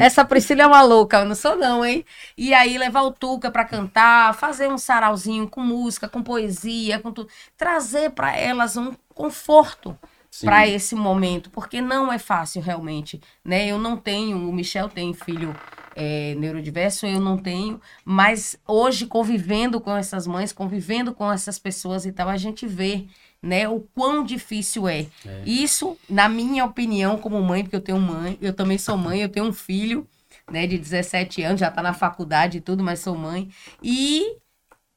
Essa 0.00 0.24
Priscila 0.24 0.62
é 0.62 0.66
uma 0.66 0.82
louca, 0.82 1.18
eu 1.18 1.24
não 1.24 1.34
sou 1.34 1.56
não, 1.56 1.84
hein? 1.84 2.04
E 2.36 2.52
aí 2.54 2.76
levar 2.78 3.02
o 3.02 3.12
Tuca 3.12 3.50
pra 3.50 3.64
cantar, 3.64 4.34
fazer 4.34 4.68
um 4.68 4.78
sarauzinho 4.78 5.48
com 5.48 5.60
música, 5.60 6.08
com 6.08 6.22
poesia, 6.22 6.98
com 6.98 7.12
tudo. 7.12 7.28
Trazer 7.56 8.10
pra 8.10 8.36
elas 8.36 8.76
um 8.76 8.92
conforto 9.14 9.96
para 10.42 10.66
esse 10.66 10.94
momento, 10.96 11.50
porque 11.50 11.80
não 11.80 12.12
é 12.12 12.18
fácil 12.18 12.60
realmente, 12.60 13.20
né? 13.44 13.66
Eu 13.68 13.78
não 13.78 13.96
tenho, 13.96 14.48
o 14.48 14.52
Michel 14.52 14.88
tem 14.88 15.14
filho 15.14 15.54
é, 15.94 16.34
neurodiverso, 16.34 17.06
eu 17.06 17.20
não 17.20 17.36
tenho, 17.36 17.80
mas 18.04 18.58
hoje 18.66 19.06
convivendo 19.06 19.80
com 19.80 19.96
essas 19.96 20.26
mães, 20.26 20.52
convivendo 20.52 21.14
com 21.14 21.30
essas 21.30 21.58
pessoas 21.58 22.04
e 22.04 22.12
tal, 22.12 22.28
a 22.28 22.36
gente 22.36 22.66
vê, 22.66 23.06
né, 23.44 23.68
o 23.68 23.80
quão 23.80 24.24
difícil 24.24 24.88
é. 24.88 25.06
Isso, 25.44 25.96
na 26.08 26.28
minha 26.28 26.64
opinião, 26.64 27.18
como 27.18 27.40
mãe, 27.42 27.62
porque 27.62 27.76
eu 27.76 27.80
tenho 27.80 27.98
mãe, 27.98 28.38
eu 28.40 28.52
também 28.54 28.78
sou 28.78 28.96
mãe, 28.96 29.20
eu 29.20 29.28
tenho 29.28 29.46
um 29.46 29.52
filho, 29.52 30.08
né, 30.50 30.66
de 30.66 30.78
17 30.78 31.42
anos, 31.42 31.60
já 31.60 31.70
tá 31.70 31.82
na 31.82 31.92
faculdade 31.92 32.58
e 32.58 32.60
tudo, 32.60 32.82
mas 32.82 33.00
sou 33.00 33.16
mãe. 33.16 33.50
E 33.82 34.38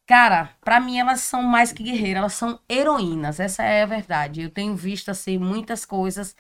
Cara, 0.08 0.52
pra 0.64 0.80
mim 0.80 0.98
elas 0.98 1.20
são 1.22 1.44
mais 1.44 1.74
que 1.74 1.84
guerreiras, 1.84 2.20
elas 2.20 2.34
são 2.34 2.60
heroínas, 2.70 3.42
essa 3.42 3.62
é 3.64 3.84
a 3.84 3.86
verdade. 3.86 4.42
Eu 4.42 4.50
tenho 4.50 4.74
visto 4.74 5.10
assim 5.10 5.38
muitas 5.38 5.86
coisas 5.86 6.34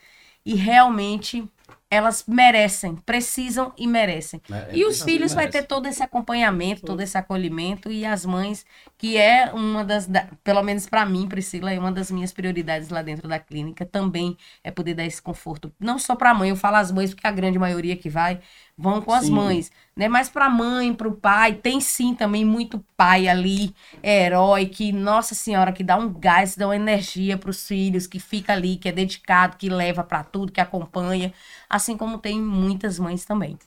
e 0.45 0.55
realmente 0.55 1.45
elas 1.89 2.26
merecem, 2.28 2.95
precisam 2.97 3.74
e 3.78 3.88
merecem. 3.88 4.41
É, 4.51 4.76
E 4.78 4.86
os 4.86 5.01
filhos 5.01 5.34
vai 5.34 5.47
ter 5.47 5.63
todo 5.63 5.88
esse 5.88 6.03
acompanhamento, 6.03 6.82
todo 6.84 6.99
esse 7.01 7.18
acolhimento 7.18 7.89
e 7.91 8.05
as 8.05 8.26
mães, 8.26 8.65
que 8.97 9.18
é 9.18 9.51
uma 9.53 9.86
das, 9.86 10.05
da- 10.05 10.28
pelo 10.43 10.61
menos 10.63 10.86
pra 10.86 11.05
mim, 11.05 11.28
Priscila, 11.28 11.72
é 11.72 11.80
uma 11.80 11.91
das 11.91 12.11
minhas 12.11 12.34
prioridades 12.34 12.89
lá 12.89 13.01
dentro 13.01 13.28
da 13.28 13.39
clínica, 13.39 13.86
também 13.86 14.38
é 14.63 14.70
poder 14.72 14.95
dar 14.95 15.05
esse 15.05 15.22
conforto, 15.22 15.72
não 15.80 15.97
só 15.97 16.15
pra 16.15 16.34
mãe, 16.34 16.49
eu 16.49 16.55
falo 16.57 16.76
as 16.76 16.91
mães 16.91 17.13
porque 17.13 17.26
a 17.28 17.32
grande 17.32 17.57
maioria 17.57 17.95
que 17.95 18.09
vai 18.09 18.41
vão 18.78 19.01
com 19.01 19.11
as 19.13 19.30
Sim. 19.30 19.30
mães, 19.30 19.71
né? 19.95 20.07
Mas 20.07 20.30
pra 20.30 20.49
mãe, 20.49 20.93
pro 20.93 21.11
pai, 21.15 21.55
tem 21.55 21.82
sim 21.82 22.13
também 22.15 22.45
muito 22.45 22.80
pai 22.95 23.28
ali, 23.28 23.73
herói 24.03 24.67
que, 24.67 24.91
nossa 24.91 25.34
senhora, 25.36 25.73
que 25.73 25.84
dá 25.84 25.97
um 25.97 26.13
gás, 26.13 26.55
dá 26.55 26.67
uma 26.67 26.75
energia 26.75 27.38
pros 27.38 27.67
filhos, 27.67 28.05
que 28.07 28.19
fica 28.19 28.53
ali, 28.53 28.78
que 28.78 28.89
é 28.89 28.91
dedicado, 28.91 29.57
que 29.57 29.69
leva 29.69 30.03
pra 30.03 30.23
tudo, 30.23 30.51
que 30.51 30.61
acompanha, 30.61 31.34
assim 31.69 31.97
como 31.97 32.17
tem 32.19 32.39
muitas 32.41 32.99
mães 32.99 33.25
também. 33.25 33.57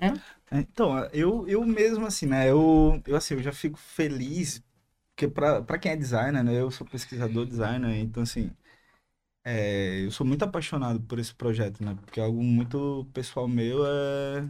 É, 0.00 0.60
Então, 0.60 0.98
eu, 1.12 1.46
eu 1.48 1.64
mesmo, 1.64 2.06
assim, 2.06 2.26
né? 2.26 2.50
Eu, 2.50 3.00
eu, 3.06 3.16
assim, 3.16 3.34
eu 3.34 3.42
já 3.42 3.52
fico 3.52 3.78
feliz, 3.78 4.62
porque 5.14 5.28
pra 5.28 5.78
quem 5.78 5.92
é 5.92 5.96
designer, 5.96 6.42
né? 6.44 6.54
Eu 6.60 6.70
sou 6.70 6.86
pesquisador 6.86 7.46
designer, 7.46 7.96
então, 7.98 8.22
assim, 8.22 8.50
é, 9.44 10.04
eu 10.04 10.10
sou 10.10 10.26
muito 10.26 10.44
apaixonado 10.44 11.00
por 11.02 11.18
esse 11.18 11.34
projeto, 11.34 11.82
né? 11.84 11.94
Porque 12.04 12.20
algo 12.20 12.42
muito 12.42 13.06
pessoal 13.12 13.48
meu 13.48 13.84
é... 13.86 14.48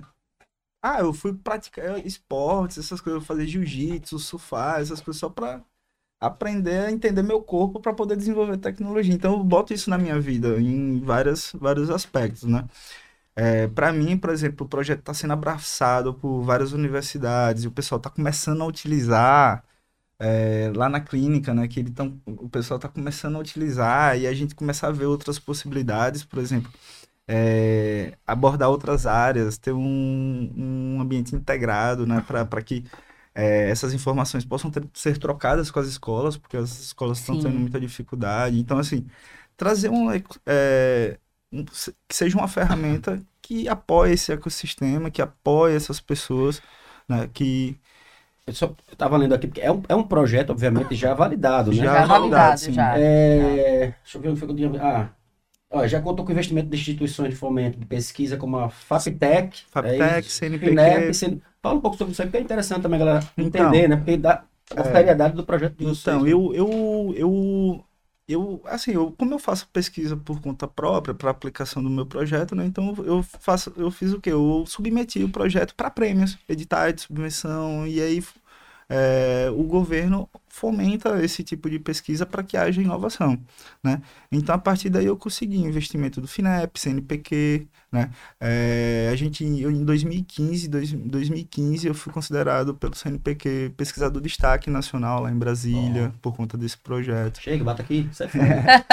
Ah, 0.82 1.00
eu 1.00 1.12
fui 1.12 1.34
praticar 1.34 2.04
esportes, 2.06 2.78
essas 2.78 3.00
coisas, 3.00 3.26
fazer 3.26 3.46
jiu-jitsu, 3.46 4.18
surfar, 4.18 4.80
essas 4.80 5.00
coisas 5.00 5.20
só 5.20 5.28
pra 5.28 5.62
aprender 6.20 6.86
a 6.86 6.92
entender 6.92 7.22
meu 7.22 7.42
corpo 7.42 7.80
para 7.80 7.94
poder 7.94 8.16
desenvolver 8.16 8.58
tecnologia. 8.58 9.14
Então, 9.14 9.34
eu 9.34 9.44
boto 9.44 9.74
isso 9.74 9.90
na 9.90 9.98
minha 9.98 10.20
vida 10.20 10.60
em 10.60 11.00
várias, 11.00 11.52
vários 11.54 11.90
aspectos, 11.90 12.44
né? 12.44 12.66
É, 13.36 13.68
para 13.68 13.92
mim, 13.92 14.18
por 14.18 14.30
exemplo, 14.30 14.66
o 14.66 14.68
projeto 14.68 15.00
está 15.00 15.14
sendo 15.14 15.32
abraçado 15.32 16.14
por 16.14 16.42
várias 16.42 16.72
universidades 16.72 17.64
e 17.64 17.68
o 17.68 17.72
pessoal 17.72 17.98
está 17.98 18.10
começando 18.10 18.62
a 18.62 18.66
utilizar 18.66 19.64
é, 20.20 20.72
lá 20.76 20.88
na 20.90 21.00
clínica, 21.00 21.54
né? 21.54 21.68
Que 21.68 21.80
ele 21.80 21.92
tão, 21.92 22.20
o 22.26 22.50
pessoal 22.50 22.78
está 22.78 22.88
começando 22.90 23.36
a 23.36 23.40
utilizar 23.40 24.18
e 24.18 24.26
a 24.28 24.34
gente 24.34 24.54
começa 24.56 24.88
a 24.88 24.92
ver 24.92 25.06
outras 25.06 25.38
possibilidades, 25.40 26.24
por 26.24 26.40
exemplo, 26.40 26.72
é, 27.28 28.16
abordar 28.26 28.70
outras 28.70 29.06
áreas, 29.06 29.58
ter 29.58 29.72
um, 29.72 30.52
um 30.56 31.00
ambiente 31.00 31.34
integrado, 31.36 32.06
né? 32.06 32.20
Para 32.22 32.62
que 32.62 32.84
é, 33.34 33.70
essas 33.70 33.94
informações 33.94 34.44
possam 34.44 34.70
ter- 34.70 34.88
ser 34.94 35.18
trocadas 35.18 35.70
com 35.70 35.78
as 35.80 35.86
escolas, 35.88 36.36
porque 36.36 36.56
as 36.56 36.80
escolas 36.80 37.18
estão 37.20 37.36
tendo 37.38 37.58
muita 37.60 37.80
dificuldade. 37.80 38.58
Então, 38.60 38.78
assim, 38.78 39.06
trazer 39.56 39.90
um, 39.90 40.10
um- 41.52 41.64
que 42.08 42.14
seja 42.14 42.36
uma 42.38 42.48
ferramenta 42.48 43.20
que 43.42 43.68
apoie 43.68 44.12
esse 44.12 44.32
ecossistema, 44.32 45.10
que 45.10 45.22
apoie 45.22 45.74
essas 45.74 46.00
pessoas, 46.00 46.62
né? 47.08 47.28
Que 47.28 47.78
Eu 48.46 48.54
só 48.54 48.66
eu 48.66 48.96
tava 48.96 49.16
lendo 49.16 49.34
aqui, 49.34 49.46
porque 49.46 49.60
é 49.60 49.70
um, 49.70 49.82
é 49.88 49.94
um 49.94 50.02
projeto, 50.02 50.50
obviamente, 50.50 50.94
já 50.94 51.14
validado, 51.14 51.70
né? 51.70 51.76
Já 51.76 51.84
Já 51.84 51.92
validado, 51.92 52.20
validado, 52.20 52.60
sim. 52.60 52.72
já. 52.72 52.98
É, 52.98 53.94
deixa 54.02 54.18
eu 54.18 54.22
ver 54.22 54.28
onde 54.30 54.40
foi 54.40 54.48
que 54.48 54.52
eu 54.52 54.70
tinha. 54.70 54.82
Ah, 54.82 55.08
ó, 55.70 55.86
já 55.86 56.00
contou 56.00 56.24
com 56.24 56.32
investimento 56.32 56.68
de 56.68 56.76
instituições 56.76 57.30
de 57.30 57.36
fomento 57.36 57.78
de 57.78 57.86
pesquisa 57.86 58.36
como 58.36 58.58
a 58.58 58.68
FAPTEC, 58.68 59.62
FAPTEC, 59.70 60.02
é 60.02 60.22
CNPq. 60.22 60.68
FINEP, 60.68 61.14
CN... 61.14 61.40
Fala 61.62 61.76
um 61.76 61.80
pouco 61.80 61.96
sobre 61.96 62.12
isso 62.12 62.22
aí, 62.22 62.28
porque 62.28 62.38
é 62.38 62.40
interessante 62.40 62.82
também, 62.82 62.98
galera, 62.98 63.20
Então, 63.36 63.66
entender, 63.66 63.88
né? 63.88 63.96
Porque 63.96 64.16
dá 64.16 64.44
a 64.74 64.80
é. 64.80 64.84
seriedade 64.84 65.34
do 65.34 65.44
projeto 65.44 65.76
de 65.76 65.84
vocês. 65.84 66.00
Então, 66.00 66.22
né? 66.22 66.32
eu, 66.32 66.54
eu, 66.54 67.14
eu, 67.16 67.84
eu, 68.32 68.60
assim, 68.64 68.92
eu, 68.92 69.12
como 69.12 69.34
eu 69.34 69.38
faço 69.38 69.68
pesquisa 69.72 70.16
por 70.16 70.40
conta 70.40 70.66
própria 70.68 71.14
para 71.14 71.30
aplicação 71.30 71.82
do 71.82 71.90
meu 71.90 72.06
projeto, 72.06 72.54
né? 72.54 72.66
Então 72.66 72.94
eu 73.04 73.22
faço, 73.22 73.72
eu 73.76 73.90
fiz 73.90 74.12
o 74.12 74.20
quê? 74.20 74.30
Eu 74.32 74.64
submeti 74.66 75.22
o 75.24 75.28
projeto 75.28 75.74
para 75.74 75.90
prêmios, 75.90 76.38
editais 76.48 76.94
de 76.94 77.02
submissão 77.02 77.86
e 77.86 78.00
aí 78.00 78.22
é, 78.90 79.48
o 79.50 79.62
governo 79.62 80.28
fomenta 80.48 81.24
esse 81.24 81.44
tipo 81.44 81.70
de 81.70 81.78
pesquisa 81.78 82.26
para 82.26 82.42
que 82.42 82.56
haja 82.56 82.82
inovação, 82.82 83.38
né? 83.82 84.02
Então 84.32 84.52
a 84.52 84.58
partir 84.58 84.90
daí 84.90 85.06
eu 85.06 85.16
consegui 85.16 85.58
investimento 85.58 86.20
do 86.20 86.26
Finep, 86.26 86.78
CNPq, 86.78 87.68
né? 87.92 88.10
É, 88.40 89.08
a 89.12 89.14
gente 89.14 89.44
eu, 89.44 89.70
em 89.70 89.84
2015, 89.84 90.68
dois, 90.68 90.92
2015 90.92 91.86
eu 91.86 91.94
fui 91.94 92.12
considerado 92.12 92.74
pelo 92.74 92.96
CNPq 92.96 93.74
pesquisador 93.76 94.20
de 94.20 94.28
destaque 94.28 94.68
nacional 94.68 95.22
lá 95.22 95.30
em 95.30 95.38
Brasília 95.38 96.12
por 96.20 96.34
conta 96.34 96.58
desse 96.58 96.76
projeto. 96.76 97.40
Chega, 97.40 97.62
bata 97.62 97.82
aqui, 97.82 98.08
sai 98.12 98.26
fora. 98.28 98.84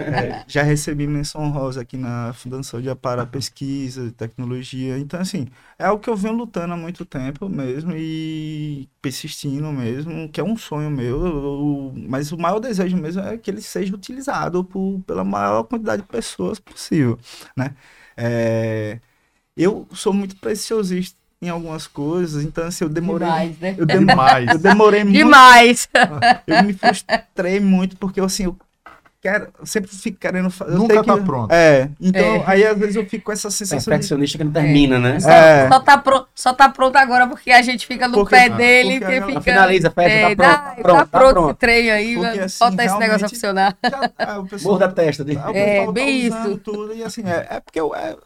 É, 0.00 0.44
já 0.46 0.62
recebi 0.62 1.06
menção 1.06 1.42
honrosa 1.42 1.80
aqui 1.80 1.96
na 1.96 2.32
Fundação 2.32 2.80
de 2.80 2.88
Apara 2.88 3.26
Pesquisa, 3.26 4.12
Tecnologia. 4.12 4.98
Então, 4.98 5.20
assim, 5.20 5.48
é 5.78 5.84
algo 5.84 6.02
que 6.02 6.08
eu 6.08 6.16
venho 6.16 6.34
lutando 6.34 6.74
há 6.74 6.76
muito 6.76 7.04
tempo 7.04 7.48
mesmo 7.48 7.92
e 7.96 8.67
persistindo 9.02 9.70
mesmo, 9.72 10.28
que 10.30 10.40
é 10.40 10.44
um 10.44 10.56
sonho 10.56 10.90
meu. 10.90 11.26
eu- 11.26 11.92
mas 12.08 12.32
o 12.32 12.38
maior 12.38 12.58
desejo 12.60 12.96
mesmo 12.96 13.22
é 13.22 13.36
que 13.38 13.50
ele 13.50 13.60
seja 13.62 13.94
utilizado 13.94 14.64
por, 14.64 15.00
pela 15.06 15.24
maior 15.24 15.64
quantidade 15.64 16.02
de 16.02 16.08
pessoas 16.08 16.58
possível, 16.60 17.18
né? 17.56 17.74
É, 18.16 18.98
eu 19.56 19.86
sou 19.92 20.12
muito 20.12 20.36
preciosista 20.36 21.16
em 21.42 21.48
algumas 21.48 21.86
coisas, 21.86 22.44
então, 22.44 22.66
assim, 22.66 22.84
eu 22.84 22.90
demorei... 22.90 23.28
Demais, 23.28 23.58
né? 23.60 23.74
Eu, 23.78 23.86
dem- 23.86 23.98
Demais. 24.00 24.52
eu 24.52 24.58
demorei 24.58 25.04
muito 25.04 25.18
Demais. 25.18 25.88
eu 26.46 26.62
me 26.64 26.72
frustrei 26.72 27.60
muito, 27.60 27.96
porque 27.96 28.20
assim, 28.20 28.44
eu 28.44 28.56
quero, 29.20 29.48
sempre 29.64 29.90
fico 29.90 30.18
querendo 30.18 30.48
fazer. 30.50 30.76
Nunca 30.76 31.02
tá 31.02 31.14
que- 31.18 31.24
pronto. 31.24 31.52
É, 31.52 31.90
então, 32.00 32.22
É. 32.36 32.42
aí 32.46 32.64
às 32.66 32.78
vezes 32.78 32.96
eu 32.96 33.04
fico 33.06 33.24
com 33.24 33.32
essa 33.32 33.50
sensação 33.50 33.78
de. 33.78 33.84
Perfeccionista 33.86 34.38
que 34.38 34.44
não 34.44 34.52
termina, 34.52 34.98
né? 34.98 35.18
Só, 35.20 35.30
É. 35.30 35.68
só, 35.68 35.80
tá 35.80 35.98
pro, 35.98 36.26
só 36.34 36.52
tá 36.52 36.68
pronto 36.68 36.96
agora 36.96 37.26
porque 37.26 37.50
a 37.50 37.62
gente 37.62 37.86
fica 37.86 38.06
no 38.08 38.14
Porque- 38.14 38.36
pé 38.36 38.44
ah, 38.46 38.48
dele. 38.56 39.00
porque 39.00 39.12
que 39.12 39.18
a 39.22 39.26
fica, 39.26 39.40
Finaliza, 39.40 39.90
fecha, 39.90 40.08
tá 40.08 40.14
É, 40.30 40.34
pronto, 40.34 40.48
tá 40.48 40.58
tá 40.58 40.82
pronto, 40.82 40.98
tá 40.98 41.06
pronto 41.18 41.32
pronto. 41.34 41.50
esse 41.50 41.58
trem 41.58 41.90
aí. 41.90 42.14
Porque, 42.14 42.38
assim, 42.40 42.58
Falta 42.58 42.84
esse 42.84 42.98
negócio 42.98 43.26
a 43.26 43.28
funcionar. 43.28 43.76
Já- 43.82 44.10
ah, 44.18 44.38
o 44.40 44.46
pessoal, 44.46 44.72
Morda 44.72 44.84
a 44.86 44.92
testa 44.92 45.24
dele. 45.24 45.38
o 45.38 45.50
É, 45.56 45.84
tá 45.86 45.92
bem 45.92 46.20
isso. 46.26 46.58
tudo, 46.58 46.94
e 46.94 47.02
assim, 47.02 47.22
é, 47.26 47.46
é 47.50 47.60
porque 47.60 47.80
eu, 47.80 47.94
é, 47.94 48.16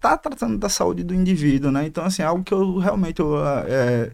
tá 0.00 0.16
tratando 0.18 0.58
da 0.58 0.68
saúde 0.68 1.02
do 1.02 1.14
indivíduo, 1.14 1.70
né? 1.70 1.86
Então, 1.86 2.04
assim, 2.04 2.22
é 2.22 2.26
algo 2.26 2.44
que 2.44 2.52
eu 2.52 2.78
realmente 2.78 3.20
eu, 3.20 3.36
é, 3.66 4.10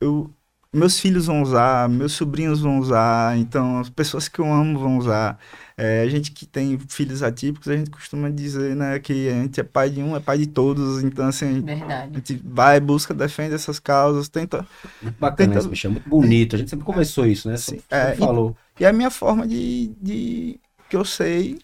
eu 0.00 0.30
meus 0.72 0.98
filhos 0.98 1.26
vão 1.26 1.42
usar, 1.42 1.88
meus 1.88 2.12
sobrinhos 2.12 2.60
vão 2.60 2.78
usar, 2.78 3.36
então 3.38 3.78
as 3.80 3.90
pessoas 3.90 4.28
que 4.28 4.38
eu 4.40 4.46
amo 4.52 4.78
vão 4.78 4.98
usar. 4.98 5.38
É, 5.76 6.02
a 6.02 6.08
gente 6.08 6.32
que 6.32 6.46
tem 6.46 6.78
filhos 6.78 7.22
atípicos, 7.22 7.68
a 7.68 7.76
gente 7.76 7.90
costuma 7.90 8.30
dizer, 8.30 8.74
né, 8.76 8.98
que 8.98 9.28
a 9.28 9.42
gente 9.42 9.60
é 9.60 9.64
pai 9.64 9.90
de 9.90 10.02
um, 10.02 10.16
é 10.16 10.20
pai 10.20 10.38
de 10.38 10.46
todos, 10.46 11.02
então 11.02 11.26
assim, 11.26 11.46
a 11.58 11.62
Verdade. 11.66 12.18
gente 12.18 12.36
vai, 12.44 12.80
busca, 12.80 13.14
defende 13.14 13.54
essas 13.54 13.78
causas, 13.78 14.28
tenta. 14.28 14.66
Muito 15.00 15.18
bacana 15.18 15.54
Tenta- 15.54 15.68
bicho, 15.68 15.86
é 15.86 15.90
muito 15.90 16.08
bonito. 16.08 16.54
A 16.56 16.58
gente 16.58 16.70
sempre 16.70 16.84
conversou 16.86 17.26
isso, 17.26 17.48
né? 17.48 17.56
Sim, 17.56 17.78
é, 17.90 18.14
falou. 18.14 18.56
E 18.78 18.84
é 18.84 18.88
a 18.88 18.92
minha 18.92 19.10
forma 19.10 19.46
de, 19.46 19.88
de 20.00 20.60
que 20.88 20.96
eu 20.96 21.04
sei 21.04 21.58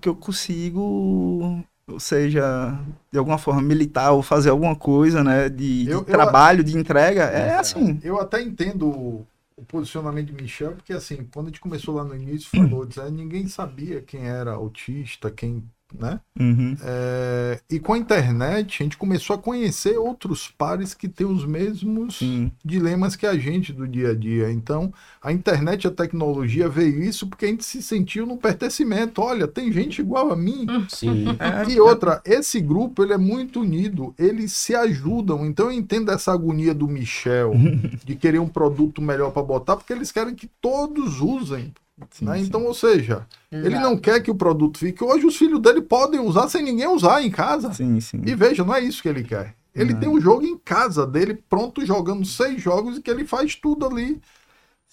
que 0.00 0.08
eu 0.08 0.14
consigo, 0.16 1.64
ou 1.92 2.00
seja, 2.00 2.78
de 3.12 3.18
alguma 3.18 3.38
forma 3.38 3.60
militar 3.62 4.12
ou 4.12 4.22
fazer 4.22 4.50
alguma 4.50 4.76
coisa, 4.76 5.22
né, 5.24 5.48
de, 5.48 5.84
de 5.84 5.90
Eu- 5.90 6.04
trabalho, 6.04 6.62
de 6.64 6.76
entrega, 6.76 7.24
é 7.24 7.58
Exato. 7.58 7.60
assim. 7.60 8.00
Eu 8.02 8.20
até 8.20 8.40
entendo 8.42 8.88
o, 8.88 9.26
o 9.56 9.64
posicionamento 9.64 10.26
de 10.28 10.32
Michel, 10.42 10.72
porque 10.76 10.92
assim, 10.92 11.24
quando 11.32 11.46
a 11.46 11.48
gente 11.50 11.60
começou 11.60 11.94
lá 11.96 12.04
no 12.04 12.14
início, 12.14 12.48
falou, 12.50 12.84
diz, 12.86 12.98
"Ah, 12.98 13.10
ninguém 13.10 13.46
sabia 13.48 14.00
quem 14.02 14.26
era 14.28 14.52
autista, 14.52 15.30
quem 15.30 15.64
né? 15.98 16.20
Uhum. 16.38 16.76
É, 16.82 17.60
e 17.70 17.78
com 17.78 17.92
a 17.92 17.98
internet, 17.98 18.82
a 18.82 18.84
gente 18.84 18.96
começou 18.96 19.34
a 19.36 19.38
conhecer 19.38 19.98
outros 19.98 20.48
pares 20.48 20.94
que 20.94 21.08
têm 21.08 21.26
os 21.26 21.44
mesmos 21.44 22.18
Sim. 22.18 22.50
dilemas 22.64 23.16
que 23.16 23.26
a 23.26 23.36
gente 23.36 23.72
do 23.72 23.86
dia 23.86 24.10
a 24.10 24.14
dia. 24.14 24.50
Então, 24.50 24.92
a 25.22 25.32
internet 25.32 25.84
e 25.84 25.88
a 25.88 25.90
tecnologia 25.90 26.68
veio 26.68 27.02
isso 27.02 27.26
porque 27.26 27.46
a 27.46 27.48
gente 27.48 27.64
se 27.64 27.82
sentiu 27.82 28.26
no 28.26 28.36
pertencimento. 28.36 29.20
Olha, 29.20 29.46
tem 29.46 29.72
gente 29.72 30.00
igual 30.00 30.32
a 30.32 30.36
mim. 30.36 30.66
Sim. 30.88 31.24
É, 31.40 31.70
E 31.70 31.80
outra, 31.80 32.20
esse 32.24 32.60
grupo 32.60 33.02
ele 33.02 33.12
é 33.12 33.18
muito 33.18 33.60
unido, 33.60 34.14
eles 34.18 34.52
se 34.52 34.74
ajudam. 34.74 35.46
Então 35.46 35.66
eu 35.66 35.72
entendo 35.72 36.10
essa 36.10 36.32
agonia 36.32 36.74
do 36.74 36.86
Michel 36.86 37.52
de 38.04 38.14
querer 38.14 38.38
um 38.38 38.48
produto 38.48 39.00
melhor 39.00 39.30
para 39.30 39.42
botar, 39.42 39.76
porque 39.76 39.92
eles 39.92 40.12
querem 40.12 40.34
que 40.34 40.48
todos 40.60 41.20
usem. 41.20 41.72
Sim, 42.10 42.24
né? 42.24 42.38
sim. 42.38 42.44
Então, 42.44 42.64
ou 42.64 42.74
seja, 42.74 43.26
ele 43.50 43.78
não 43.78 43.96
quer 43.96 44.20
que 44.22 44.30
o 44.30 44.34
produto 44.34 44.78
fique. 44.78 45.02
Hoje 45.02 45.26
os 45.26 45.36
filhos 45.36 45.60
dele 45.60 45.82
podem 45.82 46.20
usar 46.20 46.48
sem 46.48 46.62
ninguém 46.62 46.86
usar 46.88 47.22
em 47.22 47.30
casa. 47.30 47.72
Sim, 47.72 48.00
sim. 48.00 48.22
E 48.24 48.34
veja, 48.34 48.64
não 48.64 48.74
é 48.74 48.80
isso 48.80 49.02
que 49.02 49.08
ele 49.08 49.22
quer. 49.24 49.54
Ele 49.74 49.92
Não. 49.92 50.00
tem 50.00 50.08
um 50.08 50.20
jogo 50.20 50.44
em 50.44 50.58
casa 50.58 51.06
dele, 51.06 51.34
pronto, 51.48 51.84
jogando 51.86 52.24
seis 52.24 52.60
jogos 52.60 52.98
e 52.98 53.02
que 53.02 53.10
ele 53.10 53.24
faz 53.24 53.54
tudo 53.54 53.86
ali. 53.86 54.20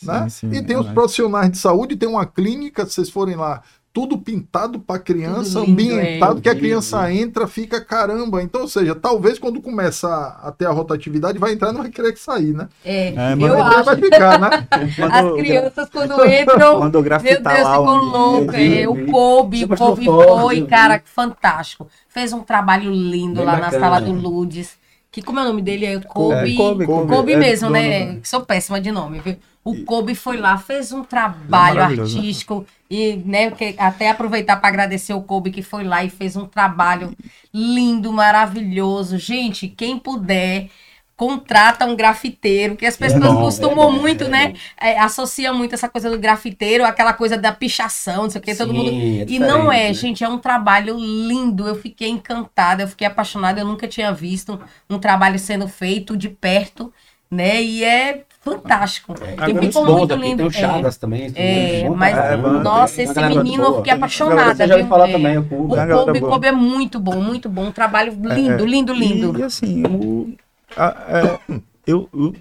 né? 0.03 0.27
E 0.43 0.61
tem 0.61 0.75
é 0.75 0.79
os 0.79 0.85
verdade. 0.85 0.93
profissionais 0.93 1.51
de 1.51 1.57
saúde, 1.57 1.95
tem 1.97 2.07
uma 2.07 2.25
clínica, 2.25 2.85
se 2.85 2.93
vocês 2.93 3.09
forem 3.09 3.35
lá, 3.35 3.63
tudo 3.97 4.15
pintado 4.15 4.79
para 4.79 4.99
criança, 4.99 5.59
lindo, 5.61 5.71
ambientado, 5.71 6.37
é. 6.37 6.41
que 6.41 6.49
a 6.49 6.55
criança 6.55 7.11
entra, 7.11 7.47
fica 7.47 7.83
caramba. 7.83 8.43
Então, 8.43 8.61
ou 8.61 8.67
seja, 8.67 8.93
talvez 8.93 9.39
quando 9.39 9.59
começar 9.59 10.39
a 10.43 10.51
ter 10.51 10.67
a 10.67 10.69
rotatividade, 10.71 11.39
vai 11.39 11.53
entrar 11.53 11.69
e 11.69 11.73
não 11.73 11.81
vai 11.81 11.89
querer 11.89 12.13
que 12.13 12.19
sair, 12.19 12.53
né? 12.53 12.69
É, 12.85 13.07
É, 13.07 13.33
eu 13.33 13.37
mas 13.37 13.49
Depois 13.51 13.75
acho. 13.75 13.83
vai 13.85 13.95
ficar, 13.95 14.39
né? 14.39 14.67
As 15.11 15.31
crianças, 15.33 15.89
quando 15.89 16.25
entram, 16.27 16.77
Quando 16.77 16.93
eu 16.93 17.01
Meu 17.01 17.03
grafitar 17.03 17.55
Deus, 17.55 17.67
lá 17.67 17.71
ficou 17.79 17.87
um- 17.95 18.01
louco. 18.01 18.51
vi, 18.51 18.81
é, 18.83 18.87
o. 18.87 19.05
Kobe, 19.11 19.63
o 19.63 19.67
postou 19.67 19.87
Kobe 19.89 20.05
fotos, 20.05 20.41
foi, 20.41 20.59
eu 20.59 20.63
vi. 20.63 20.67
cara, 20.69 21.01
fantástico. 21.03 21.87
Fez 22.07 22.31
um 22.33 22.41
trabalho 22.41 22.91
lindo 22.91 23.37
Bem 23.37 23.45
lá 23.45 23.53
na 23.53 23.61
bacana. 23.61 23.79
sala 23.83 23.99
do 23.99 24.11
Ludes. 24.11 24.77
Que 25.11 25.23
como 25.23 25.39
é 25.39 25.41
o 25.43 25.45
nome 25.45 25.63
dele? 25.63 25.87
É 25.87 25.99
Kobe. 26.01 26.53
É, 26.53 26.55
Kobe, 26.55 26.85
Kobe. 26.85 27.07
Kobe 27.11 27.33
é 27.33 27.37
mesmo, 27.37 27.69
dono 27.69 27.79
né? 27.79 28.19
Sou 28.23 28.41
péssima 28.41 28.79
de 28.79 28.91
nome, 28.91 29.19
viu? 29.21 29.37
O 29.67 29.83
Kobe 29.83 30.15
foi 30.15 30.37
lá, 30.37 30.57
fez 30.57 30.93
um 30.93 31.03
trabalho 31.03 31.81
artístico 31.81 32.65
e, 32.89 33.17
né, 33.25 33.51
até 33.77 34.09
aproveitar 34.09 34.55
para 34.55 34.69
agradecer 34.69 35.11
o 35.13 35.21
Kobe 35.21 35.51
que 35.51 35.61
foi 35.61 35.83
lá 35.83 36.05
e 36.05 36.09
fez 36.09 36.37
um 36.37 36.45
trabalho 36.45 37.13
lindo, 37.53 38.13
maravilhoso. 38.13 39.17
Gente, 39.17 39.67
quem 39.67 39.99
puder, 39.99 40.69
contrata 41.17 41.85
um 41.85 41.97
grafiteiro, 41.97 42.77
que 42.77 42.85
as 42.85 42.95
pessoas 42.95 43.23
bom, 43.23 43.41
costumam 43.41 43.89
é 43.89 43.91
bom, 43.91 43.91
muito, 43.91 44.23
é 44.23 44.29
né, 44.29 44.53
é, 44.79 44.97
associam 44.99 45.53
muito 45.53 45.73
essa 45.73 45.89
coisa 45.89 46.09
do 46.09 46.17
grafiteiro, 46.17 46.85
aquela 46.85 47.11
coisa 47.11 47.37
da 47.37 47.51
pichação, 47.51 48.23
não 48.23 48.29
sei 48.29 48.39
o 48.39 48.43
que, 48.43 48.55
todo 48.55 48.71
Sim, 48.71 48.77
mundo 48.77 48.89
é 48.89 49.25
e 49.27 49.37
não 49.37 49.69
é, 49.69 49.87
né? 49.87 49.93
gente, 49.93 50.23
é 50.23 50.29
um 50.29 50.37
trabalho 50.37 50.95
lindo. 50.97 51.67
Eu 51.67 51.75
fiquei 51.75 52.07
encantada, 52.07 52.83
eu 52.83 52.87
fiquei 52.87 53.05
apaixonada. 53.05 53.59
Eu 53.59 53.65
nunca 53.65 53.85
tinha 53.85 54.13
visto 54.13 54.57
um 54.89 54.97
trabalho 54.97 55.37
sendo 55.37 55.67
feito 55.67 56.15
de 56.15 56.29
perto, 56.29 56.93
né? 57.29 57.61
E 57.61 57.83
é 57.83 58.23
fantástico. 58.51 59.13
Tem 59.13 59.49
E 59.49 59.53
muitos 59.53 59.67
ficou 59.67 59.85
bons 59.85 59.97
muito 59.99 60.15
lindo. 60.15 60.37
tem 60.37 60.45
o 60.47 60.51
Chagas 60.51 60.97
também. 60.97 61.25
É, 61.25 61.29
tem 61.29 61.85
um 61.85 61.89
bom 61.89 61.95
mas, 61.95 62.13
pra 62.13 62.23
caramba, 62.23 62.49
nossa, 62.63 62.95
tem 62.95 63.05
esse 63.05 63.21
menino 63.21 63.63
eu 63.63 63.75
fiquei 63.77 63.93
apaixonada. 63.93 64.55
Você 64.55 64.67
já 64.67 64.85
falar 64.87 65.09
É. 65.09 65.11
também, 65.11 65.37
o 65.37 65.41
O. 65.41 65.75
Tem 65.75 65.87
Kobe, 65.87 66.19
boa. 66.19 66.31
Kobe 66.33 66.47
é 66.47 66.51
muito 66.51 66.99
bom, 66.99 67.21
muito 67.21 67.49
bom. 67.49 67.65
Um 67.65 67.71
trabalho 67.71 68.13
lindo, 68.21 68.65
lindo, 68.65 68.93
lindo. 68.93 69.39
E, 69.39 69.43
assim, 69.43 69.83
o, 69.85 70.33
a- 70.75 70.95
é, 71.09 71.39
eu, 71.85 72.09
eu, 72.13 72.33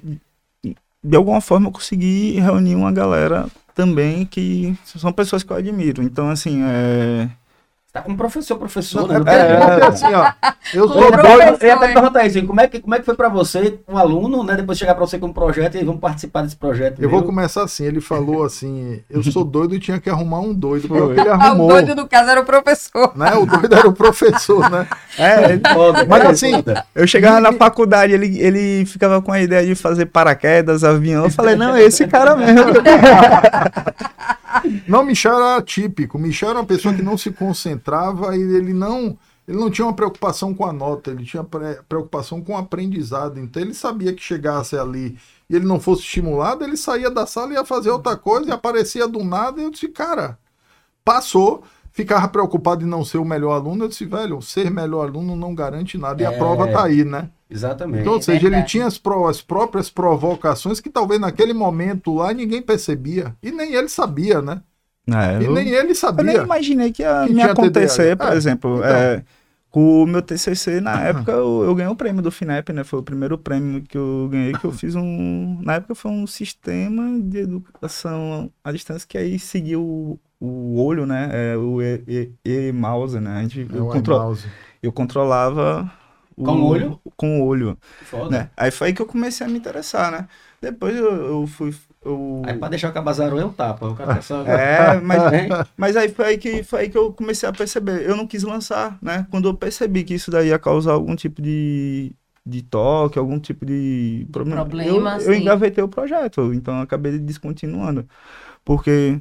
de 1.03 1.17
alguma 1.17 1.41
forma, 1.41 1.69
eu 1.69 1.73
consegui 1.73 2.39
reunir 2.41 2.75
uma 2.75 2.91
galera 2.93 3.47
também 3.75 4.25
que 4.25 4.75
são 4.85 5.13
pessoas 5.13 5.43
que 5.43 5.53
eu 5.53 5.57
admiro. 5.57 6.03
Então, 6.03 6.29
assim, 6.31 6.63
é, 6.65 7.29
Tá 7.97 8.03
como 8.03 8.15
professor, 8.15 8.59
professor, 8.59 9.09
Não, 9.09 9.21
né? 9.21 9.33
é, 9.35 9.53
é, 9.53 9.57
porque 9.57 9.85
assim, 9.87 10.15
ó, 10.15 10.31
eu 10.75 10.87
sou 10.87 11.11
doido. 11.11 11.27
eu 11.27 11.67
ia 11.67 11.75
até 11.75 11.87
é. 11.87 11.95
perguntar 11.95 12.27
isso, 12.27 12.47
como 12.47 12.61
é, 12.61 12.67
que, 12.67 12.79
como 12.79 12.95
é 12.95 12.99
que 12.99 13.07
foi 13.07 13.15
pra 13.15 13.31
você, 13.31 13.79
um 13.89 13.97
aluno, 13.97 14.45
né, 14.45 14.55
depois 14.55 14.77
chegar 14.77 14.95
pra 14.95 15.07
você 15.07 15.19
com 15.19 15.29
um 15.29 15.33
projeto 15.33 15.77
e 15.77 15.83
vamos 15.83 15.99
participar 15.99 16.43
desse 16.43 16.57
projeto. 16.57 17.01
Eu 17.03 17.09
vou 17.09 17.21
meu? 17.21 17.27
começar 17.29 17.63
assim. 17.63 17.87
Ele 17.87 18.03
falou 18.03 18.45
assim: 18.45 19.01
eu 19.09 19.23
sou 19.23 19.43
doido 19.49 19.75
e 19.75 19.81
tinha 19.81 19.99
que 19.99 20.11
arrumar 20.11 20.41
um 20.41 20.53
doido. 20.53 20.89
Foi 20.89 21.01
o 21.01 21.05
Foi. 21.07 21.15
que 21.15 21.21
ele 21.23 21.31
Ah, 21.31 21.37
o 21.39 21.41
arrumou. 21.43 21.69
doido 21.69 21.95
do 21.95 22.07
caso 22.07 22.29
era 22.29 22.41
o 22.43 22.45
professor. 22.45 23.13
Né? 23.17 23.33
O 23.35 23.47
doido 23.47 23.75
era 23.75 23.89
o 23.89 23.93
professor, 23.95 24.69
né? 24.71 24.87
é, 25.19 25.59
Foda, 25.73 26.05
Mas 26.07 26.27
assim, 26.27 26.53
foda. 26.53 26.85
eu 26.95 27.07
chegava 27.07 27.41
na 27.41 27.53
faculdade, 27.55 28.13
ele, 28.13 28.39
ele 28.39 28.85
ficava 28.85 29.23
com 29.23 29.33
a 29.33 29.41
ideia 29.41 29.65
de 29.67 29.75
fazer 29.75 30.05
paraquedas, 30.05 30.85
avião. 30.85 31.25
Eu 31.25 31.31
falei, 31.31 31.57
não, 31.57 31.75
é 31.75 31.83
esse 31.83 32.07
cara 32.07 32.37
mesmo. 32.37 32.61
Não, 34.87 35.05
Michel 35.05 35.35
era 35.35 35.57
atípico. 35.57 36.19
Michel 36.19 36.51
era 36.51 36.59
uma 36.61 36.67
pessoa 36.67 36.95
que 36.95 37.03
não 37.03 37.17
se 37.17 37.31
concentrava 37.31 38.37
e 38.37 38.41
ele 38.41 38.73
não. 38.73 39.17
Ele 39.49 39.59
não 39.59 39.71
tinha 39.71 39.87
uma 39.87 39.95
preocupação 39.95 40.53
com 40.53 40.65
a 40.67 40.73
nota, 40.73 41.13
ele 41.13 41.25
tinha 41.25 41.45
pre- 41.45 41.81
preocupação 41.89 42.43
com 42.43 42.55
o 42.55 42.57
aprendizado. 42.57 43.39
Então 43.39 43.63
ele 43.63 43.75
sabia 43.75 44.13
que 44.13 44.21
chegasse 44.21 44.77
ali 44.77 45.17
e 45.49 45.55
ele 45.55 45.65
não 45.65 45.79
fosse 45.79 46.03
estimulado, 46.03 46.65
ele 46.65 46.77
saía 46.77 47.09
da 47.09 47.27
sala 47.27 47.53
e 47.53 47.55
ia 47.55 47.65
fazer 47.65 47.91
outra 47.91 48.17
coisa 48.17 48.49
e 48.49 48.53
aparecia 48.53 49.07
do 49.07 49.23
nada. 49.23 49.61
E 49.61 49.65
eu 49.65 49.71
disse, 49.71 49.87
cara, 49.87 50.37
passou, 51.05 51.63
ficava 51.93 52.27
preocupado 52.27 52.85
em 52.85 52.89
não 52.89 53.05
ser 53.05 53.19
o 53.19 53.25
melhor 53.25 53.53
aluno. 53.53 53.85
Eu 53.85 53.89
disse, 53.89 54.05
velho, 54.05 54.43
ser 54.43 54.69
melhor 54.69 55.07
aluno 55.09 55.37
não 55.37 55.55
garante 55.55 55.97
nada. 55.97 56.21
E 56.23 56.27
a 56.27 56.33
É. 56.33 56.39
prova 56.39 56.67
tá 56.73 56.83
aí, 56.85 57.05
né? 57.05 57.31
Exatamente. 57.49 58.01
Então, 58.01 58.13
ou 58.15 58.19
É 58.19 58.23
seja, 58.23 58.47
ele 58.47 58.51
verdade. 58.51 58.73
tinha 58.73 58.87
as, 58.87 58.99
pro- 58.99 59.27
as 59.27 59.41
próprias 59.41 59.89
provocações 59.91 60.81
que 60.81 60.91
talvez 60.91 61.21
naquele 61.21 61.53
momento 61.53 62.15
lá 62.15 62.33
ninguém 62.33 62.61
percebia. 62.63 63.37
E 63.43 63.51
nem 63.53 63.75
ele 63.75 63.89
sabia, 63.89 64.43
né? 64.43 64.63
É, 65.09 65.43
E 65.43 65.45
eu- 65.45 65.53
nem 65.55 65.69
ele 65.69 65.91
Eu 65.91 65.95
sabia. 65.95 66.25
nem 66.25 66.37
imaginei 66.37 66.93
que 66.93 67.03
ia 67.03 67.27
Que 67.27 67.33
me 67.33 67.43
acontecer, 67.43 68.17
TDAH. 68.17 68.25
por 68.27 68.33
É, 68.35 68.37
exemplo. 68.37 68.77
então. 68.79 68.89
é, 68.89 69.25
com 69.71 70.03
o 70.03 70.07
meu 70.07 70.23
TCC, 70.23 70.81
na 70.81 71.01
época, 71.05 71.33
eu, 71.33 71.63
eu 71.65 71.75
ganhei 71.75 71.93
o 71.93 71.97
prêmio 71.97 72.23
do 72.23 72.31
FINEP, 72.31 72.73
né? 72.73 72.83
Foi 72.83 72.99
o 72.99 73.03
primeiro 73.03 73.37
prêmio 73.39 73.83
que 73.83 73.97
eu 73.99 74.29
ganhei, 74.31 74.53
que 74.55 74.65
eu 74.65 74.73
fiz 74.73 74.95
um... 74.95 75.61
Na 75.63 75.75
época 75.75 75.95
foi 75.95 76.11
um 76.11 76.27
sistema 76.27 77.21
de 77.21 77.39
educação 77.41 78.51
à 78.65 78.73
distância 78.73 79.07
que 79.07 79.19
aí 79.19 79.39
seguiu 79.39 79.83
o, 79.83 80.19
o 80.41 80.83
olho, 80.83 81.05
né? 81.07 81.29
É, 81.53 81.57
o 81.57 81.83
e, 81.83 82.33
e, 82.45 82.69
e 82.69 82.73
mouse, 82.73 83.21
né? 83.21 83.39
A 83.39 83.43
gente, 83.43 83.61
É 83.61 83.65
eu, 83.79 83.87
eu 84.83 84.93
controlava... 84.93 85.93
Com 86.37 86.53
o 86.61 86.65
olho? 86.67 87.01
Com 87.17 87.41
o 87.41 87.45
olho, 87.47 87.79
Foda. 88.03 88.31
né? 88.31 88.51
Aí 88.57 88.71
foi 88.71 88.89
aí 88.89 88.93
que 88.95 89.01
eu 89.01 89.07
comecei 89.07 89.47
a 89.47 89.51
me 89.51 89.59
interessar, 89.59 90.11
né? 90.13 90.29
Depois 90.61 90.95
eu, 90.95 91.11
eu 91.13 91.47
fui... 91.47 91.75
Eu... 92.05 92.43
Aí 92.45 92.55
pra 92.59 92.69
deixar 92.69 92.91
o 92.91 92.93
cabazaro 92.93 93.39
é 93.39 93.45
um 93.45 93.53
tapa. 93.53 93.89
O 93.89 93.95
cara 93.97 94.21
só... 94.21 94.43
É, 94.47 95.01
mas? 95.01 95.23
Mas 95.77 95.97
aí 95.97 96.09
foi 96.09 96.27
aí, 96.27 96.39
que, 96.39 96.63
foi 96.63 96.81
aí 96.83 96.89
que 96.91 96.97
eu 96.99 97.13
comecei 97.13 97.49
a 97.49 97.53
perceber. 97.53 98.07
Eu 98.09 98.17
não 98.17 98.27
quis 98.27 98.43
lançar, 98.43 98.99
né? 99.03 99.27
Quando 99.31 99.49
eu 99.49 99.55
percebi 99.55 100.05
que 100.05 100.15
isso 100.15 100.31
daí 100.31 100.49
ia 100.49 100.59
causar 100.59 100.93
algum 100.93 101.17
tipo 101.17 101.41
de, 101.43 102.13
de 102.45 102.63
toque, 102.63 103.19
algum 103.19 103.39
tipo 103.41 103.65
de 103.67 104.27
problema, 104.31 104.61
Problema, 104.63 105.17
eu, 105.19 105.27
eu 105.29 105.35
sim. 105.35 105.41
engavetei 105.41 105.83
o 105.83 105.89
projeto. 105.89 106.53
Então 106.55 106.77
eu 106.77 106.83
acabei 106.83 107.19
descontinuando. 107.19 108.07
Porque 108.65 109.21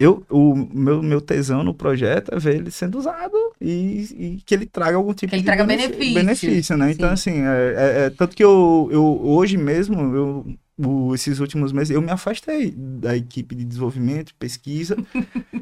eu, 0.00 0.24
o 0.30 0.54
meu, 0.56 1.02
meu 1.02 1.20
tesão 1.20 1.62
no 1.62 1.74
projeto 1.74 2.34
é 2.34 2.38
ver 2.38 2.56
ele 2.56 2.70
sendo 2.70 2.98
usado 2.98 3.36
e, 3.60 4.36
e 4.38 4.42
que 4.46 4.54
ele 4.54 4.66
traga 4.66 4.96
algum 4.96 5.12
tipo 5.12 5.28
Que 5.30 5.36
ele 5.36 5.42
de 5.42 5.46
traga 5.46 5.64
benefícios, 5.64 6.14
benefício, 6.14 6.76
né? 6.76 6.90
Então, 6.92 7.14
sim. 7.16 7.30
assim, 7.32 7.42
é, 7.42 7.74
é- 7.76 8.06
é 8.06 8.10
tanto 8.10 8.34
que 8.34 8.42
eu, 8.42 8.88
eu 8.90 9.04
hoje 9.22 9.56
mesmo, 9.58 10.00
eu, 10.16 10.46
o- 10.82 11.14
esses 11.14 11.38
últimos 11.38 11.70
meses, 11.72 11.90
eu 11.94 12.00
me 12.00 12.10
afastei 12.10 12.70
da 12.74 13.14
equipe 13.14 13.54
de 13.54 13.62
desenvolvimento, 13.64 14.34
pesquisa, 14.36 14.96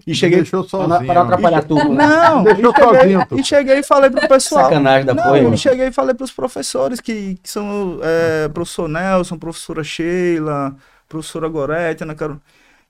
e 0.06 0.14
cheguei. 0.14 0.38
Deixou 0.38 0.60
não, 0.62 0.68
sozinho. 0.68 1.12
não 1.12 1.22
atrapalhar 1.22 1.62
tudo. 1.64 1.88
né? 1.92 2.06
Não, 2.06 2.44
Deixou 2.54 2.70
e 2.70 2.74
cheguei, 2.74 2.94
sozinho, 2.94 3.26
e 3.40 3.44
cheguei 3.44 3.78
e 3.78 3.82
falei 3.82 4.10
pro 4.10 4.28
pessoal. 4.28 4.64
Sacanagem 4.66 5.04
da 5.06 5.14
Não, 5.14 5.22
porra. 5.24 5.38
eu 5.38 5.50
hein? 5.50 5.56
cheguei 5.56 5.86
e 5.88 5.92
falei 5.92 6.14
para 6.14 6.24
os 6.24 6.30
professores 6.32 7.00
que, 7.00 7.34
que 7.42 7.50
são 7.50 7.98
é, 8.02 8.48
professor 8.48 8.88
Nelson, 8.88 9.36
professora 9.36 9.82
Sheila, 9.82 10.76
professora 11.08 11.48
Gorete, 11.48 12.04
Ana 12.04 12.14
Carol. 12.14 12.38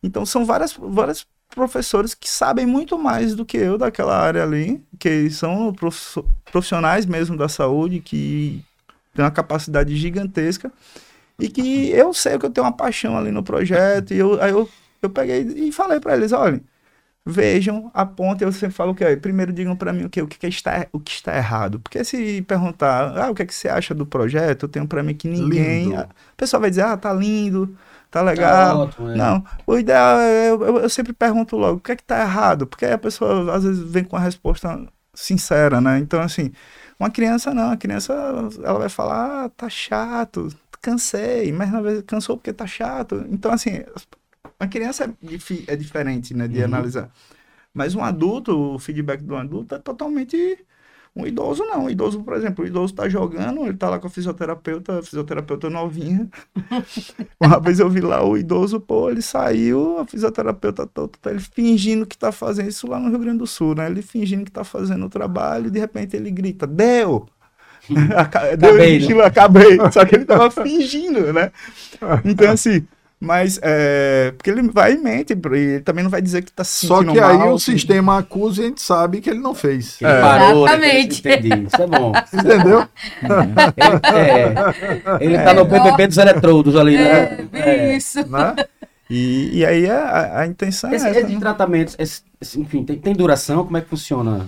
Então 0.03 0.25
são 0.27 0.45
várias, 0.45 0.75
várias 0.79 1.27
professores 1.55 2.15
que 2.15 2.29
sabem 2.29 2.67
muito 2.67 2.99
mais 2.99 3.35
do 3.35 3.45
que 3.45 3.57
eu 3.57 3.79
daquela 3.79 4.17
área 4.19 4.43
ali, 4.43 4.83
que 4.99 5.31
são 5.31 5.75
profissionais 6.51 7.07
mesmo 7.07 7.37
da 7.37 7.49
saúde, 7.49 8.01
que 8.01 8.65
têm 9.15 9.25
uma 9.25 9.31
capacidade 9.31 9.97
gigantesca 9.97 10.73
e 11.39 11.49
que 11.49 11.91
eu 11.91 12.13
sei 12.13 12.39
que 12.39 12.47
eu 12.47 12.51
tenho 12.51 12.67
uma 12.67 12.73
paixão 12.73 13.17
ali 13.17 13.31
no 13.31 13.43
projeto 13.43 14.13
e 14.13 14.19
eu, 14.19 14.41
aí 14.43 14.51
eu, 14.51 14.69
eu 15.03 15.11
peguei 15.11 15.41
e 15.43 15.73
falei 15.73 16.01
para 16.01 16.17
eles, 16.17 16.33
olhem, 16.33 16.61
vejam, 17.25 17.91
apontem, 17.95 18.47
eu 18.47 18.53
sempre 18.53 18.75
falo 18.75 18.93
o 18.93 18.95
que 18.95 19.17
primeiro 19.17 19.53
digam 19.53 19.77
para 19.77 19.93
mim 19.93 20.05
o 20.05 20.11
que 20.11 20.23
o 20.23 20.27
que 20.27 20.47
está 20.47 20.87
o 20.93 21.01
que 21.01 21.11
está 21.13 21.37
errado, 21.37 21.81
porque 21.81 22.03
se 22.05 22.43
perguntar, 22.43 23.19
ah, 23.19 23.31
o 23.31 23.35
que 23.35 23.43
é 23.43 23.47
que 23.47 23.55
você 23.55 23.69
acha 23.69 23.95
do 23.95 24.07
projeto, 24.07 24.65
eu 24.65 24.69
tenho 24.69 24.87
para 24.87 25.03
mim 25.03 25.15
que 25.15 25.29
ninguém, 25.29 25.91
Lindo. 25.91 26.01
a 26.01 26.09
pessoa 26.37 26.61
vai 26.61 26.71
dizer, 26.71 26.83
ah, 26.83 26.97
tá 26.97 27.13
lindo, 27.13 27.77
tá 28.11 28.23
Tá 28.33 28.33
legal. 28.33 28.77
ótimo, 28.77 29.09
é. 29.11 29.15
Não, 29.15 29.45
o 29.67 29.79
ideal 29.79 30.19
é, 30.21 30.51
eu, 30.51 30.63
eu- 30.79 30.89
sempre 30.91 31.13
pergunto 31.13 31.57
logo, 31.57 31.79
o 31.79 31.81
que 31.81 31.93
é 31.93 31.97
que 31.97 32.05
tá 32.05 32.21
errado? 32.21 32.67
Porque 32.67 32.85
a 32.87 32.99
pessoa 32.99 33.55
às 33.55 33.65
vezes 33.65 33.83
vem 33.91 34.05
com 34.05 34.17
a 34.17 34.21
resposta 34.21 34.87
sincera, 35.15 35.81
né? 35.81 35.99
Então, 35.99 36.21
assim, 36.21 36.53
uma 36.99 37.11
criança 37.11 37.53
não, 37.55 37.71
a 37.71 37.77
criança 37.77 38.13
ela 38.63 38.79
vai 38.79 38.89
falar, 38.89 39.45
ah, 39.47 39.49
tá 39.51 39.69
chato, 39.69 40.49
cansei, 40.81 41.53
mas 41.53 41.71
na 41.73 41.81
vez 41.81 42.03
cansou 42.03 42.37
porque 42.37 42.53
tá 42.53 42.67
chato. 42.67 43.25
Então, 43.31 43.53
assim, 43.53 43.83
a 44.59 44.67
criança 44.69 45.05
é, 45.07 45.73
é 45.73 45.77
diferente, 45.77 46.35
né, 46.35 46.49
de 46.49 46.59
Uhum. 46.59 46.65
analisar. 46.65 47.11
Mas 47.75 47.95
um 47.95 48.03
adulto, 48.05 48.75
o 48.75 48.79
feedback 48.79 49.23
do 49.23 49.37
adulto 49.37 49.75
é 49.75 49.79
totalmente 49.79 50.67
um 51.15 51.27
idoso 51.27 51.65
não. 51.65 51.85
Um 51.85 51.91
idoso, 51.91 52.23
por 52.23 52.35
exemplo, 52.35 52.65
o 52.65 52.67
idoso 52.69 52.95
tá 52.95 53.09
jogando, 53.09 53.65
ele 53.67 53.77
tá 53.77 53.89
lá 53.89 53.99
com 53.99 54.07
a 54.07 54.11
fisioterapeuta, 54.11 54.99
a 54.99 55.03
fisioterapeuta 55.03 55.69
novinha. 55.69 56.29
Uma 57.41 57.61
vez 57.61 57.81
eu 57.81 57.89
vi 57.89 58.01
lá 58.01 58.25
o 58.25 58.37
idoso, 58.37 58.81
pô, 58.81 59.11
ele 59.11 59.23
saiu, 59.23 59.99
a 59.99 60.07
fisioterapeuta 60.07 60.87
toda, 60.87 61.13
tá 61.21 61.31
ele 61.31 61.41
fingindo 61.41 62.07
que 62.07 62.17
tá 62.17 62.31
fazendo 62.31 62.69
isso 62.69 62.87
lá 62.89 62.99
no 62.99 63.09
Rio 63.09 63.19
Grande 63.19 63.39
do 63.39 63.47
Sul, 63.47 63.75
né? 63.75 63.87
Ele 63.87 64.03
fingindo 64.03 64.45
que 64.45 64.53
tá 64.53 64.65
fazendo 64.65 65.07
o 65.07 65.11
trabalho 65.11 65.67
e 65.67 65.71
de 65.71 65.79
repente 65.79 66.17
ele 66.17 66.31
grita, 66.31 66.67
deu! 66.67 67.27
Deu 67.89 68.19
Acabei, 68.19 68.97
estilo, 68.99 69.23
acabei. 69.25 69.79
Só 69.91 70.05
que 70.05 70.15
ele 70.15 70.25
tava 70.25 70.51
fingindo, 70.51 71.33
né? 71.33 71.51
Então, 72.25 72.53
assim, 72.53 72.87
mas 73.21 73.59
é. 73.63 74.33
Porque 74.37 74.49
ele 74.51 74.63
vai 74.71 74.95
e 74.95 74.99
mente, 74.99 75.33
e 75.33 75.57
ele 75.57 75.81
também 75.81 76.05
não 76.05 76.11
vai 76.11 76.23
dizer 76.23 76.43
que 76.43 76.53
tá 76.53 76.63
se 76.65 76.87
Só 76.87 77.03
que 77.03 77.19
aí 77.19 77.37
mal, 77.39 77.55
o 77.55 77.57
que- 77.57 77.63
sistema 77.65 78.19
acusa 78.19 78.61
e 78.63 78.65
a 78.65 78.69
gente 78.69 78.81
sabe 78.83 79.21
que 79.21 79.29
ele 79.31 79.41
não 79.41 79.55
fez. 79.55 80.01
Ele 80.01 80.11
É. 80.11 80.21
parou, 80.21 80.67
né? 80.67 80.73
Exatamente. 80.73 81.21
Entendi. 81.29 81.67
Isso 81.67 81.83
é 81.83 81.87
bom. 81.87 82.13
Entendeu? 82.33 82.89
Ele, 83.83 84.15
é, 84.17 85.25
ele 85.25 85.39
tá 85.39 85.55
no 85.55 85.67
PPP 85.67 86.07
dos 86.07 86.19
eletrodos 86.19 86.77
ali, 86.77 86.97
É, 86.97 87.01
né? 87.37 87.49
bem 87.51 87.97
isso. 87.97 88.27
Né? 88.29 88.55
E, 89.11 89.59
e 89.61 89.67
aí 89.67 89.89
a, 89.91 89.99
a- 90.05 90.41
a 90.41 90.47
intenção 90.47 90.93
Esse, 90.93 91.07
é 91.07 91.11
essa, 91.11 91.21
esse 91.21 91.33
né? 91.33 91.41
tratamento, 91.41 91.95
esse- 91.99 92.23
esse- 92.41 92.61
enfim, 92.61 92.85
tem, 92.85 92.97
tem 92.99 93.15
duração? 93.15 93.65
Como 93.65 93.77
é 93.77 93.81
que 93.81 93.89
funciona? 93.89 94.47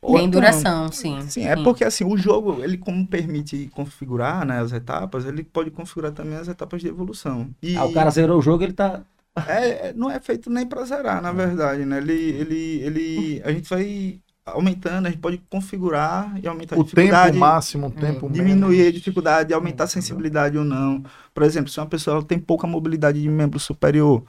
Tem 0.00 0.30
duração, 0.30 0.90
sim. 0.92 1.20
Sim, 1.28 1.44
é 1.44 1.56
porque 1.56 1.84
assim, 1.84 2.04
o 2.04 2.16
jogo, 2.16 2.62
ele 2.62 2.78
como 2.78 3.06
permite 3.06 3.68
configurar 3.74 4.46
né, 4.46 4.60
as 4.60 4.72
etapas, 4.72 5.24
ele 5.24 5.42
pode 5.42 5.70
configurar 5.70 6.12
também 6.12 6.36
as 6.36 6.48
etapas 6.48 6.80
de 6.80 6.88
evolução. 6.88 7.48
E 7.62 7.76
Ah, 7.76 7.84
o 7.84 7.92
cara 7.92 8.10
zerou 8.10 8.38
o 8.38 8.42
jogo, 8.42 8.62
ele 8.62 8.72
tá. 8.72 9.02
é, 9.46 9.88
é- 9.88 9.92
não 9.94 10.10
é 10.10 10.20
feito 10.20 10.48
nem 10.50 10.66
pra 10.66 10.84
zerar, 10.84 11.20
na 11.20 11.32
verdade, 11.32 11.84
né? 11.84 11.98
Ele, 11.98 12.12
ele, 12.12 12.80
ele, 12.82 13.42
a 13.44 13.52
gente 13.52 13.68
vai 13.68 14.20
aumentando, 14.46 15.06
a 15.06 15.10
gente 15.10 15.20
pode 15.20 15.38
configurar 15.50 16.32
e 16.42 16.48
aumentar 16.48 16.74
a 16.74 16.78
O 16.78 16.82
dificuldade. 16.84 17.32
tempo 17.32 17.40
máximo, 17.44 17.86
o 17.88 17.90
tempo 17.90 18.28
diminuir 18.30 18.80
a 18.80 18.84
menos. 18.84 18.94
dificuldade, 18.94 19.52
aumentar 19.52 19.84
a 19.84 19.88
sensibilidade 19.88 20.56
ou 20.56 20.64
não. 20.64 21.02
Por 21.34 21.42
exemplo, 21.42 21.70
se 21.70 21.78
uma 21.78 21.86
pessoa 21.86 22.22
tem 22.22 22.38
pouca 22.38 22.66
mobilidade 22.66 23.20
de 23.20 23.28
membro 23.28 23.58
superior, 23.60 24.22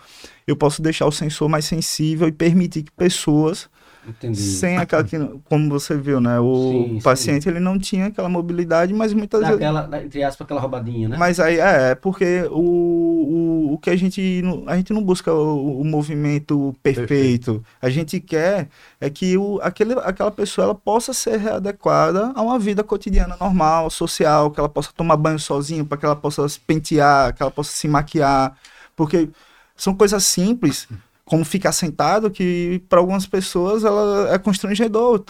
eu 0.46 0.56
posso 0.56 0.82
deixar 0.82 1.06
o 1.06 1.12
sensor 1.12 1.48
mais 1.48 1.66
sensível 1.66 2.28
e 2.28 2.32
permitir 2.32 2.84
que 2.84 2.92
pessoas 2.92 3.70
Entendi. 4.10 4.42
sem 4.42 4.78
aquela 4.78 5.04
que, 5.04 5.18
como 5.46 5.70
você 5.70 5.96
viu, 5.96 6.20
né, 6.20 6.40
o 6.40 6.54
Sim, 6.72 6.94
sim. 6.96 7.02
paciente 7.02 7.48
ele 7.50 7.60
não 7.60 7.78
tinha 7.78 8.08
aquela 8.08 8.30
mobilidade, 8.30 8.94
mas 8.94 9.14
muitas 9.14 9.42
vezes 9.42 9.56
Aquela, 9.56 9.90
entre 10.04 10.24
aspas, 10.24 10.46
aquela 10.46 10.60
roubadinha, 10.60 11.10
né? 11.10 11.18
mas 11.18 11.40
aí 11.40 11.60
é, 11.60 11.92
é 11.92 11.96
porque 11.96 12.44
o, 12.52 13.70
o, 13.70 13.74
o 13.74 13.78
que 13.78 13.90
a 13.90 13.96
gente 13.96 14.42
não- 14.42 14.64
a 14.68 14.76
gente 14.76 14.92
não 14.94 15.04
busca 15.04 15.34
o, 15.34 15.82
o 15.82 15.86
movimento 15.86 16.76
perfeito. 16.84 17.64
A 17.82 17.90
gente 17.90 18.20
quer 18.20 18.68
é 19.00 19.10
que 19.10 19.38
o, 19.38 19.60
aquele, 19.62 19.94
aquela 20.00 20.32
pessoa 20.32 20.66
ela 20.66 20.76
possa 20.76 21.14
ser 21.14 21.38
readequada 21.38 22.32
a 22.36 22.42
uma 22.42 22.58
vida 22.60 22.84
cotidiana 22.84 23.36
normal, 23.40 23.90
social, 23.90 24.52
que 24.52 24.60
ela 24.60 24.70
possa 24.70 24.90
tomar 24.96 25.18
banho 25.18 25.40
sozinha, 25.40 25.84
para 25.86 25.98
que 25.98 26.06
ela 26.06 26.16
possa 26.16 26.48
se 26.50 26.60
pentear, 26.60 27.34
que 27.34 27.42
ela 27.42 27.52
possa 27.52 27.72
se 27.72 27.88
maquiar, 27.88 28.56
porque 28.96 29.30
são 29.76 29.94
coisas 29.96 30.26
simples, 30.26 30.88
como 31.30 31.46
ficar 31.46 31.72
sentado, 31.74 32.32
que 32.32 32.84
para 32.90 33.00
algumas 33.00 33.28
pessoas 33.28 33.84
ela 33.86 34.34
é 34.34 34.40
constrangedor. 34.40 35.24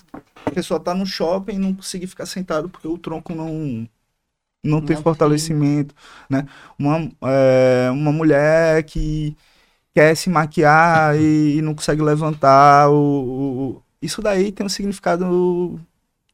A 0.46 0.52
pessoa 0.52 0.80
tá 0.80 0.96
no 0.96 1.06
shopping 1.06 1.54
e 1.56 1.60
não 1.60 1.76
conseguir 1.76 2.08
ficar 2.08 2.26
sentado 2.26 2.70
porque 2.70 2.88
o 2.88 2.98
tronco 2.98 3.36
não 3.36 3.88
não 4.64 4.82
tem 4.82 4.96
Não 4.96 5.04
fortalecimento, 5.04 5.96
né? 6.30 6.46
Uma, 6.78 7.10
é, 7.24 7.90
uma 7.92 8.12
mulher 8.12 8.84
que 8.84 9.36
quer 9.94 10.16
se 10.16 10.30
maquiar 10.30 11.18
e, 11.20 11.58
e 11.58 11.62
não 11.64 11.76
consegue 11.76 12.02
levantar, 12.04 12.90
o, 12.92 13.78
o- 13.78 13.84
isso 14.02 14.22
daí 14.22 14.52
tem 14.52 14.66
um 14.66 14.70
significado 14.70 15.80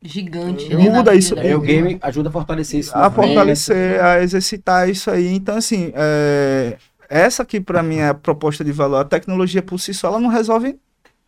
Gigante. 0.01 0.69
Muda 0.75 1.11
né, 1.11 1.17
isso. 1.17 1.37
Aí 1.39 1.53
o 1.55 1.61
game 1.61 1.97
ajuda 2.01 2.29
a 2.29 2.31
fortalecer 2.31 2.79
isso. 2.79 2.97
a 2.97 3.01
na 3.01 3.09
frente. 3.11 3.13
fortalecer, 3.15 4.03
a 4.03 4.21
exercitar 4.21 4.89
isso 4.89 5.09
aí. 5.11 5.27
Então, 5.27 5.57
assim, 5.57 5.91
é, 5.95 6.77
essa 7.09 7.43
aqui 7.43 7.59
para 7.59 7.81
mim 7.83 7.97
é 7.97 8.09
a 8.09 8.13
proposta 8.13 8.63
de 8.63 8.71
valor. 8.71 8.97
A 8.97 9.05
tecnologia 9.05 9.61
por 9.61 9.79
si 9.79 9.93
só 9.93 10.07
ela 10.07 10.19
não 10.19 10.29
resolve 10.29 10.79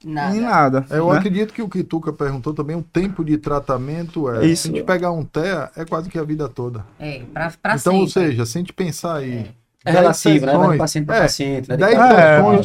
Nada. 0.04 0.36
em 0.38 0.40
nada. 0.42 0.86
Eu 0.90 1.12
né? 1.12 1.18
acredito 1.18 1.54
que 1.54 1.62
o 1.62 1.68
que 1.70 1.84
Tuca 1.84 2.14
perguntou 2.14 2.54
também, 2.54 2.76
o 2.76 2.84
tempo 2.84 3.24
de 3.26 3.38
tratamento 3.38 4.30
é. 4.30 4.46
Isso. 4.46 4.64
Se 4.64 4.70
a 4.70 4.72
gente 4.76 4.86
pegar 4.86 5.12
um 5.12 5.24
TEA, 5.24 5.72
é 5.76 5.84
quase 5.86 6.10
que 6.10 6.20
a 6.20 6.24
vida 6.24 6.48
toda. 6.48 6.86
É, 7.00 7.24
pra, 7.34 7.52
pra 7.62 7.76
então, 7.76 7.96
ou 7.98 8.08
sempre. 8.08 8.30
seja, 8.32 8.46
se 8.46 8.58
a 8.58 8.62
gente 8.62 8.74
pensar 8.74 9.16
aí. 9.18 9.52
É 9.86 9.92
10 9.94 9.96
relativo, 10.02 10.46
né? 10.46 10.52
Vai 10.52 10.58
de 10.58 10.62
sessões, 10.64 10.78
paciente 10.78 11.06
para 11.06 11.16
é, 11.16 11.22
paciente. 11.22 11.70
Né? 11.70 11.78
10 11.78 11.90
Tem 11.92 11.98
que- 11.98 12.08
sessões 12.16 12.20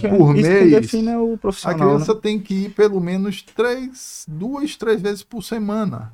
É, 0.04 0.08
por 0.18 0.36
isso 0.36 0.42
que 0.42 0.42
mês, 0.42 0.70
define 0.72 1.08
é 1.08 1.18
o 1.18 1.34
A 1.34 1.38
profissional. 1.38 1.78
criança 1.78 2.14
né? 2.14 2.20
tem 2.20 2.40
que 2.40 2.54
ir 2.54 2.70
pelo 2.70 3.00
menos 3.00 3.42
três, 3.42 4.24
duas, 4.26 4.76
três 4.76 5.00
vezes 5.00 5.22
por 5.22 5.42
semana 5.44 6.12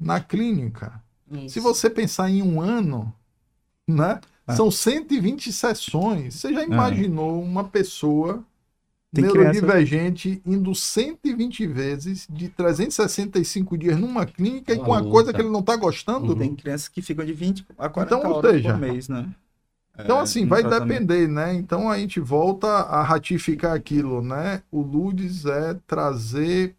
na 0.00 0.20
clínica. 0.20 0.92
Isso. 1.30 1.50
Se 1.54 1.60
você 1.60 1.90
pensar 1.90 2.30
em 2.30 2.40
um 2.42 2.60
ano, 2.62 3.12
né? 3.86 4.20
É. 4.46 4.54
São 4.54 4.70
120 4.70 5.52
sessões. 5.52 6.34
Você 6.34 6.52
já 6.52 6.64
imaginou 6.64 7.40
uma 7.42 7.64
pessoa 7.64 8.42
Tem 9.14 9.24
neurodivergente 9.24 10.42
indo 10.44 10.74
120 10.74 11.66
vezes 11.66 12.26
de 12.28 12.48
365 12.48 13.76
dias 13.78 13.98
numa 13.98 14.26
clínica 14.26 14.72
e 14.72 14.78
com 14.78 14.92
a 14.92 14.98
Luta. 14.98 15.10
coisa 15.10 15.32
que 15.32 15.40
ele 15.40 15.50
não 15.50 15.60
está 15.60 15.76
gostando? 15.76 16.32
Uhum. 16.32 16.38
Tem 16.38 16.54
crianças 16.56 16.88
que 16.88 17.00
ficam 17.02 17.24
de 17.24 17.32
20 17.32 17.64
a 17.78 17.88
40 17.88 18.16
Então, 18.16 18.32
horas 18.32 18.50
seja, 18.50 18.72
por 18.72 18.80
mês, 18.80 19.08
né? 19.08 19.28
Então, 19.98 20.18
É, 20.18 20.22
assim, 20.22 20.46
vai 20.46 20.62
tratamento. 20.62 20.88
depender, 21.06 21.28
né? 21.28 21.52
Então 21.54 21.88
a 21.90 21.98
gente 21.98 22.18
volta 22.18 22.66
a 22.66 23.02
ratificar 23.02 23.74
aquilo, 23.76 24.22
né? 24.22 24.62
O 24.72 24.80
LUDES 24.80 25.44
é 25.44 25.74
trazer 25.86 26.74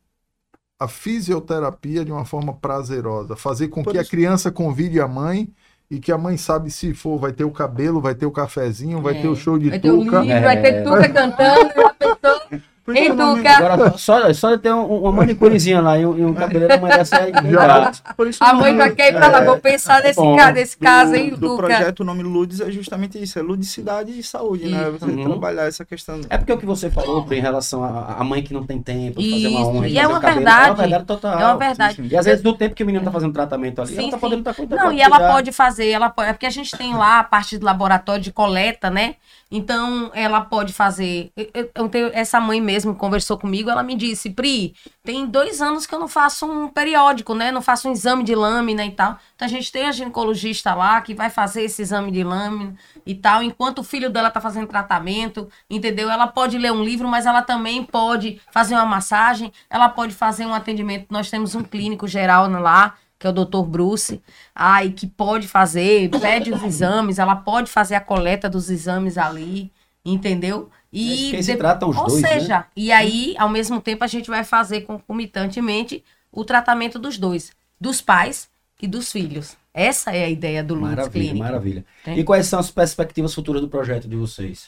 a 0.79 0.87
fisioterapia 0.87 2.03
de 2.03 2.11
uma 2.11 2.25
forma 2.25 2.53
prazerosa, 2.53 3.35
fazer 3.35 3.67
com 3.69 3.83
Por 3.83 3.91
que 3.93 3.99
a 3.99 4.01
isso- 4.01 4.11
criança 4.11 4.51
convide 4.51 4.99
a 4.99 5.07
mãe 5.07 5.47
e 5.95 5.99
que 5.99 6.11
a 6.11 6.17
mãe 6.17 6.35
sabe 6.37 6.71
se 6.71 6.93
for, 6.93 7.19
vai 7.19 7.31
ter 7.31 7.43
o 7.43 7.51
cabelo, 7.51 8.01
vai 8.01 8.15
ter 8.15 8.25
o 8.25 8.31
cafezinho, 8.31 8.99
vai 9.01 9.15
É. 9.17 9.21
ter 9.21 9.27
o 9.27 9.35
show 9.35 9.59
de 9.59 9.69
Vai 9.69 9.79
ter 9.79 9.91
o 9.91 10.03
tuca. 10.03 10.21
livro, 10.21 10.41
vai 10.41 10.61
ter 10.61 10.83
Tuca 10.83 11.09
cantando, 11.09 11.71
já 11.75 11.93
pensou? 11.93 12.61
Por 12.85 12.93
isso 12.97 13.03
Ei! 13.03 13.47
Agora, 13.47 13.97
só, 13.97 14.33
só 14.33 14.51
de 14.55 14.57
ter 14.61 14.73
um- 14.73 14.85
uma 15.03 15.11
manicurezinha 15.13 15.79
lá 15.79 15.97
e 15.97 16.05
um, 16.05 16.17
e 16.17 16.25
um 16.25 16.33
cabeleireiro, 16.33 16.73
a 16.73 16.85
mãe 16.85 16.97
dessa 16.97 17.15
aí. 17.17 17.31
Já. 17.31 17.91
isso 18.29 18.43
A 18.43 18.53
mãe 18.53 18.73
nome- 18.73 18.89
já 18.89 18.95
quer 18.95 19.09
ir 19.13 19.17
pra 19.17 19.27
lá, 19.29 19.39
é, 19.39 19.45
vou 19.45 19.57
pensar 19.57 20.03
nesse, 20.03 20.19
bom. 20.19 20.35
nesse 20.51 20.77
caso, 20.77 21.15
hein, 21.15 21.29
do, 21.29 21.37
do 21.37 21.47
Tuca? 21.55 21.63
projeto, 21.67 22.01
o 22.01 22.03
nome 22.03 22.23
LUDES 22.23 22.59
é 22.59 22.69
justamente 22.71 23.21
isso, 23.21 23.39
é 23.39 23.41
ludicidade 23.41 24.11
e 24.17 24.21
saúde, 24.21 24.67
né? 24.69 24.89
Você 24.99 25.05
Uhum. 25.05 25.23
trabalhar 25.29 25.63
essa 25.65 25.85
questão. 25.85 26.19
É 26.29 26.37
porque 26.37 26.51
o 26.51 26.57
que 26.57 26.65
você 26.65 26.89
falou 26.89 27.25
em 27.31 27.39
relação 27.39 27.83
à 27.85 28.21
mãe 28.23 28.43
que 28.43 28.53
não 28.53 28.65
tem 28.65 28.81
tempo 28.81 29.21
de 29.21 29.31
fazer 29.31 29.47
uma 29.47 29.59
Isso, 29.61 29.69
unha, 29.71 29.87
e 29.87 29.97
é 29.97 30.01
fazer 30.01 30.13
uma 30.13 30.19
verdade. 30.19 30.67
É 30.67 30.71
uma 30.71 30.75
verdade 30.75 31.05
total. 31.05 31.39
É 31.39 31.45
uma 31.45 31.57
verdade. 31.57 31.95
sim. 31.95 32.07
E 32.11 32.17
às 32.17 32.25
vezes, 32.25 32.41
do 32.43 32.53
tempo 32.53 32.75
que 32.75 32.83
o 32.83 32.85
menino 32.85 33.05
tá 33.05 33.11
fazendo 33.11 33.31
tratamento 33.33 33.79
ali, 33.81 33.91
Sim, 33.91 33.97
ela 33.99 34.09
tá 34.11 34.17
sim. 34.17 34.21
podendo 34.21 34.39
estar 34.39 34.53
cuidando. 34.53 34.79
Não, 34.79 34.91
e 34.91 34.99
ela 35.01 35.15
cuidar. 35.17 35.31
pode 35.31 35.51
fazer, 35.53 35.89
ela 35.89 36.09
pode, 36.09 36.29
é 36.29 36.33
porque 36.33 36.45
a 36.45 36.49
gente 36.49 36.75
tem 36.77 36.93
lá 36.93 37.19
a 37.19 37.23
parte 37.23 37.57
do 37.57 37.65
laboratório 37.65 38.21
de 38.21 38.31
coleta, 38.33 38.89
né? 38.89 39.15
Então, 39.49 40.09
ela 40.15 40.41
pode 40.41 40.73
fazer. 40.73 41.31
eu 41.75 41.87
tenho- 41.87 42.09
essa 42.13 42.41
mãe 42.41 42.59
mesmo 42.59 42.72
conversou 42.95 43.37
comigo, 43.37 43.69
ela 43.69 43.83
me 43.83 43.95
disse, 43.95 44.29
Pri, 44.29 44.75
tem 45.03 45.25
dois 45.25 45.61
anos 45.61 45.85
que 45.85 45.93
eu 45.93 45.99
não 45.99 46.07
faço 46.07 46.45
um 46.45 46.67
periódico, 46.67 47.33
né? 47.33 47.51
Não 47.51 47.61
faço 47.61 47.89
um 47.89 47.91
exame 47.91 48.23
de 48.23 48.33
lâmina 48.35 48.85
e 48.85 48.91
tal. 48.91 49.17
Então, 49.35 49.45
a 49.45 49.49
gente 49.49 49.71
tem 49.71 49.85
a 49.85 49.91
ginecologista 49.91 50.73
lá 50.73 51.01
que 51.01 51.13
vai 51.13 51.29
fazer 51.29 51.63
esse 51.63 51.81
exame 51.81 52.11
de 52.11 52.23
lâmina 52.23 52.75
e 53.05 53.13
tal, 53.15 53.43
enquanto 53.43 53.79
o 53.79 53.83
filho 53.83 54.09
dela 54.09 54.29
tá 54.29 54.39
fazendo 54.39 54.67
tratamento, 54.67 55.49
entendeu? 55.69 56.09
Ela 56.09 56.27
pode 56.27 56.57
ler 56.57 56.71
um 56.71 56.83
livro, 56.83 57.07
mas 57.07 57.25
ela 57.25 57.41
também 57.41 57.83
pode 57.83 58.41
fazer 58.51 58.75
uma 58.75 58.85
massagem, 58.85 59.51
ela 59.69 59.89
pode 59.89 60.13
fazer 60.13 60.45
um 60.45 60.53
atendimento. 60.53 61.07
Nós 61.09 61.29
temos 61.29 61.55
um 61.55 61.63
clínico 61.63 62.07
geral 62.07 62.49
lá, 62.49 62.95
que 63.23 63.27
é 63.27 63.29
o 63.29 63.33
Dr. 63.33 63.63
Bruce, 63.65 64.21
ai, 64.53 64.89
que 64.89 65.07
pode 65.07 65.47
fazer, 65.47 66.09
pede 66.19 66.51
os 66.51 66.61
exames, 66.61 67.19
ela 67.19 67.35
pode 67.35 67.71
fazer 67.71 67.95
a 67.95 68.01
coleta 68.01 68.49
dos 68.49 68.69
exames 68.69 69.17
ali, 69.17 69.71
entendeu? 70.03 70.69
E 70.95 71.23
Porque 71.31 71.43
se 71.43 71.51
de- 71.53 71.57
tratam 71.57 71.89
os 71.89 71.97
ou 71.97 72.05
dois, 72.07 72.21
né? 72.21 72.39
seja, 72.39 72.65
e 72.75 72.91
aí, 72.91 73.33
ao 73.39 73.49
mesmo 73.49 73.81
tempo, 73.81 74.03
a 74.03 74.07
gente 74.07 74.29
vai 74.29 74.43
fazer 74.43 74.81
concomitantemente 74.81 76.03
o 76.31 76.45
tratamento 76.45 76.99
dos 76.99 77.17
dois, 77.17 77.51
dos 77.81 77.99
pais 78.01 78.47
e 78.81 78.87
dos 78.87 79.11
filhos. 79.11 79.57
Essa 79.73 80.11
é 80.11 80.23
a 80.25 80.29
ideia 80.29 80.63
do 80.63 80.75
Lutz 80.75 80.89
Maravilha, 80.89 81.35
maravilha. 81.35 81.85
Tem. 82.03 82.19
E 82.19 82.23
quais 82.23 82.45
são 82.45 82.59
as 82.59 82.69
perspectivas 82.69 83.33
futuras 83.33 83.61
do 83.61 83.67
projeto 83.67 84.07
de 84.07 84.15
vocês? 84.15 84.65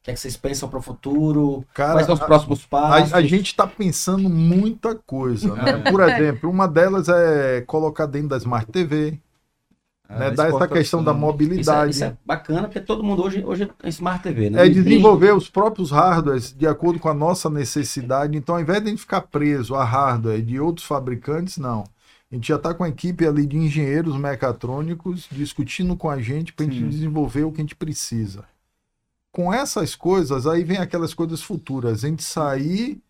O 0.00 0.04
que 0.06 0.10
é 0.12 0.14
que 0.14 0.20
vocês 0.20 0.36
pensam 0.36 0.68
para 0.68 0.78
o 0.78 0.82
futuro? 0.82 1.64
Cara, 1.74 1.94
quais 1.94 2.06
são 2.06 2.14
os 2.14 2.20
a- 2.22 2.24
próximos 2.24 2.64
passos? 2.64 3.12
A, 3.12 3.18
a 3.18 3.22
gente 3.22 3.48
está 3.48 3.66
pensando 3.66 4.30
muita 4.30 4.94
coisa. 4.94 5.52
Né? 5.54 5.82
Por 5.90 6.00
exemplo, 6.08 6.48
uma 6.48 6.66
delas 6.68 7.08
é 7.08 7.60
colocar 7.66 8.06
dentro 8.06 8.28
da 8.28 8.36
Smart 8.38 8.70
TV, 8.70 9.08
É, 9.08 9.18
né? 10.08 10.30
dar 10.30 10.48
essa 10.48 10.68
questão 10.68 11.02
da 11.02 11.12
Isso 11.12 11.18
é, 11.18 11.20
mobilidade. 11.20 11.90
isso 11.90 12.04
é 12.04 12.16
bacana, 12.24 12.62
porque 12.64 12.80
todo 12.80 13.02
mundo 13.02 13.22
hoje, 13.22 13.44
hoje 13.44 13.70
é 13.82 13.88
Smart 13.88 14.22
TV, 14.22 14.50
né? 14.50 14.66
É 14.66 14.68
desenvolver 14.68 15.34
os 15.34 15.48
próprios 15.48 15.90
hardwares 15.90 16.54
de 16.56 16.66
acordo 16.66 16.98
com 16.98 17.08
a 17.08 17.14
nossa 17.14 17.50
necessidade. 17.50 18.36
Então, 18.36 18.54
ao 18.54 18.60
invés 18.60 18.80
de 18.80 18.86
a 18.86 18.90
gente 18.90 19.00
ficar 19.00 19.22
preso 19.22 19.74
a 19.74 19.84
hardware 19.84 20.42
de 20.42 20.60
outros 20.60 20.86
fabricantes, 20.86 21.58
não. 21.58 21.84
A 22.30 22.34
gente 22.34 22.48
já 22.48 22.56
está 22.56 22.74
com 22.74 22.82
a 22.82 22.88
equipe 22.88 23.24
ali 23.26 23.46
de 23.46 23.56
engenheiros 23.56 24.16
mecatrônicos 24.16 25.28
discutindo 25.30 25.96
com 25.96 26.10
a 26.10 26.20
gente 26.20 26.52
para 26.52 26.66
a 26.66 26.68
gente 26.68 26.88
desenvolver 26.88 27.44
o 27.44 27.52
que 27.52 27.60
a 27.60 27.64
gente 27.64 27.76
precisa. 27.76 28.44
Com 29.30 29.52
essas 29.52 29.94
coisas, 29.94 30.46
aí 30.46 30.64
vem 30.64 30.78
aquelas 30.78 31.14
coisas 31.14 31.42
futuras. 31.42 32.02
A 32.02 32.08
gente 32.08 32.24
sair 32.24 33.00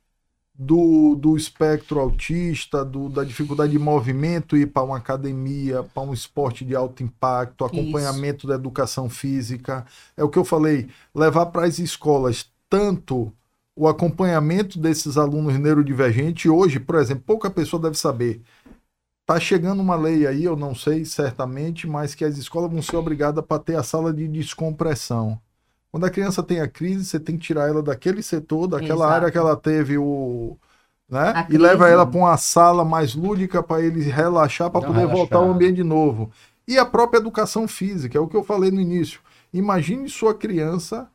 do, 0.58 1.14
do 1.14 1.36
espectro 1.36 2.00
autista, 2.00 2.84
do, 2.84 3.08
da 3.08 3.22
dificuldade 3.24 3.72
de 3.72 3.78
movimento, 3.78 4.56
ir 4.56 4.66
para 4.66 4.82
uma 4.82 4.96
academia, 4.96 5.82
para 5.82 6.02
um 6.02 6.14
esporte 6.14 6.64
de 6.64 6.74
alto 6.74 7.02
impacto, 7.02 7.64
acompanhamento 7.64 8.46
da 8.46 8.54
educação 8.54 9.08
física. 9.10 9.84
É 10.16 10.24
o 10.24 10.28
que 10.28 10.38
eu 10.38 10.44
falei, 10.44 10.88
levar 11.14 11.46
para 11.46 11.66
as 11.66 11.78
escolas 11.78 12.50
tanto 12.70 13.32
o 13.76 13.86
acompanhamento 13.86 14.78
desses 14.78 15.18
alunos 15.18 15.58
neurodivergentes. 15.58 16.50
Hoje, 16.50 16.80
por 16.80 16.96
exemplo, 16.96 17.24
pouca 17.26 17.50
pessoa 17.50 17.82
deve 17.82 17.98
saber. 17.98 18.40
Está 19.22 19.38
chegando 19.40 19.80
uma 19.80 19.96
lei 19.96 20.26
aí, 20.26 20.44
eu 20.44 20.56
não 20.56 20.74
sei 20.74 21.04
certamente, 21.04 21.86
mas 21.86 22.14
que 22.14 22.24
as 22.24 22.38
escolas 22.38 22.70
vão 22.70 22.80
ser 22.80 22.96
obrigadas 22.96 23.44
para 23.44 23.62
ter 23.62 23.76
a 23.76 23.82
sala 23.82 24.12
de 24.12 24.26
descompressão. 24.28 25.40
Quando 25.96 26.04
a 26.04 26.10
criança 26.10 26.42
tem 26.42 26.60
a 26.60 26.68
crise, 26.68 27.06
você 27.06 27.18
tem 27.18 27.38
que 27.38 27.46
tirar 27.46 27.68
ela 27.70 27.82
daquele 27.82 28.22
setor, 28.22 28.66
daquela 28.68 29.06
Exato. 29.06 29.12
área 29.14 29.30
que 29.30 29.38
ela 29.38 29.56
teve 29.56 29.96
o. 29.96 30.58
Né? 31.08 31.32
A 31.34 31.46
E 31.48 31.56
crise. 31.56 31.56
leva 31.56 31.88
ela 31.88 32.04
para 32.04 32.18
uma 32.18 32.36
sala 32.36 32.84
mais 32.84 33.14
lúdica 33.14 33.62
para 33.62 33.80
ele 33.80 34.02
relaxar, 34.02 34.70
para 34.70 34.86
poder 34.86 35.06
voltar 35.06 35.38
ao 35.38 35.50
ambiente 35.50 35.76
de 35.76 35.82
novo. 35.84 36.30
E 36.68 36.76
a 36.76 36.84
própria 36.84 37.16
educação 37.18 37.66
física, 37.66 38.18
é 38.18 38.20
o 38.20 38.28
que 38.28 38.36
eu 38.36 38.44
falei 38.44 38.70
no 38.70 38.78
início. 38.78 39.20
Imagine 39.54 40.06
sua 40.10 40.34
criança 40.34 41.08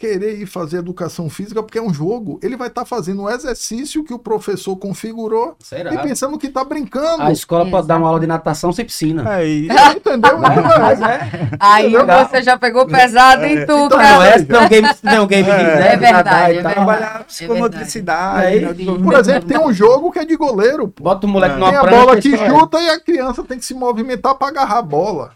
querer 0.00 0.40
ir 0.40 0.46
fazer 0.46 0.78
educação 0.78 1.28
física 1.28 1.62
porque 1.62 1.78
é 1.78 1.82
um 1.82 1.92
jogo. 1.92 2.40
Ele 2.42 2.56
vai 2.56 2.68
estar 2.68 2.86
fazendo 2.86 3.22
o 3.24 3.30
exercício 3.30 4.02
que 4.02 4.14
o 4.14 4.18
professor 4.18 4.74
configurou 4.76 5.54
Será? 5.60 5.92
e 5.92 5.98
pensando 5.98 6.38
que 6.38 6.46
está 6.46 6.64
brincando. 6.64 7.22
A 7.22 7.30
escola 7.30 7.64
pode 7.64 7.74
Exato. 7.76 7.86
dar 7.88 7.98
uma 7.98 8.08
aula 8.08 8.18
de 8.18 8.26
natação 8.26 8.72
sem 8.72 8.84
piscina. 8.86 9.38
É, 9.40 9.46
e, 9.46 9.68
Entendeu? 9.94 10.38
Mas 10.38 11.02
é. 11.02 11.50
Aí 11.60 11.94
Legal. 11.94 12.26
você 12.26 12.42
já 12.42 12.58
pegou 12.58 12.86
pesado, 12.86 13.44
hein, 13.44 13.58
Então, 13.58 13.88
Tuca? 13.90 14.02
Não 14.02 14.22
é, 14.22 14.38
não 14.38 14.60
é 14.60 14.64
um 14.64 14.68
game, 14.68 14.88
não 15.02 15.12
é 15.12 15.20
um 15.20 15.26
game 15.26 15.44
de, 15.44 15.50
É, 15.50 15.62
né, 15.76 15.86
é 15.88 15.90
de 15.92 15.96
verdade, 15.98 16.58
é 16.58 16.62
trabalhar 16.62 17.24
psicomotricidade. 17.24 18.56
É, 18.56 18.60
né, 18.60 18.74
Por 19.04 19.14
exemplo, 19.14 19.48
tem 19.48 19.58
um 19.58 19.72
jogo 19.72 20.10
que 20.10 20.18
é 20.18 20.24
de 20.24 20.36
goleiro. 20.36 20.88
pô. 20.88 21.04
Bota 21.04 21.26
o 21.26 21.28
moleque 21.30 21.56
É. 21.56 21.58
numa 21.58 21.68
Tem 21.70 21.78
a 21.78 21.82
prancha 21.82 21.96
bola 22.06 22.20
que 22.20 22.34
é. 22.34 22.48
chuta 22.48 22.80
e 22.80 22.88
a 22.88 22.98
criança 23.00 23.42
tem 23.44 23.58
que 23.58 23.64
se 23.66 23.74
movimentar 23.74 24.34
para 24.34 24.48
agarrar 24.48 24.78
a 24.78 24.82
bola. 24.82 25.32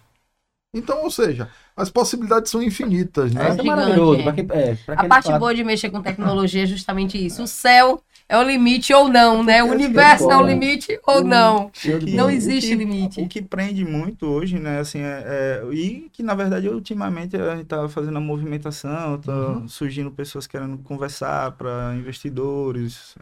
Então, 0.74 1.02
ou 1.02 1.10
seja, 1.10 1.48
as 1.76 1.90
possibilidades 1.90 2.50
são 2.50 2.62
infinitas, 2.62 3.30
É, 3.32 3.34
né? 3.34 3.40
isso 3.50 3.60
é 3.60 3.62
Gigante, 3.62 3.66
maravilhoso. 3.66 4.20
é. 4.20 4.22
Pra 4.22 4.32
quem, 4.32 4.46
é, 4.50 4.74
pra 4.86 4.94
A 4.94 5.04
parte 5.08 5.24
fala- 5.26 5.38
boa 5.38 5.54
de 5.54 5.64
mexer 5.64 5.90
com 5.90 6.00
tecnologia 6.02 6.62
é 6.62 6.66
justamente 6.66 7.24
isso. 7.24 7.42
O 7.42 7.46
céu 7.46 8.00
é 8.28 8.38
o 8.38 8.42
limite 8.42 8.92
ou 8.94 9.08
não, 9.08 9.42
né? 9.42 9.62
O 9.62 9.66
Porque 9.68 9.84
universo 9.84 10.30
é 10.30 10.36
o 10.36 10.46
limite 10.46 10.98
ou 11.06 11.22
não. 11.24 11.70
De 12.00 12.14
Não 12.16 12.30
existe 12.30 12.68
o 12.74 12.78
que, 12.78 12.84
limite. 12.84 13.20
O 13.20 13.28
que 13.28 13.42
prende 13.42 13.84
muito 13.84 14.24
hoje, 14.26 14.58
né, 14.58 14.78
assim, 14.78 15.00
é, 15.00 15.22
é- 15.26 15.74
e 15.74 16.08
que 16.12 16.22
na 16.22 16.34
verdade 16.34 16.68
ultimamente 16.68 17.36
a 17.36 17.56
gente 17.56 17.66
tá 17.66 17.86
fazendo 17.88 18.16
a 18.16 18.20
movimentação, 18.20 19.18
tá 19.18 19.32
Uhum. 19.32 19.68
surgindo 19.68 20.10
pessoas 20.10 20.46
querendo 20.46 20.78
conversar 20.78 21.52
para 21.52 21.94
investidores, 21.96 23.14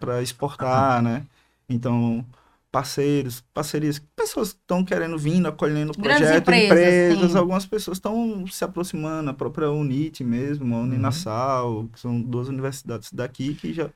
para 0.00 0.22
exportar, 0.22 1.02
né? 1.02 1.22
Então, 1.68 2.24
parceiros, 2.78 3.40
parcerias, 3.52 3.98
pessoas 4.14 4.52
que 4.52 4.60
estão 4.60 4.84
querendo 4.84 5.18
vir, 5.18 5.44
acolhendo 5.46 5.92
o 5.92 5.98
projeto, 5.98 6.50
empresas, 6.52 7.32
sim. 7.32 7.38
algumas 7.38 7.66
pessoas 7.66 7.98
estão 7.98 8.46
se 8.46 8.64
aproximando, 8.64 9.30
a 9.30 9.34
própria 9.34 9.70
UNIT 9.70 10.22
mesmo, 10.24 10.74
a 10.76 10.80
Uninasal, 10.80 11.88
que 11.92 11.98
são 11.98 12.20
duas 12.20 12.48
universidades 12.48 13.12
daqui 13.12 13.54
que 13.54 13.72
já 13.72 13.90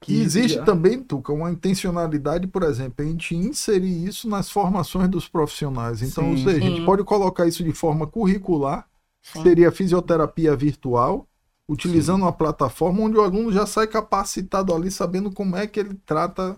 que 0.00 0.12
E 0.12 0.20
existe 0.20 0.54
já- 0.56 0.64
também, 0.64 1.02
Tuca, 1.02 1.32
uma 1.32 1.50
intencionalidade, 1.50 2.46
por 2.46 2.62
exemplo, 2.62 3.04
a 3.04 3.08
gente 3.08 3.34
inserir 3.34 4.06
isso 4.06 4.28
nas 4.28 4.48
formações 4.50 5.08
dos 5.08 5.28
profissionais. 5.28 6.02
Então, 6.02 6.24
Sim. 6.24 6.30
ou 6.30 6.36
seja, 6.38 6.56
a 6.58 6.60
gente 6.60 6.80
Sim. 6.80 6.86
pode 6.86 7.02
colocar 7.04 7.46
isso 7.46 7.64
de 7.64 7.72
forma 7.72 8.06
curricular, 8.06 8.86
Sim. 9.22 9.42
seria 9.42 9.72
fisioterapia 9.72 10.54
virtual, 10.56 11.26
utilizando 11.68 12.22
uma 12.22 12.32
plataforma 12.32 13.00
onde 13.02 13.16
o 13.18 13.22
aluno 13.22 13.52
já 13.52 13.66
sai 13.66 13.86
capacitado 13.88 14.72
ali, 14.74 14.90
sabendo 14.90 15.30
como 15.32 15.56
é 15.56 15.66
que 15.66 15.80
ele 15.80 15.94
trata 16.06 16.56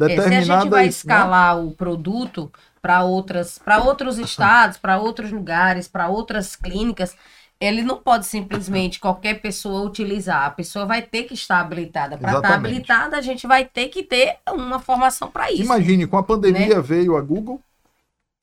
É, 0.00 0.20
se 0.20 0.34
a 0.34 0.40
gente 0.40 0.68
vai 0.68 0.84
né? 0.84 0.88
escalar 0.88 1.58
o 1.58 1.72
produto 1.72 2.50
para 2.80 3.02
outras, 3.02 3.58
para 3.58 3.82
outros 3.82 4.18
estados, 4.18 4.78
para 4.78 4.98
outros 4.98 5.30
lugares, 5.30 5.88
para 5.88 6.08
outras 6.08 6.56
clínicas, 6.56 7.16
ele 7.60 7.82
não 7.82 7.98
pode 7.98 8.24
simplesmente 8.26 8.98
qualquer 8.98 9.42
pessoa 9.42 9.82
utilizar. 9.82 10.46
A 10.46 10.50
pessoa 10.50 10.86
vai 10.86 11.02
ter 11.02 11.24
que 11.24 11.34
estar 11.34 11.60
habilitada. 11.60 12.16
Para 12.16 12.36
estar 12.36 12.54
habilitada, 12.54 13.18
a 13.18 13.20
gente 13.20 13.46
vai 13.46 13.66
ter 13.66 13.88
que 13.88 14.02
ter 14.02 14.38
uma 14.48 14.78
formação 14.78 15.30
para 15.30 15.52
isso. 15.52 15.64
Imagine, 15.64 16.06
com 16.06 16.16
a 16.16 16.22
pandemia 16.22 16.76
Né? 16.76 16.80
veio 16.80 17.16
a 17.16 17.20
Google 17.20 17.60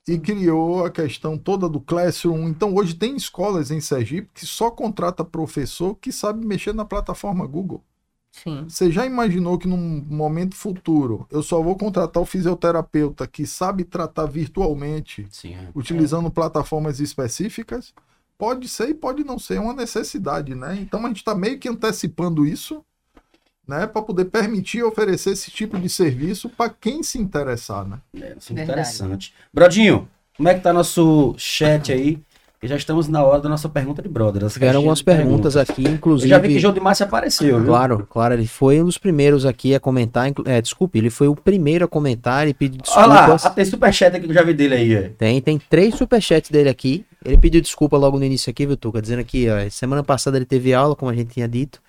e 0.06 0.18
criou 0.18 0.86
a 0.86 0.90
questão 0.90 1.36
toda 1.36 1.68
do 1.68 1.80
Classroom. 1.80 2.48
Então, 2.48 2.74
hoje 2.76 2.94
tem 2.94 3.16
escolas 3.16 3.72
em 3.72 3.80
Sergipe 3.80 4.30
que 4.32 4.46
só 4.46 4.70
contrata 4.70 5.24
professor 5.24 5.96
que 5.96 6.12
sabe 6.12 6.46
mexer 6.46 6.72
na 6.72 6.84
plataforma 6.84 7.44
Google. 7.44 7.82
Sim. 8.42 8.64
Você 8.68 8.90
já 8.90 9.04
imaginou 9.04 9.58
que 9.58 9.68
num 9.68 10.04
momento 10.08 10.54
futuro 10.54 11.26
eu 11.30 11.42
só 11.42 11.60
vou 11.62 11.76
contratar 11.76 12.22
o 12.22 12.26
fisioterapeuta 12.26 13.26
que 13.26 13.46
sabe 13.46 13.84
tratar 13.84 14.26
virtualmente, 14.26 15.26
Sim, 15.30 15.54
é. 15.54 15.68
utilizando 15.74 16.30
plataformas 16.30 17.00
específicas? 17.00 17.92
Pode 18.36 18.68
ser 18.68 18.90
e 18.90 18.94
pode 18.94 19.24
não 19.24 19.38
ser, 19.38 19.56
é 19.56 19.60
uma 19.60 19.74
necessidade, 19.74 20.54
né? 20.54 20.78
Então 20.80 21.04
a 21.04 21.08
gente 21.08 21.18
está 21.18 21.34
meio 21.34 21.58
que 21.58 21.68
antecipando 21.68 22.46
isso, 22.46 22.84
né, 23.66 23.86
para 23.86 24.00
poder 24.00 24.26
permitir 24.26 24.82
oferecer 24.82 25.30
esse 25.32 25.50
tipo 25.50 25.78
de 25.78 25.90
serviço 25.90 26.48
para 26.48 26.70
quem 26.70 27.02
se 27.02 27.18
interessar, 27.18 27.86
né? 27.86 27.98
É, 28.14 28.36
isso 28.38 28.56
é 28.56 28.62
interessante. 28.62 29.34
Brodinho, 29.52 30.08
como 30.36 30.48
é 30.48 30.54
que 30.54 30.60
tá 30.60 30.72
nosso 30.72 31.34
chat 31.36 31.92
aí? 31.92 32.22
E 32.60 32.66
já 32.66 32.74
estamos 32.74 33.06
na 33.06 33.22
hora 33.22 33.40
da 33.40 33.48
nossa 33.48 33.68
pergunta 33.68 34.02
de 34.02 34.08
brother. 34.08 34.40
Tiveram 34.40 34.50
caixinha 34.58 34.76
algumas 34.78 35.00
perguntas 35.00 35.56
aqui, 35.56 35.84
Eu 35.84 35.92
inclusive. 35.92 36.28
já 36.28 36.38
vi 36.38 36.48
que 36.48 36.58
João 36.58 36.74
de 36.74 36.80
Márcio 36.80 37.06
apareceu, 37.06 37.56
viu? 37.58 37.66
Claro, 37.66 38.06
claro, 38.10 38.34
ele 38.34 38.48
foi 38.48 38.80
um 38.82 38.84
dos 38.84 38.98
primeiros 38.98 39.46
aqui 39.46 39.76
a 39.76 39.80
comentar. 39.80 40.32
É, 40.44 40.60
desculpe, 40.60 40.98
ele 40.98 41.08
foi 41.08 41.28
o 41.28 41.36
primeiro 41.36 41.84
a 41.84 41.88
comentar 41.88 42.48
e 42.48 42.52
pedir 42.54 42.80
Olha 42.96 43.06
lá, 43.06 43.14
desculpas. 43.28 43.54
tem 43.54 43.64
superchat 43.64 44.16
aqui 44.16 44.24
que 44.24 44.30
eu 44.30 44.34
já 44.34 44.42
vi 44.42 44.54
dele 44.54 44.74
aí. 44.74 44.92
é. 44.92 45.02
Tem, 45.16 45.40
tem 45.40 45.56
três 45.70 45.94
superchats 45.94 46.50
dele 46.50 46.68
aqui. 46.68 47.04
Ele 47.24 47.36
pediu 47.38 47.60
desculpa 47.60 47.96
logo 47.96 48.18
no 48.18 48.24
início 48.24 48.50
aqui, 48.50 48.66
viu, 48.66 48.76
Tuca? 48.76 49.00
Dizendo 49.00 49.24
que 49.24 49.48
ó, 49.48 49.70
semana 49.70 50.02
passada 50.02 50.36
ele 50.36 50.44
teve 50.44 50.74
aula, 50.74 50.96
como 50.96 51.12
a 51.12 51.14
gente 51.14 51.34
tinha 51.34 51.46
dito. 51.46 51.80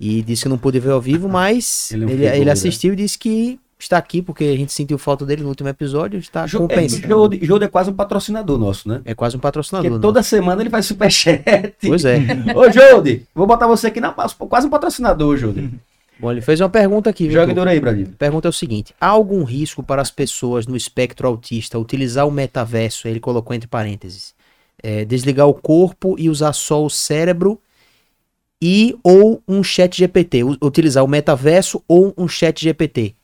E 0.00 0.22
disse 0.22 0.44
que 0.44 0.48
não 0.48 0.56
pôde 0.58 0.80
ver 0.80 0.90
ao 0.90 1.00
vivo, 1.02 1.28
mas 1.28 1.92
Ele 1.92 2.04
é 2.04 2.06
um 2.06 2.10
ele, 2.10 2.18
figura. 2.22 2.36
ele 2.38 2.50
assistiu 2.50 2.92
e 2.94 2.96
disse 2.96 3.18
que 3.18 3.60
está 3.84 3.98
aqui 3.98 4.22
porque 4.22 4.44
a 4.44 4.56
gente 4.56 4.72
sentiu 4.72 4.96
falta 4.98 5.24
dele 5.26 5.42
no 5.42 5.48
último 5.48 5.68
episódio. 5.68 6.18
Está 6.18 6.46
Jo- 6.46 6.58
é, 6.58 6.60
compensando. 6.60 7.06
Jode 7.08 7.44
Jode 7.44 7.64
é 7.64 7.68
quase 7.68 7.90
um 7.90 7.94
patrocinador 7.94 8.58
nosso, 8.58 8.88
né? 8.88 9.00
É 9.04 9.14
quase 9.14 9.36
um 9.36 9.40
patrocinador. 9.40 9.90
Porque 9.90 10.02
toda 10.02 10.22
semana 10.22 10.62
ele 10.62 10.70
faz 10.70 10.86
superchat. 10.86 11.42
Pois 11.86 12.04
é. 12.04 12.18
Ô, 12.54 12.70
Jode, 12.70 13.26
vou 13.34 13.46
botar 13.46 13.66
você 13.66 13.88
aqui 13.88 14.00
na 14.00 14.10
quase 14.12 14.66
um 14.66 14.70
patrocinador, 14.70 15.36
Jode. 15.36 15.70
Bom, 16.20 16.30
ele 16.30 16.40
fez 16.40 16.60
uma 16.60 16.68
pergunta 16.68 17.10
aqui, 17.10 17.24
viu? 17.24 17.32
Joga 17.34 17.46
Tuca? 17.48 17.54
duro 17.56 17.70
aí, 17.70 17.80
Bradinho. 17.80 18.08
Pergunta 18.18 18.46
é 18.46 18.50
o 18.50 18.52
seguinte: 18.52 18.94
há 19.00 19.08
algum 19.08 19.42
risco 19.42 19.82
para 19.82 20.00
as 20.00 20.10
pessoas 20.10 20.66
no 20.66 20.76
espectro 20.76 21.26
autista 21.26 21.78
utilizar 21.78 22.28
o 22.28 22.30
metaverso? 22.30 23.08
Ele 23.08 23.18
colocou 23.18 23.54
entre 23.54 23.66
parênteses. 23.68 24.34
é, 24.82 25.04
desligar 25.04 25.48
o 25.48 25.54
corpo 25.54 26.14
e 26.18 26.28
usar 26.28 26.52
só 26.52 26.84
o 26.84 26.90
cérebro 26.90 27.58
e 28.60 28.96
ou 29.02 29.42
um 29.48 29.62
chat 29.62 29.96
GPT. 29.96 30.44
Utilizar 30.62 31.02
o 31.04 31.08
metaverso 31.08 31.82
ou 31.88 32.14
um 32.16 32.28
chat 32.28 32.62
GPT. 32.62 33.14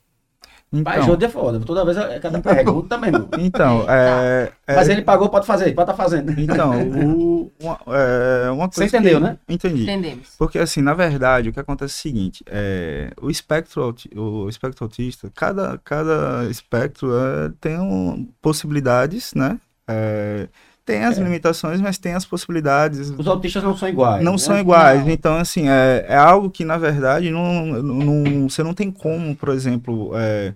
Pai, 0.85 0.97
Então, 0.99 1.03
Jode 1.09 1.24
é 1.24 1.28
foda. 1.31 1.61
Toda 1.61 1.85
vez 1.85 1.97
é 1.97 2.19
cada 2.20 2.40
pergunta 2.40 2.99
mesmo. 2.99 3.27
então 3.39 3.86
é, 3.89 4.53
é- 4.66 4.74
Mas 4.77 4.89
ele 4.90 5.01
pagou, 5.01 5.28
pode 5.31 5.47
fazer, 5.47 5.73
pode 5.74 5.90
estar 5.90 6.03
fazendo. 6.03 6.39
Então, 6.39 6.73
o, 7.16 7.51
uma, 7.59 7.78
é, 7.89 8.51
uma 8.51 8.66
Você 8.66 8.81
coisa. 8.82 8.97
entendeu, 8.99 9.19
que- 9.19 9.24
né? 9.24 9.39
Entendi. 9.49 9.82
Entendemos. 9.85 10.35
Porque, 10.39 10.59
assim, 10.59 10.82
na 10.82 10.93
verdade, 10.93 11.49
o 11.49 11.53
que 11.55 11.61
acontece 11.61 11.95
é 11.95 11.97
o 11.97 12.03
seguinte: 12.03 12.45
é, 12.47 13.11
o, 13.20 13.31
espectro, 13.31 13.95
o 14.15 14.49
espectro 14.49 14.85
autista, 14.85 15.31
cada, 15.35 15.78
cada 15.82 16.45
espectro 16.51 17.11
é, 17.16 17.51
tem 17.61 17.78
um, 17.81 18.28
possibilidades, 18.43 19.32
né? 19.35 19.59
Tem 20.89 21.05
as 21.05 21.19
É. 21.19 21.23
limitações, 21.23 21.82
mas 21.82 21.98
tem 21.98 22.15
as 22.15 22.24
possibilidades. 22.24 23.10
Os 23.10 23.27
autistas 23.27 23.62
não 23.62 23.77
são 23.77 23.86
iguais. 23.90 24.24
Não 24.24 24.32
né? 24.32 24.39
são 24.39 24.59
iguais. 24.59 25.05
Não. 25.05 25.10
Então, 25.10 25.36
assim, 25.36 25.69
é, 25.69 26.06
é 26.09 26.16
algo 26.16 26.48
que, 26.48 26.65
na 26.65 26.78
verdade, 26.78 27.31
não, 27.31 27.66
não, 27.66 28.48
você 28.48 28.62
não 28.62 28.73
tem 28.73 28.90
como, 28.90 29.36
por 29.36 29.51
exemplo, 29.51 30.12
é, 30.15 30.55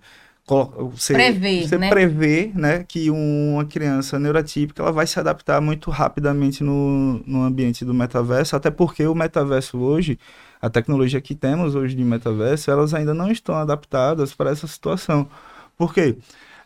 você, 0.90 1.12
Prever, 1.12 1.68
você 1.68 1.76
né? 1.76 1.90
prever 1.90 2.52
né, 2.54 2.82
que 2.88 3.10
uma 3.10 3.66
criança 3.66 4.18
neurotípica 4.18 4.82
ela 4.82 4.90
vai 4.90 5.06
se 5.06 5.20
adaptar 5.20 5.60
muito 5.60 5.90
rapidamente 5.90 6.64
no, 6.64 7.22
no 7.26 7.42
ambiente 7.42 7.84
do 7.84 7.92
metaverso, 7.92 8.56
até 8.56 8.70
porque 8.70 9.06
o 9.06 9.14
metaverso 9.14 9.78
hoje, 9.78 10.18
a 10.62 10.70
tecnologia 10.70 11.20
que 11.20 11.34
temos 11.34 11.74
hoje 11.74 11.94
de 11.94 12.04
metaverso, 12.04 12.70
elas 12.70 12.94
ainda 12.94 13.12
não 13.12 13.30
estão 13.30 13.54
adaptadas 13.54 14.32
para 14.32 14.50
essa 14.50 14.66
situação. 14.66 15.28
Por 15.76 15.92
quê? 15.92 16.16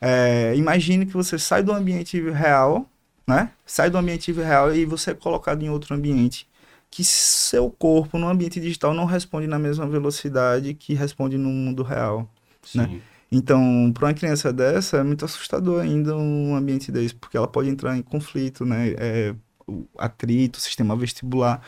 É, 0.01 0.55
imagine 0.55 1.05
que 1.05 1.12
você 1.12 1.36
sai 1.36 1.64
do 1.64 1.72
ambiente 1.72 2.20
real, 2.30 2.86
né? 3.27 3.51
Sai 3.65 3.90
do 3.90 3.98
ambiente 3.98 4.31
real 4.32 4.74
e 4.74 4.85
você 4.85 5.11
é 5.11 5.15
colocado 5.15 5.62
em 5.62 5.70
outro 5.70 5.94
ambiente. 5.94 6.48
Que 6.90 7.05
seu 7.05 7.70
corpo 7.70 8.19
no 8.19 8.28
ambiente 8.28 8.61
digital 8.61 8.94
não 8.94 9.05
responde 9.05 9.47
na 9.47 9.59
mesma 9.59 9.86
velocidade 9.86 10.74
que 10.74 10.94
responde 10.94 11.36
no 11.36 11.48
mundo 11.48 11.82
real. 11.82 12.31
Sim. 12.62 12.78
né? 12.78 13.01
Então, 13.31 13.90
para 13.93 14.07
uma 14.07 14.15
criança 14.15 14.53
dessa, 14.53 14.98
é 14.98 15.03
muito 15.03 15.24
assustador 15.24 15.81
ainda 15.82 16.16
um 16.16 16.55
ambiente 16.55 16.93
desse, 16.93 17.15
porque 17.15 17.36
ela 17.36 17.48
pode 17.48 17.69
entrar 17.69 17.97
em 17.97 18.03
conflito, 18.03 18.65
né? 18.65 18.94
É, 18.97 19.35
o 19.66 19.85
atrito, 19.98 20.61
sistema 20.61 20.97
vestibular. 20.97 21.61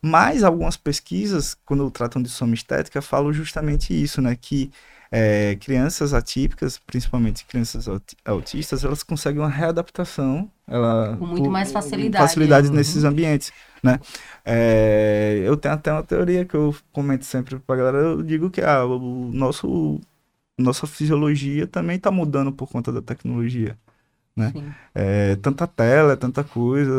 Mas 0.00 0.42
algumas 0.42 0.76
pesquisas, 0.76 1.54
quando 1.66 1.90
tratam 1.90 2.22
de 2.22 2.28
soma 2.30 2.54
estética, 2.54 3.02
falam 3.02 3.32
justamente 3.32 3.92
isso, 3.92 4.22
né? 4.22 4.36
Que 4.36 4.70
é, 5.10 5.56
crianças 5.56 6.14
atípicas, 6.14 6.78
principalmente 6.78 7.44
crianças 7.44 7.86
auti- 7.88 8.16
autistas, 8.24 8.84
elas 8.84 9.02
conseguem 9.02 9.40
uma 9.40 9.48
readaptação 9.50 10.50
ela, 10.66 11.16
Com 11.18 11.26
muito 11.26 11.44
por- 11.44 11.52
mais 11.52 11.72
facilidade. 11.72 12.22
né? 12.22 12.28
facilidade 12.28 12.68
Uhum. 12.68 12.74
nesses 12.74 13.04
ambientes, 13.04 13.52
né? 13.82 14.00
É, 14.44 15.42
eu 15.44 15.56
tenho 15.56 15.74
até 15.74 15.92
uma 15.92 16.02
teoria 16.02 16.44
que 16.44 16.54
eu 16.54 16.74
comento 16.92 17.24
sempre 17.24 17.58
pra 17.60 17.76
galera, 17.76 17.98
eu 17.98 18.22
digo 18.22 18.50
que 18.50 18.60
ah, 18.60 18.84
o 18.84 18.98
nosso 19.32 20.00
nossa 20.58 20.86
fisiologia 20.86 21.66
também 21.66 21.96
está 21.96 22.10
mudando 22.10 22.52
por 22.52 22.68
conta 22.70 22.92
da 22.92 23.02
tecnologia. 23.02 23.76
né? 24.36 24.52
É 24.94 25.36
tanta 25.36 25.66
tela, 25.66 26.14
é 26.14 26.16
tanta 26.16 26.44
coisa. 26.44 26.92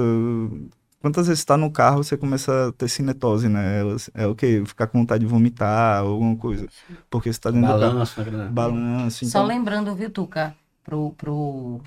Quantas 1.00 1.28
vezes 1.28 1.40
está 1.40 1.56
no 1.56 1.72
carro 1.72 2.04
você 2.04 2.18
começa 2.18 2.70
a 2.70 2.72
ter 2.72 2.90
cinetose, 2.90 3.48
né? 3.48 3.82
É, 4.16 4.24
é 4.24 4.28
o 4.28 4.36
quê? 4.36 4.64
Ficar 4.66 4.88
com 4.88 5.00
vontade 5.00 5.22
de 5.26 5.30
vomitar, 5.30 6.00
alguma 6.02 6.36
coisa. 6.36 6.68
Porque 7.10 7.32
você 7.32 7.38
está 7.38 7.52
dentro 7.52 7.68
do 7.74 7.80
carro. 7.80 7.92
Balanço, 7.94 8.22
né? 8.32 8.50
Balanço. 8.52 9.26
Só 9.26 9.40
Então, 9.40 9.46
lembrando, 9.48 9.96
viu, 9.96 10.10
Tuca, 10.10 10.56
pro, 10.84 11.12
pro, 11.12 11.82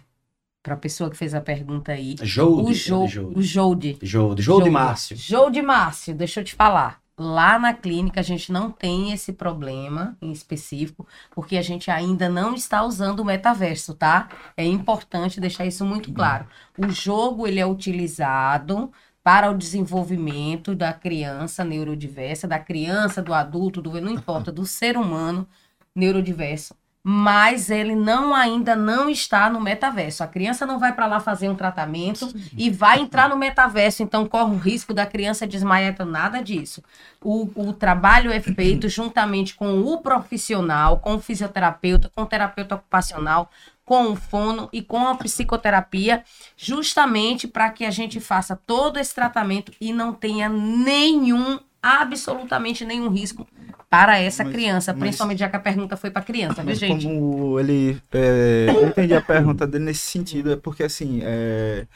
pra 0.63 0.77
pessoa 0.77 1.11
que 1.11 1.17
fez 1.17 1.35
a 1.35 1.41
pergunta 1.41 1.93
aí. 1.93 2.17
Jode. 2.23 2.71
o 2.71 2.75
Jô, 2.75 3.05
o 3.35 3.43
Jode. 3.43 3.99
Jode. 4.03 4.43
Jode 4.43 4.71
Márcio. 4.71 5.17
Jode 5.17 5.63
Márcio, 5.63 6.15
deixa 6.15 6.41
eu 6.41 6.45
te 6.45 6.55
falar. 6.55 7.01
Lá 7.23 7.59
na 7.59 7.75
clínica 7.75 8.21
a 8.21 8.23
gente 8.23 8.51
não 8.51 8.71
tem 8.71 9.13
esse 9.13 9.31
problema 9.35 10.17
em 10.23 10.33
específico, 10.33 11.07
porque 11.31 11.59
a 11.59 11.63
gente 11.63 11.91
ainda 11.91 12.31
não 12.31 12.55
está 12.55 12.83
usando 12.83 13.21
o 13.21 13.25
metaverso, 13.25 13.95
tá? 13.95 14.31
É 14.57 14.65
importante 14.65 15.39
deixar 15.39 15.67
isso 15.67 15.85
muito 15.85 16.11
claro. 16.15 16.47
O 16.79 16.89
jogo 16.89 17.47
ele 17.47 17.61
é 17.61 17.67
utilizado 17.67 18.91
para 19.23 19.51
o 19.51 19.59
desenvolvimento 19.59 20.75
da 20.75 20.95
criança 20.95 21.63
neurodiversa, 21.63 22.49
da 22.49 22.59
criança, 22.59 23.23
do 23.23 23.35
adulto, 23.35 23.83
do 23.83 24.01
não 24.01 24.13
importa, 24.13 24.51
do 24.51 24.65
ser 24.65 24.97
humano 24.97 25.47
neurodiverso. 25.95 26.75
Mas 27.03 27.71
ele 27.71 27.95
não 27.95 28.35
ainda 28.35 28.77
não 28.77 29.09
está 29.09 29.49
no 29.49 29.61
metaverso. 29.61 30.23
A 30.23 30.27
criança 30.27 30.67
não 30.67 30.79
vai 30.79 30.93
para 30.93 31.07
lá 31.07 31.19
fazer 31.19 31.49
um 31.49 31.55
tratamento 31.55 32.31
e 32.57 32.69
vai 32.69 33.01
entrar 33.01 33.29
no 33.31 33.39
metaverso, 33.39 34.03
então 34.03 34.27
corre 34.27 34.55
o 34.55 34.59
risco 34.59 34.93
da 34.93 35.07
criança 35.07 35.47
desmaiar, 35.47 35.93
então 35.93 36.05
nada 36.05 36.43
disso. 36.43 36.83
O, 37.23 37.49
o 37.55 37.73
trabalho 37.73 38.31
é 38.31 38.41
feito 38.41 38.87
juntamente 38.91 39.55
com 39.55 39.81
o 39.81 39.99
profissional, 39.99 40.99
com 40.99 41.15
o 41.15 41.21
fisioterapeuta, 41.21 42.11
com 42.15 42.23
o 42.23 42.27
terapeuta 42.27 42.75
ocupacional, 42.75 43.51
com 43.91 44.13
o 44.13 44.15
fono 44.15 44.69
e 44.73 44.83
com 44.83 45.09
a 45.09 45.17
psicoterapia, 45.17 46.23
justamente 46.57 47.49
para 47.49 47.71
que 47.71 47.85
a 47.85 47.91
gente 47.91 48.21
faça 48.21 48.55
todo 48.55 49.01
esse 49.01 49.13
tratamento 49.13 49.73
e 49.81 49.93
não 49.93 50.13
tenha 50.13 50.49
nenhum, 50.49 51.59
absolutamente 51.83 52.85
nenhum 52.85 53.09
risco 53.09 53.47
para 53.89 54.19
essa 54.19 54.45
Mas- 54.45 54.53
criança, 54.53 54.93
mas- 54.93 55.01
principalmente 55.01 55.39
já 55.39 55.49
que 55.49 55.57
a 55.57 55.61
pergunta 55.61 55.97
foi 55.97 56.11
para 56.11 56.23
criança, 56.23 56.63
viu, 56.63 56.75
gente? 56.75 57.05
como 57.07 57.59
ele. 57.59 58.01
É, 58.13 58.67
eu 58.69 58.89
entendi 58.89 59.15
a 59.15 59.21
pergunta 59.21 59.67
dele 59.67 59.85
nesse 59.87 60.01
sentido, 60.07 60.53
é 60.53 60.57
porque 60.57 60.83
assim. 60.85 61.21
É, 61.23 61.87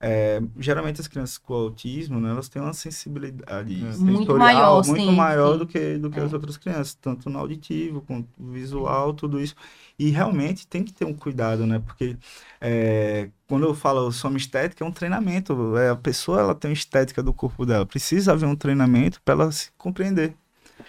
é, 0.00 0.40
geralmente 0.58 1.00
as 1.00 1.08
crianças 1.08 1.38
com 1.38 1.52
autismo, 1.54 2.18
né, 2.20 2.30
elas 2.30 2.48
têm 2.48 2.62
uma 2.62 2.72
sensibilidade 2.72 3.90
Muito 3.98 4.34
sensorial 4.34 4.38
maior, 4.38 4.86
muito 4.86 5.10
sim, 5.10 5.12
maior 5.12 5.52
sim. 5.52 5.58
do 5.58 5.66
que, 5.66 5.98
do 5.98 6.10
que 6.10 6.20
as 6.20 6.32
É. 6.32 6.34
outras 6.34 6.56
crianças, 6.56 6.94
tanto 6.94 7.28
no 7.28 7.38
auditivo 7.38 8.00
quanto 8.02 8.28
no 8.38 8.52
visual, 8.52 9.12
tudo 9.14 9.40
isso. 9.40 9.54
E 9.98 10.10
realmente 10.10 10.66
tem 10.66 10.82
que 10.84 10.92
ter 10.92 11.04
um 11.04 11.14
cuidado, 11.14 11.66
né? 11.66 11.78
Porque 11.78 12.16
é, 12.60 13.30
quando 13.46 13.66
eu 13.66 13.74
falo 13.74 14.10
soma 14.12 14.38
estética, 14.38 14.84
é 14.84 14.86
um 14.86 14.92
treinamento. 14.92 15.76
É, 15.76 15.90
a 15.90 15.96
pessoa 15.96 16.40
ela 16.40 16.54
tem 16.54 16.70
uma 16.70 16.74
estética 16.74 17.22
do 17.22 17.32
corpo 17.34 17.66
dela. 17.66 17.84
Precisa 17.86 18.32
haver 18.32 18.46
um 18.46 18.56
treinamento 18.56 19.20
para 19.22 19.34
ela 19.34 19.52
se 19.52 19.70
compreender. 19.76 20.34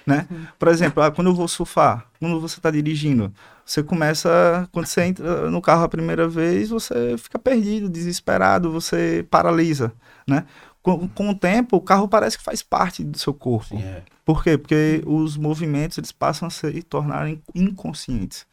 Né? 0.06 0.28
Por 0.58 0.68
exemplo, 0.68 1.04
ah, 1.04 1.12
quando 1.12 1.28
eu 1.28 1.36
vou 1.36 1.48
surfar, 1.48 2.08
quando 2.20 2.40
você 2.40 2.58
está 2.58 2.72
dirigindo, 2.72 3.32
você 3.66 3.84
começa, 3.84 4.68
quando 4.72 4.86
você 4.86 5.04
entra 5.04 5.50
no 5.50 5.62
carro 5.62 5.84
a 5.84 5.90
primeira 5.90 6.28
vez, 6.28 6.70
você 6.70 7.16
fica 7.18 7.38
perdido, 7.38 7.90
desesperado, 7.90 8.72
você 8.72 9.26
paralisa, 9.30 9.94
né? 10.28 10.46
Com, 10.82 11.08
com 11.08 11.30
o 11.30 11.36
tempo, 11.36 11.78
o 11.78 11.82
carro 11.82 12.08
parece 12.08 12.38
que 12.38 12.44
faz 12.44 12.64
parte 12.64 13.04
do 13.04 13.18
seu 13.18 13.34
corpo. 13.34 13.78
Sim, 13.78 13.84
é. 13.84 14.04
Por 14.26 14.44
quê? 14.44 14.58
Porque 14.58 15.04
os 15.06 15.38
movimentos 15.38 15.98
eles 15.98 16.12
passam 16.12 16.48
a 16.48 16.52
se 16.52 16.82
tornarem 16.82 17.42
inconscientes, 17.54 18.48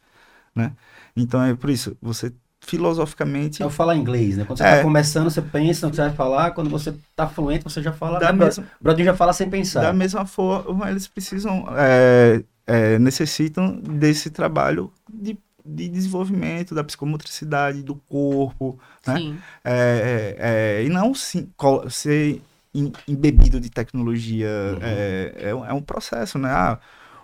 né? 0.53 0.73
Então 1.15 1.41
é 1.41 1.55
por 1.55 1.71
isso, 1.71 1.97
você 2.01 2.31
filosoficamente 2.61 3.63
É 3.63 3.65
o 3.65 3.69
falar 3.69 3.95
inglês, 3.95 4.37
né? 4.37 4.43
Quando 4.45 4.57
você 4.59 4.63
É. 4.63 4.77
tá 4.77 4.83
começando, 4.83 5.29
você 5.29 5.41
pensa 5.41 5.85
no 5.87 5.91
que 5.91 5.95
você 5.95 6.03
vai 6.03 6.13
falar. 6.13 6.51
Quando 6.51 6.69
você 6.69 6.93
tá 7.15 7.27
fluente, 7.27 7.63
você 7.63 7.81
já 7.81 7.91
fala. 7.91 8.19
da 8.19 8.31
né, 8.31 8.45
mesma, 8.45 8.63
O 8.79 8.83
Brodinho 8.83 9.05
já 9.05 9.15
fala 9.15 9.33
sem 9.33 9.49
pensar. 9.49 9.81
da 9.81 9.93
mesma 9.93 10.25
forma, 10.25 10.89
eles 10.89 11.07
precisam, 11.07 11.65
é, 11.77 12.43
é, 12.67 12.99
necessitam 12.99 13.75
desse 13.79 14.29
trabalho 14.29 14.91
de, 15.11 15.37
de 15.65 15.89
desenvolvimento 15.89 16.75
da 16.75 16.83
psicomotricidade, 16.83 17.81
do 17.81 17.95
corpo, 17.95 18.79
né? 19.07 19.17
Sim. 19.17 19.37
É, 19.63 20.35
é, 20.37 20.81
é, 20.81 20.83
e 20.85 20.89
não 20.89 21.13
sim, 21.15 21.49
ser 21.89 22.41
em- 22.73 22.91
embebido 23.07 23.59
de 23.59 23.69
tecnologia. 23.69 24.47
Uhum. 24.73 24.79
É, 24.81 25.33
é, 25.49 25.55
um- 25.55 25.65
é 25.65 25.73
um 25.73 25.81
processo, 25.81 26.37
né? 26.37 26.49
Ah, 26.51 26.77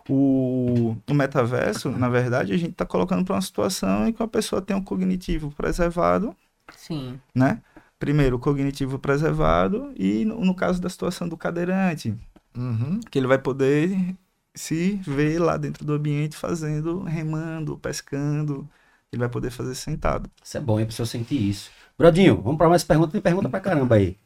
o, 0.09 0.95
o 1.09 1.13
metaverso, 1.13 1.89
na 1.91 2.09
verdade, 2.09 2.53
a 2.53 2.57
gente 2.57 2.71
está 2.71 2.85
colocando 2.85 3.25
para 3.25 3.35
uma 3.35 3.41
situação 3.41 4.07
em 4.07 4.13
que 4.13 4.21
a 4.23 4.27
pessoa 4.27 4.61
tem 4.61 4.75
um 4.75 4.83
cognitivo 4.83 5.51
preservado, 5.51 6.35
Sim. 6.75 7.19
né? 7.33 7.61
Primeiro, 7.99 8.35
o 8.35 8.39
cognitivo 8.39 8.99
preservado 8.99 9.91
e, 9.95 10.25
no, 10.25 10.41
no 10.43 10.55
caso 10.55 10.81
da 10.81 10.89
situação 10.89 11.27
do 11.27 11.37
cadeirante, 11.37 12.13
Uhum. 12.57 12.99
que 13.11 13.19
ele 13.19 13.27
vai 13.27 13.37
poder 13.37 14.15
se 14.53 14.95
ver 15.05 15.39
lá 15.39 15.57
dentro 15.57 15.83
do 15.85 15.93
ambiente 15.93 16.37
fazendo, 16.37 17.03
remando, 17.03 17.77
pescando, 17.77 18.67
ele 19.11 19.19
vai 19.19 19.29
poder 19.29 19.51
fazer 19.51 19.75
sentado. 19.75 20.29
Isso 20.43 20.57
é 20.57 20.61
bom, 20.61 20.79
é 20.79 20.85
pra 20.85 20.95
você 20.95 21.05
sentir 21.05 21.41
isso. 21.41 21.69
Brodinho, 21.97 22.41
vamos 22.41 22.57
pra 22.57 22.69
mais 22.69 22.83
perguntas. 22.83 23.11
Tem 23.11 23.21
pergunta 23.21 23.49
pra 23.49 23.59
caramba 23.59 23.95
aí. 23.95 24.17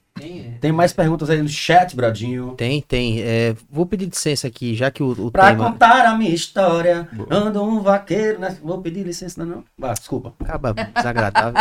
Tem 0.59 0.71
mais 0.73 0.91
perguntas 0.91 1.29
aí 1.29 1.41
no 1.41 1.47
chat, 1.47 1.95
Brodinho. 1.95 2.53
Tem, 2.57 2.81
tem. 2.81 3.21
É, 3.21 3.55
vou 3.69 3.85
pedir 3.85 4.05
licença 4.05 4.47
aqui, 4.47 4.75
já 4.75 4.91
que 4.91 5.01
o, 5.01 5.11
o 5.27 5.31
Pra 5.31 5.51
tema. 5.51 5.71
contar 5.71 6.05
a 6.05 6.17
minha 6.17 6.33
história, 6.33 7.07
Boa. 7.13 7.27
anda 7.31 7.61
um 7.63 7.79
vaqueiro, 7.81 8.37
né? 8.39 8.57
Vou 8.61 8.81
pedir 8.81 9.05
licença, 9.05 9.45
não. 9.45 9.63
Ah, 9.81 9.93
desculpa. 9.93 10.33
Acaba 10.41 10.73
desagradável. 10.73 11.53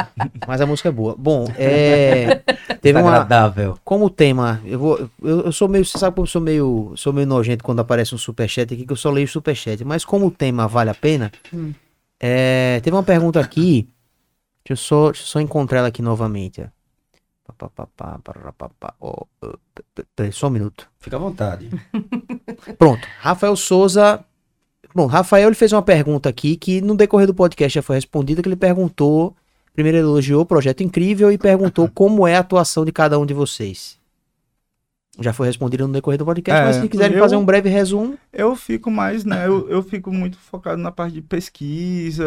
Mas 0.48 0.60
a 0.62 0.66
música 0.66 0.88
é 0.88 0.92
boa. 0.92 1.14
Bom, 1.18 1.46
é. 1.58 2.36
Teve 2.80 2.98
uma. 2.98 3.10
Desagradável. 3.10 3.78
Como 3.84 4.00
Como 4.00 4.04
o 4.06 4.10
tema, 4.10 4.62
eu 4.64 4.78
vou. 4.78 5.10
Eu, 5.22 5.40
eu 5.46 5.52
sou 5.52 5.68
meio. 5.68 5.84
Você 5.84 5.98
sabe 5.98 6.14
como 6.16 6.24
eu 6.24 6.30
sou 6.30 6.40
meio. 6.40 6.92
Sou 6.96 7.12
meio 7.12 7.26
nojento 7.26 7.62
quando 7.62 7.80
aparece 7.80 8.14
um 8.14 8.18
superchat 8.18 8.72
aqui, 8.72 8.86
que 8.86 8.92
eu 8.92 8.96
só 8.96 9.10
leio 9.10 9.28
superchat. 9.28 9.84
Mas 9.84 10.04
como 10.06 10.26
o 10.26 10.30
tema 10.30 10.66
vale 10.66 10.88
a 10.88 10.94
pena, 10.94 11.30
Hum. 11.52 11.72
é, 12.18 12.80
teve 12.82 12.96
uma 12.96 13.02
pergunta 13.02 13.40
aqui. 13.40 13.88
Deixa 14.64 14.72
eu 14.72 14.76
só, 14.76 15.04
deixa 15.10 15.22
eu 15.22 15.26
só 15.26 15.40
encontrar 15.40 15.80
ela 15.80 15.88
aqui 15.88 16.00
novamente. 16.00 16.62
ó. 16.62 16.75
Peraí, 20.14 20.32
só 20.32 20.48
um 20.48 20.50
minuto. 20.50 20.88
Fica 20.98 21.16
à 21.16 21.18
vontade. 21.18 21.68
Pronto, 22.78 23.06
Rafael 23.20 23.56
Souza. 23.56 24.24
Bom, 24.94 25.06
Rafael 25.06 25.48
ele 25.48 25.54
fez 25.54 25.72
uma 25.72 25.82
pergunta 25.82 26.28
aqui 26.28 26.56
que 26.56 26.80
no 26.80 26.96
decorrer 26.96 27.26
do 27.26 27.34
podcast 27.34 27.74
já 27.74 27.82
foi 27.82 27.96
respondida, 27.96 28.42
que 28.42 28.48
ele 28.48 28.56
perguntou, 28.56 29.36
primeiro 29.74 29.98
elogiou 29.98 30.40
o 30.42 30.46
projeto 30.46 30.82
incrível 30.82 31.30
e 31.30 31.36
perguntou 31.38 31.88
como 31.94 32.26
é 32.26 32.36
a 32.36 32.40
atuação 32.40 32.84
de 32.84 32.92
cada 32.92 33.18
um 33.18 33.26
de 33.26 33.34
vocês. 33.34 33.98
Já 35.18 35.32
foi 35.32 35.46
respondida 35.46 35.86
no 35.86 35.92
decorrer 35.94 36.18
do 36.18 36.26
podcast, 36.26 36.60
É, 36.62 36.64
mas 36.66 36.76
se 36.76 36.88
quiserem 36.90 37.16
eu- 37.16 37.22
fazer 37.22 37.36
um 37.36 37.44
breve 37.44 37.70
resumo, 37.70 38.18
Eu 38.30 38.54
fico 38.54 38.90
mais, 38.90 39.24
né? 39.24 39.46
Eu, 39.46 39.66
eu 39.70 39.82
fico 39.82 40.12
muito 40.12 40.36
focado 40.38 40.76
na 40.80 40.92
parte 40.92 41.14
de 41.14 41.22
pesquisa. 41.22 42.22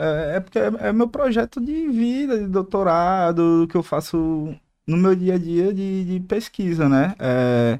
É, 0.00 0.36
é 0.36 0.40
porque 0.40 0.58
é, 0.58 0.72
é 0.80 0.92
meu 0.92 1.06
projeto 1.06 1.60
de 1.60 1.86
vida, 1.88 2.36
de 2.38 2.48
doutorado, 2.48 3.66
que 3.70 3.76
eu 3.76 3.82
faço 3.82 4.52
no 4.86 4.96
meu 4.96 5.14
dia 5.14 5.34
a 5.34 5.38
dia 5.38 5.72
de, 5.72 6.04
de 6.04 6.20
pesquisa, 6.20 6.88
né? 6.88 7.14
É, 7.18 7.78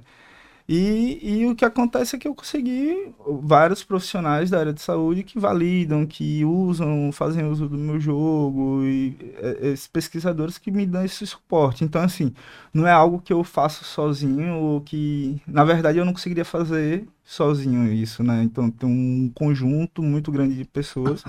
e, 0.69 1.41
e 1.41 1.47
o 1.47 1.57
que 1.57 1.65
acontece 1.65 2.17
é 2.17 2.19
que 2.19 2.27
eu 2.27 2.35
consegui 2.35 3.13
vários 3.43 3.83
profissionais 3.83 4.49
da 4.49 4.61
área 4.61 4.73
de 4.73 4.81
saúde 4.81 5.25
que 5.25 5.39
validam, 5.39 6.07
que 6.07 6.45
usam, 6.45 7.11
fazem 7.13 7.45
uso 7.45 7.69
do 7.69 7.77
meu 7.77 7.99
jogo, 7.99 8.83
e 8.85 9.17
é, 9.37 9.69
esses 9.71 9.89
pesquisadores 9.89 10.59
que 10.59 10.71
me 10.71 10.87
dão 10.87 11.05
esse 11.05 11.27
suporte. 11.27 11.85
Então, 11.85 12.01
assim, 12.01 12.33
não 12.73 12.87
é 12.87 12.93
algo 12.93 13.21
que 13.21 13.33
eu 13.33 13.43
faço 13.45 13.85
sozinho, 13.85 14.55
ou 14.55 14.81
que, 14.81 15.43
na 15.47 15.65
verdade, 15.65 15.99
eu 15.99 16.05
não 16.05 16.13
conseguiria 16.13 16.45
fazer 16.45 17.07
sozinho 17.25 17.93
isso, 17.93 18.23
né? 18.23 18.43
Então, 18.43 18.71
tem 18.71 18.89
um 18.89 19.31
conjunto 19.35 20.03
muito 20.03 20.31
grande 20.31 20.55
de 20.55 20.65
pessoas, 20.65 21.25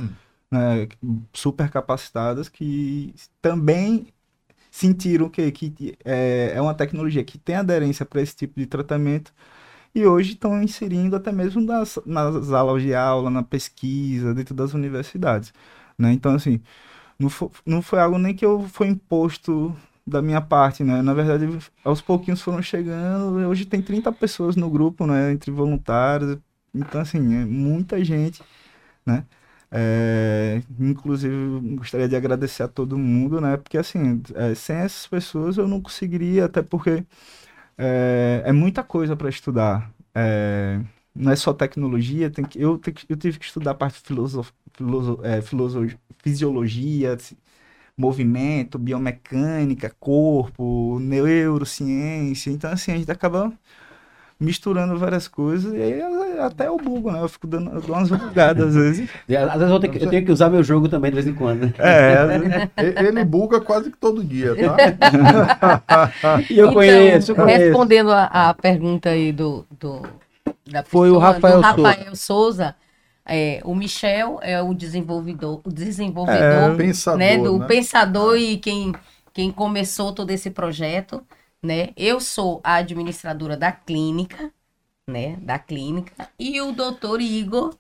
né, 0.51 0.87
super 1.33 1.69
capacitadas 1.69 2.47
que 2.47 3.13
também 3.41 4.07
sentiram 4.73 5.29
que, 5.29 5.51
que 5.51 5.95
é, 6.03 6.53
é 6.55 6.61
uma 6.61 6.73
tecnologia 6.73 7.23
que 7.23 7.37
tem 7.37 7.55
aderência 7.55 8.03
para 8.03 8.21
esse 8.21 8.35
tipo 8.35 8.59
de 8.59 8.65
tratamento 8.65 9.31
e 9.93 10.03
hoje 10.07 10.33
estão 10.33 10.63
inserindo 10.63 11.15
até 11.15 11.31
mesmo 11.31 11.61
nas, 11.61 11.99
nas 12.07 12.51
aulas 12.51 12.81
de 12.81 12.95
aula, 12.95 13.29
na 13.29 13.43
pesquisa, 13.43 14.33
dentro 14.33 14.55
das 14.55 14.73
universidades, 14.73 15.53
né? 15.97 16.11
Então, 16.11 16.33
assim, 16.33 16.59
não 17.19 17.29
foi, 17.29 17.49
não 17.65 17.81
foi 17.83 17.99
algo 17.99 18.17
nem 18.17 18.35
que 18.35 18.45
eu 18.45 18.67
foi 18.69 18.87
imposto 18.87 19.75
da 20.05 20.23
minha 20.23 20.41
parte, 20.41 20.83
né? 20.83 21.03
Na 21.03 21.13
verdade, 21.13 21.47
aos 21.85 22.01
pouquinhos 22.01 22.41
foram 22.41 22.61
chegando. 22.61 23.47
Hoje 23.47 23.65
tem 23.65 23.81
30 23.81 24.11
pessoas 24.11 24.55
no 24.55 24.69
grupo, 24.71 25.05
né? 25.05 25.31
Entre 25.33 25.51
voluntários. 25.51 26.39
Então, 26.73 27.01
assim, 27.01 27.19
é 27.35 27.45
muita 27.45 28.03
gente, 28.03 28.41
né? 29.05 29.25
É, 29.75 30.61
inclusive, 30.79 31.33
gostaria 31.75 32.07
de 32.07 32.15
agradecer 32.15 32.61
a 32.63 32.67
todo 32.67 32.97
mundo, 32.97 33.41
né? 33.41 33.57
Porque, 33.57 33.77
assim, 33.77 34.21
é, 34.35 34.53
sem 34.53 34.75
essas 34.75 35.07
pessoas 35.07 35.57
eu 35.57 35.67
não 35.67 35.81
conseguiria, 35.81 36.45
até 36.45 36.61
porque 36.61 37.03
é, 37.77 38.43
é 38.45 38.51
muita 38.53 38.83
coisa 38.83 39.15
para 39.15 39.29
estudar. 39.29 39.91
É, 40.15 40.79
não 41.15 41.31
é 41.31 41.35
só 41.35 41.53
tecnologia, 41.53 42.29
tem 42.29 42.45
que, 42.45 42.61
eu, 42.61 42.77
tem 42.77 42.93
eu 43.09 43.17
tive 43.17 43.39
que 43.39 43.45
estudar 43.45 43.71
a 43.71 43.75
parte 43.75 43.99
de 44.01 44.07
filosof, 44.07 44.51
filoso, 44.73 45.19
é, 45.23 45.41
fisiologia, 46.23 47.17
movimento, 47.97 48.79
biomecânica, 48.79 49.89
corpo, 49.99 50.99
neurociência. 50.99 52.51
Então, 52.51 52.71
assim, 52.71 52.91
a 52.91 52.97
gente 52.97 53.11
acaba 53.11 53.53
misturando 54.44 54.98
várias 54.98 55.28
coisas 55.28 55.74
e 55.74 55.82
aí 55.82 56.02
até 56.40 56.68
eu 56.68 56.78
bugo, 56.78 57.11
né? 57.11 57.22
Eu 57.22 57.30
fico 57.30 57.48
dando 57.48 57.72
eu 57.72 57.82
dou 57.82 57.95
umas 57.95 58.10
bugadas 58.10 58.68
às 58.68 58.76
vezes. 58.76 59.10
Às 59.30 59.60
vezes 59.60 59.72
eu 59.74 59.80
tenho, 59.80 59.94
que, 59.94 60.03
eu 60.03 60.10
tenho 60.10 60.26
que 60.26 60.32
usar 60.32 60.49
meu 60.49 60.64
jogo 60.64 60.90
também 60.90 61.11
de 61.11 61.15
vez 61.15 61.28
em 61.28 61.34
quando. 61.34 61.74
É, 61.80 62.61
ele 63.07 63.24
buga 63.24 63.61
quase 63.61 63.90
que 63.90 63.98
todo 63.98 64.24
dia, 64.24 64.53
tá? 64.56 66.11
e 66.49 66.57
eu 66.57 66.65
então, 66.65 66.74
conheço, 66.74 67.32
eu 67.32 67.36
conheço. 67.36 67.60
Respondendo 67.60 68.11
a, 68.11 68.26
a 68.26 68.53
pergunta 68.53 69.10
aí 69.10 69.32
do, 69.32 69.65
do 69.80 70.02
da 70.70 70.84
Foi 70.84 71.10
o 71.10 71.18
Rafael, 71.18 71.61
Rafael 71.61 72.15
Souza. 72.15 72.76
É, 73.26 73.61
o 73.64 73.74
Michel 73.74 74.40
é 74.41 74.61
o 74.61 74.74
desenvolvedor, 74.74 75.61
o 75.64 75.72
desenvolvedor 75.72 76.74
é, 76.74 76.76
pensador, 76.76 77.20
né, 77.20 77.38
do 77.38 77.57
né? 77.57 77.68
pensador 77.68 78.38
e 78.38 78.57
quem, 78.57 78.94
quem 79.34 79.49
começou 79.49 80.11
todo 80.11 80.30
esse 80.30 80.49
projeto. 80.49 81.24
Né? 81.64 81.94
Eu 81.95 82.19
sou 82.19 82.60
a 82.64 82.76
administradora 82.76 83.56
da 83.56 83.72
clínica, 83.72 84.52
né? 85.07 85.38
Da 85.38 85.57
clínica, 85.57 86.30
e 86.38 86.60
o 86.61 86.73
doutor 86.73 87.22
Igor. 87.22 87.73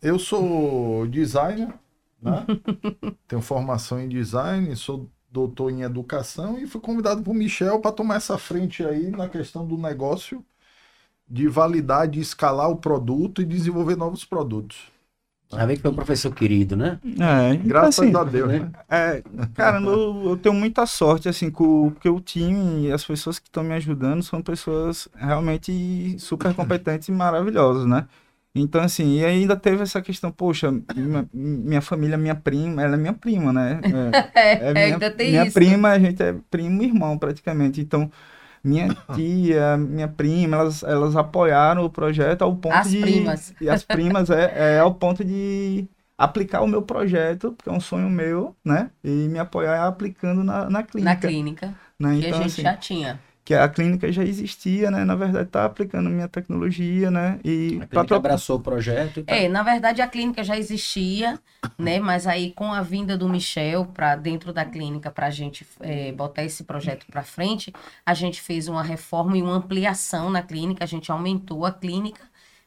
Eu 0.00 0.18
sou 0.18 1.06
designer, 1.06 1.72
né? 2.20 2.44
Tenho 3.28 3.40
formação 3.40 4.00
em 4.00 4.08
design, 4.08 4.74
sou 4.76 5.08
doutor 5.30 5.70
em 5.70 5.82
educação 5.82 6.58
e 6.58 6.66
fui 6.66 6.80
convidado 6.80 7.22
por 7.22 7.34
Michel 7.34 7.80
para 7.80 7.92
tomar 7.92 8.16
essa 8.16 8.36
frente 8.36 8.84
aí 8.84 9.10
na 9.10 9.28
questão 9.28 9.66
do 9.66 9.78
negócio 9.78 10.44
de 11.28 11.48
validar, 11.48 12.06
de 12.08 12.20
escalar 12.20 12.70
o 12.70 12.76
produto 12.76 13.40
e 13.40 13.46
desenvolver 13.46 13.96
novos 13.96 14.24
produtos. 14.24 14.91
Já 15.52 15.66
vê 15.66 15.76
que 15.76 15.82
foi 15.82 15.90
um 15.90 15.94
professor 15.94 16.34
querido, 16.34 16.76
né? 16.76 16.98
É, 17.04 17.54
então, 17.54 17.66
Graças 17.68 17.98
assim, 17.98 18.16
a 18.16 18.24
Deus, 18.24 18.48
né? 18.48 18.70
É, 18.88 19.22
cara, 19.54 19.80
eu, 19.80 20.30
eu 20.30 20.36
tenho 20.38 20.54
muita 20.54 20.86
sorte, 20.86 21.28
assim, 21.28 21.50
com, 21.50 21.90
porque 21.90 22.08
o 22.08 22.20
time 22.20 22.86
e 22.86 22.92
as 22.92 23.04
pessoas 23.04 23.38
que 23.38 23.48
estão 23.48 23.62
me 23.62 23.74
ajudando 23.74 24.22
são 24.22 24.40
pessoas 24.42 25.08
realmente 25.14 26.16
super 26.18 26.54
competentes 26.54 27.08
e 27.08 27.12
maravilhosas, 27.12 27.86
né? 27.86 28.06
Então, 28.54 28.82
assim, 28.82 29.18
e 29.18 29.24
ainda 29.24 29.56
teve 29.56 29.82
essa 29.82 30.02
questão, 30.02 30.30
poxa, 30.30 30.70
minha, 30.94 31.26
minha 31.32 31.80
família, 31.80 32.18
minha 32.18 32.34
prima, 32.34 32.82
ela 32.82 32.94
é 32.94 32.98
minha 32.98 33.14
prima, 33.14 33.52
né? 33.52 33.80
É, 34.34 34.70
É, 34.70 34.74
minha, 34.74 34.86
ainda 34.86 35.10
tem 35.10 35.30
minha 35.30 35.44
isso. 35.44 35.54
prima, 35.54 35.88
a 35.90 35.98
gente 35.98 36.22
é 36.22 36.34
primo 36.50 36.82
e 36.82 36.86
irmão, 36.86 37.16
praticamente. 37.18 37.80
Então, 37.80 38.10
minha 38.62 38.88
tia, 39.14 39.76
minha 39.76 40.08
prima, 40.08 40.56
elas, 40.56 40.82
elas 40.82 41.16
apoiaram 41.16 41.84
o 41.84 41.90
projeto 41.90 42.42
ao 42.42 42.54
ponto 42.54 42.74
As 42.74 42.90
de... 42.90 43.00
primas. 43.00 43.54
E 43.60 43.68
as 43.68 43.82
primas 43.82 44.30
é, 44.30 44.76
é 44.76 44.78
ao 44.78 44.94
ponto 44.94 45.24
de 45.24 45.88
aplicar 46.16 46.62
o 46.62 46.68
meu 46.68 46.82
projeto, 46.82 47.52
porque 47.52 47.68
é 47.68 47.72
um 47.72 47.80
sonho 47.80 48.08
meu, 48.08 48.54
né? 48.64 48.90
E 49.02 49.08
me 49.08 49.38
apoiar 49.38 49.86
aplicando 49.86 50.44
na, 50.44 50.70
na 50.70 50.82
clínica. 50.82 51.14
Na 51.14 51.16
clínica, 51.16 51.74
né? 51.98 52.20
que 52.20 52.26
Então, 52.26 52.38
a 52.38 52.42
gente 52.42 52.52
assim, 52.52 52.62
já 52.62 52.76
tinha. 52.76 53.20
Que 53.44 53.54
a 53.54 53.68
clínica 53.68 54.10
já 54.12 54.22
existia, 54.24 54.90
né? 54.90 55.04
Na 55.04 55.14
verdade, 55.14 55.48
tá 55.50 55.64
aplicando 55.64 56.08
minha 56.10 56.28
tecnologia, 56.28 57.10
né? 57.10 57.40
E 57.44 57.76
A 57.82 57.86
pra 57.86 57.88
clínica 57.88 58.06
pro- 58.08 58.16
abraçou 58.16 58.56
o 58.58 58.62
projeto 58.62 59.20
e 59.20 59.24
tá. 59.24 59.34
É, 59.34 59.48
na 59.48 59.62
verdade 59.62 60.00
a 60.02 60.08
clínica 60.08 60.42
já 60.44 60.56
existia, 60.56 61.40
né? 61.78 62.00
Mas 62.00 62.26
aí 62.26 62.52
com 62.52 62.72
a 62.72 62.82
vinda 62.82 63.16
do 63.16 63.28
Michel 63.28 63.86
para 63.86 64.16
dentro 64.16 64.52
da 64.52 64.64
clínica 64.64 65.10
para 65.10 65.26
a 65.26 65.30
gente 65.30 65.66
é, 65.80 66.12
botar 66.12 66.44
esse 66.44 66.64
projeto 66.64 67.06
para 67.06 67.22
frente, 67.22 67.72
a 68.04 68.14
gente 68.14 68.40
fez 68.40 68.68
uma 68.68 68.82
reforma 68.82 69.36
e 69.36 69.42
uma 69.42 69.54
ampliação 69.54 70.30
na 70.30 70.42
clínica, 70.42 70.84
a 70.84 70.86
gente 70.86 71.10
aumentou 71.10 71.64
a 71.66 71.72
clínica, 71.72 72.22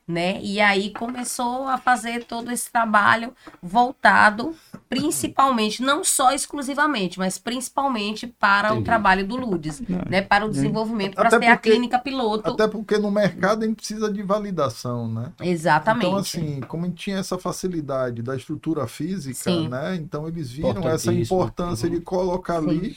né? 0.07 0.39
E 0.41 0.61
aí 0.61 0.91
começou 0.91 1.67
a 1.67 1.77
fazer 1.77 2.25
todo 2.25 2.51
esse 2.51 2.71
trabalho 2.71 3.33
voltado 3.61 4.55
principalmente, 4.87 5.81
não 5.81 6.03
só 6.03 6.31
exclusivamente, 6.31 7.17
mas 7.17 7.37
principalmente 7.39 8.27
para 8.27 8.69
o 8.69 8.73
Entendi. 8.73 8.85
trabalho 8.85 9.27
do 9.27 9.35
Ludes, 9.35 9.81
né? 10.09 10.21
Para 10.21 10.45
o 10.45 10.49
desenvolvimento, 10.49 11.15
para 11.15 11.27
Até 11.27 11.39
ser 11.39 11.51
a 11.51 11.57
clínica 11.57 11.99
piloto. 11.99 12.51
Até 12.51 12.67
porque 12.67 12.97
no 12.97 13.09
mercado 13.09 13.63
a 13.63 13.67
gente 13.67 13.77
precisa 13.77 14.11
de 14.11 14.21
validação, 14.21 15.11
né? 15.11 15.31
Exatamente. 15.41 16.07
Então, 16.07 16.17
assim, 16.19 16.61
como 16.61 16.85
a 16.85 16.87
gente 16.87 16.97
tinha 17.03 17.17
essa 17.17 17.37
facilidade 17.37 18.21
da 18.21 18.35
estrutura 18.35 18.87
física, 18.87 19.35
Sim. 19.35 19.67
né? 19.67 19.95
Então 19.95 20.27
eles 20.27 20.51
viram 20.51 20.87
essa 20.87 21.11
importância 21.11 21.89
Uhum. 21.89 21.95
de 21.95 22.01
colocar 22.01 22.57
ali 22.57 22.95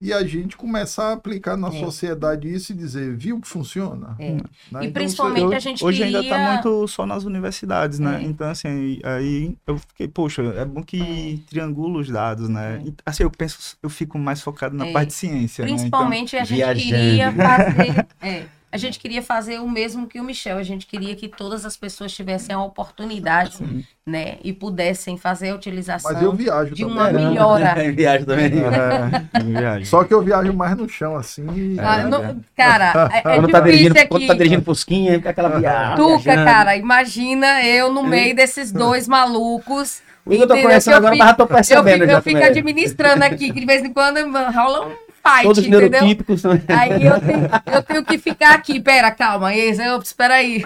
e 0.00 0.12
a 0.12 0.22
gente 0.26 0.56
começar 0.56 1.08
a 1.08 1.12
aplicar 1.14 1.56
na 1.56 1.68
É. 1.68 1.80
sociedade 1.80 2.52
isso 2.52 2.72
e 2.72 2.74
dizer, 2.76 3.16
viu 3.16 3.40
que 3.40 3.48
funciona? 3.48 4.14
É. 4.18 4.32
Né? 4.32 4.40
E 4.42 4.76
Então, 4.78 4.92
principalmente 4.92 5.42
Eu- 5.44 5.52
a 5.54 5.58
gente 5.58 5.84
hoje 5.84 6.02
queria... 6.02 6.20
ainda 6.20 6.28
tá 6.36 6.52
muito 6.52 6.86
só 6.88 7.06
nas 7.06 7.24
universidades, 7.24 7.98
né? 7.98 8.20
É. 8.22 8.26
Então, 8.26 8.48
assim, 8.50 8.68
aí, 8.68 9.00
aí 9.04 9.56
eu 9.66 9.78
fiquei, 9.78 10.06
poxa, 10.08 10.42
é 10.42 10.64
bom 10.64 10.82
que 10.82 11.42
triangula 11.48 12.00
os 12.00 12.08
dados, 12.10 12.48
né? 12.48 12.82
E, 12.84 12.94
Assim, 13.06 13.22
eu 13.22 13.30
penso, 13.30 13.76
eu 13.82 13.88
fico 13.88 14.18
mais 14.18 14.42
focado 14.42 14.76
na 14.76 14.86
É. 14.86 14.92
parte 14.92 15.08
de 15.08 15.14
ciência, 15.14 15.64
né? 15.64 15.70
Então, 15.70 15.78
Principalmente 15.78 16.36
a 16.36 16.44
gente 16.44 16.56
viajando. 16.56 16.90
queria 16.90 17.32
fazer. 17.32 18.06
é, 18.72 18.76
a 18.76 18.78
gente 18.78 18.98
queria 18.98 19.22
fazer 19.22 19.60
o 19.60 19.68
mesmo 19.68 20.06
que 20.06 20.20
o 20.20 20.24
Michel. 20.24 20.58
A 20.58 20.62
gente 20.62 20.86
queria 20.86 21.14
que 21.16 21.28
todas 21.28 21.64
as 21.64 21.76
pessoas 21.76 22.12
tivessem 22.12 22.54
a 22.54 22.62
oportunidade, 22.62 23.58
né? 24.06 24.36
E 24.44 24.52
pudessem 24.52 25.16
fazer 25.16 25.50
a 25.50 25.54
utilização. 25.54 26.12
Mas 26.12 26.22
eu 26.22 26.32
viajo 26.32 26.74
de 26.74 26.82
também. 26.82 26.96
uma 26.96 27.10
né? 27.12 27.24
melhora. 27.28 27.74
Viagem 27.92 28.26
também. 28.26 28.46
É, 28.46 29.42
viagem. 29.42 29.84
Só 29.84 30.04
que 30.04 30.12
eu 30.12 30.22
viajo 30.22 30.52
mais 30.52 30.76
no 30.76 30.88
chão, 30.88 31.16
assim. 31.16 31.46
e- 31.54 31.80
Ah, 31.80 32.00
É, 32.00 32.04
não- 32.06 32.24
é. 32.24 32.36
cara, 32.56 33.10
é, 33.12 33.18
é 33.18 33.22
Quando 33.22 33.48
tá, 33.48 33.60
difícil 33.60 33.62
dirigindo, 33.92 34.08
quando 34.08 34.26
tá 34.26 34.32
aqui. 34.32 34.38
dirigindo 34.42 34.62
Fusquinha, 34.64 35.12
fica 35.14 35.30
aquela 35.30 35.58
viagem. 35.58 35.96
Tuca, 35.96 36.18
viajando. 36.18 36.46
cara, 36.46 36.76
imagina 36.76 37.64
eu 37.64 37.92
no 37.92 38.02
meio 38.02 38.34
desses 38.34 38.70
dois 38.72 39.06
malucos. 39.08 40.02
O 40.24 40.32
Igor 40.32 40.46
tô 40.46 40.54
entendeu? 40.54 40.70
conhecendo 40.70 40.92
Que 40.92 40.94
eu 40.94 40.96
agora, 40.98 41.12
fico- 41.12 41.24
mas 41.24 41.30
já 41.30 41.36
tô 41.36 41.42
Eu 41.44 41.46
percebendo 41.46 41.92
fico, 42.00 42.06
já 42.06 42.12
eu 42.18 42.22
fico 42.22 42.42
administrando 42.44 43.24
aqui, 43.24 43.52
que 43.52 43.60
de 43.60 43.66
vez 43.66 43.84
em 43.84 43.92
quando 43.92 44.16
rola 44.52 44.86
um 44.88 44.96
fight, 45.28 45.42
Todos 45.42 45.58
os 45.58 45.66
entendeu? 45.66 45.90
neurotípicos 45.90 46.42
também. 46.42 46.62
Aí 46.68 47.04
eu 47.06 47.20
tenho, 47.20 47.48
eu 47.74 47.82
tenho 47.82 48.04
que 48.04 48.18
ficar 48.18 48.54
aqui. 48.54 48.80
Pera, 48.80 49.10
calma. 49.10 49.54
Esse, 49.54 49.82
eu, 49.84 49.98
espera 49.98 50.34
aí. 50.34 50.64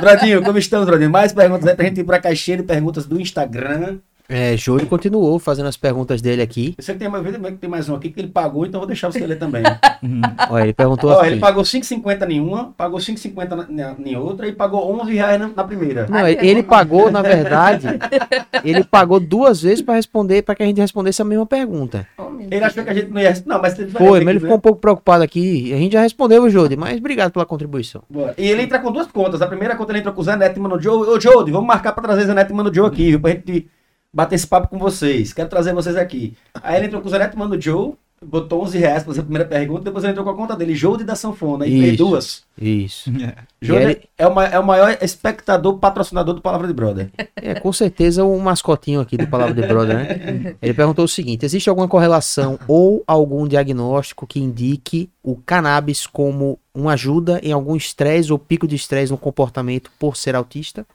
Bradinho, 0.00 0.42
como 0.42 0.58
estamos, 0.58 0.86
Bradinho? 0.86 1.10
Mais 1.10 1.32
perguntas 1.32 1.66
aí 1.66 1.74
pra 1.74 1.84
gente 1.86 2.00
ir 2.00 2.04
pra 2.04 2.18
caixinha 2.20 2.56
de 2.58 2.62
perguntas 2.62 3.06
do 3.06 3.20
Instagram. 3.20 3.98
É, 4.30 4.56
Júlio 4.56 4.86
continuou 4.86 5.38
fazendo 5.40 5.66
as 5.66 5.76
perguntas 5.76 6.22
dele 6.22 6.40
aqui. 6.40 6.74
Eu 6.78 6.84
sei 6.84 6.94
que 6.94 7.00
tem, 7.00 7.08
mais- 7.08 7.24
tem 7.60 7.68
mais 7.68 7.88
um 7.88 7.96
aqui 7.96 8.10
que 8.10 8.20
ele 8.20 8.28
pagou, 8.28 8.64
então 8.64 8.78
vou 8.80 8.86
deixar 8.86 9.10
você 9.10 9.26
ler 9.26 9.36
também. 9.38 9.62
Olha, 10.48 10.62
ele 10.62 10.72
perguntou 10.72 11.10
Ó, 11.10 11.20
assim. 11.20 11.32
ele 11.32 11.40
pagou 11.40 11.64
5,50 11.64 12.30
em 12.30 12.40
uma, 12.40 12.72
pagou 12.76 13.00
5,50 13.00 13.48
na, 13.50 13.66
na, 13.68 13.96
em 14.04 14.16
outra 14.16 14.46
e 14.46 14.52
pagou 14.52 14.88
11 15.02 15.12
reais 15.12 15.40
na, 15.40 15.48
na 15.48 15.64
primeira. 15.64 16.06
Não, 16.08 16.26
ele, 16.28 16.46
ele 16.46 16.62
pagou, 16.62 17.10
na 17.10 17.22
verdade, 17.22 17.88
ele 18.64 18.84
pagou 18.84 19.18
duas 19.18 19.60
vezes 19.62 19.82
para 19.82 19.94
responder, 19.94 20.42
para 20.42 20.54
que 20.54 20.62
a 20.62 20.66
gente 20.66 20.80
respondesse 20.80 21.20
a 21.20 21.24
mesma 21.24 21.44
pergunta. 21.46 22.06
Oh, 22.16 22.30
Ele 22.40 22.62
achou 22.64 22.84
que 22.84 22.90
a 22.90 22.94
gente 22.94 23.10
não 23.10 23.20
ia. 23.20 23.34
Não, 23.44 23.60
mas 23.60 23.78
ele 23.78 23.90
Foi, 23.90 24.20
mas 24.20 24.28
ele 24.28 24.40
ficou 24.40 24.56
um 24.56 24.60
pouco 24.60 24.78
preocupado 24.80 25.24
aqui. 25.24 25.72
A 25.72 25.76
gente 25.76 25.92
já 25.92 26.02
respondeu, 26.02 26.48
Jode, 26.48 26.76
mas 26.76 26.98
obrigado 26.98 27.32
pela 27.32 27.44
contribuição. 27.46 28.02
Bora. 28.08 28.34
E 28.38 28.48
ele 28.48 28.62
entra 28.62 28.78
com 28.78 28.92
duas 28.92 29.06
contas. 29.08 29.42
A 29.42 29.46
primeira 29.46 29.74
conta 29.74 29.92
ele 29.92 29.98
entrou 29.98 30.14
com 30.14 30.20
o 30.20 30.24
Zé 30.24 30.36
Neto 30.36 30.56
e 30.56 30.60
Mano 30.60 30.80
Joe. 30.80 31.08
Ô, 31.08 31.20
Jode, 31.20 31.50
vamos 31.50 31.66
marcar 31.66 31.92
pra 31.92 32.02
trazer 32.04 32.26
Zé 32.26 32.34
Neto 32.34 32.52
e 32.52 32.54
Mano 32.54 32.72
Joe 32.72 32.86
aqui, 32.86 33.10
viu? 33.10 33.20
Pra 33.20 33.30
gente 33.32 33.68
bater 34.12 34.34
esse 34.34 34.46
papo 34.46 34.68
com 34.68 34.78
vocês. 34.78 35.32
Quero 35.32 35.48
trazer 35.48 35.72
vocês 35.74 35.96
aqui. 35.96 36.36
Aí 36.62 36.76
ele 36.76 36.86
entrou 36.86 37.00
com 37.02 37.08
o 37.08 37.10
Zé 37.10 37.18
Neto 37.18 37.38
Mano 37.38 37.60
Joe, 37.60 37.92
botou 38.22 38.62
11 38.62 38.76
reais 38.78 39.02
pra 39.02 39.06
fazer 39.12 39.20
a 39.20 39.22
primeira 39.24 39.48
pergunta, 39.48 39.82
depois 39.84 40.04
ele 40.04 40.10
entrou 40.10 40.24
com 40.26 40.32
a 40.32 40.36
conta 40.36 40.54
dele, 40.54 40.74
Jode 40.74 41.04
da 41.04 41.14
Sanfona, 41.16 41.66
e 41.66 41.80
fez 41.80 41.96
duas. 41.96 42.42
Isso. 42.60 43.10
Jode 43.62 43.80
E 43.80 43.82
ele- 43.84 44.00
é, 44.18 44.26
o 44.26 44.34
ma- 44.34 44.44
é 44.46 44.58
o 44.58 44.66
maior 44.66 44.98
espectador, 45.00 45.78
patrocinador 45.78 46.34
do 46.34 46.42
Palavra 46.42 46.66
de 46.66 46.74
Brother. 46.74 47.10
É, 47.36 47.54
com 47.54 47.72
certeza 47.72 48.22
um 48.24 48.38
mascotinho 48.38 49.00
aqui 49.00 49.16
do 49.16 49.26
Palavra 49.26 49.54
de 49.54 49.66
Brother, 49.66 49.96
né? 49.96 50.56
Ele 50.60 50.74
perguntou 50.74 51.04
o 51.06 51.08
seguinte: 51.08 51.44
existe 51.46 51.70
alguma 51.70 51.88
correlação 51.88 52.58
ou 52.68 53.02
algum 53.06 53.48
diagnóstico 53.48 54.26
que 54.26 54.38
indique 54.40 55.08
o 55.22 55.36
cannabis 55.36 56.06
como 56.06 56.58
uma 56.74 56.92
ajuda 56.92 57.40
em 57.42 57.52
algum 57.52 57.74
estresse 57.76 58.30
ou 58.30 58.38
pico 58.38 58.66
de 58.68 58.76
estresse 58.76 59.10
no 59.12 59.16
comportamento 59.18 59.90
por 59.98 60.16
ser 60.16 60.34
autista? 60.36 60.86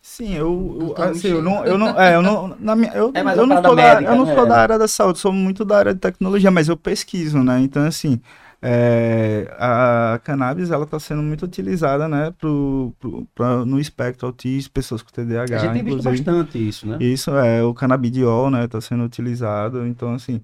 Sim, 0.00 0.34
eu, 0.34 0.94
eu, 0.98 1.02
assim, 1.04 1.28
eu 1.28 1.42
não, 1.42 1.64
eu 1.66 1.76
não, 1.76 2.00
é, 2.00 2.14
eu 2.14 2.22
não, 2.22 2.48
na 2.58 2.74
minha, 2.76 2.92
eu, 2.94 3.10
É 3.14 3.22
eu 3.34 3.46
não 3.46 3.56
sou 3.58 3.76
da, 3.76 3.94
médica, 3.96 4.10
eu 4.10 4.16
não 4.16 4.24
né? 4.24 4.32
sou 4.34 4.46
da 4.46 4.56
área 4.60 4.78
da 4.78 4.88
saúde, 4.88 5.18
sou 5.18 5.32
muito 5.32 5.64
da 5.64 5.78
área 5.78 5.94
de 5.94 6.00
tecnologia, 6.00 6.50
mas 6.50 6.68
eu 6.68 6.76
pesquiso, 6.76 7.42
né? 7.42 7.60
Então, 7.60 7.84
assim, 7.84 8.20
é, 8.62 9.46
a 9.58 10.18
cannabis, 10.24 10.70
ela 10.70 10.84
está 10.84 10.98
sendo 10.98 11.22
muito 11.22 11.44
utilizada, 11.44 12.08
né, 12.08 12.30
pro, 12.38 12.94
pro, 12.98 13.26
pra- 13.34 13.64
no 13.66 13.78
espectro 13.78 14.26
autista, 14.26 14.70
pessoas 14.72 15.02
com 15.02 15.10
TDAH, 15.10 15.56
A 15.56 15.58
gente 15.58 15.72
tem 15.74 15.84
visto 15.84 16.02
bastante 16.02 16.58
isso, 16.68 16.86
né? 16.86 16.96
Isso 17.00 17.30
é, 17.36 17.62
o 17.62 17.74
canabidiol, 17.74 18.50
né, 18.50 18.66
tá 18.68 18.80
sendo 18.80 19.04
utilizado, 19.04 19.86
então 19.86 20.14
assim, 20.14 20.40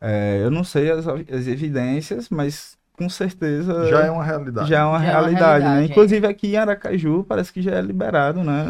É, 0.00 0.40
eu 0.44 0.50
não 0.50 0.64
sei 0.64 0.90
as, 0.90 1.06
as 1.08 1.46
evidências, 1.48 2.28
mas 2.30 2.78
com 2.96 3.08
certeza 3.08 3.88
Já 3.88 4.04
é 4.06 4.10
uma 4.10 4.22
realidade. 4.22 4.68
já 4.68 4.78
é 4.80 4.84
uma 4.84 4.98
Já 5.00 5.04
é 5.04 5.10
uma 5.10 5.20
realidade, 5.20 5.64
né? 5.64 5.70
realidade, 5.70 5.82
é. 5.82 5.92
Inclusive 5.92 6.26
aqui 6.26 6.46
em 6.52 6.56
Aracaju 6.56 7.24
parece 7.28 7.52
que 7.52 7.60
já 7.60 7.72
é 7.72 7.80
liberado, 7.82 8.42
né? 8.44 8.64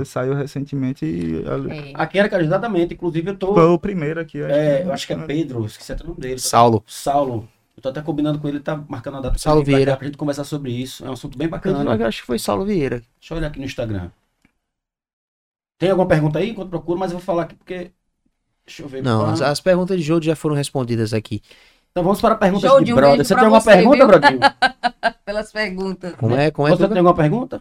É, 0.00 0.04
saiu 0.04 0.34
recentemente 0.34 1.04
e 1.06 1.38
É. 1.46 1.92
Aqui 1.94 2.18
era 2.18 2.28
Caju, 2.28 2.44
exatamente. 2.44 2.94
Inclusive, 2.94 3.30
eu 3.30 3.36
tô. 3.36 3.54
foi 3.54 3.64
o 3.66 3.78
primeiro 3.78 4.18
aqui. 4.20 4.38
eu 4.38 4.46
acho 4.46 4.54
É, 4.54 4.82
que- 4.82 4.88
eu 4.88 4.92
acho 4.92 5.06
que 5.06 5.12
é 5.12 5.16
Pedro, 5.18 5.64
esqueci 5.64 5.92
até 5.92 6.02
o 6.04 6.08
nome 6.08 6.20
dele. 6.20 6.38
Saulo. 6.40 6.82
Saulo. 6.86 7.48
Eu 7.76 7.82
tô 7.82 7.88
até 7.88 8.02
combinando 8.02 8.38
com 8.38 8.46
ele, 8.48 8.60
tá 8.60 8.76
marcando 8.88 9.14
a 9.18 9.20
data 9.20 9.30
pra 9.30 9.38
Saulo 9.38 9.62
pra 9.64 9.74
Vieira. 9.74 9.96
pra 9.96 10.04
gente 10.06 10.18
conversar 10.18 10.44
sobre 10.44 10.70
isso. 10.72 11.04
É 11.06 11.08
um 11.08 11.12
assunto 11.14 11.38
bem 11.38 11.46
Eu 11.46 11.50
bacana. 11.50 12.06
acho 12.06 12.20
que 12.20 12.26
foi 12.26 12.38
Saulo 12.38 12.64
Vieira. 12.66 13.02
Deixa 13.18 13.32
eu 13.32 13.38
olhar 13.38 13.46
aqui 13.46 13.58
no 13.58 13.64
Instagram. 13.64 14.10
Tem 15.78 15.90
alguma 15.90 16.06
pergunta 16.08 16.38
aí 16.38 16.50
enquanto 16.50 16.68
procuro, 16.68 16.98
mas 16.98 17.10
eu 17.10 17.18
vou 17.18 17.24
falar 17.24 17.44
aqui 17.44 17.54
porque. 17.54 17.90
Deixa 18.66 18.82
eu 18.82 18.88
ver. 18.88 19.02
Não, 19.02 19.24
as, 19.26 19.40
as 19.40 19.60
perguntas 19.60 19.96
de 19.96 20.02
Jogo 20.02 20.22
já 20.22 20.36
foram 20.36 20.54
respondidas 20.54 21.14
aqui. 21.14 21.40
Então 21.90 22.04
vamos 22.04 22.20
para 22.20 22.34
perguntas 22.36 22.70
Show 22.70 22.78
de 22.78 22.86
de 22.86 22.92
um 22.92 22.96
brother. 22.96 23.24
Você 23.24 23.34
tem 23.34 23.44
alguma 23.44 23.60
você, 23.60 23.70
pergunta? 23.72 24.06
Brodinho? 24.06 24.40
Pelas 25.24 25.52
perguntas. 25.52 26.14
Como 26.14 26.36
é? 26.36 26.50
Como 26.50 26.68
é? 26.68 26.70
Você 26.70 26.88
tem 26.88 26.98
alguma 26.98 27.14
pergunta? 27.14 27.60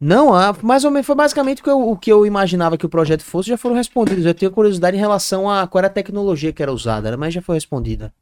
Não, 0.00 0.32
ah, 0.32 0.54
mais 0.62 0.84
ou 0.84 0.92
menos 0.92 1.06
foi 1.06 1.16
basicamente 1.16 1.60
o 1.60 1.64
que, 1.64 1.70
eu, 1.70 1.88
o 1.90 1.96
que 1.96 2.12
eu 2.12 2.24
imaginava 2.24 2.78
que 2.78 2.86
o 2.86 2.88
projeto 2.88 3.24
fosse, 3.24 3.48
já 3.48 3.56
foram 3.56 3.74
respondidos. 3.74 4.24
Eu 4.24 4.34
tenho 4.34 4.52
curiosidade 4.52 4.96
em 4.96 5.00
relação 5.00 5.50
a 5.50 5.66
qual 5.66 5.80
era 5.80 5.88
a 5.88 5.90
tecnologia 5.90 6.52
que 6.52 6.62
era 6.62 6.72
usada, 6.72 7.10
né, 7.10 7.16
mas 7.16 7.34
já 7.34 7.42
foi 7.42 7.56
respondida. 7.56 8.12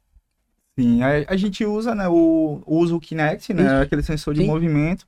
Sim, 0.77 1.03
a, 1.03 1.25
a 1.27 1.37
gente 1.37 1.63
usa, 1.65 1.93
né, 1.93 2.07
o, 2.07 2.61
usa 2.65 2.95
o 2.95 2.99
Kinect, 2.99 3.53
né, 3.53 3.63
Isso. 3.63 3.75
aquele 3.75 4.01
sensor 4.01 4.33
de 4.33 4.41
Sim. 4.41 4.47
movimento. 4.47 5.05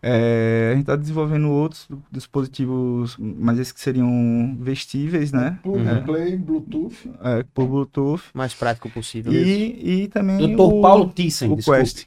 É, 0.00 0.68
a 0.70 0.74
gente 0.74 0.82
está 0.82 0.96
desenvolvendo 0.96 1.50
outros 1.50 1.88
dispositivos, 2.10 3.16
mas 3.18 3.58
esses 3.58 3.72
que 3.72 3.80
seriam 3.80 4.56
vestíveis, 4.60 5.32
né, 5.32 5.58
Plug 5.62 5.78
Uhum. 5.80 5.88
and 5.90 6.02
play, 6.04 6.36
Bluetooth. 6.36 7.10
é, 7.22 7.42
por 7.54 7.66
Bluetooth. 7.66 8.22
Mais 8.32 8.54
prático 8.54 8.88
possível. 8.90 9.32
E, 9.32 10.02
e 10.04 10.08
também 10.08 10.38
Doutor 10.38 10.78
o, 10.78 10.80
Paulo 10.82 11.08
Thyssen, 11.12 11.50
o. 11.52 11.56
Quest. 11.56 12.06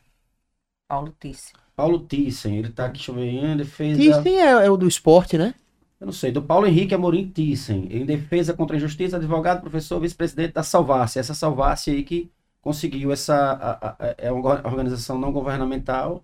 Paulo 0.88 1.14
Tisse. 1.20 1.54
Paulo 1.76 2.00
Thyssen, 2.00 2.58
ele 2.58 2.70
tá 2.70 2.86
aqui, 2.86 2.94
deixa 2.98 3.12
eu 3.12 3.16
ver, 3.16 3.26
em 3.30 3.58
defesa. 3.58 4.00
Thyssen 4.00 4.38
é, 4.40 4.66
é 4.66 4.70
o 4.70 4.78
do 4.78 4.88
esporte, 4.88 5.38
né? 5.38 5.54
Eu 6.00 6.06
não 6.06 6.14
sei, 6.14 6.32
do 6.32 6.42
Paulo 6.42 6.66
Henrique 6.68 6.94
Amorim 6.96 7.28
Thyssen, 7.30 7.88
em 7.92 8.06
defesa 8.06 8.54
contra 8.54 8.76
a 8.76 8.78
injustiça, 8.78 9.18
advogado, 9.18 9.62
professor, 9.62 10.00
vice-presidente 10.00 10.54
da 10.54 10.64
Salvace. 10.64 11.20
Essa 11.20 11.34
Salvace 11.34 11.92
aí 11.92 12.04
que 12.04 12.30
conseguiu 12.62 13.12
essa. 13.12 13.36
a- 13.36 13.72
a- 13.72 13.96
a- 14.00 14.16
é 14.18 14.32
uma 14.32 14.66
organização 14.68 15.18
não 15.20 15.32
governamental 15.32 16.24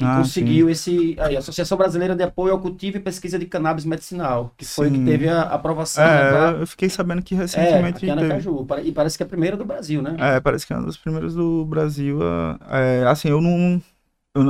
que 0.00 0.10
Ah, 0.10 0.16
conseguiu 0.16 0.70
esse. 0.70 1.14
Aí, 1.20 1.36
a 1.36 1.38
Associação 1.40 1.76
Brasileira 1.76 2.16
de 2.16 2.22
Apoio 2.22 2.52
ao 2.52 2.58
Cultivo 2.58 2.96
e 2.96 3.00
Pesquisa 3.00 3.38
de 3.38 3.44
Cannabis 3.46 3.84
Medicinal, 3.84 4.52
que 4.56 4.64
foi 4.64 4.88
Sim. 4.88 4.94
que 4.94 5.04
teve 5.04 5.28
a 5.28 5.42
aprovação. 5.42 6.02
né, 6.04 6.30
pra- 6.30 6.54
É, 6.58 6.62
eu 6.62 6.66
fiquei 6.66 6.88
sabendo 6.88 7.22
que 7.22 7.34
é, 7.34 7.38
recentemente 7.38 7.96
aqui 7.98 8.10
em 8.10 8.16
teve. 8.28 8.64
Pare- 8.66 8.82
E 8.82 8.92
parece 8.92 9.16
que 9.16 9.22
é 9.22 9.26
a 9.26 9.28
primeira 9.28 9.56
do 9.56 9.64
Brasil, 9.64 10.00
né? 10.02 10.16
É, 10.18 10.40
parece 10.40 10.66
que 10.66 10.72
é 10.72 10.76
uma 10.76 10.86
das 10.86 10.96
primeiras 10.96 11.34
do 11.34 11.64
Brasil. 11.66 12.18
é, 12.70 13.04
assim, 13.06 13.28
eu 13.28 13.40
não, 13.40 13.80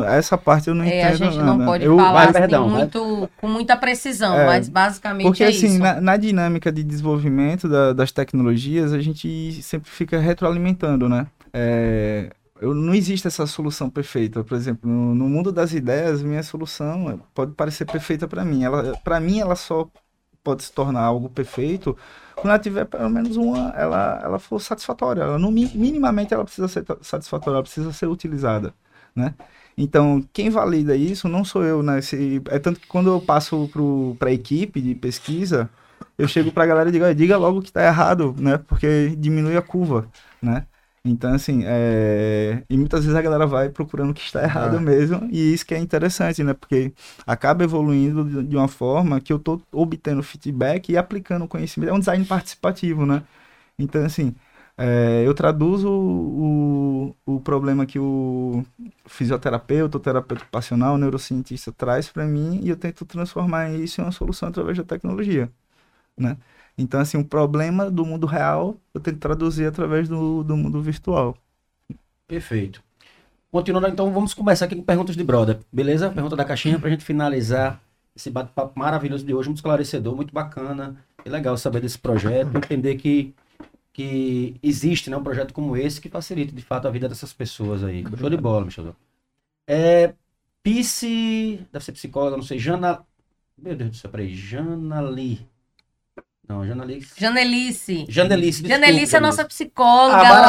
Essa 0.07 0.37
parte 0.37 0.69
eu 0.69 0.75
não 0.75 0.85
É, 0.85 0.89
entendo. 1.01 1.13
a 1.13 1.15
gente 1.31 1.39
não 1.39 1.57
nada. 1.57 1.65
pode 1.65 1.85
Eu- 1.87 1.97
falar 1.97 2.25
assim, 2.25 2.33
perdão, 2.35 2.69
muito, 2.69 3.31
com 3.41 3.49
muita 3.49 3.75
precisão, 3.79 4.37
É, 4.39 4.45
mas 4.47 4.69
basicamente 4.69 5.25
Porque 5.27 5.43
é 5.43 5.49
assim, 5.49 5.67
isso. 5.69 5.79
na, 5.79 5.99
na 6.03 6.17
dinâmica 6.19 6.71
de 6.71 6.83
desenvolvimento 6.85 7.67
da- 7.67 7.95
das 7.95 8.13
tecnologias, 8.13 8.93
a 8.93 9.01
gente 9.01 9.63
sempre 9.63 9.91
fica 9.91 10.19
retroalimentando, 10.21 11.09
né? 11.09 11.27
É, 11.53 12.31
eu, 12.61 12.75
não 12.75 12.95
existe 12.95 13.27
essa 13.27 13.47
solução 13.47 13.91
perfeita. 13.91 14.45
Por 14.45 14.57
exemplo, 14.57 14.89
no, 14.91 15.15
no 15.15 15.29
mundo 15.29 15.53
das 15.53 15.73
ideias, 15.73 16.23
minha 16.23 16.43
solução 16.43 17.21
pode 17.35 17.53
parecer 17.55 17.87
perfeita 17.87 18.29
para 18.29 18.45
mim. 18.45 18.65
Ela, 18.65 18.97
para 18.99 19.19
mim, 19.21 19.41
ela 19.41 19.57
só 19.57 19.89
pode 20.43 20.65
se 20.65 20.73
tornar 20.73 21.03
algo 21.03 21.29
perfeito 21.29 21.97
quando 22.35 22.49
ela 22.51 22.59
tiver 22.59 22.85
pelo 22.87 23.11
menos 23.11 23.37
uma, 23.37 23.71
ela, 23.77 24.21
ela 24.23 24.39
for 24.39 24.61
satisfatória. 24.61 25.23
Ela 25.23 25.39
minimamente 25.39 26.33
ela 26.35 26.45
precisa 26.45 26.69
ser 26.69 26.85
satisfatória, 27.03 27.57
ela 27.57 27.63
precisa 27.63 27.93
ser 27.93 28.07
utilizada, 28.07 28.75
né? 29.15 29.35
Então, 29.77 30.23
quem 30.33 30.51
valida 30.51 30.95
isso 30.97 31.29
não 31.29 31.45
sou 31.45 31.65
eu, 31.65 31.83
né? 31.83 32.01
Se- 32.03 32.43
é 32.49 32.59
tanto 32.59 32.81
que 32.81 32.87
quando 32.87 33.11
eu 33.11 33.21
passo 33.21 33.69
para 34.19 34.29
a 34.31 34.33
equipe 34.33 34.81
de 34.81 34.95
pesquisa, 34.95 35.71
eu 36.19 36.29
chego 36.29 36.53
para 36.53 36.65
a 36.65 36.67
galera 36.67 36.89
e 36.89 36.93
digo, 36.93 37.05
"Olha, 37.05 37.15
diga 37.15 37.37
logo 37.37 37.61
que 37.63 37.69
está 37.69 37.85
errado, 37.85 38.35
né? 38.39 38.59
Porque 38.59 39.15
diminui 39.17 39.57
a 39.57 39.63
curva, 39.63 40.07
né? 40.43 40.67
Então, 41.05 41.33
assim, 41.33 41.63
é... 41.65 42.63
e 42.69 42.77
muitas 42.77 43.01
vezes 43.05 43.17
a 43.19 43.23
galera 43.23 43.47
vai 43.47 43.71
procurando 43.71 44.11
o 44.11 44.15
que 44.15 44.21
está 44.21 44.43
errado 44.43 44.77
Ah. 44.77 44.81
mesmo, 44.81 45.27
e 45.31 45.55
isso 45.55 45.65
que 45.65 45.75
é 45.75 45.79
interessante, 45.79 46.45
né? 46.45 46.53
Porque 46.53 46.93
acaba 47.27 47.65
evoluindo 47.65 48.45
de 48.45 48.55
uma 48.57 48.69
forma 48.69 49.19
que 49.21 49.33
eu 49.33 49.39
tô 49.39 49.63
obtendo 49.73 50.23
feedback 50.23 50.91
e 50.93 50.99
aplicando 50.99 51.45
o 51.47 51.49
conhecimento. 51.49 51.89
É 51.91 51.95
um 51.95 51.99
design 51.99 52.23
participativo, 52.27 53.07
né? 53.07 53.23
Então, 53.79 54.05
assim, 54.05 54.35
é, 54.79 55.23
eu 55.27 55.35
traduzo 55.35 55.89
o, 55.91 57.17
o 57.27 57.41
problema 57.41 57.87
que 57.87 57.99
o 57.99 58.65
fisioterapeuta, 59.07 59.97
o 59.99 60.01
terapeuta 60.01 60.43
ocupacional, 60.45 60.95
o 60.95 60.99
neurocientista 60.99 61.73
traz 61.73 62.09
para 62.11 62.27
mim 62.27 62.61
e 62.63 62.69
eu 62.71 62.77
tento 62.77 63.05
transformar 63.07 63.71
isso 63.73 64.01
em 64.01 64.05
uma 64.05 64.13
solução 64.13 64.49
através 64.51 64.79
da 64.79 64.85
tecnologia, 64.85 65.51
né? 66.19 66.37
Então, 66.81 66.99
assim, 66.99 67.19
o 67.19 67.25
problema 67.25 67.91
do 67.91 68.07
mundo 68.07 68.27
real 68.27 68.77
eu 68.95 69.01
tento 69.01 69.19
traduzir 69.19 69.67
através 69.67 70.09
do, 70.09 70.43
do 70.43 70.57
mundo 70.57 70.81
virtual. 70.81 71.37
Perfeito. 72.27 72.83
Continuando, 73.51 73.89
então, 73.89 74.11
vamos 74.13 74.33
começar 74.33 74.65
aqui 74.65 74.77
com 74.77 74.83
perguntas 74.83 75.15
de 75.17 75.23
brother, 75.23 75.59
beleza? 75.73 76.09
Pergunta 76.11 76.37
da 76.37 76.45
caixinha 76.45 76.79
pra 76.79 76.89
gente 76.89 77.05
finalizar 77.05 77.83
esse 78.17 78.31
bate-papo 78.31 78.79
maravilhoso 78.79 79.25
de 79.27 79.35
hoje, 79.35 79.49
muito 79.49 79.59
esclarecedor, 79.59 80.17
muito 80.17 80.33
bacana. 80.33 80.97
É 81.25 81.29
legal 81.29 81.57
saber 81.57 81.81
desse 81.81 81.99
projeto, 81.99 82.57
entender 82.57 82.97
que, 82.97 83.35
que 83.93 84.57
existe 84.63 85.11
né, 85.11 85.17
um 85.17 85.23
projeto 85.23 85.53
como 85.53 85.77
esse 85.77 86.01
que 86.01 86.09
facilita, 86.09 86.53
de 86.53 86.63
fato, 86.63 86.89
a 86.89 86.91
vida 86.91 87.09
dessas 87.09 87.33
pessoas 87.33 87.85
aí. 87.85 88.05
Show 88.19 88.31
de 88.31 88.37
bola, 88.37 88.65
Michel. 88.65 88.97
É, 89.67 90.15
Psi, 90.63 91.67
deve 91.71 91.85
ser 91.85 91.93
psicóloga, 91.93 92.37
não 92.37 92.45
sei, 92.45 92.59
Jana... 92.59 93.05
Meu 93.59 93.77
Deus 93.77 93.91
do 93.91 93.97
céu, 93.97 94.11
peraí, 94.11 94.35
Janali. 94.35 95.47
Não, 96.51 96.67
Janali... 96.67 97.07
Janelice. 97.17 98.07
Janelice, 98.09 98.67
Janelice 98.67 98.99
é 98.99 99.01
desculpa, 99.05 99.21
nossa 99.21 99.45
psicóloga 99.45 100.17
Ah, 100.17 100.23
lá, 100.33 100.47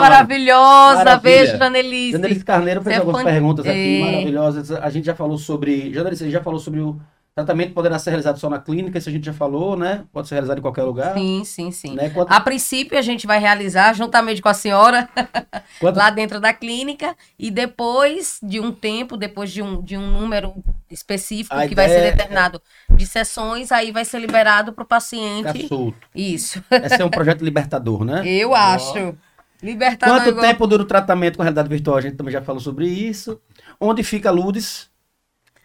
maravilhosa. 0.00 0.96
Maravilha. 1.04 1.20
Beijo, 1.38 1.56
Janelice. 1.58 2.12
Janelice 2.12 2.44
Carneiro 2.44 2.82
fez 2.82 2.92
Você 2.92 2.96
é 2.96 3.00
algumas 3.00 3.22
fã- 3.22 3.30
perguntas 3.30 3.64
aqui 3.64 4.02
É. 4.02 4.04
maravilhosas. 4.04 4.70
A 4.72 4.90
gente 4.90 5.04
já 5.04 5.14
falou 5.14 5.38
sobre. 5.38 5.92
Janelice, 5.94 6.24
a 6.24 6.26
já 6.32 6.42
falou 6.42 6.58
sobre 6.58 6.80
o 6.80 7.00
tratamento 7.34 7.74
poderá 7.74 7.98
ser 7.98 8.10
realizado 8.10 8.38
só 8.38 8.48
na 8.48 8.60
clínica, 8.60 8.96
isso 8.98 9.08
a 9.08 9.12
gente 9.12 9.24
já 9.26 9.32
falou, 9.32 9.76
né? 9.76 10.04
Pode 10.12 10.28
ser 10.28 10.36
realizado 10.36 10.58
em 10.58 10.62
qualquer 10.62 10.84
lugar. 10.84 11.14
Sim, 11.14 11.42
sim, 11.44 11.70
sim. 11.72 11.94
Né? 11.94 12.08
Quanto, 12.10 12.30
A 12.32 12.40
princípio, 12.40 12.96
a 12.96 13.02
gente 13.02 13.26
vai 13.26 13.40
realizar 13.40 13.92
juntamente 13.92 14.40
com 14.40 14.48
a 14.48 14.54
senhora 14.54 15.08
quanto- 15.80 15.96
lá 15.96 16.10
dentro 16.10 16.40
da 16.40 16.52
clínica 16.52 17.16
e 17.36 17.50
depois 17.50 18.38
de 18.42 18.60
um 18.60 18.70
tempo, 18.70 19.16
depois 19.16 19.50
de 19.50 19.60
um, 19.62 19.82
de 19.82 19.96
um 19.96 20.06
número 20.12 20.54
específico 20.88 21.56
A 21.56 21.66
que 21.66 21.74
vai 21.74 21.88
ser 21.88 21.94
ideia 21.96 22.08
é- 22.08 22.12
determinado 22.12 22.62
de 22.90 23.04
sessões, 23.06 23.72
aí 23.72 23.90
vai 23.90 24.04
ser 24.04 24.20
liberado 24.20 24.72
para 24.72 24.82
o 24.82 24.84
ficar 24.84 24.94
paciente. 24.96 25.66
solto. 25.66 25.96
Isso, 26.14 26.62
Esse 26.70 27.02
é 27.02 27.04
um 27.04 27.10
projeto 27.10 27.44
libertador, 27.44 28.04
né? 28.04 28.22
eu 28.26 28.54
acho. 28.54 29.16
Libertador 29.62 30.16
Quanto 30.18 30.28
igual- 30.28 30.46
tempo 30.46 30.66
dura 30.66 30.82
o 30.82 30.86
tratamento 30.86 31.36
com 31.36 31.42
a 31.42 31.44
realidade 31.46 31.68
virtual? 31.68 31.96
A 31.96 32.00
gente 32.00 32.16
também 32.16 32.32
já 32.32 32.42
falou 32.42 32.60
sobre 32.60 32.86
isso. 32.86 33.40
Onde 33.80 34.02
fica 34.04 34.28
a 34.28 34.32
Ludes? 34.32 34.90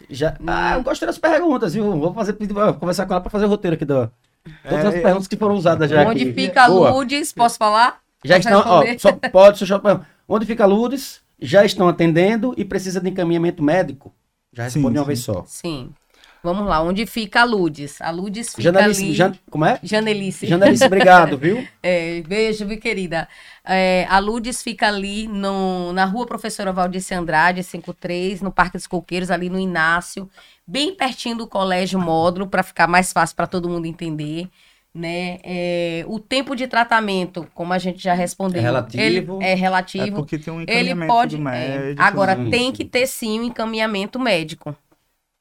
Já... 0.10 0.36
Ah, 0.46 0.76
eu 0.76 0.84
gostei 0.84 1.06
das 1.08 1.18
perguntas, 1.18 1.74
viu? 1.74 1.84
Vou 2.00 2.14
fazer, 2.14 2.36
vou 2.40 2.74
conversar 2.76 3.06
com 3.06 3.14
ela 3.14 3.22
para 3.22 3.30
fazer 3.32 3.46
o 3.46 3.50
roteiro 3.50 3.76
aqui 3.76 3.86
da. 3.86 4.10
Todas 4.68 4.86
as 4.86 4.94
É, 4.96 5.02
perguntas 5.02 5.28
que 5.28 5.36
foram 5.38 5.56
usadas 5.56 5.90
já 5.90 6.08
Onde 6.08 6.24
aqui. 6.24 6.34
fica 6.34 6.64
a 6.64 6.68
Boa. 6.70 6.92
Ludes, 6.92 7.34
posso 7.34 7.58
falar? 7.58 8.00
Já 8.24 8.36
Posso 8.36 8.50
estão, 8.50 8.64
ó, 8.66 8.84
só 8.98 9.12
pode, 9.32 9.66
só, 9.66 9.82
onde 10.28 10.46
fica 10.46 10.64
a 10.64 10.68
Lourdes? 10.68 11.22
Já 11.42 11.64
estão 11.64 11.88
atendendo 11.88 12.54
e 12.58 12.66
precisa 12.66 13.00
de 13.00 13.10
encaminhamento 13.10 13.64
médico? 13.64 14.14
Já 14.52 14.70
Sim, 14.70 14.80
respondi 14.80 14.98
uma 14.98 15.04
sim. 15.04 15.08
vez 15.08 15.20
só. 15.20 15.44
Sim. 15.46 15.90
Vamos 16.42 16.66
lá, 16.68 16.82
onde 16.82 17.06
fica 17.06 17.42
a 17.42 17.44
Ludes? 17.44 18.02
A 18.02 18.12
Ludes 18.12 18.52
fica 18.56 18.62
Janelice, 18.64 19.04
ali... 19.04 19.14
Jan, 19.14 19.34
como 19.50 19.66
é? 19.66 19.78
Janelice. 19.84 20.48
Janelice, 20.48 20.86
obrigado, 20.86 21.36
viu? 21.38 21.68
É, 21.84 22.22
beijo, 22.22 22.66
minha 22.66 22.80
querida. 22.80 23.28
É, 23.66 24.06
a 24.10 24.20
Ludes 24.20 24.64
fica 24.64 24.88
ali 24.88 25.28
no, 25.28 25.92
na 25.92 26.06
rua 26.06 26.26
Professora 26.26 26.72
Valdice 26.72 27.14
Andrade, 27.14 27.62
53, 27.62 28.42
no 28.42 28.52
Parque 28.54 28.78
dos 28.78 28.88
Coqueiros, 28.88 29.30
ali 29.30 29.50
no 29.50 29.60
Inácio, 29.60 30.30
bem 30.66 30.96
pertinho 30.96 31.36
do 31.36 31.46
Colégio 31.48 32.00
Módulo, 32.00 32.48
para 32.48 32.64
ficar 32.64 32.88
mais 32.88 33.12
fácil 33.12 33.36
para 33.36 33.46
todo 33.48 33.68
mundo 33.70 33.86
entender. 33.86 34.48
Né? 34.96 35.40
É, 35.44 36.04
o 36.08 36.20
tempo 36.20 36.56
de 36.56 36.68
tratamento, 36.68 37.48
como 37.54 37.74
a 37.74 37.78
gente 37.78 38.02
já 38.02 38.14
respondeu, 38.14 38.60
É 38.62 38.64
relativo. 38.64 39.04
ele 39.04 39.28
é 39.46 39.52
É 39.52 39.56
relativo. 39.56 40.16
porque 40.16 40.40
tem 40.40 40.52
um 40.54 40.62
ele 40.62 40.92
encaminhamento 40.92 41.14
pode. 41.14 41.38
do 41.38 41.48
é, 41.50 41.80
médico. 41.80 42.02
agora, 42.02 42.36
né? 42.36 42.50
tem 42.50 42.72
que 42.72 42.86
ter 42.86 43.06
sim 43.08 43.42
um 43.42 43.44
encaminhamento 43.44 44.18
médico. 44.18 44.76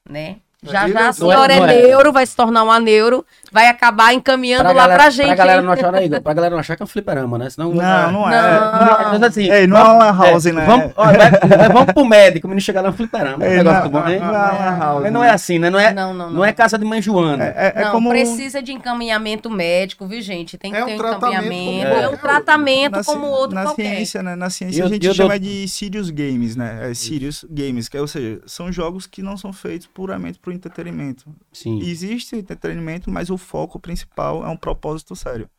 Né? 0.07 0.37
Já 0.61 0.83
Ele 0.83 0.91
já 0.93 0.99
a 0.99 1.01
não 1.03 1.09
é- 1.09 1.13
senhora 1.13 1.55
não 1.55 1.65
é, 1.67 1.73
é. 1.79 1.87
neuro, 1.87 2.11
vai 2.11 2.25
se 2.25 2.35
tornar 2.35 2.63
uma 2.63 2.81
neuro, 2.81 3.25
vai 3.49 3.67
acabar 3.69 4.13
encaminhando 4.13 4.65
lá 4.65 4.73
galera, 4.73 4.93
pra 5.01 5.09
gente. 5.09 5.27
Pra 5.27 5.35
galera 5.35 5.61
não 5.61 5.71
achar, 5.71 5.95
aí, 5.95 6.09
pra 6.09 6.33
galera 6.33 6.51
não 6.53 6.59
achar 6.59 6.75
que 6.75 6.83
é 6.83 6.85
um 6.85 6.87
fliperama, 6.87 7.37
né? 7.37 7.49
Senão, 7.49 7.73
Não, 7.73 8.11
não 8.11 8.29
é. 8.29 8.41
Não. 8.41 9.09
Mas 9.11 9.23
assim, 9.23 9.49
Ei, 9.49 9.65
não 9.67 9.77
é 9.77 9.83
uma 9.83 10.11
house, 10.11 10.45
é, 10.47 10.51
né? 10.51 10.65
Vamos, 10.65 10.91
ó, 10.97 11.05
vai- 11.05 11.69
vamos 11.71 11.93
pro 11.93 12.03
médico, 12.05 12.45
o 12.45 12.49
menino 12.49 12.61
chegar 12.61 12.81
lá 12.81 12.89
no 12.91 12.97
fliperama. 12.97 13.45
Ei, 13.45 13.53
um 13.53 13.57
negócio 13.63 13.83
não, 13.83 13.89
bom, 13.89 13.99
não, 13.99 14.05
não 14.05 14.13
é 14.13 14.19
uma 14.19 14.77
house, 14.77 15.01
Mas 15.03 15.13
não 15.13 15.23
é 15.23 15.29
assim, 15.29 15.59
né? 15.59 15.69
Não 15.69 15.79
é, 15.79 15.93
Não, 15.93 16.13
não, 16.13 16.29
não 16.29 16.43
é 16.45 16.51
casa 16.51 16.77
de 16.77 16.83
mãe 16.83 17.01
Joana. 17.01 17.45
É, 17.45 17.73
é 17.77 17.83
não, 17.85 17.91
como 17.91 18.09
precisa 18.09 18.61
de 18.61 18.73
encaminhamento 18.73 19.49
médico, 19.49 20.05
viu, 20.07 20.21
gente? 20.21 20.57
Tem 20.57 20.71
que 20.73 20.77
É 20.77 20.83
ter 20.83 21.01
um 21.01 21.07
encaminhamento. 21.13 21.87
É 21.87 22.09
um 22.09 22.17
tratamento 22.17 23.01
como 23.05 23.27
outro 23.27 23.55
na 23.55 23.63
qualquer. 23.63 23.95
ciência, 23.95 24.21
né? 24.21 24.35
Na 24.35 24.49
ciência 24.49 24.83
a 24.83 24.87
gente 24.89 25.13
chama 25.13 25.39
de 25.39 25.65
serious 25.69 26.09
games, 26.09 26.57
né? 26.57 26.89
É 26.91 26.93
serious 26.93 27.45
games, 27.49 27.87
que 27.87 27.95
é, 27.95 28.01
ou 28.01 28.07
seja, 28.07 28.41
são 28.45 28.69
jogos 28.69 29.07
que 29.07 29.21
não 29.21 29.37
são 29.37 29.53
feitos 29.53 29.87
puramente 29.87 30.37
para 30.49 30.53
o 30.53 30.55
entretenimento. 30.55 31.35
Sim. 31.51 31.79
Existe 31.79 32.35
entretenimento, 32.35 33.09
mas 33.09 33.29
o 33.29 33.37
foco 33.37 33.79
principal 33.79 34.43
é 34.43 34.49
um 34.49 34.57
propósito 34.57 35.15
sério, 35.15 35.49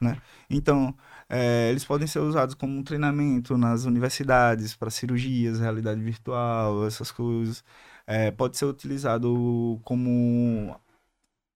né? 0.00 0.20
Então, 0.48 0.94
é, 1.28 1.68
eles 1.70 1.84
podem 1.84 2.06
ser 2.06 2.20
usados 2.20 2.54
como 2.54 2.78
um 2.78 2.82
treinamento 2.82 3.58
nas 3.58 3.84
universidades 3.84 4.76
para 4.76 4.90
cirurgias, 4.90 5.60
realidade 5.60 6.00
virtual, 6.00 6.86
essas 6.86 7.10
coisas. 7.10 7.64
É, 8.06 8.30
pode 8.30 8.56
ser 8.56 8.64
utilizado 8.64 9.80
como 9.84 10.74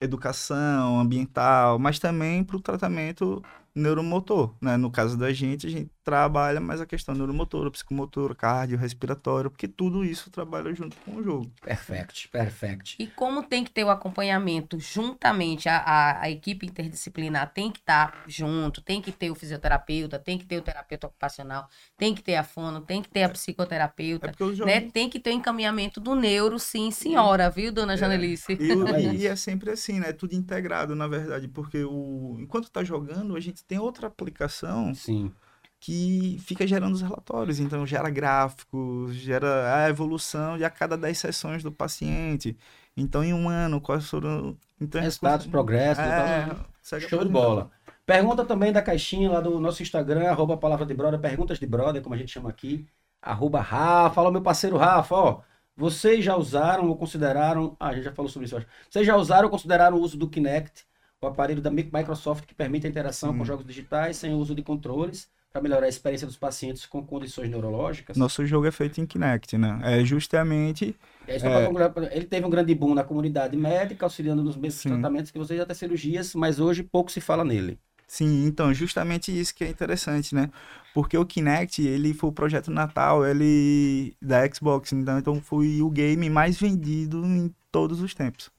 educação 0.01 1.01
ambiental, 1.01 1.79
mas 1.79 1.99
também 1.99 2.43
para 2.43 2.57
o 2.57 2.61
tratamento 2.61 3.43
neuromotor, 3.74 4.57
né? 4.61 4.77
No 4.77 4.90
caso 4.90 5.16
da 5.16 5.32
gente, 5.32 5.66
a 5.66 5.70
gente 5.70 5.90
trabalha 6.05 6.61
mais 6.61 6.81
a 6.81 6.86
questão 6.86 7.15
neuromotora, 7.15 7.70
psicomotora, 7.70 8.35
cardiorrespiratória, 8.35 9.51
porque 9.51 9.69
tudo 9.69 10.05
isso 10.05 10.31
trabalha 10.31 10.74
junto 10.74 10.97
com 10.99 11.16
o 11.16 11.23
jogo. 11.23 11.53
Perfect, 11.61 12.28
perfect. 12.28 12.97
E 12.99 13.07
como 13.07 13.43
tem 13.43 13.65
que 13.65 13.70
ter 13.70 13.85
o 13.85 13.90
acompanhamento 13.90 14.78
juntamente, 14.78 15.69
a, 15.69 15.78
a, 15.78 16.23
a 16.23 16.31
equipe 16.31 16.66
interdisciplinar 16.66 17.53
tem 17.53 17.70
que 17.70 17.78
estar 17.78 18.23
junto, 18.27 18.82
tem 18.82 19.01
que 19.01 19.12
ter 19.12 19.31
o 19.31 19.35
fisioterapeuta, 19.35 20.19
tem 20.19 20.36
que 20.39 20.44
ter 20.44 20.59
o 20.59 20.62
terapeuta 20.62 21.07
ocupacional, 21.07 21.69
tem 21.97 22.15
que 22.15 22.23
ter 22.23 22.36
a 22.36 22.44
fono, 22.44 22.81
tem 22.81 23.01
que 23.03 23.09
ter 23.09 23.23
a 23.23 23.27
É 23.27 23.28
psicoterapeuta, 23.28 24.32
o 24.44 24.55
jogo 24.55 24.66
né? 24.66 24.81
Tem 24.81 25.09
que 25.09 25.19
ter 25.20 25.31
o 25.31 25.35
encaminhamento 25.35 26.01
do 26.01 26.15
neuro, 26.15 26.59
sim, 26.59 26.90
senhora, 26.90 27.51
viu, 27.51 27.73
dona 27.73 27.97
Janelice? 27.97 28.59
E, 28.61 28.73
o- 28.73 28.86
É 28.89 29.01
e 29.15 29.27
é 29.27 29.36
sempre 29.36 29.70
assim, 29.70 29.99
né? 30.01 30.12
Tudo 30.12 30.35
integrado, 30.35 30.94
na 30.94 31.09
verdade, 31.09 31.49
porque 31.49 31.82
o 31.85 32.36
enquanto 32.40 32.70
tá 32.70 32.85
jogando, 32.85 33.35
a 33.36 33.40
gente 33.40 33.62
tem 33.67 33.79
outra 33.79 34.07
aplicação 34.07 34.95
Sim. 34.95 35.33
que 35.81 36.39
fica 36.45 36.67
gerando 36.67 36.95
os 36.95 37.03
relatórios. 37.03 37.59
Então, 37.61 37.87
gera 37.87 38.09
gráficos, 38.11 39.15
gera 39.15 39.77
a 39.85 39.89
evolução 39.89 40.57
de 40.57 40.65
a 40.65 40.71
cada 40.71 40.97
10 40.97 41.19
sessões 41.19 41.63
do 41.63 41.73
paciente. 41.73 42.57
Então, 42.97 43.25
em 43.25 43.33
um 43.33 43.49
ano, 43.49 43.81
quais 43.81 44.09
foram. 44.09 44.57
Então, 44.81 45.01
gente 45.01 45.05
Resultados, 45.09 45.47
consegue- 45.47 45.51
progressos. 45.51 46.05
É, 46.05 46.43
então, 46.45 46.65
consegue 46.79 47.09
Show 47.09 47.25
de 47.25 47.31
bola. 47.31 47.71
Pergunta 48.05 48.45
também 48.45 48.73
da 48.73 48.83
caixinha 48.83 49.31
lá 49.31 49.41
do 49.41 49.59
nosso 49.61 49.83
Instagram, 49.83 50.29
arroba 50.29 50.57
palavra 50.57 50.85
de 50.85 50.93
brother, 50.93 51.21
perguntas 51.21 51.59
de 51.59 51.67
brother, 51.67 52.03
como 52.03 52.15
a 52.15 52.19
gente 52.19 52.33
chama 52.33 52.51
aqui, 52.51 52.85
arroba 53.23 53.61
Rafa, 53.61 54.17
fala 54.17 54.31
meu 54.33 54.43
parceiro 54.43 54.77
Rafa, 54.77 55.15
ó, 55.15 55.41
vocês 55.77 56.25
já 56.25 56.37
usaram 56.37 56.89
ou 56.89 56.97
consideraram, 56.97 57.77
ah, 57.79 57.89
a 57.89 57.95
gente 57.95 58.03
já 58.05 58.13
falou 58.13 58.29
sobre 58.29 58.47
isso, 58.47 58.57
eu 58.57 58.59
acho. 58.59 58.67
vocês 58.91 59.07
já 59.07 59.17
usaram 59.17 59.45
ou 59.45 59.51
consideraram 59.51 59.97
o 59.97 60.01
uso 60.01 60.19
do 60.19 60.29
Kinect, 60.29 60.85
o 61.23 61.31
aparelho 61.31 61.61
da 61.62 61.70
Mi- 61.70 61.90
Microsoft 61.93 62.47
que 62.47 62.55
permite 62.55 62.86
a 62.86 62.90
interação 62.90 63.36
com 63.36 63.44
jogos 63.44 63.65
digitais 63.65 64.16
sem 64.16 64.35
o 64.35 64.39
uso 64.39 64.55
de 64.55 64.62
controles, 64.62 65.28
para 65.53 65.61
melhorar 65.61 65.85
a 65.85 65.89
experiência 65.89 66.27
dos 66.27 66.36
pacientes 66.36 66.86
com 66.86 67.05
condições 67.05 67.51
neurológicas? 67.51 68.16
Nosso 68.16 68.44
jogo 68.47 68.66
é 68.66 68.70
feito 68.73 69.01
em 69.01 69.07
Kinect, 69.07 69.59
né? 69.59 69.78
É 69.82 70.05
justamente. 70.05 70.97
É 71.27 71.36
É. 71.36 72.16
Ele 72.16 72.24
teve 72.24 72.47
um 72.47 72.51
grande 72.51 72.74
boom 72.74 72.94
na 72.94 73.05
comunidade 73.05 73.57
médica, 73.57 74.07
auxiliando 74.07 74.43
nos 74.43 74.57
mesmos 74.57 74.82
Sim. 74.82 74.90
tratamentos 74.90 75.31
que 75.31 75.39
vocês 75.39 75.61
até 75.61 75.74
cirurgias, 75.74 76.35
mas 76.35 76.59
hoje 76.59 76.82
pouco 76.82 77.12
se 77.12 77.20
fala 77.20 77.44
nele. 77.44 77.78
Sim, 78.07 78.44
então, 78.44 78.74
justamente 78.74 79.32
isso 79.39 79.55
que 79.55 79.65
é 79.65 79.69
interessante, 79.69 80.35
né? 80.35 80.51
Porque 80.93 81.16
o 81.16 81.24
Kinect, 81.24 81.81
ele 81.81 82.12
foi 82.12 82.28
o 82.28 82.32
projeto 82.32 82.70
Natal, 82.70 83.24
ele 83.24 84.15
da 84.20 84.47
Xbox, 84.53 84.93
então, 84.93 85.19
então 85.19 85.40
foi 85.40 85.81
o 85.81 85.89
game 85.89 86.28
mais 86.28 86.59
vendido 86.59 87.24
em 87.24 87.55
todos 87.70 88.03
os 88.03 88.12
tempos, 88.12 88.51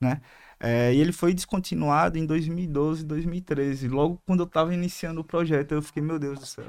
né? 0.00 0.20
É, 0.58 0.92
e 0.94 1.00
ele 1.00 1.12
foi 1.12 1.34
descontinuado 1.34 2.18
em 2.18 2.24
2012, 2.26 3.04
2013. 3.04 3.88
Logo 3.88 4.20
quando 4.26 4.40
eu 4.40 4.46
tava 4.46 4.72
iniciando 4.72 5.20
o 5.20 5.24
projeto, 5.24 5.72
eu 5.72 5.82
fiquei, 5.82 6.02
meu 6.02 6.18
Deus 6.18 6.38
do 6.38 6.46
céu, 6.46 6.64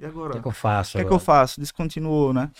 e 0.00 0.04
O 0.04 0.08
agora? 0.08 0.32
que, 0.32 0.38
é 0.38 0.42
que 0.42 0.48
eu 0.48 0.52
faço? 0.52 0.96
O 0.96 1.00
que 1.00 1.04
é 1.04 1.08
que 1.08 1.12
eu 1.14 1.18
faço? 1.18 1.60
Descontinuou, 1.60 2.32
né? 2.32 2.50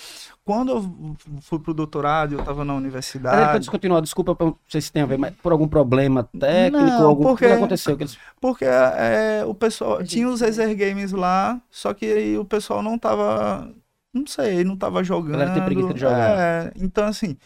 Quando 0.44 0.72
eu 0.72 1.16
fui 1.40 1.58
pro 1.60 1.72
doutorado, 1.72 2.32
eu 2.34 2.44
tava 2.44 2.64
na 2.64 2.74
Mas 2.74 2.82
ele 2.82 2.90
foi 2.90 2.98
universidade. 2.98 3.58
descontinuado, 3.60 4.02
desculpa, 4.04 4.36
eu 4.38 4.46
não 4.46 4.58
sei 4.68 4.80
se 4.80 4.92
tem 4.92 5.02
a 5.02 5.06
ver, 5.06 5.16
mas 5.18 5.32
por 5.42 5.52
algum 5.52 5.68
problema 5.68 6.28
técnico, 6.38 6.84
Não, 6.84 7.06
algum 7.08 7.22
porque- 7.24 7.44
o 7.46 7.48
que 7.48 7.54
aconteceu? 7.54 7.96
Que 7.96 8.02
eles... 8.02 8.18
Porque 8.40 8.64
é, 8.64 9.44
o 9.46 9.54
pessoal 9.54 9.96
A 9.96 10.00
gente 10.00 10.10
tinha 10.10 10.28
os. 10.28 10.40
Razer 10.40 10.76
Games 10.76 11.12
lá, 11.12 11.60
só 11.70 11.94
que 11.94 12.04
aí 12.06 12.36
o 12.36 12.44
pessoal 12.44 12.82
não 12.82 12.98
tava, 12.98 13.72
não 14.12 14.26
sei, 14.26 14.64
não 14.64 14.76
tava 14.76 15.02
jogando. 15.04 15.32
galera 15.38 15.54
tem 15.54 15.64
preguiça 15.64 15.94
de 15.94 16.00
jogar. 16.00 16.36
É, 16.38 16.72
então 16.76 17.04
assim, 17.06 17.36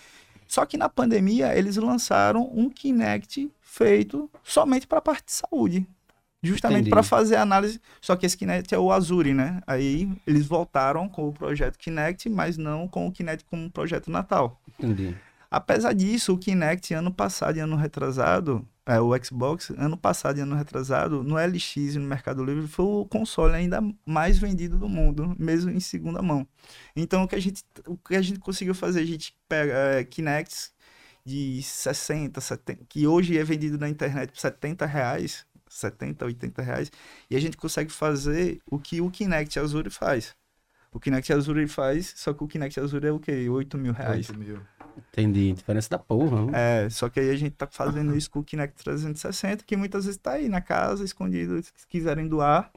só 0.57 0.65
que 0.65 0.79
na 0.79 0.89
pandemia 0.89 1.55
eles 1.55 1.77
lançaram 1.77 2.51
um 2.51 2.71
Kinect 2.71 3.53
feito 3.61 4.31
somente 4.43 4.87
para 4.87 5.01
a 5.01 5.03
parte 5.03 5.27
de 5.27 5.33
saúde. 5.33 5.87
Justamente 6.43 6.89
para 6.89 7.03
fazer 7.03 7.37
análise, 7.37 7.79
só 8.01 8.17
que 8.17 8.25
esse 8.25 8.39
Kinect 8.39 8.75
é 8.75 8.79
o 8.79 8.91
Azure, 8.91 9.35
né? 9.35 9.61
Aí 9.67 10.11
eles 10.27 10.47
voltaram 10.47 11.11
com 11.11 11.29
o 11.29 11.33
projeto 11.33 11.77
Kinect, 11.77 12.31
mas 12.31 12.57
não 12.57 12.89
com 12.89 13.07
o 13.07 13.13
Kinect 13.13 13.45
como 13.45 13.65
um 13.65 13.69
projeto 13.69 14.11
Natal. 14.11 14.59
Entendi. 14.79 15.15
Apesar 15.51 15.93
disso, 15.93 16.33
o 16.33 16.39
Kinect 16.39 16.95
ano 16.95 17.13
passado 17.13 17.59
e 17.59 17.61
ano 17.61 17.77
retrasado, 17.77 18.67
é, 18.87 19.01
o 19.01 19.13
Xbox, 19.23 19.71
ano 19.71 19.97
passado 19.97 20.39
e 20.39 20.41
ano 20.41 20.55
retrasado, 20.55 21.23
no 21.25 21.35
LX 21.35 21.77
e 21.77 21.99
no 21.99 22.07
Mercado 22.07 22.45
Livre, 22.45 22.69
foi 22.69 22.85
o 22.85 23.05
console 23.05 23.55
ainda 23.55 23.81
mais 24.07 24.39
vendido 24.39 24.79
do 24.79 24.89
mundo, 24.89 25.35
mesmo 25.39 25.71
em 25.71 25.81
segunda 25.81 26.23
mão. 26.23 26.47
Então, 26.95 27.25
o 27.25 27.29
que 27.29 27.35
a 27.35 27.41
gente, 27.41 27.65
o 27.87 27.97
que 27.97 28.15
a 28.15 28.23
gente 28.23 28.39
conseguiu 28.39 28.75
fazer? 28.75 29.01
A 29.01 29.07
gente 29.07 29.37
pega 29.49 29.73
é, 29.73 30.05
Kinects 30.05 30.73
de 31.25 31.61
60, 31.61 32.41
70, 32.41 32.85
que 32.89 33.07
hoje 33.07 33.37
é 33.37 33.43
vendido 33.43 33.77
na 33.77 33.89
internet 33.89 34.31
por 34.31 34.39
70 34.39 34.87
reais, 34.87 35.45
70, 35.69 36.25
80 36.25 36.63
reais, 36.63 36.93
e 37.29 37.37
a 37.37 37.41
gente 37.41 37.57
consegue 37.57 37.91
fazer 37.91 38.61
o 38.71 38.79
que 38.79 39.01
o 39.01 39.11
Kinect 39.11 39.59
Azure 39.59 39.91
faz. 39.91 40.37
O 40.97 41.01
Kinect 41.01 41.31
Azure 41.33 41.67
faz, 41.69 42.15
só 42.17 42.33
que 42.33 42.43
o 42.43 42.47
Kinect 42.49 42.81
Azure 42.81 43.07
é 43.07 43.13
o 43.13 43.19
quê? 43.19 43.47
8 43.51 43.77
mil 43.77 43.93
reais. 43.93 44.29
8 44.31 44.39
mil. 44.39 44.59
Entendi. 45.13 45.53
Diferença 45.53 45.91
da 45.91 45.99
porra. 45.99 46.39
hein? 46.41 46.51
É, 46.55 46.89
só 46.91 47.11
que 47.11 47.21
aí 47.21 47.29
a 47.31 47.37
gente 47.37 47.51
tá 47.53 47.69
fazendo 47.71 48.17
isso 48.17 48.31
com 48.31 48.39
o 48.39 48.43
Kinect 48.43 48.83
360, 48.83 49.63
que 49.67 49.77
muitas 49.77 50.07
vezes 50.07 50.19
tá 50.19 50.33
aí 50.33 50.49
na 50.49 50.63
casa, 50.63 51.05
escondido, 51.05 51.63
se 51.63 51.87
quiserem 51.87 52.27
doar. 52.27 52.71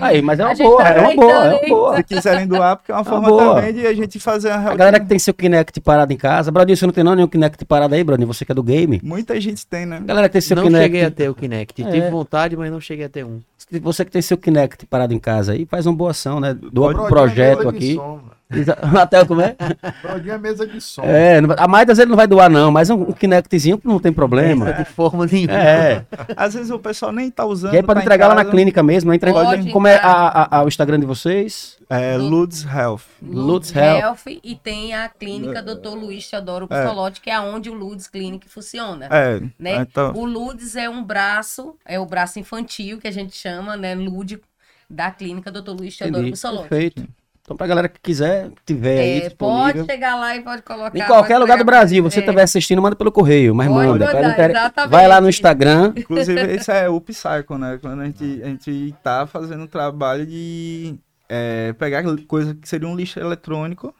Aí, 0.00 0.22
mas 0.22 0.40
é 0.40 0.44
uma 0.46 0.54
boa, 0.54 0.82
tá 0.82 0.88
é 0.90 1.00
uma 1.00 1.14
boa, 1.14 1.44
é 1.46 1.50
uma 1.50 1.68
boa. 1.68 1.96
Se 1.98 2.04
quiserem 2.04 2.46
doar, 2.46 2.76
porque 2.76 2.90
é 2.90 2.94
uma 2.94 3.04
Tá 3.04 3.10
forma 3.10 3.28
boa. 3.28 3.56
também 3.56 3.74
de 3.74 3.86
a 3.86 3.92
gente 3.92 4.18
fazer 4.18 4.48
a 4.50 4.70
A 4.70 4.74
galera 4.74 4.98
que 4.98 5.06
tem 5.06 5.18
seu 5.18 5.34
Kinect 5.34 5.78
parado 5.82 6.10
em 6.14 6.16
casa, 6.16 6.50
Bradinho, 6.50 6.78
você 6.78 6.86
não 6.86 6.94
tem 6.94 7.04
não 7.04 7.14
nenhum 7.14 7.28
Kinect 7.28 7.62
parado 7.66 7.94
aí, 7.94 8.02
Bradinho? 8.02 8.26
Você 8.28 8.46
que 8.46 8.52
é 8.52 8.54
do 8.54 8.62
game? 8.62 8.98
Muita 9.04 9.38
gente 9.38 9.66
tem, 9.66 9.84
né? 9.84 9.96
A 9.98 10.00
galera 10.00 10.28
que 10.30 10.32
tem 10.32 10.40
seu 10.40 10.56
não 10.56 10.62
Kinect. 10.64 10.82
cheguei 10.84 11.04
a 11.04 11.10
ter 11.10 11.28
o 11.28 11.34
Kinect. 11.34 11.82
É. 11.82 11.90
Tive 11.90 12.08
vontade, 12.08 12.56
mas 12.56 12.70
não 12.70 12.80
cheguei 12.80 13.04
a 13.04 13.08
ter 13.10 13.22
um. 13.24 13.40
Você 13.78 14.04
que 14.04 14.10
tem 14.10 14.22
seu 14.22 14.36
Kinect 14.36 14.86
parado 14.86 15.14
em 15.14 15.18
casa 15.18 15.52
aí, 15.52 15.64
faz 15.66 15.86
uma 15.86 15.94
boa 15.94 16.10
ação, 16.10 16.40
né? 16.40 16.54
Doa 16.54 16.92
pro 16.92 17.06
projeto 17.06 17.68
aqui. 17.68 17.94
som, 17.94 18.20
Até 19.00 19.24
como 19.24 19.40
é? 19.40 19.56
Brodinho 20.02 20.34
é 20.34 20.38
mesa 20.38 20.66
de 20.66 20.80
som. 20.80 21.02
É, 21.04 21.40
não 21.40 21.48
vai- 21.48 21.56
a 21.58 21.68
Maidas 21.68 21.98
ele 21.98 22.10
não 22.10 22.16
vai 22.16 22.26
doar, 22.26 22.50
não, 22.50 22.70
mas 22.70 22.90
um, 22.90 23.12
Kinectzinho 23.12 23.80
não 23.84 23.98
tem 23.98 24.12
problema. 24.12 24.72
De 24.72 24.84
forma 24.84 25.26
nenhuma. 25.26 25.54
É. 25.54 26.04
Às 26.36 26.54
vezes 26.54 26.70
o 26.70 26.78
pessoal 26.78 27.12
nem 27.12 27.30
tá 27.30 27.44
usando. 27.44 27.72
E 27.74 27.76
aí 27.76 27.82
pode 27.82 28.00
tá 28.00 28.04
entregar 28.04 28.28
lá 28.28 28.34
na 28.34 28.44
clínica 28.44 28.82
mesmo, 28.82 29.10
né? 29.10 29.16
Entrega- 29.16 29.44
Pode 29.44 29.70
Como 29.70 29.86
é 29.86 29.96
a- 29.96 30.02
a- 30.10 30.58
a- 30.58 30.64
o 30.64 30.68
Instagram 30.68 30.98
de 31.00 31.06
vocês? 31.06 31.78
É, 31.88 32.16
Ludes 32.16 32.64
Health. 32.64 33.02
Lutz 33.22 33.74
Health. 33.74 34.00
Health 34.26 34.40
e 34.44 34.54
tem 34.54 34.94
a 34.94 35.08
clínica 35.08 35.60
Dr. 35.62 35.94
Luiz 35.96 36.28
Teodoro 36.28 36.66
É. 36.70 36.84
Psolotti, 36.84 37.20
que 37.20 37.30
é 37.30 37.40
onde 37.40 37.68
o 37.68 37.74
Ludes 37.74 38.06
Clinic 38.06 38.48
funciona. 38.48 39.06
É, 39.10 39.40
Né? 39.58 39.76
então, 39.76 40.12
O 40.14 40.24
Ludes 40.24 40.76
é 40.76 40.88
um 40.88 41.02
braço, 41.02 41.74
é 41.84 41.98
o 41.98 42.06
braço 42.06 42.38
infantil 42.38 42.98
que 42.98 43.08
a 43.08 43.10
gente 43.10 43.36
chama, 43.36 43.76
né, 43.76 43.94
lúdico, 43.94 44.44
da 44.88 45.10
clínica 45.10 45.50
Dr. 45.50 45.70
Luiz 45.70 45.96
Teodoro. 45.96 46.30
Psolotti. 46.32 46.68
Perfeito. 46.68 47.08
Então, 47.50 47.56
pra 47.56 47.66
galera 47.66 47.88
que 47.88 47.98
quiser, 48.00 48.48
tiver 48.64 49.00
aí 49.00 49.16
É, 49.16 49.20
disponível. 49.22 49.74
pode 49.82 49.84
chegar 49.92 50.14
lá 50.14 50.36
e 50.36 50.40
pode 50.40 50.62
colocar. 50.62 50.96
Em 50.96 51.04
qualquer 51.04 51.36
lugar 51.36 51.58
do 51.58 51.64
Brasil, 51.64 52.00
você 52.00 52.20
é. 52.20 52.22
estiver 52.22 52.42
assistindo, 52.42 52.80
manda 52.80 52.94
pelo 52.94 53.10
correio, 53.10 53.52
mas 53.56 53.66
Pode 53.66 53.88
manda. 53.88 54.06
mandar, 54.06 54.36
quero-. 54.36 54.88
Vai 54.88 55.08
lá 55.08 55.20
no 55.20 55.28
Instagram. 55.28 55.92
inclusive 55.96 56.40
esse 56.42 56.70
é 56.70 56.88
o 56.88 57.00
Psycho, 57.00 57.58
né? 57.58 57.76
Quando 57.82 58.02
a 58.02 58.04
gente, 58.04 58.40
a 58.40 58.46
gente 58.46 58.94
tá 59.02 59.26
fazendo 59.26 59.64
um 59.64 59.66
trabalho 59.66 60.24
de 60.24 60.94
é, 61.28 61.72
pegar 61.72 62.04
coisa 62.28 62.54
que 62.54 62.68
seria 62.68 62.86
um 62.86 62.94
lixo 62.94 63.18
eletrônico. 63.18 63.92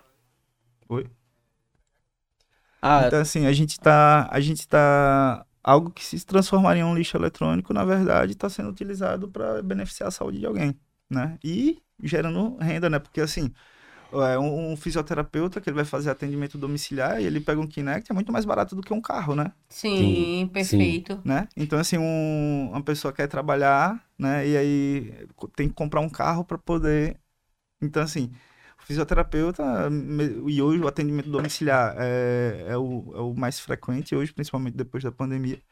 Oi? 0.89 1.09
Ah, 2.81 3.02
Então, 3.09 3.20
assim, 3.20 3.47
a 3.47 3.52
gente 3.52 3.81
tá. 3.81 4.28
A 4.31 4.39
gente 4.39 4.68
tá. 4.68 5.44
Algo 5.64 5.90
que 5.90 6.05
se 6.05 6.24
transformaria 6.24 6.82
em 6.82 6.86
um 6.86 6.94
lixo 6.94 7.16
eletrônico, 7.16 7.74
na 7.74 7.85
verdade, 7.85 8.31
está 8.31 8.48
sendo 8.48 8.70
utilizado 8.70 9.27
para 9.27 9.60
beneficiar 9.60 10.06
a 10.06 10.12
saúde 10.12 10.39
de 10.39 10.47
alguém, 10.47 10.72
né? 11.10 11.36
E 11.43 11.82
gerando 12.02 12.56
renda, 12.59 12.90
né? 12.90 12.98
Porque, 12.98 13.20
assim, 13.20 13.52
é, 14.12 14.39
um, 14.39 14.72
um 14.72 14.77
fisioterapeuta 14.77 15.60
que 15.60 15.70
ele 15.70 15.77
vai 15.77 15.85
fazer 15.85 16.10
atendimento 16.10 16.59
domiciliar 16.59 17.20
e 17.22 17.27
ele 17.27 17.40
pega 17.40 17.60
um 17.60 17.66
Kinect, 17.66 18.10
é 18.10 18.14
muito 18.14 18.32
mais 18.32 18.44
barato 18.44 18.77
do 18.77 18.82
que 18.82 18.93
um 18.94 19.01
carro, 19.02 19.35
né? 19.36 19.52
Sim, 19.68 20.48
Sim, 20.59 21.02
perfeito. 21.02 21.22
né? 21.24 21.48
Então, 21.56 21.78
assim, 21.78 21.98
um- 21.98 22.70
uma 22.70 22.82
pessoa 22.82 23.12
quer 23.12 23.27
trabalhar, 23.28 24.05
né? 24.18 24.47
E 24.47 24.56
aí 24.56 25.27
tem 25.56 25.68
que 25.68 25.74
comprar 25.74 26.01
um 26.01 26.09
carro 26.10 26.44
para 26.44 26.59
poder. 26.59 27.18
Então, 27.82 28.02
assim, 28.02 28.32
o 28.81 28.85
fisioterapeuta 28.85 29.90
me- 29.90 30.51
e 30.52 30.62
hoje 30.62 30.82
o 30.82 30.89
atendimento 30.89 31.31
domiciliar 31.31 31.97
é, 31.98 32.66
é, 32.70 32.77
o, 32.78 33.12
é 33.16 33.20
o 33.20 33.35
mais 33.35 33.60
frequente 33.60 34.14
hoje, 34.14 34.32
principalmente 34.32 34.77
depois 34.77 35.02
da 35.05 35.12
pandemia. 35.12 35.62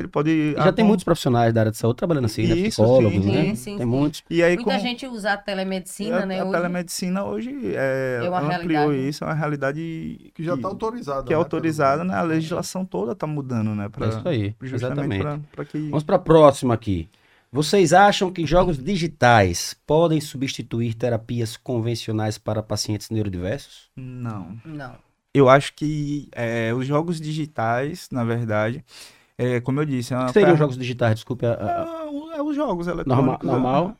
Ele 0.00 0.08
pode. 0.08 0.54
Ah, 0.58 0.64
já 0.64 0.72
tem 0.72 0.84
bom, 0.84 0.88
muitos 0.88 1.04
profissionais 1.04 1.52
da 1.52 1.60
área 1.60 1.70
de 1.72 1.78
saúde 1.78 1.96
trabalhando 1.96 2.24
assim, 2.24 2.46
né? 2.46 2.54
Isso, 2.54 2.82
Psicólogos, 2.82 3.22
sim, 3.24 3.30
né? 3.32 3.42
sim, 3.44 3.54
sim, 3.54 3.70
tem 3.76 3.78
sim. 3.78 3.84
muitos. 3.84 4.22
E 4.28 4.42
aí, 4.42 4.56
Muita 4.56 4.70
como 4.72 4.82
gente 4.82 5.06
usa 5.06 5.32
a 5.32 5.36
telemedicina, 5.36 6.22
a, 6.22 6.26
né? 6.26 6.40
a 6.40 6.44
hoje. 6.44 6.52
telemedicina 6.52 7.24
hoje 7.24 7.50
é, 7.74 8.20
É 8.24 8.28
uma 8.28 8.38
ampliou 8.40 8.88
realidade. 8.88 9.08
isso, 9.08 9.24
é 9.24 9.26
uma 9.26 9.34
realidade 9.34 10.32
Que 10.34 10.42
já 10.42 10.54
está 10.54 10.68
autorizado. 10.68 11.24
que 11.24 11.32
é 11.32 11.36
né, 11.36 11.42
autorizada, 11.42 12.04
né? 12.04 12.14
A 12.14 12.22
legislação 12.22 12.84
toda 12.84 13.12
está 13.12 13.26
mudando, 13.26 13.74
né? 13.74 13.88
Pra, 13.88 14.06
É 14.06 14.08
isso 14.08 14.28
aí, 14.28 14.54
justamente 14.62 15.14
exatamente. 15.14 15.46
para 15.52 15.64
que. 15.64 15.78
Vamos 15.78 16.02
para 16.02 16.16
a 16.16 16.20
próxima 16.20 16.74
aqui. 16.74 17.08
Vocês 17.52 17.92
acham 17.92 18.32
que 18.32 18.46
jogos 18.46 18.78
digitais 18.78 19.76
podem 19.84 20.20
substituir 20.20 20.94
terapias 20.94 21.56
convencionais 21.56 22.38
para 22.38 22.62
pacientes 22.62 23.10
neurodiversos? 23.10 23.90
Não. 23.96 24.56
Não. 24.64 24.94
Eu 25.34 25.48
acho 25.48 25.74
que 25.74 26.28
é, 26.32 26.72
os 26.74 26.86
jogos 26.86 27.20
digitais, 27.20 28.08
na 28.10 28.24
verdade, 28.24 28.84
é, 29.42 29.60
como 29.60 29.80
eu 29.80 29.84
disse, 29.86 30.12
é 30.12 30.18
O 30.18 30.26
que 30.26 30.32
seriam 30.32 30.48
ferra- 30.48 30.58
jogos 30.58 30.76
digitais? 30.76 31.14
Desculpe. 31.14 31.46
a- 31.46 31.54
a- 31.54 32.04
É, 32.06 32.10
o- 32.10 32.30
é 32.32 32.42
os 32.42 32.54
jogos 32.54 32.86
eletrônicos. 32.86 33.46
né? 33.46 33.52
normal. 33.52 33.96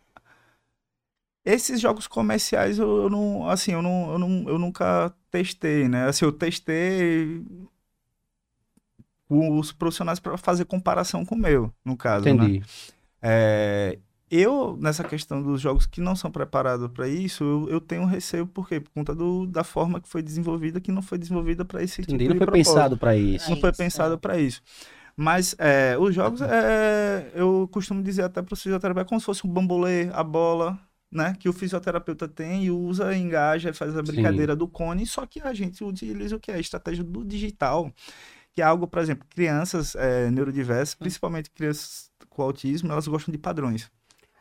Esses 1.44 1.80
jogos 1.80 2.06
comerciais 2.06 2.78
eu, 2.78 3.04
eu 3.04 3.10
não, 3.10 3.48
assim, 3.48 3.72
eu 3.72 3.80
não, 3.80 4.12
eu 4.12 4.18
não, 4.18 4.48
eu 4.48 4.58
nunca 4.58 5.12
testei, 5.30 5.88
né? 5.88 6.04
Assim, 6.06 6.24
eu 6.26 6.32
testei 6.32 7.42
os 9.28 9.72
profissionais 9.72 10.18
para 10.18 10.36
fazer 10.36 10.64
comparação 10.64 11.24
com 11.24 11.34
o 11.34 11.38
meu, 11.38 11.72
no 11.84 11.96
caso, 11.96 12.24
né? 12.26 12.32
Entendi. 12.32 12.62
É, 13.22 13.98
eu, 14.30 14.76
nessa 14.80 15.04
questão 15.04 15.42
dos 15.42 15.60
jogos 15.60 15.86
que 15.86 16.00
não 16.00 16.14
são 16.16 16.30
preparados 16.30 16.88
para 16.90 17.08
isso, 17.08 17.42
eu, 17.44 17.68
eu 17.70 17.80
tenho 17.80 18.04
receio, 18.06 18.46
por 18.46 18.68
quê? 18.68 18.80
Por 18.80 18.90
conta 18.90 19.14
do, 19.14 19.46
da 19.46 19.62
forma 19.64 20.00
que 20.00 20.08
foi 20.08 20.22
desenvolvida, 20.22 20.80
que 20.80 20.90
não 20.92 21.00
foi 21.02 21.16
desenvolvida 21.16 21.64
para 21.64 21.82
esse 21.82 22.02
Entendi. 22.02 22.18
tipo 22.18 22.28
Não 22.28 22.34
de 22.34 22.38
foi 22.38 22.46
propósito. 22.46 22.74
pensado 22.74 22.96
para 22.98 23.16
isso. 23.16 23.50
Não 23.50 23.56
foi 23.60 23.70
isso, 23.70 23.78
pensado 23.78 24.14
é. 24.14 24.16
para 24.18 24.38
isso. 24.38 24.60
Mas 25.20 25.54
é, 25.58 25.98
os 25.98 26.14
jogos, 26.14 26.40
é, 26.40 27.30
eu 27.34 27.68
costumo 27.70 28.02
dizer 28.02 28.22
até 28.22 28.40
para 28.40 28.54
o 28.54 28.56
fisioterapeuta, 28.56 29.06
é 29.06 29.06
como 29.06 29.20
se 29.20 29.26
fosse 29.26 29.46
um 29.46 29.50
bambolê, 29.50 30.08
a 30.14 30.24
bola, 30.24 30.80
né? 31.12 31.36
Que 31.38 31.46
o 31.46 31.52
fisioterapeuta 31.52 32.26
tem 32.26 32.64
e 32.64 32.70
usa, 32.70 33.14
engaja, 33.14 33.70
faz 33.74 33.94
a 33.94 33.98
Sim. 33.98 34.12
brincadeira 34.12 34.56
do 34.56 34.66
cone, 34.66 35.04
só 35.04 35.26
que 35.26 35.38
a 35.42 35.52
gente 35.52 35.84
utiliza 35.84 36.36
o 36.36 36.40
que? 36.40 36.50
A 36.50 36.58
estratégia 36.58 37.04
do 37.04 37.22
digital, 37.22 37.92
que 38.54 38.62
é 38.62 38.64
algo, 38.64 38.86
por 38.86 38.98
exemplo, 38.98 39.26
crianças 39.28 39.94
é, 39.94 40.30
neurodiversas, 40.30 40.94
principalmente 40.94 41.50
crianças 41.50 42.10
com 42.30 42.40
autismo, 42.40 42.90
elas 42.90 43.06
gostam 43.06 43.30
de 43.30 43.36
padrões. 43.36 43.90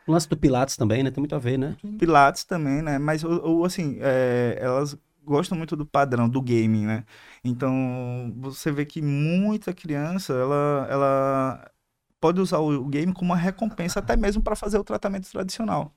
O 0.06 0.12
lance 0.12 0.26
do 0.30 0.36
Pilates 0.36 0.78
também, 0.78 1.02
né? 1.02 1.10
Tem 1.10 1.20
muito 1.20 1.34
a 1.34 1.38
ver, 1.38 1.58
né? 1.58 1.76
Pilates 1.98 2.44
também, 2.44 2.80
né? 2.80 2.98
Mas, 2.98 3.22
o, 3.22 3.28
o, 3.28 3.64
assim, 3.66 3.98
é, 4.00 4.56
elas 4.58 4.96
gostam 5.30 5.56
muito 5.56 5.76
do 5.76 5.86
padrão, 5.86 6.28
do 6.28 6.42
gaming, 6.42 6.86
né? 6.86 7.04
Então, 7.44 8.34
você 8.36 8.72
vê 8.72 8.84
que 8.84 9.00
muita 9.00 9.72
criança, 9.72 10.32
ela, 10.34 10.86
ela 10.90 11.70
pode 12.20 12.40
usar 12.40 12.58
o, 12.58 12.82
o 12.82 12.86
game 12.88 13.12
como 13.12 13.30
uma 13.30 13.36
recompensa, 13.36 14.00
até 14.00 14.16
mesmo 14.16 14.42
para 14.42 14.56
fazer 14.56 14.78
o 14.78 14.84
tratamento 14.84 15.30
tradicional, 15.30 15.94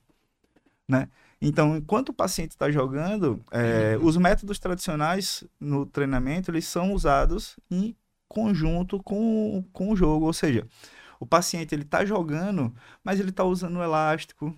né? 0.88 1.08
Então, 1.40 1.76
enquanto 1.76 2.10
o 2.10 2.14
paciente 2.14 2.52
está 2.52 2.70
jogando, 2.70 3.44
é, 3.50 3.98
os 4.00 4.16
métodos 4.16 4.58
tradicionais 4.58 5.44
no 5.60 5.84
treinamento, 5.84 6.50
eles 6.50 6.66
são 6.66 6.92
usados 6.94 7.56
em 7.70 7.94
conjunto 8.28 9.02
com, 9.02 9.64
com 9.72 9.90
o 9.90 9.96
jogo, 9.96 10.26
ou 10.26 10.32
seja, 10.32 10.66
o 11.18 11.26
paciente 11.26 11.74
ele 11.74 11.82
está 11.82 12.04
jogando, 12.04 12.72
mas 13.02 13.18
ele 13.20 13.30
está 13.30 13.44
usando 13.44 13.76
o 13.78 13.82
elástico, 13.82 14.56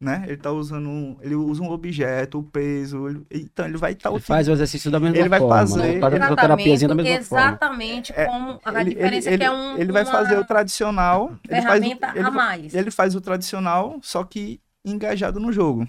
né? 0.00 0.24
Ele 0.26 0.36
tá 0.36 0.50
usando, 0.52 0.88
um- 0.88 1.16
ele 1.22 1.34
usa 1.34 1.62
um 1.62 1.70
objeto, 1.70 2.38
o 2.38 2.42
peso, 2.42 3.08
ele- 3.08 3.26
então 3.30 3.64
ele 3.66 3.76
vai 3.78 3.92
estar 3.92 4.10
Ele 4.10 4.20
faz 4.20 4.46
o 4.48 4.52
exercício 4.52 4.90
da 4.90 5.00
mesma 5.00 5.16
Ele 5.16 5.28
vai 5.28 5.38
forma. 5.38 5.54
fazer- 5.56 5.94
Né? 5.94 6.00
Faz 6.00 6.12
a 6.12 6.16
ele- 6.16 6.24
fisioterapiazinha 6.24 6.88
da 6.88 6.94
mesma 6.94 7.10
Exatamente, 7.10 7.28
forma. 7.28 7.48
exatamente 7.48 8.12
É, 8.12 8.26
como 8.26 8.60
a 8.64 8.80
ele, 8.82 8.90
diferença 8.94 9.28
ele, 9.30 9.38
que 9.38 9.44
é 9.44 9.50
um, 9.50 9.78
ele 9.78 9.92
vai 9.92 10.04
fazer 10.04 10.38
o 10.38 10.44
tradicional, 10.44 11.34
ele 11.48 11.62
faz, 11.62 11.80
o- 11.80 11.82
ferramenta 11.82 12.10
ele, 12.14 12.26
a 12.26 12.30
mais. 12.30 12.74
ele 12.74 12.90
faz 12.90 13.14
o 13.14 13.20
tradicional, 13.20 13.98
só 14.02 14.22
que 14.22 14.60
engajado 14.84 15.40
no 15.40 15.50
jogo, 15.52 15.88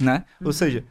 né? 0.00 0.24
Uhum. 0.40 0.48
Ou 0.48 0.52
seja, 0.52 0.84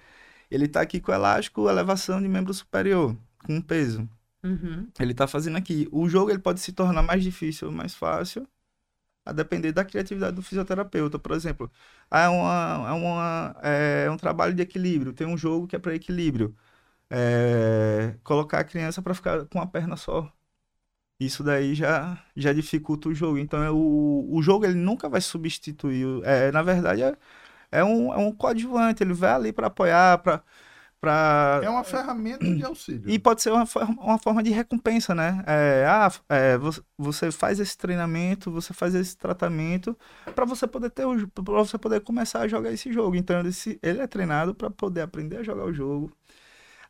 ele 0.50 0.68
tá 0.68 0.82
aqui 0.82 1.00
com 1.00 1.12
o 1.12 1.16
elástico, 1.16 1.70
elevação 1.70 2.22
de 2.22 2.28
membro 2.28 2.54
superior, 2.54 3.16
com 3.46 3.62
peso. 3.62 4.08
Uhum. 4.44 4.88
Ele 5.00 5.14
tá 5.14 5.28
fazendo 5.28 5.58
aqui. 5.58 5.88
O 5.92 6.08
jogo 6.08 6.30
ele 6.30 6.40
pode 6.40 6.60
se 6.60 6.72
tornar 6.72 7.02
mais 7.02 7.24
difícil 7.24 7.68
ou 7.68 7.74
mais 7.74 7.96
fácil, 7.96 8.48
a 9.26 9.32
depender 9.34 9.72
da 9.72 9.84
criatividade 9.86 10.36
do 10.36 10.42
fisioterapeuta. 10.42 11.20
Por 11.20 11.32
exemplo, 11.34 11.72
ah, 12.12 12.22
é, 12.26 12.30
uma, 12.30 12.86
é, 12.90 12.92
uma, 12.94 13.56
é 13.64 14.12
um 14.12 14.18
trabalho 14.18 14.54
de 14.54 14.62
equilíbrio. 14.62 15.14
Tem 15.14 15.28
um 15.28 15.38
jogo 15.38 15.68
que 15.68 15.76
é 15.76 15.80
para 15.80 15.96
equilíbrio. 15.96 16.56
É, 17.10 18.16
colocar 18.24 18.60
a 18.60 18.64
criança 18.64 19.02
para 19.02 19.14
ficar 19.14 19.46
com 19.48 19.60
uma 19.60 19.68
perna 19.68 19.98
só. 19.98 20.32
Isso 21.20 21.44
daí 21.44 21.74
já, 21.76 22.22
já 22.36 22.52
dificulta 22.54 23.08
o 23.10 23.14
jogo. 23.16 23.38
Então, 23.38 23.64
é 23.64 23.72
o, 23.72 24.28
o 24.30 24.42
jogo 24.42 24.66
ele 24.66 24.76
nunca 24.76 25.08
vai 25.08 25.22
substituir. 25.22 26.06
É, 26.24 26.52
na 26.52 26.62
verdade, 26.62 27.04
é, 27.04 27.18
é, 27.72 27.84
um, 27.84 28.14
é 28.14 28.18
um 28.18 28.32
coadjuvante. 28.34 29.04
Ele 29.04 29.14
vai 29.14 29.32
ali 29.32 29.54
para 29.54 29.68
apoiar, 29.68 30.20
para. 30.20 30.44
Pra... 31.02 31.60
É 31.64 31.70
uma 31.70 31.84
ferramenta 31.84 32.44
de 32.46 32.64
auxílio. 32.64 33.10
E 33.10 33.20
pode 33.20 33.42
ser 33.42 33.52
uma, 33.52 33.66
forma- 33.66 34.02
uma 34.02 34.18
forma 34.18 34.42
de 34.42 34.50
recompensa, 34.50 35.14
né? 35.14 35.44
É, 35.46 35.86
ah, 35.88 36.12
é, 36.30 36.58
vo- 36.58 36.84
você 36.98 37.32
faz 37.32 37.60
esse 37.60 37.78
treinamento, 37.78 38.52
você 38.52 38.74
faz 38.74 38.96
esse 38.96 39.16
tratamento 39.16 39.96
para 40.34 40.46
você 40.46 40.66
poder 40.66 40.90
ter 40.90 41.06
para 41.34 41.44
você 41.64 41.78
poder 41.78 42.02
começar 42.02 42.40
a 42.42 42.48
jogar 42.48 42.72
esse 42.72 42.92
jogo. 42.92 43.16
Então 43.16 43.40
ele 43.84 44.00
é 44.02 44.08
treinado 44.08 44.56
para 44.56 44.70
poder 44.70 45.02
aprender 45.02 45.38
a 45.38 45.44
jogar 45.44 45.66
o 45.66 45.74
jogo. 45.74 46.12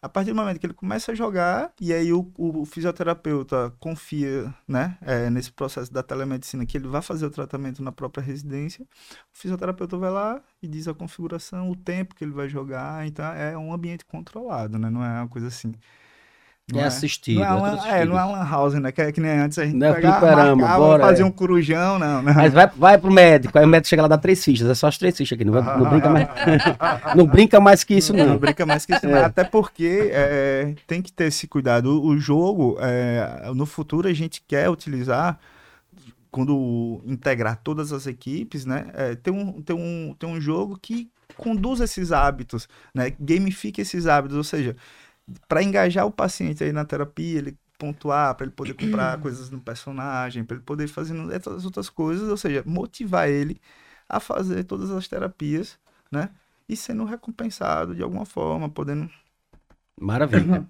A 0.02 0.10
partir 0.10 0.32
do 0.32 0.36
momento 0.36 0.60
que 0.60 0.66
ele 0.66 0.74
começa 0.74 1.12
a 1.12 1.16
jogar 1.16 1.74
e 1.80 1.94
aí 1.94 2.12
o, 2.14 2.32
o 2.38 2.66
fisioterapeuta 2.66 3.74
confia, 3.80 4.54
né, 4.68 4.98
é, 5.02 5.30
nesse 5.30 5.52
processo 5.52 5.92
da 5.92 6.04
telemedicina 6.04 6.66
que 6.66 6.78
ele 6.78 6.88
vai 6.88 7.02
fazer 7.02 7.26
o 7.26 7.30
tratamento 7.30 7.84
na 7.84 7.92
própria 7.92 8.24
residência, 8.24 8.86
o 9.34 9.38
fisioterapeuta 9.38 9.98
vai 9.98 10.12
lá 10.12 10.42
e 10.62 10.68
diz 10.68 10.88
a 10.88 10.94
configuração, 10.94 11.70
o 11.70 11.76
tempo 11.76 12.16
que 12.16 12.24
ele 12.24 12.32
vai 12.32 12.48
jogar, 12.50 13.06
então 13.08 13.26
é 13.26 13.58
um 13.58 13.74
ambiente 13.74 14.06
controlado, 14.06 14.78
né? 14.78 14.90
Não 14.90 15.04
é 15.04 15.22
uma 15.22 15.28
coisa 15.28 15.48
assim. 15.48 15.74
Não 16.74 16.80
É 16.80 16.86
assistido. 16.86 17.40
não 17.40 17.46
é, 17.46 17.48
é 17.48 17.52
uma, 17.52 17.70
tudo 17.70 17.78
é, 17.86 17.90
assistido. 17.90 18.10
não 18.10 18.20
é 18.20 18.24
lan 18.26 18.44
house, 18.50 18.74
né? 18.74 18.92
Que, 18.92 19.02
é 19.02 19.12
que 19.12 19.22
nem 19.22 19.32
antes 19.38 19.60
a 19.60 19.66
gente 19.66 19.76
Não 19.76 19.86
é 19.88 19.94
pegava, 19.94 20.20
fliperama, 20.20 20.56
marcava, 20.56 20.80
bora, 20.80 21.04
fazia 21.04 21.24
é. 21.24 21.28
um 21.28 21.32
corujão, 21.32 22.00
não, 22.00 22.24
não. 22.24 22.34
Mas 22.34 22.54
vai, 22.54 22.68
vai 22.76 22.98
pro 22.98 23.12
médico, 23.12 23.56
aí 23.60 23.66
o 23.66 23.68
médico 23.68 23.88
chega 23.90 24.02
lá 24.02 24.08
dá 24.08 24.18
três 24.18 24.44
fichas, 24.44 24.68
é 24.68 24.74
só 24.74 24.88
as 24.88 24.98
três 24.98 25.16
fichas 25.16 25.36
aqui, 25.36 25.46
não, 25.46 25.54
vai- 25.54 25.78
não 25.78 25.88
brinca 25.88 26.10
mais, 26.10 26.28
não 27.16 27.28
brinca 27.28 27.60
mais 27.60 27.84
que 27.84 27.94
isso 27.94 28.14
Não, 28.14 28.26
não. 28.30 28.38
brinca 28.40 28.66
mais 28.66 28.84
que 28.84 28.94
isso, 28.96 29.08
não. 29.08 29.24
Até 29.24 29.44
porque 29.44 30.10
é, 30.12 30.74
tem 30.88 31.04
que 31.04 31.14
ter 31.14 31.26
esse 31.26 31.48
cuidado. 31.48 32.02
O, 32.02 32.08
o 32.08 32.18
jogo, 32.18 32.78
é, 32.80 33.52
no 33.54 33.68
futuro, 33.68 34.08
a 34.08 34.14
gente 34.14 34.42
quer 34.48 34.68
utilizar, 34.68 35.38
quando 36.32 37.00
integrar 37.06 37.60
todas 37.64 37.94
as 37.94 38.08
equipes, 38.08 38.66
né? 38.66 38.88
É, 38.96 39.16
ter, 39.16 39.30
um, 39.32 39.62
ter, 39.62 39.74
um, 39.74 40.16
ter 40.18 40.26
um 40.26 40.42
jogo 40.42 40.78
que 40.82 41.10
conduz 41.38 41.80
esses 41.80 42.12
hábitos, 42.12 42.68
né? 42.94 43.12
Gamifique 43.20 43.82
esses 43.82 44.08
hábitos, 44.08 44.36
ou 44.36 44.44
seja, 44.44 44.76
para 45.48 45.64
engajar 45.64 46.06
o 46.06 46.12
paciente 46.12 46.64
aí 46.64 46.72
na 46.72 46.86
terapia, 46.86 47.40
ele 47.40 47.58
pontuar, 47.78 48.36
para 48.36 48.46
ele 48.46 48.54
poder 48.54 48.74
comprar 48.74 49.18
coisas 49.22 49.50
no 49.50 49.60
personagem, 49.60 50.44
para 50.44 50.56
ele 50.56 50.66
poder 50.66 50.88
fazer 50.88 51.16
essas 51.34 51.66
outras 51.66 51.90
coisas, 51.90 52.30
ou 52.30 52.38
seja, 52.38 52.64
motivar 52.66 53.30
ele 53.30 53.60
a 54.08 54.20
fazer 54.20 54.64
todas 54.64 54.92
as 54.92 55.08
terapias, 55.08 55.78
né? 56.12 56.30
E 56.68 56.76
sendo 56.76 57.06
recompensado 57.06 57.94
de 57.94 58.02
alguma 58.02 58.26
forma, 58.26 58.70
podendo. 58.70 59.10
Maravilha. 60.00 60.68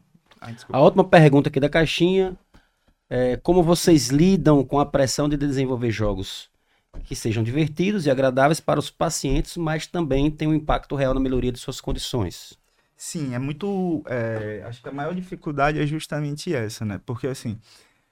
Desculpa. 0.48 0.78
A 0.78 0.82
última 0.82 1.04
pergunta 1.04 1.50
aqui 1.50 1.60
da 1.60 1.70
caixinha 1.70 2.38
é 3.10 3.38
como 3.38 3.64
vocês 3.64 4.10
lidam 4.10 4.64
com 4.64 4.80
a 4.80 4.86
pressão 4.86 5.30
de 5.30 5.38
desenvolver 5.38 5.92
jogos 5.92 6.50
que 7.04 7.16
sejam 7.16 7.44
divertidos 7.44 8.06
e 8.06 8.10
agradáveis 8.12 8.60
para 8.60 8.80
os 8.80 8.90
pacientes, 8.90 9.58
mas 9.58 9.88
também 9.88 10.32
tenham 10.32 10.52
um 10.52 10.56
impacto 10.56 10.96
real 10.96 11.14
na 11.14 11.20
melhoria 11.20 11.52
de 11.52 11.60
suas 11.60 11.82
condições. 11.82 12.58
Sim, 12.98 13.34
é 13.36 13.40
muito. 13.40 14.04
é, 14.08 14.64
acho 14.66 14.82
que 14.82 14.90
a 14.90 14.92
maior 14.92 15.14
dificuldade 15.14 15.80
é 15.80 15.86
justamente 15.86 16.54
essa, 16.54 16.86
né? 16.86 17.00
Porque 17.06 17.28
assim. 17.28 17.60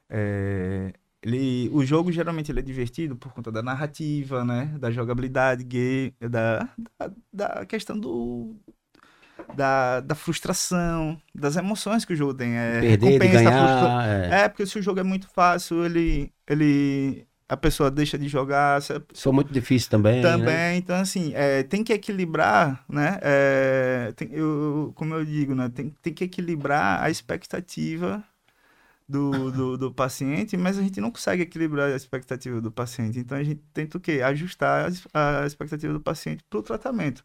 é, 0.10 0.94
ele, 1.22 1.70
o 1.74 1.86
jogo 1.86 2.12
geralmente 2.12 2.52
ele 2.52 2.60
é 2.60 2.64
divertido 2.64 3.16
por 3.16 3.34
conta 3.34 3.52
da 3.52 3.64
narrativa, 3.64 4.44
né? 4.44 4.66
Da 4.80 4.92
jogabilidade, 4.92 5.64
gay, 5.64 6.14
da, 6.20 6.70
da, 7.00 7.12
da 7.32 7.66
questão 7.66 7.98
do. 7.98 8.56
Da, 9.56 10.00
da 10.02 10.16
frustração, 10.16 11.20
das 11.34 11.56
emoções 11.56 12.06
que 12.06 12.14
o 12.14 12.16
jogo 12.16 12.34
tem. 12.34 12.56
É, 12.56 12.82
Perder, 12.82 13.20
ganhar. 13.20 14.08
é. 14.08 14.42
É, 14.44 14.50
porque 14.50 14.66
se 14.66 14.80
o 14.80 14.82
jogo 14.82 15.00
é 15.00 15.04
muito 15.04 15.28
fácil, 15.30 15.86
ele, 15.86 16.32
ele, 16.48 17.26
a 17.48 17.58
pessoa 17.58 17.92
deixa 17.92 18.18
de 18.18 18.28
jogar. 18.28 18.82
se 18.82 18.94
Sou 19.14 19.34
muito 19.34 19.52
difícil 19.52 19.90
também. 19.90 20.24
também, 20.24 20.56
né? 20.56 20.76
então 20.78 20.96
assim, 20.96 21.34
é, 21.36 21.64
tem 21.64 21.84
que 21.84 21.92
equilibrar, 21.94 22.86
né? 22.88 23.20
é, 23.22 24.14
tem- 24.16 24.30
eu, 24.32 24.92
como 24.96 25.14
eu 25.14 25.26
digo, 25.26 25.54
né? 25.54 25.70
Tem, 25.70 25.90
tem 26.02 26.14
que 26.14 26.24
equilibrar 26.24 27.04
a 27.04 27.10
expectativa 27.10 28.24
do, 29.08 29.52
do, 29.52 29.78
do 29.78 29.94
paciente, 29.94 30.58
mas 30.58 30.78
a 30.78 30.82
gente 30.84 31.02
não 31.02 31.12
consegue 31.12 31.44
equilibrar 31.44 31.92
a 31.92 31.96
expectativa 31.96 32.62
do 32.62 32.72
paciente. 32.72 33.20
Então 33.20 33.38
a 33.38 33.44
gente 33.44 33.62
tenta 33.74 33.98
o 33.98 34.02
quê? 34.02 34.22
Ajustar 34.24 34.92
a 35.14 35.46
expectativa 35.46 35.94
do 35.94 36.02
paciente 36.02 36.44
para 36.50 36.60
o 36.60 36.64
tratamento. 36.64 37.24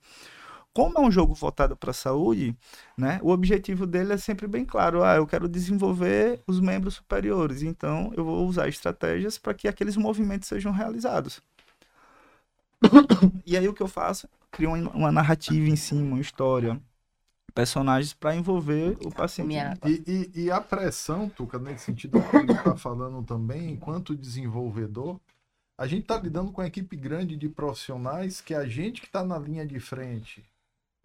Como 0.79 0.97
é 0.97 1.01
um 1.01 1.11
jogo 1.11 1.35
voltado 1.35 1.77
para 1.77 1.91
a 1.91 1.93
saúde, 1.93 2.57
né? 2.97 3.19
O 3.21 3.31
objetivo 3.31 3.85
dele 3.85 4.13
é 4.13 4.17
sempre 4.17 4.47
bem 4.47 4.65
claro. 4.65 5.03
Ah, 5.03 5.17
eu 5.17 5.27
quero 5.27 5.49
desenvolver 5.49 6.41
os 6.47 6.61
membros 6.61 6.95
superiores, 6.95 7.63
então 7.63 8.13
eu 8.17 8.25
vou 8.25 8.47
usar 8.47 8.69
estratégias 8.69 9.37
para 9.39 9.55
que 9.55 9.67
aqueles 9.67 9.97
movimentos 9.97 10.47
sejam 10.47 10.71
realizados. 10.71 11.43
E 13.45 13.57
aí 13.57 13.67
o 13.69 13.75
que 13.75 13.83
eu 13.83 13.89
faço? 13.89 14.29
Crio 14.53 14.73
uma, 14.73 15.11
narrativa 15.11 15.69
em 15.69 15.75
cima, 15.75 16.03
uma 16.03 16.21
história, 16.21 16.81
personagens 17.53 18.15
para 18.15 18.37
envolver 18.37 18.97
o 19.05 19.11
paciente. 19.11 19.49
Minha- 19.49 19.77
E, 19.85 20.05
e- 20.07 20.43
e 20.45 20.51
a 20.53 20.61
pressão, 20.61 21.29
Tuca, 21.29 21.59
nesse 21.59 21.87
sentido 21.87 22.23
que 22.23 22.37
ele 22.37 22.53
está 22.53 22.77
falando 22.77 23.21
também, 23.25 23.73
enquanto 23.73 24.15
desenvolvedor, 24.15 25.21
a 25.77 25.89
gente 25.89 26.03
está 26.03 26.17
lidando 26.19 26.53
com 26.53 26.61
uma 26.61 26.69
equipe 26.69 26.97
grande 26.97 27.37
de 27.37 27.49
profissionais 27.49 28.41
que 28.41 28.55
a 28.55 28.65
gente 28.69 29.01
que 29.01 29.09
está 29.09 29.25
na 29.25 29.39
linha 29.39 29.67
de 29.67 29.81
frente, 29.81 30.45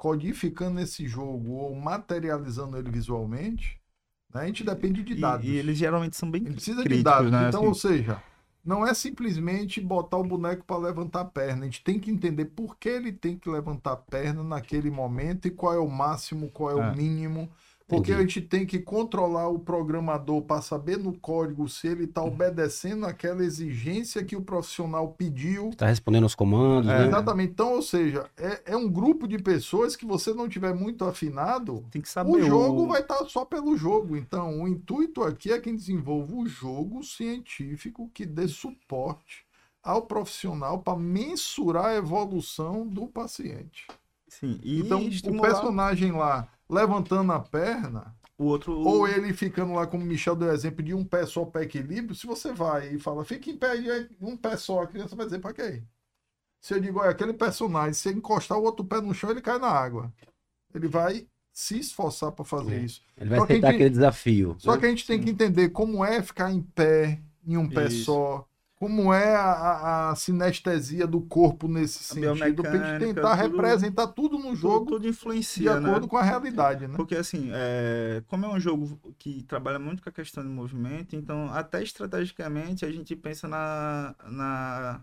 codificando 0.04 0.82
esse 0.82 1.08
jogo 1.08 1.54
ou 1.54 1.74
materializando 1.74 2.78
ele 2.78 2.92
visualmente, 2.92 3.80
né, 4.34 4.42
a 4.42 4.46
gente 4.48 4.62
depende 4.62 5.02
de 5.02 5.14
E, 5.14 5.16
dados. 5.16 5.46
e 5.46 5.56
eles 5.56 5.78
geralmente 5.78 6.18
são 6.18 6.30
bem 6.30 6.42
Ele 6.44 6.56
precisa 6.56 6.84
de 6.84 6.84
críticos, 6.84 7.04
dados. 7.14 7.32
né? 7.32 7.48
Então, 7.48 7.62
assim. 7.62 7.68
ou 7.70 7.74
seja, 7.74 8.22
não 8.66 8.86
é 8.86 8.94
simplesmente 8.94 9.80
botar 9.80 10.18
o 10.18 10.24
boneco 10.26 10.66
para 10.66 10.78
levantar 10.78 11.22
a 11.22 11.26
perna. 11.26 11.62
A 11.62 11.66
gente 11.66 11.82
tem 11.86 12.00
que 12.02 12.12
entender 12.12 12.46
por 12.46 12.78
que 12.78 12.90
ele 12.90 13.14
tem 13.14 13.38
que 13.38 13.50
levantar 13.50 13.94
a 13.94 13.98
perna 13.98 14.44
naquele 14.44 14.92
momento 14.92 15.48
e 15.48 15.52
qual 15.52 15.74
é 15.74 15.80
o 15.80 15.88
máximo, 15.90 16.50
qual 16.50 16.72
é, 16.72 16.74
É. 16.74 16.92
o 16.92 16.96
mínimo. 16.96 17.50
Porque 17.88 18.12
Entendi. 18.12 18.14
a 18.14 18.28
gente 18.28 18.42
tem 18.42 18.66
que 18.66 18.80
controlar 18.80 19.50
o 19.50 19.60
programador 19.60 20.42
para 20.42 20.62
saber 20.62 20.98
no 20.98 21.18
código 21.20 21.68
se 21.68 21.88
ele 21.88 22.06
está 22.06 22.24
obedecendo 22.24 23.06
aquela 23.06 23.44
exigência 23.44 24.24
que 24.24 24.36
o 24.36 24.42
profissional 24.42 25.10
pediu. 25.10 25.70
Tá 25.76 25.88
respondendo 25.88 26.24
aos 26.24 26.34
comandos, 26.34 26.90
É. 26.90 27.00
né? 27.00 27.08
Exatamente. 27.08 27.52
Então, 27.52 27.74
ou 27.74 27.82
seja, 27.82 28.26
é, 28.38 28.62
é 28.68 28.78
um 28.78 28.90
grupo 28.90 29.28
de 29.28 29.38
pessoas 29.38 29.96
que 29.98 30.06
você 30.06 30.34
não 30.34 30.48
tiver 30.48 30.74
muito 30.74 31.04
afinado, 31.04 31.84
Tem 31.92 32.02
que 32.02 32.10
saber 32.10 32.32
o 32.32 32.42
jogo 32.42 32.88
vai 32.88 33.02
estar 33.02 33.24
só 33.26 33.44
pelo 33.44 33.76
jogo. 33.76 34.16
Então, 34.16 34.62
o 34.62 34.68
intuito 34.68 35.22
aqui 35.22 35.52
é 35.52 35.60
quem 35.60 35.76
desenvolva 35.76 36.34
o 36.36 36.48
jogo 36.48 37.04
científico 37.04 38.10
que 38.14 38.26
dê 38.26 38.48
suporte 38.48 39.46
ao 39.84 40.04
profissional 40.04 40.80
para 40.80 40.98
mensurar 40.98 41.86
a 41.88 41.96
evolução 41.96 42.88
do 42.88 43.08
paciente. 43.08 43.88
Sim, 44.30 44.60
e 44.64 44.80
então, 44.80 45.02
o 45.02 45.10
estimular 45.10 45.50
personagem 45.50 46.12
lá 46.12 46.48
levantando 46.70 47.32
a 47.32 47.40
perna, 47.40 48.16
o 48.38 48.46
outro. 48.46 48.78
ou 48.78 49.08
ele 49.08 49.34
ficando 49.34 49.74
lá, 49.74 49.86
como 49.88 50.04
o 50.04 50.08
Michel 50.08 50.36
deu 50.36 50.52
exemplo, 50.52 50.84
de 50.84 50.94
um 50.94 51.04
pé 51.06 51.26
só 51.26 51.46
para 51.46 51.64
equilíbrio, 51.64 52.16
se 52.16 52.26
você 52.26 52.52
vai 52.52 52.94
e 52.96 53.00
fala, 53.00 53.24
fica 53.24 53.50
em 53.50 53.58
pé 53.58 53.78
de 53.78 54.10
um 54.22 54.36
pé 54.36 54.58
só, 54.58 54.84
a 54.84 54.88
criança 54.88 55.16
vai 55.16 55.26
dizer, 55.26 55.40
para 55.40 55.54
quê? 55.54 55.84
Se 56.62 56.74
eu 56.74 56.80
digo, 56.80 57.00
olha, 57.00 57.10
aquele 57.10 57.34
personagem, 57.34 57.94
se 57.94 58.10
encostar 58.10 58.58
o 58.58 58.64
outro 58.64 58.86
pé 58.86 59.02
no 59.02 59.14
chão, 59.14 59.30
ele 59.30 59.42
cai 59.42 59.60
na 59.60 59.68
água. 59.68 60.12
Ele 60.74 60.88
vai 60.88 61.28
se 61.52 61.78
esforçar 61.78 62.32
para 62.32 62.46
fazer 62.46 62.76
É. 62.76 62.80
isso. 62.80 63.02
Ele 63.18 63.30
vai 63.30 63.40
Só 63.40 63.44
aceitar 63.46 63.68
gente- 63.68 63.76
aquele 63.76 63.90
desafio. 63.90 64.56
Só 64.58 64.78
que 64.78 64.86
a 64.86 64.90
gente 64.90 65.06
tem 65.06 65.22
que 65.22 65.30
entender 65.30 65.70
como 65.70 66.04
é 66.04 66.22
ficar 66.22 66.52
em 66.52 66.62
pé, 66.62 67.20
em 67.46 67.58
um 67.58 67.70
pé 67.70 67.88
Isso. 67.88 68.06
só, 68.06 68.48
como 68.84 69.14
é 69.14 69.34
a, 69.34 69.42
a- 69.52 70.12
a 70.12 70.16
sinestesia 70.16 71.08
do 71.08 71.22
corpo 71.22 71.70
nesse 71.70 72.00
A 72.00 72.16
sentido, 72.16 72.64
pra 72.64 72.72
gente 72.78 73.00
tentar 73.16 73.38
tudo- 73.38 73.52
representar 73.52 74.08
tudo 74.08 74.38
no 74.38 74.44
tudo, 74.44 74.56
jogo 74.58 74.86
tudo 74.88 75.00
de 75.04 75.08
influencia, 75.08 75.80
né? 75.80 75.90
acordo 75.90 76.08
com 76.08 76.18
a 76.18 76.22
realidade, 76.22 76.86
né? 76.86 76.98
Porque 76.98 77.16
assim, 77.16 77.50
é, 77.54 78.22
como 78.28 78.46
é 78.46 78.50
um 78.50 78.60
jogo 78.60 79.00
que 79.18 79.44
trabalha 79.44 79.80
muito 79.80 80.04
com 80.04 80.10
a 80.10 80.12
questão 80.12 80.44
de 80.44 80.50
movimento, 80.50 81.16
então 81.16 81.50
até 81.54 81.82
estrategicamente 81.82 82.84
a 82.86 82.92
gente 82.92 83.16
pensa 83.16 83.48
na, 83.48 84.14
na, 84.30 85.02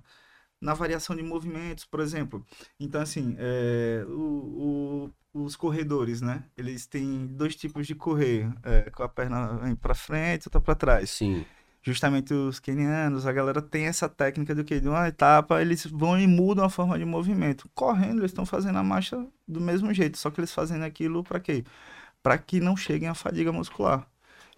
na 0.60 0.74
variação 0.74 1.16
de 1.16 1.22
movimentos, 1.22 1.86
por 1.86 2.00
exemplo. 2.00 2.44
Então 2.78 3.00
assim, 3.00 3.34
é, 3.38 4.04
o- 4.08 5.10
o- 5.32 5.42
os 5.46 5.56
corredores, 5.56 6.20
né? 6.20 6.44
Eles 6.56 6.86
têm 6.86 7.26
dois 7.28 7.56
tipos 7.56 7.86
de 7.86 7.94
correr, 7.94 8.52
é, 8.62 8.90
com 8.90 9.02
a 9.02 9.08
perna 9.08 9.58
para 9.80 9.94
frente, 9.94 10.48
outra 10.48 10.60
para 10.60 10.74
trás. 10.74 11.08
Sim. 11.10 11.46
Justamente 11.82 12.34
os 12.34 12.60
kenianos, 12.60 13.26
a 13.26 13.32
galera 13.32 13.62
tem 13.62 13.86
essa 13.86 14.08
técnica 14.08 14.54
do 14.54 14.64
que 14.64 14.80
de 14.80 14.88
uma 14.88 15.08
etapa 15.08 15.62
eles 15.62 15.86
vão 15.86 16.18
e 16.18 16.26
mudam 16.26 16.64
a 16.64 16.70
forma 16.70 16.98
de 16.98 17.04
movimento. 17.06 17.70
Correndo, 17.74 18.20
eles 18.20 18.30
estão 18.32 18.44
fazendo 18.44 18.78
a 18.78 18.82
marcha 18.82 19.26
do 19.48 19.60
mesmo 19.60 19.92
jeito, 19.94 20.18
só 20.18 20.30
que 20.30 20.40
eles 20.40 20.52
fazendo 20.52 20.84
aquilo 20.84 21.24
para 21.24 21.40
quê? 21.40 21.64
Para 22.22 22.36
que 22.38 22.60
não 22.60 22.76
cheguem 22.76 23.08
à 23.08 23.14
fadiga 23.14 23.52
muscular. 23.52 24.06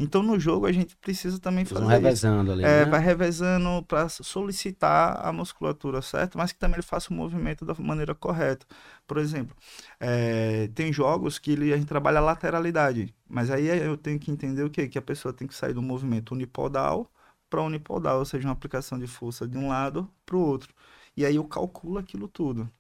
Então 0.03 0.23
no 0.23 0.39
jogo 0.39 0.67
a 0.67 0.73
gente 0.73 0.97
precisa 0.97 1.39
também 1.39 1.65
vão 1.65 1.83
fazer 1.83 1.95
isso. 1.95 2.03
revezando 2.03 2.53
ali. 2.53 2.65
É, 2.65 2.85
né? 2.85 2.85
vai 2.85 3.01
revezando 3.01 3.83
para 3.85 4.09
solicitar 4.09 5.25
a 5.25 5.33
musculatura 5.33 6.03
certa, 6.03 6.37
mas 6.37 6.53
que 6.53 6.59
também 6.59 6.77
ele 6.77 6.83
faça 6.83 7.11
o 7.11 7.15
movimento 7.15 7.65
da 7.65 7.75
maneira 7.75 8.15
correta. 8.15 8.67
Por 9.07 9.19
exemplo, 9.19 9.57
é, 10.01 10.69
tem 10.75 10.93
jogos 10.93 11.39
que 11.39 11.53
ele, 11.53 11.73
a 11.73 11.77
gente 11.77 11.89
trabalha 11.89 12.19
a 12.19 12.23
lateralidade, 12.23 13.15
mas 13.29 13.51
aí 13.51 13.67
eu 13.67 13.97
tenho 13.97 14.19
que 14.19 14.31
entender 14.31 14.65
o 14.65 14.71
quê? 14.71 14.89
Que 14.89 14.99
a 14.99 15.03
pessoa 15.03 15.33
tem 15.33 15.47
que 15.47 15.55
sair 15.55 15.75
do 15.75 15.83
movimento 15.83 16.33
unipodal 16.33 17.11
para 17.49 17.63
unipodal, 17.63 18.19
ou 18.19 18.25
seja, 18.25 18.47
uma 18.49 18.55
aplicação 18.55 18.99
de 18.99 19.07
força 19.07 19.47
de 19.47 19.59
um 19.59 19.69
lado 19.69 20.09
para 20.25 20.37
o 20.37 20.41
outro. 20.41 20.75
E 21.17 21.27
aí 21.27 21.37
eu 21.37 21.45
calculo 21.45 21.99
aquilo 21.99 22.27
tudo. 22.27 22.71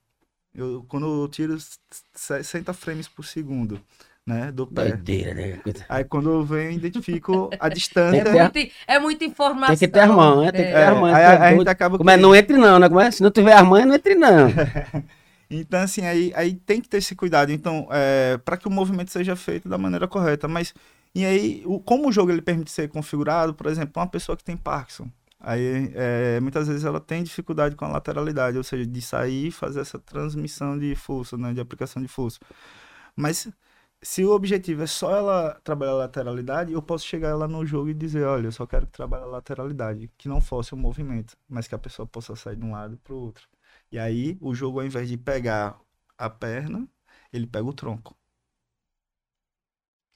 Eu, 0.55 0.85
quando 0.89 1.07
eu 1.07 1.29
tiro 1.29 1.57
60 2.15 2.73
frames 2.75 3.09
por 3.09 3.25
segundo, 3.25 3.81
né, 4.27 4.53
do 4.53 4.67
pé. 4.67 4.89
Doideira, 4.91 5.35
né? 5.35 5.61
Aí 5.89 6.05
quando 6.05 6.31
eu 6.31 6.45
venho, 6.45 6.71
eu 6.71 6.75
identifico 6.77 7.51
a 7.59 7.69
distância. 7.71 8.21
É, 8.21 8.25
ter- 8.25 8.33
muita, 8.43 8.73
é 8.87 8.99
muita 8.99 9.25
informação. 9.25 9.77
Tem 9.77 9.89
que 9.89 9.93
ter 9.93 10.01
as 10.01 10.09
mãos, 10.11 10.45
né? 10.45 10.53
Tem 10.53 10.65
que 10.65 10.71
ter 10.71 10.77
É, 10.79 10.87
as 10.87 10.95
mãos. 10.97 11.13
aí 11.15 11.23
é 11.23 11.27
a, 11.27 11.43
a 11.49 11.55
gente 11.57 11.69
acaba 11.69 11.99
Como 11.99 12.11
é? 12.11 12.17
que- 12.17 12.23
Não 12.23 12.35
entre 12.35 12.57
não, 12.57 12.79
né? 12.79 12.89
Como 12.89 13.01
é? 13.01 13.11
Se 13.11 13.23
não 13.23 13.31
tiver 13.31 13.53
as 13.55 13.67
mães, 13.67 13.87
não 13.87 13.95
entre 13.95 14.15
não. 14.15 14.49
Então, 15.55 15.81
assim, 15.81 16.01
aí, 16.07 16.33
aí 16.35 16.55
tem 16.55 16.81
que 16.81 16.89
ter 16.89 16.97
esse 16.97 17.15
cuidado. 17.15 17.53
Então, 17.53 17.87
é, 17.93 18.39
para 18.43 18.57
que 18.57 18.67
o 18.67 18.71
movimento 18.71 19.11
seja 19.11 19.37
feito 19.37 19.69
da 19.69 19.77
maneira 19.77 20.09
correta. 20.09 20.49
Mas, 20.49 20.73
e 21.15 21.27
aí, 21.27 21.63
o, 21.67 21.79
como 21.79 22.09
o 22.09 22.13
jogo 22.13 22.31
ele 22.33 22.41
permite 22.41 22.71
ser 22.71 22.89
configurado, 22.89 23.53
por 23.53 23.67
exemplo, 23.67 23.93
uma 24.01 24.07
pessoa 24.07 24.35
que 24.35 24.43
tem 24.43 24.57
Parkinson, 24.57 25.11
aí 25.39 25.93
é, 25.95 26.41
muitas 26.41 26.69
vezes 26.69 26.87
ela 26.87 26.99
tem 26.99 27.23
dificuldade 27.23 27.77
com 27.77 27.85
a 27.85 27.89
lateralidade, 27.89 28.57
ou 28.57 28.65
seja, 28.65 28.87
de 28.87 29.03
sair 29.03 29.49
e 29.49 29.51
fazer 29.51 29.81
essa 29.81 29.99
transmissão 29.99 30.79
de 30.79 30.95
força, 30.95 31.37
né, 31.37 31.53
de 31.53 31.61
aplicação 31.61 32.01
de 32.01 32.09
força. 32.09 32.39
Mas 33.15 33.47
se 34.03 34.25
o 34.25 34.31
objetivo 34.33 34.83
é 34.83 34.87
só 34.87 35.11
ela 35.15 35.61
trabalhar 35.65 35.93
a 35.93 35.95
lateralidade, 35.97 36.73
eu 36.73 36.83
posso 36.83 37.07
chegar 37.07 37.29
ela 37.31 37.49
no 37.49 37.65
jogo 37.67 37.89
e 37.91 37.95
dizer, 37.95 38.25
olha, 38.25 38.47
eu 38.49 38.53
só 38.53 38.67
quero 38.67 38.87
que 38.87 38.93
trabalhe 38.93 39.25
a 39.25 39.27
lateralidade, 39.27 40.09
que 40.19 40.29
não 40.29 40.41
fosse 40.41 40.75
o 40.75 40.77
movimento, 40.77 41.37
mas 41.49 41.69
que 41.69 41.75
a 41.75 41.79
pessoa 41.79 42.07
possa 42.07 42.35
sair 42.37 42.57
de 42.57 42.65
um 42.65 42.73
lado 42.73 42.97
para 42.99 43.15
o 43.15 43.19
outro. 43.19 43.49
E 43.91 43.99
aí, 43.99 44.37
o 44.41 44.55
jogo, 44.55 44.81
ao 44.81 44.87
invés 44.87 45.09
de 45.09 45.17
pegar 45.17 45.81
a 46.19 46.29
perna, 46.31 46.89
ele 47.33 47.47
pega 47.47 47.65
o 47.67 47.73
tronco. 47.73 48.17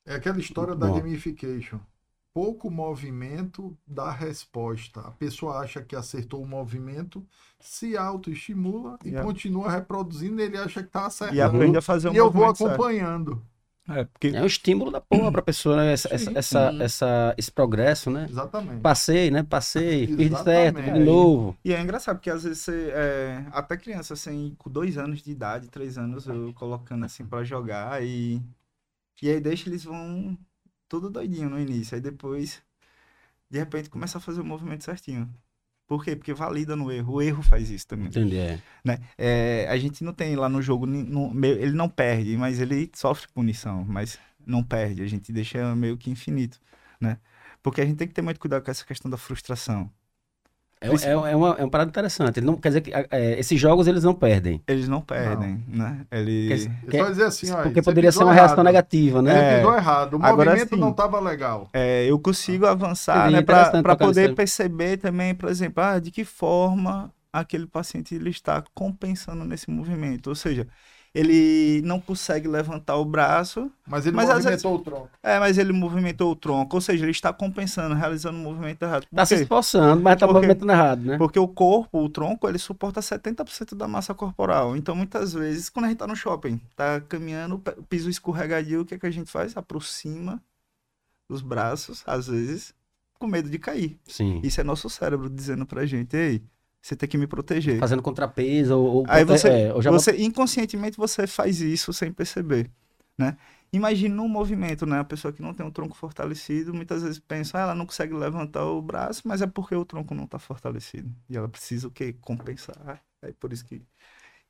É 0.05 0.15
aquela 0.15 0.39
história 0.41 0.75
Muito 0.75 0.77
da 0.77 0.89
bom. 0.89 0.91
gamification. 0.91 1.81
Pouco 2.33 2.71
movimento 2.71 3.77
dá 3.87 4.11
resposta. 4.11 5.01
A 5.01 5.11
pessoa 5.13 5.59
acha 5.61 5.83
que 5.83 5.97
acertou 5.97 6.43
o 6.43 6.47
movimento, 6.47 7.27
se 7.59 7.97
autoestimula 7.97 8.99
e 9.05 9.13
Yeah. 9.13 9.27
continua 9.27 9.71
reproduzindo. 9.71 10.41
Ele 10.43 10.59
acha 10.59 10.83
que 10.83 10.89
está 10.89 11.07
E 11.29 11.41
acertando. 11.41 11.41
aprende 11.41 11.79
a 11.79 11.83
fazer 11.83 12.09
o 12.09 12.13
E 12.13 12.17
eu 12.17 12.31
vou 12.33 12.47
movimento 12.47 12.59
certo. 12.59 12.91
É, 13.89 14.05
porque 14.05 14.29
É 14.29 14.43
um 14.43 14.47
estímulo 14.47 14.91
da 14.91 15.01
porra 15.01 15.31
pra 15.31 15.43
pessoa, 15.43 15.77
né? 15.77 15.93
Essa, 15.93 16.09
essa, 16.13 16.31
Sim, 16.31 16.39
essa, 16.39 16.59
sim. 16.71 16.81
essa- 16.81 17.35
esse 17.39 17.53
progresso, 17.53 18.11
né? 18.11 18.27
Exatamente. 18.29 18.83
Passei, 18.83 19.31
né? 19.31 19.43
Passei, 19.43 20.07
fiz 20.17 20.41
certo, 20.41 20.83
de 20.83 20.91
novo. 20.91 21.57
E 21.65 21.73
é 21.73 21.81
engraçado, 21.81 22.17
porque 22.19 22.31
às 22.31 22.45
vezes 22.45 22.61
você, 22.61 22.91
é, 22.95 23.47
até 23.53 23.77
criança, 23.77 24.15
assim, 24.15 24.55
com 24.59 24.71
dois 24.71 24.97
anos 24.99 25.21
de 25.23 25.31
idade, 25.33 25.69
três 25.69 25.99
anos, 25.99 26.27
eu 26.29 26.53
colocando 26.55 27.05
assim 27.05 27.27
pra 27.27 27.43
jogar 27.45 28.03
e. 28.05 28.41
E 29.23 29.31
aí 29.31 29.41
deixa 29.41 29.69
eles 29.69 29.85
vão 29.85 30.39
tudo 30.89 31.11
doidinho 31.11 31.51
no 31.51 31.61
início. 31.61 31.95
Aí 31.97 32.01
depois, 32.01 32.63
de 33.51 33.59
repente, 33.59 33.91
começa 33.91 34.19
a 34.19 34.21
fazer 34.23 34.41
o 34.43 34.45
movimento 34.45 34.85
certinho. 34.85 35.33
Por 35.87 36.03
quê? 36.05 36.17
Porque 36.17 36.33
valida 36.35 36.75
no 36.75 36.91
erro. 36.91 37.15
O 37.15 37.23
erro 37.23 37.43
faz 37.43 37.71
isso 37.71 37.87
também. 37.87 38.09
Entendi. 38.09 38.37
é. 38.37 38.59
né? 38.85 38.99
É, 39.17 39.67
a 39.71 39.77
gente 39.79 40.03
não 40.03 40.13
tem 40.13 40.35
lá 40.37 40.49
no 40.49 40.61
jogo, 40.61 40.85
no- 40.87 41.33
meio- 41.33 41.59
ele 41.61 41.73
não 41.73 41.89
perde, 41.89 42.37
mas 42.37 42.61
ele 42.61 42.91
sofre 42.95 43.29
punição, 43.33 43.85
mas 43.89 44.19
não 44.45 44.63
perde, 44.63 45.03
a 45.03 45.07
gente 45.07 45.33
deixa 45.33 45.75
meio 45.77 45.97
que 45.97 46.11
infinito, 46.11 46.61
né? 47.01 47.19
Porque 47.63 47.81
a 47.81 47.85
gente 47.85 47.97
tem 47.97 48.07
que 48.09 48.15
ter 48.15 48.23
muito 48.23 48.39
cuidado 48.41 48.63
com 48.65 48.71
essa 48.71 48.85
questão 48.85 49.11
da 49.11 49.17
frustração. 49.17 49.91
É, 50.81 50.89
é, 50.89 51.11
é, 51.11 51.16
uma, 51.36 51.57
é 51.59 51.62
uma 51.62 51.70
parada 51.70 51.89
interessante. 51.89 52.39
Ele 52.39 52.47
não, 52.47 52.57
quer 52.57 52.69
dizer 52.69 52.81
que 52.82 52.93
é, 52.93 53.39
esses 53.39 53.59
jogos 53.59 53.86
eles 53.86 54.05
não 54.05 54.15
perdem. 54.15 54.62
Eles 54.66 54.89
não 54.89 55.01
perdem, 55.01 55.65
né? 55.66 56.05
Ele... 56.11 56.48
Quer 56.48 56.55
dizer, 56.55 56.70
Ele 56.86 56.98
só 56.98 57.11
dizer 57.11 57.24
assim, 57.24 57.51
ó, 57.53 57.62
porque 57.62 57.82
poderia 57.82 58.12
ser 58.12 58.24
uma 58.24 58.35
reação 58.35 58.57
errado. 58.57 58.66
negativa, 58.66 59.23
né? 59.23 59.55
É. 59.55 59.57
pisou 59.59 59.74
errado. 59.74 60.15
O 60.15 60.24
Agora 60.24 60.51
movimento 60.51 60.74
sim. 60.74 60.81
não 60.81 60.90
estava 60.90 61.19
legal. 61.19 61.69
É, 61.73 62.05
eu 62.05 62.19
consigo 62.19 62.66
avançar, 62.66 63.31
Entendi, 63.31 63.47
né, 63.47 63.82
para 63.82 63.97
poder 63.97 64.35
perceber 64.35 64.98
também, 64.98 65.35
por 65.35 65.48
exemplo, 65.48 65.82
ah, 65.82 65.98
de 65.98 66.11
que 66.11 66.24
forma 66.24 67.11
aquele 67.32 67.66
paciente 67.66 68.15
ele 68.15 68.31
está 68.31 68.62
compensando 68.74 69.44
nesse 69.44 69.70
movimento. 69.70 70.28
Ou 70.28 70.35
seja, 70.35 70.66
ele 71.17 71.81
não 71.83 71.99
consegue 71.99 72.47
levantar 72.47 72.97
o 72.97 73.05
braço, 73.05 73.71
Mas 73.87 74.05
ele 74.07 74.15
Mas 74.17 74.29
movimentou 74.29 74.75
o 74.75 74.79
tronco. 74.81 75.11
é, 75.23 75.39
mas 75.39 75.57
ele 75.57 75.73
movimentou 75.73 76.31
o 76.33 76.37
tronco, 76.37 76.77
ou 76.77 76.81
seja, 76.81 77.05
ele 77.05 77.13
está 77.13 77.33
compensando, 77.33 77.95
realizando 77.95 78.37
o 78.39 78.43
movimento 78.43 78.83
errado. 78.83 79.07
Por 79.09 79.17
Tá 79.17 79.25
se 79.25 79.35
esforçando, 79.37 80.03
mas 80.03 80.19
tá 80.19 80.27
quê? 80.27 80.33
movimentando 80.33 80.73
errado, 80.73 81.01
né? 81.01 81.17
Porque 81.19 81.39
o 81.39 81.49
corpo, 81.49 82.03
o 82.05 82.09
tronco, 82.11 82.47
ele 82.49 82.59
suporta 82.59 83.01
70% 83.01 83.75
da 83.75 83.89
massa 83.89 84.13
corporal. 84.13 84.77
Então, 84.77 84.95
muitas 84.95 85.33
vezes, 85.33 85.71
quando 85.71 85.87
a 85.87 85.89
gente 85.89 85.99
tá 85.99 86.07
no 86.07 86.15
shopping, 86.17 86.61
tá 86.77 87.01
caminhando, 87.01 87.59
piso 87.89 88.11
escorregadio, 88.11 88.83
o 88.83 88.85
que, 88.85 88.95
é 88.95 88.99
que 88.99 89.07
a 89.07 89.11
gente 89.11 89.31
faz? 89.31 89.57
Aproxima 89.57 90.43
os 91.29 91.41
braços, 91.41 92.03
às 92.07 92.27
vezes, 92.27 92.75
com 93.19 93.27
medo 93.27 93.49
de 93.49 93.59
cair. 93.59 93.99
Sim. 94.07 94.41
Isso 94.45 94.61
é 94.61 94.65
nosso 94.65 94.91
cérebro 94.91 95.31
dizendo 95.31 95.65
pra 95.65 95.87
gente, 95.87 96.15
ei, 96.17 96.43
você 96.87 96.95
tem 96.95 97.09
que 97.09 97.19
me 97.19 97.27
proteger. 97.27 97.81
Fazendo 97.81 98.01
contrapeso 98.01 98.79
ou, 98.79 98.87
ou 98.99 99.05
Aí 99.09 99.25
você, 99.25 99.49
é, 99.49 99.75
ou 99.75 99.83
já 99.83 99.91
você 99.91 100.17
inconscientemente 100.19 100.97
você 100.97 101.27
faz 101.27 101.61
isso 101.61 101.93
sem 101.93 102.13
perceber, 102.13 102.71
né? 103.19 103.37
Imagina 103.73 104.23
um 104.23 104.29
movimento, 104.29 104.87
né? 104.87 105.01
A 105.01 105.05
pessoa 105.05 105.33
que 105.33 105.43
não 105.43 105.53
tem 105.53 105.67
um 105.67 105.71
tronco 105.71 105.97
fortalecido, 105.97 106.73
muitas 106.73 107.03
vezes 107.03 107.19
pensa, 107.19 107.59
ah, 107.59 107.63
ela 107.63 107.75
não 107.75 107.85
consegue 107.85 108.15
levantar 108.15 108.65
o 108.65 108.81
braço, 108.81 109.23
mas 109.27 109.43
é 109.43 109.47
porque 109.49 109.75
o 109.75 109.85
tronco 109.85 110.15
não 110.15 110.25
está 110.25 110.39
fortalecido. 110.39 111.13
E 111.29 111.37
ela 111.37 111.49
precisa 111.49 111.89
o 111.89 111.91
quê? 111.91 112.15
Compensar. 112.21 113.03
É 113.21 113.33
por 113.33 113.53
isso 113.53 113.65
que 113.65 113.83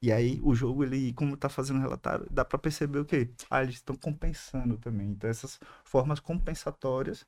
e 0.02 0.12
aí 0.12 0.38
o 0.42 0.54
jogo 0.54 0.84
ele, 0.84 1.14
como 1.14 1.38
tá 1.38 1.48
fazendo 1.48 1.80
relatório, 1.80 2.26
dá 2.30 2.44
para 2.44 2.58
perceber 2.58 2.98
o 2.98 3.04
quê? 3.06 3.30
Ah, 3.50 3.62
eles 3.62 3.76
estão 3.76 3.96
compensando 3.96 4.76
também. 4.76 5.08
Então 5.08 5.28
essas 5.30 5.58
formas 5.84 6.20
compensatórias, 6.20 7.26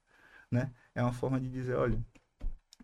né? 0.51 0.71
É 0.95 1.03
uma 1.03 1.13
forma 1.15 1.41
de 1.41 1.49
dizer, 1.49 1.77
olha, 1.77 1.99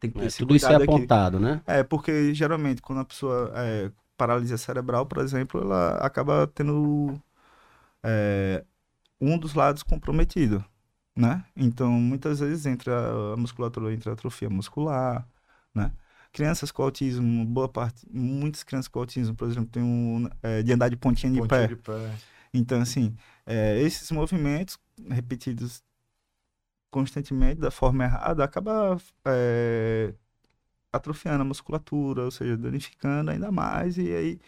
tem 0.04 0.10
que 0.10 0.16
ter 0.18 0.26
É, 0.26 0.26
esse 0.26 0.44
tudo 0.44 0.54
isso 0.56 0.72
é 0.72 0.74
cuidado 0.74 0.82
aqui. 0.82 0.92
apontado, 0.92 1.38
né? 1.40 1.62
É, 1.66 1.82
porque 1.84 2.34
geralmente 2.34 2.82
quando 2.82 3.00
a 3.00 3.04
pessoa 3.04 3.52
é 3.56 3.92
paralisia 4.16 4.58
cerebral, 4.58 5.06
por 5.06 5.18
exemplo, 5.22 5.60
ela 5.62 5.96
acaba 5.98 6.46
tendo 6.48 7.20
é, 8.02 8.64
um 9.20 9.38
dos 9.38 9.54
lados 9.54 9.82
comprometido, 9.82 10.64
né? 11.16 11.44
Então, 11.56 11.90
muitas 11.92 12.40
vezes 12.40 12.66
entra 12.66 13.34
a 13.34 13.36
musculatura, 13.36 13.92
entra 13.94 14.12
a 14.12 14.14
atrofia 14.14 14.50
muscular, 14.50 15.28
né? 15.74 15.92
Crianças 16.32 16.72
com 16.72 16.82
autismo, 16.82 17.44
boa 17.46 17.68
parte, 17.68 18.06
muitas 18.10 18.64
crianças 18.64 18.88
com 18.88 19.00
autismo, 19.00 19.34
por 19.36 19.48
exemplo, 19.48 19.70
tem 19.70 19.82
um 19.82 20.28
é, 20.42 20.62
de 20.62 20.72
andar 20.72 20.88
de 20.90 20.96
pontinha 20.96 21.32
de 21.32 21.38
Pontinho 21.40 21.48
pé. 21.48 21.68
de 21.68 21.76
pé. 21.76 22.22
Então, 22.52 22.80
assim, 22.80 23.16
é, 23.46 23.80
esses 23.82 24.10
movimentos 24.10 24.78
repetidos 25.10 25.82
constantemente, 26.94 27.60
da 27.60 27.70
forma 27.70 28.04
errada, 28.04 28.44
acaba 28.44 28.96
é, 29.26 30.14
atrofiando 30.92 31.42
a 31.42 31.44
musculatura, 31.44 32.24
ou 32.24 32.30
seja, 32.30 32.56
danificando 32.56 33.30
ainda 33.30 33.50
mais, 33.52 33.98
e 33.98 34.12
aí 34.14 34.40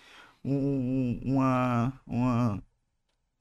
um- 0.45 1.21
uma, 1.25 1.93
uma, 2.07 2.65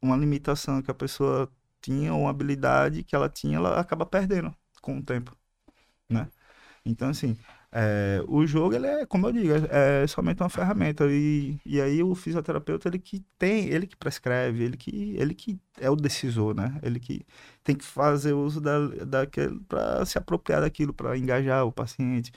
uma 0.01 0.17
limitação 0.17 0.81
que 0.81 0.91
a 0.91 0.93
pessoa 0.93 1.51
tinha, 1.81 2.13
uma 2.13 2.29
habilidade 2.29 3.03
que 3.03 3.15
ela 3.15 3.29
tinha, 3.29 3.57
ela 3.57 3.79
acaba 3.79 4.05
perdendo 4.05 4.55
com 4.81 4.97
o 4.99 5.03
tempo, 5.03 5.35
né? 6.09 6.29
Então, 6.85 7.09
assim, 7.09 7.37
é, 7.77 8.23
o 8.29 8.47
jogo, 8.47 8.73
ele 8.73 8.87
é, 8.87 9.05
como 9.05 9.27
eu 9.27 9.33
digo, 9.33 9.51
é, 9.53 10.03
é 10.03 10.07
somente 10.07 10.41
uma 10.41 10.49
ferramenta. 10.49 11.05
E, 11.09 11.59
e 11.65 11.81
aí 11.81 12.01
o 12.01 12.15
fisioterapeuta, 12.15 12.87
ele 12.87 12.97
que 12.99 13.19
tem, 13.37 13.67
ele 13.67 13.85
que 13.85 13.97
prescreve, 13.97 14.63
ele 14.63 14.77
que, 14.77 15.13
ele 15.17 15.35
que 15.35 15.59
é 15.77 15.89
o 15.89 15.95
decisor, 15.97 16.55
né? 16.55 16.79
Ele 16.81 17.01
que 17.01 17.25
tem 17.65 17.75
que 17.75 17.83
fazer 17.83 18.31
uso 18.31 18.61
da, 18.61 18.79
daquele 19.05 19.59
para 19.67 20.05
se 20.05 20.17
apropriar 20.17 20.61
daquilo, 20.61 20.93
para 20.93 21.17
engajar 21.17 21.65
o 21.65 21.71
paciente. 21.71 22.31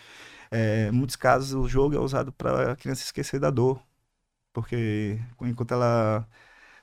É, 0.51 0.90
muitos 0.90 1.16
casos, 1.16 1.55
o 1.55 1.69
jogo 1.69 1.94
é 1.97 2.01
usado 2.01 2.32
para 2.32 2.73
a 2.73 2.77
criança 2.77 3.05
esquecer 3.05 3.39
da 3.40 3.51
dor. 3.51 3.81
Porque 4.52 5.20
enquanto 5.43 5.73
ela 5.73 6.27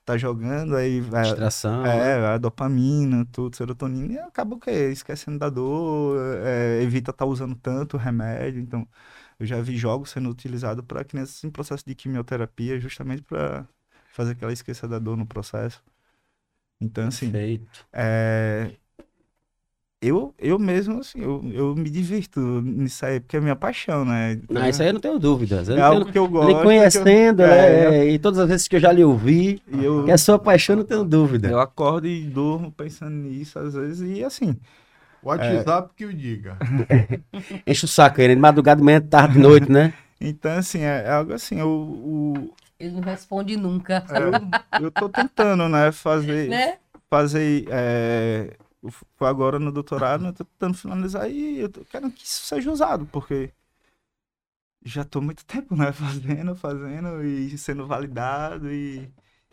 tá 0.05 0.17
jogando, 0.17 0.75
aí 0.75 1.01
vai, 1.01 1.23
Distração. 1.25 1.81
né? 1.83 2.11
é, 2.13 2.27
a 2.27 2.37
dopamina, 2.37 3.25
tudo, 3.31 3.55
serotonina, 3.55 4.13
e 4.13 4.19
acaba 4.19 4.55
o 4.55 4.59
quê? 4.59 4.71
Esquecendo 4.91 5.39
da 5.39 5.49
dor, 5.49 6.19
é, 6.45 6.81
evita 6.83 7.11
estar 7.11 7.25
usando 7.25 7.55
tanto 7.55 7.97
remédio. 7.97 8.61
Então, 8.61 8.87
eu 9.39 9.45
já 9.45 9.61
vi 9.61 9.77
jogos 9.77 10.11
sendo 10.11 10.29
utilizados 10.29 10.85
para 10.85 11.03
crianças 11.03 11.43
em 11.43 11.49
processo 11.51 11.85
de 11.85 11.95
quimioterapia, 11.95 12.79
justamente 12.79 13.23
para 13.23 13.67
fazer 14.13 14.35
que 14.35 14.43
ela 14.43 14.53
esqueça 14.53 14.87
da 14.87 14.99
dor 14.99 15.17
no 15.17 15.25
processo. 15.27 15.83
Então, 16.79 17.07
assim, 17.07 17.31
Perfeito. 17.31 17.87
é, 17.93 18.77
eu, 20.07 20.33
eu 20.39 20.57
mesmo, 20.59 20.99
assim, 20.99 21.19
eu, 21.21 21.41
eu 21.53 21.75
me 21.75 21.89
divirto 21.89 22.39
nisso 22.61 23.05
aí, 23.05 23.19
porque 23.19 23.37
é 23.37 23.39
minha 23.41 23.55
paixão, 23.55 24.03
né? 24.05 24.39
Não, 24.49 24.67
isso 24.69 24.81
aí 24.81 24.89
eu 24.89 24.93
não 24.93 24.99
tenho 24.99 25.17
dúvidas. 25.19 25.67
Eu 25.69 25.77
é 25.77 25.81
algo 25.81 26.01
tenho- 26.01 26.11
que 26.13 26.17
eu 26.19 26.27
gosto. 26.27 26.47
Lhe 26.47 26.53
que 26.53 26.59
eu- 26.59 26.63
conhecendo, 26.63 27.41
é, 27.43 27.47
né? 27.91 27.97
é, 27.97 28.09
E 28.11 28.19
todas 28.19 28.39
as 28.39 28.47
vezes 28.49 28.67
que 28.67 28.75
eu 28.75 28.79
já 28.79 28.91
lhe 28.91 29.03
ouvi, 29.03 29.61
E 29.71 29.83
eu, 29.83 30.03
que 30.05 30.11
é 30.11 30.17
sua 30.17 30.37
paixão, 30.39 30.75
não 30.75 30.83
tenho 30.83 31.03
dúvida. 31.03 31.49
eu 31.49 31.59
acordo 31.59 32.07
e 32.07 32.21
durmo 32.25 32.71
pensando 32.71 33.15
nisso 33.15 33.57
às 33.59 33.73
vezes, 33.73 34.17
e 34.17 34.23
assim, 34.23 34.55
O 35.21 35.29
WhatsApp 35.29 35.89
que 35.95 36.05
o 36.05 36.13
diga. 36.13 36.57
Enche 37.65 37.85
o 37.85 37.87
saco 37.87 38.21
aí, 38.21 38.27
né? 38.27 38.35
De 38.35 38.41
madrugada, 38.41 38.79
de 38.79 38.85
manhã, 38.85 39.01
tarde, 39.01 39.33
de 39.35 39.39
noite, 39.39 39.71
né? 39.71 39.93
então 40.21 40.51
assim, 40.53 40.79
é, 40.81 41.03
é 41.05 41.09
algo 41.11 41.33
assim, 41.33 41.59
eu, 41.59 41.67
o, 41.69 42.53
Ele 42.79 42.91
não 42.93 43.01
responde 43.01 43.57
nunca. 43.57 44.03
É, 44.09 44.79
eu, 44.79 44.85
eu 44.85 44.91
tô 44.91 45.09
tentando, 45.09 45.67
né, 45.69 45.91
fazer, 45.91 46.47
Né? 46.49 46.75
fazer, 47.09 47.65
é, 47.69 48.51
eu 48.85 48.91
fui 48.91 49.07
agora 49.27 49.59
no 49.59 49.71
doutorado, 49.71 50.23
né, 50.23 50.31
tô 50.31 50.45
tentando 50.45 50.77
finalizar 50.77 51.29
e 51.29 51.59
eu 51.59 51.69
tô 51.69 51.83
querendo 51.85 52.11
que 52.11 52.25
isso 52.25 52.45
seja 52.45 52.71
usado, 52.71 53.05
porque 53.07 53.51
já 54.83 55.03
tô 55.03 55.21
muito 55.21 55.43
tempo, 55.45 55.75
né, 55.75 55.91
fazendo, 55.91 56.55
fazendo 56.55 57.23
e 57.23 57.57
sendo 57.57 57.87
validado 57.87 58.71
e, 58.71 59.11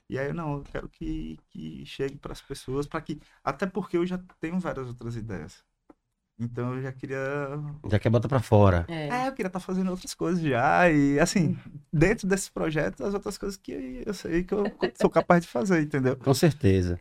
e 0.08 0.18
aí 0.18 0.32
não, 0.32 0.58
eu 0.58 0.64
quero 0.64 0.88
que, 0.88 1.38
que 1.50 1.84
chegue 1.86 2.16
para 2.18 2.32
as 2.32 2.42
pessoas, 2.42 2.86
para 2.86 3.00
que, 3.00 3.20
até 3.42 3.66
porque 3.66 3.96
eu 3.96 4.06
já 4.06 4.18
tenho 4.40 4.60
várias 4.60 4.86
outras 4.88 5.16
ideias. 5.16 5.64
Então 6.38 6.74
eu 6.74 6.82
já 6.82 6.90
queria 6.90 7.18
Já 7.88 7.98
quer 7.98 8.10
botar 8.10 8.28
pra 8.28 8.40
fora. 8.40 8.84
É. 8.88 9.08
é, 9.08 9.28
eu 9.28 9.32
queria 9.32 9.48
estar 9.48 9.60
fazendo 9.60 9.90
outras 9.90 10.12
coisas 10.12 10.42
já. 10.42 10.90
E, 10.90 11.20
assim, 11.20 11.56
dentro 11.92 12.26
desse 12.26 12.50
projeto, 12.50 13.04
as 13.04 13.14
outras 13.14 13.38
coisas 13.38 13.56
que 13.56 14.02
eu 14.04 14.14
sei 14.14 14.42
que 14.42 14.52
eu 14.52 14.64
sou 14.94 15.10
capaz 15.10 15.42
de 15.42 15.48
fazer, 15.48 15.82
entendeu? 15.82 16.16
Com 16.16 16.34
certeza. 16.34 16.98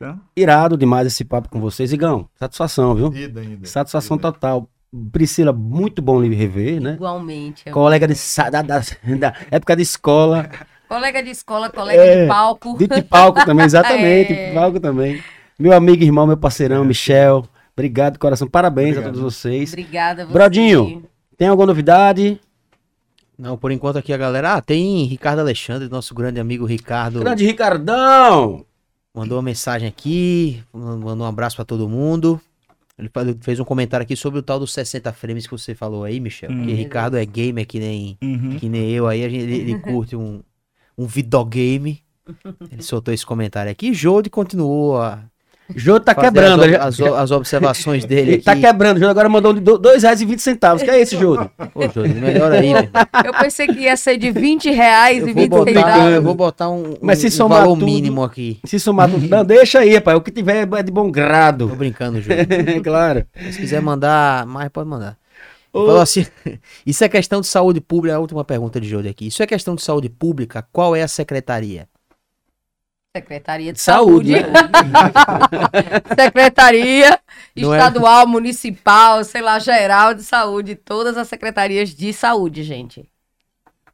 Então, 0.00 0.18
Irado 0.34 0.78
demais 0.78 1.06
esse 1.06 1.24
papo 1.24 1.50
com 1.50 1.60
vocês. 1.60 1.92
Igão, 1.92 2.26
satisfação, 2.34 2.94
viu? 2.94 3.12
Ida, 3.14 3.42
ida. 3.44 3.66
Satisfação 3.68 4.16
Ida. 4.16 4.32
total. 4.32 4.66
Priscila, 5.12 5.52
muito 5.52 6.00
bom 6.00 6.20
lhe 6.22 6.34
rever, 6.34 6.80
né? 6.80 6.94
Igualmente. 6.94 7.62
é. 7.66 7.70
Colega 7.70 8.08
de, 8.08 8.14
da, 8.50 8.62
da- 8.62 8.78
da 8.80 9.34
época 9.50 9.76
de 9.76 9.82
escola, 9.82 10.48
Colega 10.88 11.22
de 11.22 11.30
escola, 11.30 11.68
colega 11.70 12.02
É. 12.02 12.22
de 12.22 12.28
palco. 12.28 12.76
de, 12.78 12.86
de 12.88 13.02
palco 13.02 13.44
também, 13.44 13.64
exatamente, 13.66 14.32
É. 14.34 14.48
de 14.48 14.54
palco 14.54 14.80
também. 14.80 15.22
Meu 15.58 15.72
amigo, 15.74 16.02
irmão, 16.02 16.26
meu 16.26 16.36
parceirão, 16.38 16.82
Michel. 16.84 17.44
Obrigado, 17.74 18.18
coração. 18.18 18.48
Parabéns 18.48 18.96
a 18.96 19.00
Obrigado. 19.00 19.14
todos 19.20 19.34
vocês. 19.36 19.70
Obrigada, 19.72 20.24
você. 20.24 20.32
Brodinho. 20.32 21.04
Tem 21.36 21.46
alguma 21.46 21.66
novidade? 21.66 22.40
Não, 23.38 23.56
por 23.56 23.70
enquanto 23.70 23.96
aqui 23.98 24.12
a 24.12 24.16
galera. 24.16 24.54
Ah, 24.54 24.60
tem 24.62 25.04
Ricardo 25.04 25.38
Alexandre, 25.40 25.88
nosso 25.88 26.14
grande 26.14 26.40
amigo 26.40 26.64
Ricardo. 26.64 27.20
Grande 27.20 27.44
Ricardão! 27.46 28.64
Mandou 29.14 29.36
uma 29.36 29.42
mensagem 29.42 29.88
aqui, 29.88 30.62
mandou 30.72 31.26
um 31.26 31.28
abraço 31.28 31.56
pra 31.56 31.64
todo 31.64 31.88
mundo. 31.88 32.40
Ele 32.96 33.10
fez 33.40 33.58
um 33.58 33.64
comentário 33.64 34.04
aqui 34.04 34.14
sobre 34.14 34.38
o 34.38 34.42
tal 34.42 34.58
dos 34.58 34.72
60 34.72 35.12
frames 35.12 35.46
que 35.46 35.52
você 35.52 35.74
falou 35.74 36.04
aí, 36.04 36.20
Michel. 36.20 36.50
Hum. 36.50 36.66
Que 36.66 36.74
Ricardo 36.74 37.16
é 37.16 37.24
gamer 37.24 37.66
que 37.66 37.80
nem, 37.80 38.18
uhum. 38.22 38.56
que 38.58 38.68
nem 38.68 38.90
eu 38.90 39.06
aí, 39.06 39.24
a 39.24 39.28
gente, 39.28 39.42
ele, 39.42 39.56
ele 39.56 39.78
curte 39.80 40.14
um, 40.14 40.42
um 40.96 41.06
videogame. 41.06 42.02
Ele 42.70 42.82
soltou 42.82 43.12
esse 43.12 43.26
comentário 43.26 43.72
aqui. 43.72 43.92
Jode 43.92 44.30
continuou 44.30 45.00
a 45.00 45.24
Jô 45.76 45.98
tá 46.00 46.14
fazer 46.14 46.26
quebrando. 46.28 46.62
as, 46.64 46.74
as, 46.74 47.00
as 47.00 47.30
observações 47.30 48.04
dele 48.06 48.32
ele 48.34 48.42
tá 48.42 48.54
quebrando. 48.56 48.96
O 48.96 49.00
Jô 49.00 49.08
agora 49.08 49.28
mandou 49.28 49.52
de 49.52 49.60
do- 49.60 49.78
dois 49.78 50.02
reais 50.02 50.20
e 50.20 50.24
vinte 50.26 50.40
centavos. 50.42 50.82
Que 50.82 50.90
é 50.90 51.00
esse, 51.00 51.16
Jô? 51.16 51.34
Ô, 51.74 51.82
Jode, 51.94 52.14
melhor 52.14 52.52
aí. 52.52 52.70
Eu 53.24 53.32
pensei 53.40 53.66
que 53.66 53.80
ia 53.80 53.96
ser 53.96 54.16
de 54.16 54.30
20 54.30 54.70
reais 54.70 55.18
e 55.26 55.30
Eu 55.30 55.34
vou 55.34 55.34
20 55.34 55.48
botar, 55.50 55.72
centavos. 55.72 56.12
eu 56.14 56.22
vou 56.22 56.34
botar 56.34 56.70
um, 56.70 56.94
Mas 57.00 57.18
se 57.18 57.26
um- 57.26 57.28
um 57.28 57.32
somar 57.32 57.60
valor 57.62 57.74
tudo- 57.74 57.84
mínimo 57.86 58.22
aqui. 58.22 58.58
Se 58.64 58.78
somar 58.80 59.10
tudo. 59.10 59.28
Não, 59.28 59.44
deixa 59.44 59.80
aí, 59.80 59.94
rapaz. 59.94 60.16
O 60.18 60.20
que 60.20 60.30
tiver 60.30 60.66
é 60.76 60.82
de 60.82 60.90
bom 60.92 61.10
grado. 61.10 61.68
Tô 61.68 61.76
brincando, 61.76 62.20
Jode. 62.20 62.46
claro. 62.82 63.24
Se 63.52 63.58
quiser 63.60 63.80
mandar 63.80 64.46
mais, 64.46 64.68
pode 64.70 64.88
mandar. 64.88 65.16
Ô. 65.72 65.86
Falou 65.86 66.00
assim, 66.00 66.26
isso 66.84 67.04
é 67.04 67.08
questão 67.08 67.40
de 67.40 67.46
saúde 67.46 67.80
pública, 67.80 68.16
a 68.16 68.18
última 68.18 68.44
pergunta 68.44 68.80
de 68.80 68.88
Jode 68.88 69.06
aqui. 69.08 69.28
Isso 69.28 69.40
é 69.42 69.46
questão 69.46 69.76
de 69.76 69.82
saúde 69.82 70.08
pública, 70.08 70.66
qual 70.72 70.96
é 70.96 71.02
a 71.02 71.08
secretaria? 71.08 71.86
Secretaria 73.20 73.72
de 73.72 73.80
Saúde, 73.80 74.32
Saúde. 74.32 74.50
né? 74.50 74.52
Não 76.14 76.14
Secretaria 76.14 77.14
é? 77.14 77.20
estadual, 77.56 78.26
municipal, 78.26 79.24
sei 79.24 79.42
lá, 79.42 79.58
geral 79.58 80.14
de 80.14 80.22
saúde, 80.22 80.76
todas 80.76 81.16
as 81.16 81.26
secretarias 81.26 81.90
de 81.90 82.12
saúde, 82.12 82.62
gente. 82.62 83.10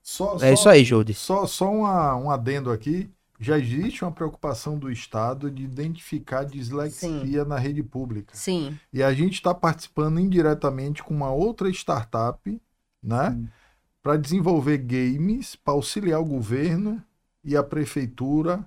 Só, 0.02 0.36
É 0.43 0.52
isso 0.52 0.68
aí, 0.68 0.84
Jode. 0.84 1.14
Só, 1.14 1.47
só 1.47 1.70
uma- 1.72 2.14
um 2.16 2.30
adendo 2.30 2.70
aqui. 2.70 3.10
Já 3.40 3.59
existe 3.59 4.05
uma 4.05 4.12
preocupação 4.12 4.78
do 4.78 4.90
Estado 4.90 5.51
de 5.51 5.62
identificar 5.62 6.44
dislexia 6.44 7.44
na 7.44 7.59
rede 7.59 7.82
pública. 7.82 8.32
Sim. 8.34 8.78
E 8.93 9.02
a 9.02 9.12
gente 9.14 9.34
está 9.34 9.55
participando 9.55 10.20
indiretamente 10.20 11.02
com 11.02 11.12
uma 11.14 11.30
outra 11.30 11.68
startup, 11.70 12.38
né? 13.02 13.30
Hum. 13.30 13.47
Para 14.02 14.16
desenvolver 14.16 14.78
games 14.78 15.56
para 15.56 15.74
auxiliar 15.74 16.20
o 16.20 16.24
governo 16.24 17.02
e 17.43 17.56
a 17.56 17.62
prefeitura 17.62 18.64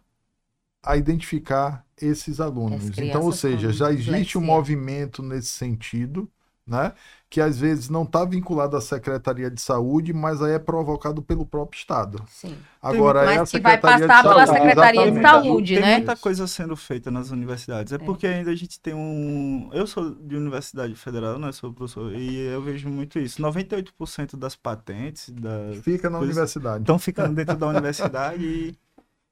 a 0.84 0.98
identificar 0.98 1.86
esses 2.02 2.40
alunos. 2.40 2.98
Então, 2.98 3.24
ou 3.24 3.32
seja, 3.32 3.72
já 3.72 3.92
existe 3.92 4.38
um 4.38 4.42
movimento 4.42 5.22
nesse 5.22 5.50
sentido, 5.50 6.30
né? 6.66 6.94
Que 7.30 7.42
às 7.42 7.60
vezes 7.60 7.90
não 7.90 8.04
está 8.04 8.24
vinculado 8.24 8.78
à 8.78 8.82
Secretaria 8.82 9.52
de 9.52 9.60
Saúde, 9.60 10.14
mas 10.14 10.42
aí 10.42 10.54
é 10.54 10.60
provocado 10.60 11.22
pelo 11.22 11.46
próprio 11.46 11.78
Estado. 11.78 12.24
Sim. 12.28 12.56
Agora 12.82 13.20
é 13.20 13.36
a 13.36 13.40
Mas 13.40 13.52
que 13.52 13.60
vai 13.60 13.74
Secretaria 13.74 14.08
passar 14.08 14.24
pela 14.24 14.48
Secretaria 14.48 15.12
de. 15.12 15.22
Saúde, 15.22 15.74
tem 15.76 15.84
né? 15.84 15.98
muita 15.98 16.16
coisa 16.16 16.48
sendo 16.48 16.76
feita 16.76 17.12
nas 17.12 17.32
universidades. 17.32 17.92
É 17.92 17.98
porque 17.98 18.26
ainda 18.26 18.52
a 18.52 18.56
gente 18.56 18.80
tem 18.80 18.94
um. 18.94 19.70
Eu 19.74 19.86
sou 19.86 20.12
de 20.12 20.36
universidade 20.36 20.96
federal, 20.96 21.38
né? 21.38 21.52
Sou 21.52 21.74
professor, 21.74 22.14
e 22.14 22.38
eu 22.38 22.62
vejo 22.62 22.88
muito 22.88 23.20
isso. 23.20 23.42
98% 23.42 24.38
das 24.38 24.56
patentes 24.56 25.30
das... 25.30 25.78
Fica 25.80 26.10
na 26.10 26.20
universidade. 26.20 26.84
estão 26.84 26.98
ficando 26.98 27.36
dentro 27.36 27.58
da 27.58 27.68
universidade 27.68 28.44
e, 28.44 28.76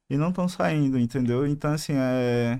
e 0.09 0.17
não 0.17 0.29
estão 0.29 0.47
saindo, 0.47 0.97
entendeu? 0.99 1.45
Então, 1.47 1.71
assim, 1.73 1.93
é. 1.95 2.59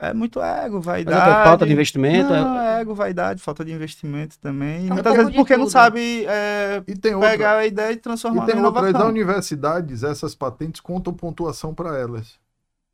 É 0.00 0.14
muito 0.14 0.40
ego, 0.40 0.76
Mas 0.76 0.84
vaidade. 0.84 1.30
é 1.30 1.44
falta 1.44 1.66
de 1.66 1.72
investimento. 1.72 2.32
é- 2.32 2.40
Não, 2.40 2.60
é 2.60 2.80
ego, 2.80 2.94
vaidade, 2.94 3.42
falta 3.42 3.64
de 3.64 3.72
investimento 3.72 4.38
também. 4.38 4.84
E 4.86 4.88
É 4.88 4.92
um 4.92 4.94
muitas 4.94 5.16
vezes 5.16 5.34
porque 5.34 5.56
não 5.56 5.64
tudo. 5.64 5.72
sabe 5.72 6.24
é, 6.26 6.80
E 6.86 6.94
tem 6.94 7.14
outra. 7.16 7.30
pegar 7.30 7.56
a 7.56 7.66
ideia 7.66 7.92
e 7.92 7.96
transformar 7.96 8.44
E 8.44 8.46
tem 8.46 8.62
outras, 8.62 8.84
as 8.84 8.90
inovação. 8.90 9.08
universidades, 9.10 10.04
essas 10.04 10.36
patentes 10.36 10.80
contam 10.80 11.12
pontuação 11.12 11.74
para 11.74 11.98
elas. 11.98 12.38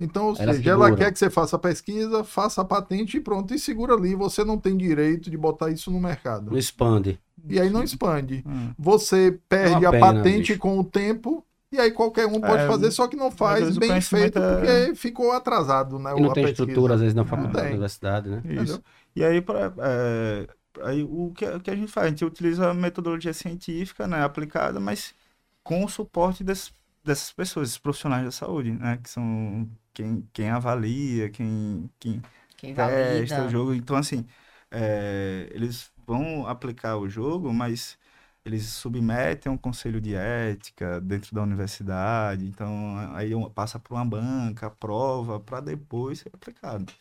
Então, 0.00 0.28
ou 0.28 0.36
Elas 0.38 0.56
seja, 0.56 0.70
ela 0.72 0.94
quer 0.96 1.12
que 1.12 1.18
você 1.18 1.28
faça 1.30 1.56
a 1.56 1.58
pesquisa, 1.58 2.24
faça 2.24 2.62
a 2.62 2.64
patente 2.64 3.18
e 3.18 3.20
pronto, 3.20 3.54
e 3.54 3.58
segura 3.58 3.94
ali. 3.94 4.14
Você 4.14 4.42
não 4.42 4.58
tem 4.58 4.74
direito 4.76 5.30
de 5.30 5.36
botar 5.36 5.70
isso 5.70 5.90
no 5.90 6.00
mercado. 6.00 6.50
Não 6.50 6.58
expande. 6.58 7.18
E 7.48 7.60
aí 7.60 7.68
não 7.70 7.82
expande. 7.82 8.42
Hum. 8.46 8.70
Você 8.78 9.38
perde 9.48 9.74
É 9.74 9.78
uma 9.78 9.88
a 9.88 9.92
pena, 9.92 10.14
patente 10.14 10.52
bicho. 10.52 10.58
com 10.58 10.78
o 10.80 10.84
tempo, 10.84 11.44
e 11.76 11.80
aí 11.80 11.90
qualquer 11.92 12.26
um 12.26 12.42
pode 12.42 12.62
É, 12.62 12.66
fazer, 12.66 12.90
só 12.90 13.06
que 13.08 13.16
não 13.16 13.30
faz 13.30 13.70
bem 13.70 14.00
feito, 14.00 14.38
é- 14.38 14.40
porque 14.40 14.94
ficou 14.94 15.32
atrasado, 15.32 15.98
né? 15.98 16.12
E 16.16 16.20
não 16.20 16.30
tem 16.30 16.44
pesquisa. 16.44 16.52
estrutura, 16.52 16.94
às 16.94 17.00
vezes, 17.00 17.14
na 17.14 17.24
faculdade, 17.24 17.68
na 17.68 17.74
universidade, 17.74 18.28
né? 18.30 18.38
Isso. 18.44 18.80
Entendeu? 18.80 18.84
E 19.16 19.24
aí, 19.24 19.40
pra, 19.42 19.72
é, 19.80 20.46
aí 20.82 21.02
o, 21.04 21.32
que, 21.32 21.44
o 21.46 21.60
que 21.60 21.70
a 21.70 21.76
gente 21.76 21.90
faz? 21.90 22.06
A 22.06 22.10
gente 22.10 22.24
utiliza 22.24 22.70
a 22.70 22.74
metodologia 22.74 23.32
científica, 23.34 24.06
né, 24.06 24.22
aplicada, 24.22 24.78
mas 24.80 25.14
com 25.62 25.84
o 25.84 25.88
suporte 25.88 26.44
desses- 26.44 26.72
dessas 27.04 27.32
pessoas, 27.32 27.68
esses 27.68 27.78
profissionais 27.78 28.24
da 28.24 28.30
saúde, 28.32 28.72
né, 28.72 28.98
que 28.98 29.10
são 29.10 29.68
quem, 29.92 30.28
quem 30.32 30.50
avalia, 30.50 31.30
quem, 31.30 31.90
quem 31.98 32.22
Quem 32.56 32.74
testa 32.74 33.42
valida. 33.42 33.44
o 33.44 33.48
jogo. 33.48 33.74
Então, 33.74 33.96
assim, 33.96 34.26
é, 34.70 35.48
eles 35.52 35.92
vão 36.06 36.46
aplicar 36.46 36.96
o 36.98 37.08
jogo, 37.08 37.52
mas 37.52 37.98
eles 38.44 38.64
submetem 38.66 39.50
a 39.50 39.54
um 39.54 39.58
conselho 39.58 40.00
de 40.00 40.14
ética 40.14 41.00
dentro 41.00 41.34
da 41.34 41.42
universidade. 41.42 42.44
Então, 42.46 42.96
aí 43.14 43.30
passa 43.54 43.78
por 43.78 43.94
uma 43.94 44.04
banca, 44.04 44.70
prova, 44.70 45.40
para 45.40 45.60
depois 45.60 46.20
ser 46.20 46.30
aplicado. 46.32 46.92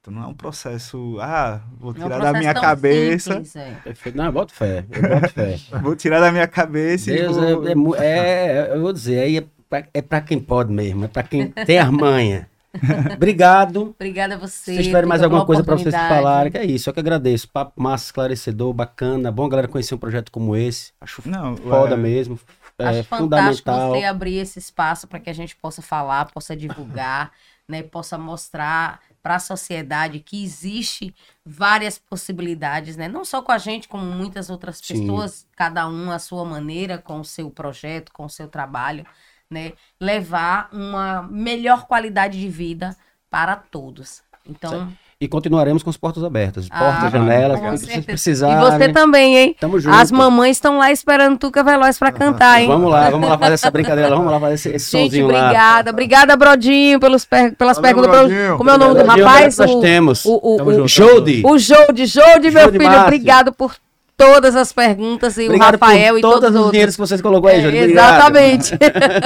Então, 0.00 0.12
não 0.12 0.22
é 0.22 0.26
um 0.26 0.34
processo, 0.34 1.18
ah, 1.20 1.62
vou 1.78 1.92
Não 1.94 2.02
é 2.02 2.04
um 2.04 2.08
tirar 2.08 2.32
da 2.32 2.38
minha 2.38 2.54
cabeça, 2.54 3.32
simples, 3.42 3.56
é. 3.56 3.74
Perfeito. 3.82 4.18
Não, 4.18 4.26
eu 4.26 4.32
boto 4.32 4.52
fé. 4.52 4.84
Eu 4.90 5.02
boto 5.08 5.28
fé. 5.30 5.56
vou 5.82 5.96
tirar 5.96 6.20
da 6.20 6.30
minha 6.30 6.46
cabeça 6.46 7.10
e 7.10 7.16
Deus 7.16 7.36
vou... 7.36 7.96
é, 7.96 8.04
é 8.04 8.04
é- 8.04 8.76
eu 8.76 8.82
vou 8.82 8.92
dizer, 8.92 9.20
aí 9.20 9.38
é 9.38 9.44
pra, 9.68 9.88
é 9.92 10.20
quem 10.20 10.38
pode 10.38 10.72
mesmo, 10.72 11.06
é 11.06 11.08
pra 11.08 11.22
quem 11.22 11.50
tem 11.50 11.78
a 11.78 11.90
manha. 11.90 12.48
Obrigado. 13.14 13.94
Obrigada 13.94 14.34
a 14.34 14.38
você. 14.38 14.56
Se 14.56 14.74
vocês 14.74 14.86
tiverem 14.86 15.08
mais 15.08 15.22
alguma 15.22 15.46
coisa 15.46 15.62
pra 15.62 15.76
vocês 15.76 15.94
falarem, 15.94 16.50
que 16.50 16.58
é 16.58 16.64
isso, 16.64 16.88
eu 16.88 16.94
que 16.94 17.00
agradeço. 17.00 17.48
Papo 17.48 17.80
massa, 17.80 18.06
esclarecedor, 18.06 18.72
bacana. 18.72 19.30
Bom 19.30 19.46
a 19.46 19.48
galera 19.48 19.68
conhecer 19.68 19.94
um 19.94 19.98
projeto 19.98 20.30
como 20.30 20.56
esse. 20.56 20.92
Acho 21.00 21.22
Não, 21.28 21.56
foda 21.56 21.94
é, 21.94 21.98
mesmo. 21.98 22.38
É 22.78 22.88
Acho 22.88 23.04
fantástico 23.04 23.70
fundamental. 23.70 24.00
você 24.00 24.04
abrir 24.04 24.36
esse 24.38 24.58
espaço 24.58 25.06
para 25.06 25.20
que 25.20 25.30
a 25.30 25.34
gente 25.34 25.54
possa 25.56 25.80
falar, 25.80 26.30
possa 26.32 26.56
divulgar, 26.56 27.30
né, 27.68 27.82
possa 27.82 28.18
mostrar 28.18 29.00
para 29.22 29.36
a 29.36 29.40
sociedade 29.40 30.20
que 30.20 30.44
existe 30.44 31.14
várias 31.46 31.98
possibilidades, 31.98 32.94
né? 32.94 33.08
Não 33.08 33.24
só 33.24 33.40
com 33.40 33.52
a 33.52 33.58
gente, 33.58 33.88
como 33.88 34.04
muitas 34.04 34.50
outras 34.50 34.78
Sim. 34.82 35.00
pessoas, 35.00 35.46
cada 35.56 35.88
um 35.88 36.10
à 36.10 36.18
sua 36.18 36.44
maneira, 36.44 36.98
com 36.98 37.20
o 37.20 37.24
seu 37.24 37.50
projeto, 37.50 38.12
com 38.12 38.26
o 38.26 38.28
seu 38.28 38.48
trabalho, 38.48 39.06
né? 39.54 39.72
Levar 40.00 40.68
uma 40.72 41.22
melhor 41.30 41.86
qualidade 41.86 42.38
de 42.38 42.48
vida 42.48 42.94
para 43.30 43.56
todos. 43.56 44.22
Então, 44.46 44.88
E 45.18 45.26
continuaremos 45.26 45.82
com 45.82 45.88
as 45.88 45.96
portas 45.96 46.22
abertas. 46.22 46.66
Ah, 46.70 46.78
Portas, 46.92 47.12
janelas, 47.12 47.58
com 47.58 47.66
o 47.68 47.70
que 47.70 47.78
vocês 47.78 48.04
certeza. 48.04 48.50
e 48.50 48.56
você 48.56 48.88
também, 48.92 49.36
hein? 49.38 49.56
Tamo 49.58 49.80
junto. 49.80 49.96
As 49.96 50.12
mamães 50.12 50.58
estão 50.58 50.76
lá 50.76 50.92
esperando 50.92 51.38
Tuca 51.38 51.62
Veloz 51.64 51.98
para 51.98 52.12
cantar, 52.12 52.60
hein? 52.60 52.68
Vamos 52.68 52.90
lá, 52.90 53.08
vamos 53.08 53.26
lá 53.30 53.38
fazer 53.38 53.54
essa 53.54 53.70
brincadeira. 53.70 54.10
Vamos 54.14 54.30
lá 54.30 54.38
fazer 54.38 54.54
esse, 54.54 54.68
esse 54.70 54.90
Gente, 54.90 55.04
sonzinho 55.12 55.28
lá. 55.28 55.40
obrigada. 55.44 55.90
Obrigada, 55.92 56.36
Brodinho, 56.36 57.00
pelos 57.00 57.24
per- 57.24 57.54
pelas 57.56 57.78
Valeu, 57.78 57.94
perguntas. 57.94 58.20
Brodinho. 58.28 58.58
Como 58.58 58.68
é 58.70 58.74
o 58.74 58.78
nome 58.78 58.94
do 59.02 59.06
rapaz? 59.06 59.56
Nós 59.56 59.70
O, 59.70 59.80
temos. 59.80 60.24
o, 60.26 60.34
o, 60.42 60.62
o, 60.62 60.72
junto. 60.74 60.88
Jody. 60.88 61.42
o 61.46 61.58
Jode, 61.58 62.04
Jode, 62.06 62.50
meu 62.50 62.64
Jode 62.64 62.72
filho. 62.72 62.84
Márcio. 62.84 63.02
Obrigado 63.04 63.52
por 63.52 63.76
todas 64.16 64.54
as 64.56 64.72
perguntas 64.72 65.36
e 65.36 65.44
Obrigado 65.46 65.74
o 65.74 65.78
Rafael 65.78 66.12
por 66.14 66.18
e 66.18 66.22
todos 66.22 66.34
todos 66.40 66.48
os 66.50 66.54
os 66.54 66.56
outros. 66.56 66.72
dinheiros 66.72 66.94
que 66.96 67.00
vocês 67.00 67.20
colocou 67.20 67.50
aí, 67.50 67.58
É, 67.58 67.62
Júlio. 67.62 67.78
Exatamente. 67.78 68.70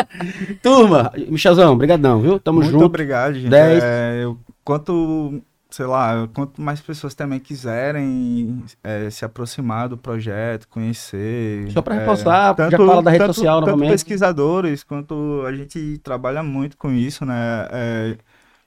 Turma, 0.63 1.13
Michelzão, 1.29 1.77
brigadão, 1.77 2.21
viu? 2.21 2.39
Tamo 2.39 2.61
Muito 2.61 2.73
junto. 2.73 2.85
obrigado, 2.85 3.35
gente. 3.35 3.49
Dez. 3.49 3.83
É, 3.83 4.21
eu- 4.23 4.39
quanto, 4.65 5.41
sei 5.71 5.87
lá, 5.87 6.29
quanto 6.35 6.61
mais 6.61 6.81
pessoas 6.81 7.15
também 7.15 7.39
quiserem 7.39 8.63
é, 8.83 9.09
se 9.11 9.25
aproximar 9.25 9.89
do 9.89 9.97
projeto, 9.97 10.67
conhecer. 10.69 11.71
Só 11.73 11.83
pra 11.83 11.95
é, 11.97 11.99
reforçar, 12.01 12.55
já 12.71 12.77
fala 12.77 13.03
da 13.03 13.11
rede 13.11 13.25
tanto- 13.25 13.35
social 13.35 13.61
tanto 13.61 13.71
novamente. 13.71 13.91
pesquisadores, 13.93 14.83
quanto 14.83 15.43
a 15.47 15.53
gente 15.55 15.99
trabalha 16.03 16.43
muito 16.43 16.77
com 16.77 16.91
isso, 16.93 17.25
né? 17.25 17.69
É, 17.71 18.17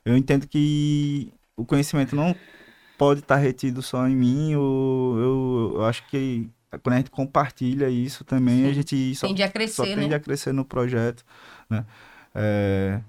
eu 0.04 0.16
entendo 0.16 0.46
que 0.48 1.32
o 1.56 1.64
conhecimento 1.64 2.16
não 2.16 2.34
pode 3.02 3.18
estar 3.20 3.36
retido 3.36 3.82
só 3.82 4.06
em 4.06 4.14
mim. 4.14 4.52
Eu, 4.52 5.16
eu, 5.18 5.72
eu 5.76 5.84
acho 5.84 6.06
que 6.08 6.48
quando 6.82 6.94
a 6.94 6.98
gente 6.98 7.10
compartilha 7.10 7.88
isso 7.88 8.24
também, 8.24 8.66
a 8.68 8.72
gente 8.72 9.14
só 9.16 9.26
Tende 9.26 9.42
a 9.42 9.46
só 9.46 9.52
crescer, 9.52 9.82
tende 9.96 10.08
né? 10.08 10.14
a 10.14 10.20
crescer 10.20 10.52
no 10.52 10.64
projeto, 10.64 11.24
né? 11.68 11.84
É, 12.32 13.00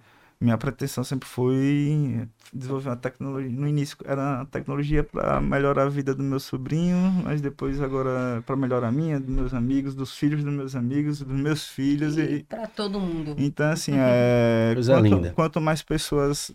minha 0.41 0.57
pretensão 0.57 1.03
sempre 1.03 1.29
foi 1.29 2.27
desenvolver 2.51 2.89
uma 2.89 2.95
tecnologia. 2.97 3.51
No 3.51 3.67
início 3.67 3.95
era 4.03 4.19
uma 4.39 4.45
tecnologia 4.47 5.03
para 5.03 5.39
melhorar 5.39 5.83
a 5.83 5.89
vida 5.89 6.13
do 6.13 6.23
meu 6.23 6.39
sobrinho, 6.39 6.97
mas 7.23 7.39
depois 7.39 7.79
agora 7.79 8.43
para 8.47 8.55
melhorar 8.55 8.87
a 8.87 8.91
minha, 8.91 9.19
dos 9.19 9.29
meus 9.29 9.53
amigos, 9.53 9.93
dos 9.95 10.17
filhos 10.17 10.43
dos 10.43 10.53
meus 10.53 10.75
amigos, 10.75 11.21
dos 11.21 11.39
meus 11.39 11.67
filhos. 11.67 12.17
E, 12.17 12.43
Para 12.49 12.65
todo 12.67 12.99
mundo. 12.99 13.35
então, 13.37 13.69
assim, 13.71 13.93
é, 13.95 14.71
Coisa 14.73 14.95
quanto, 14.95 15.03
linda. 15.15 15.31
quanto 15.33 15.61
mais 15.61 15.81
pessoas 15.83 16.51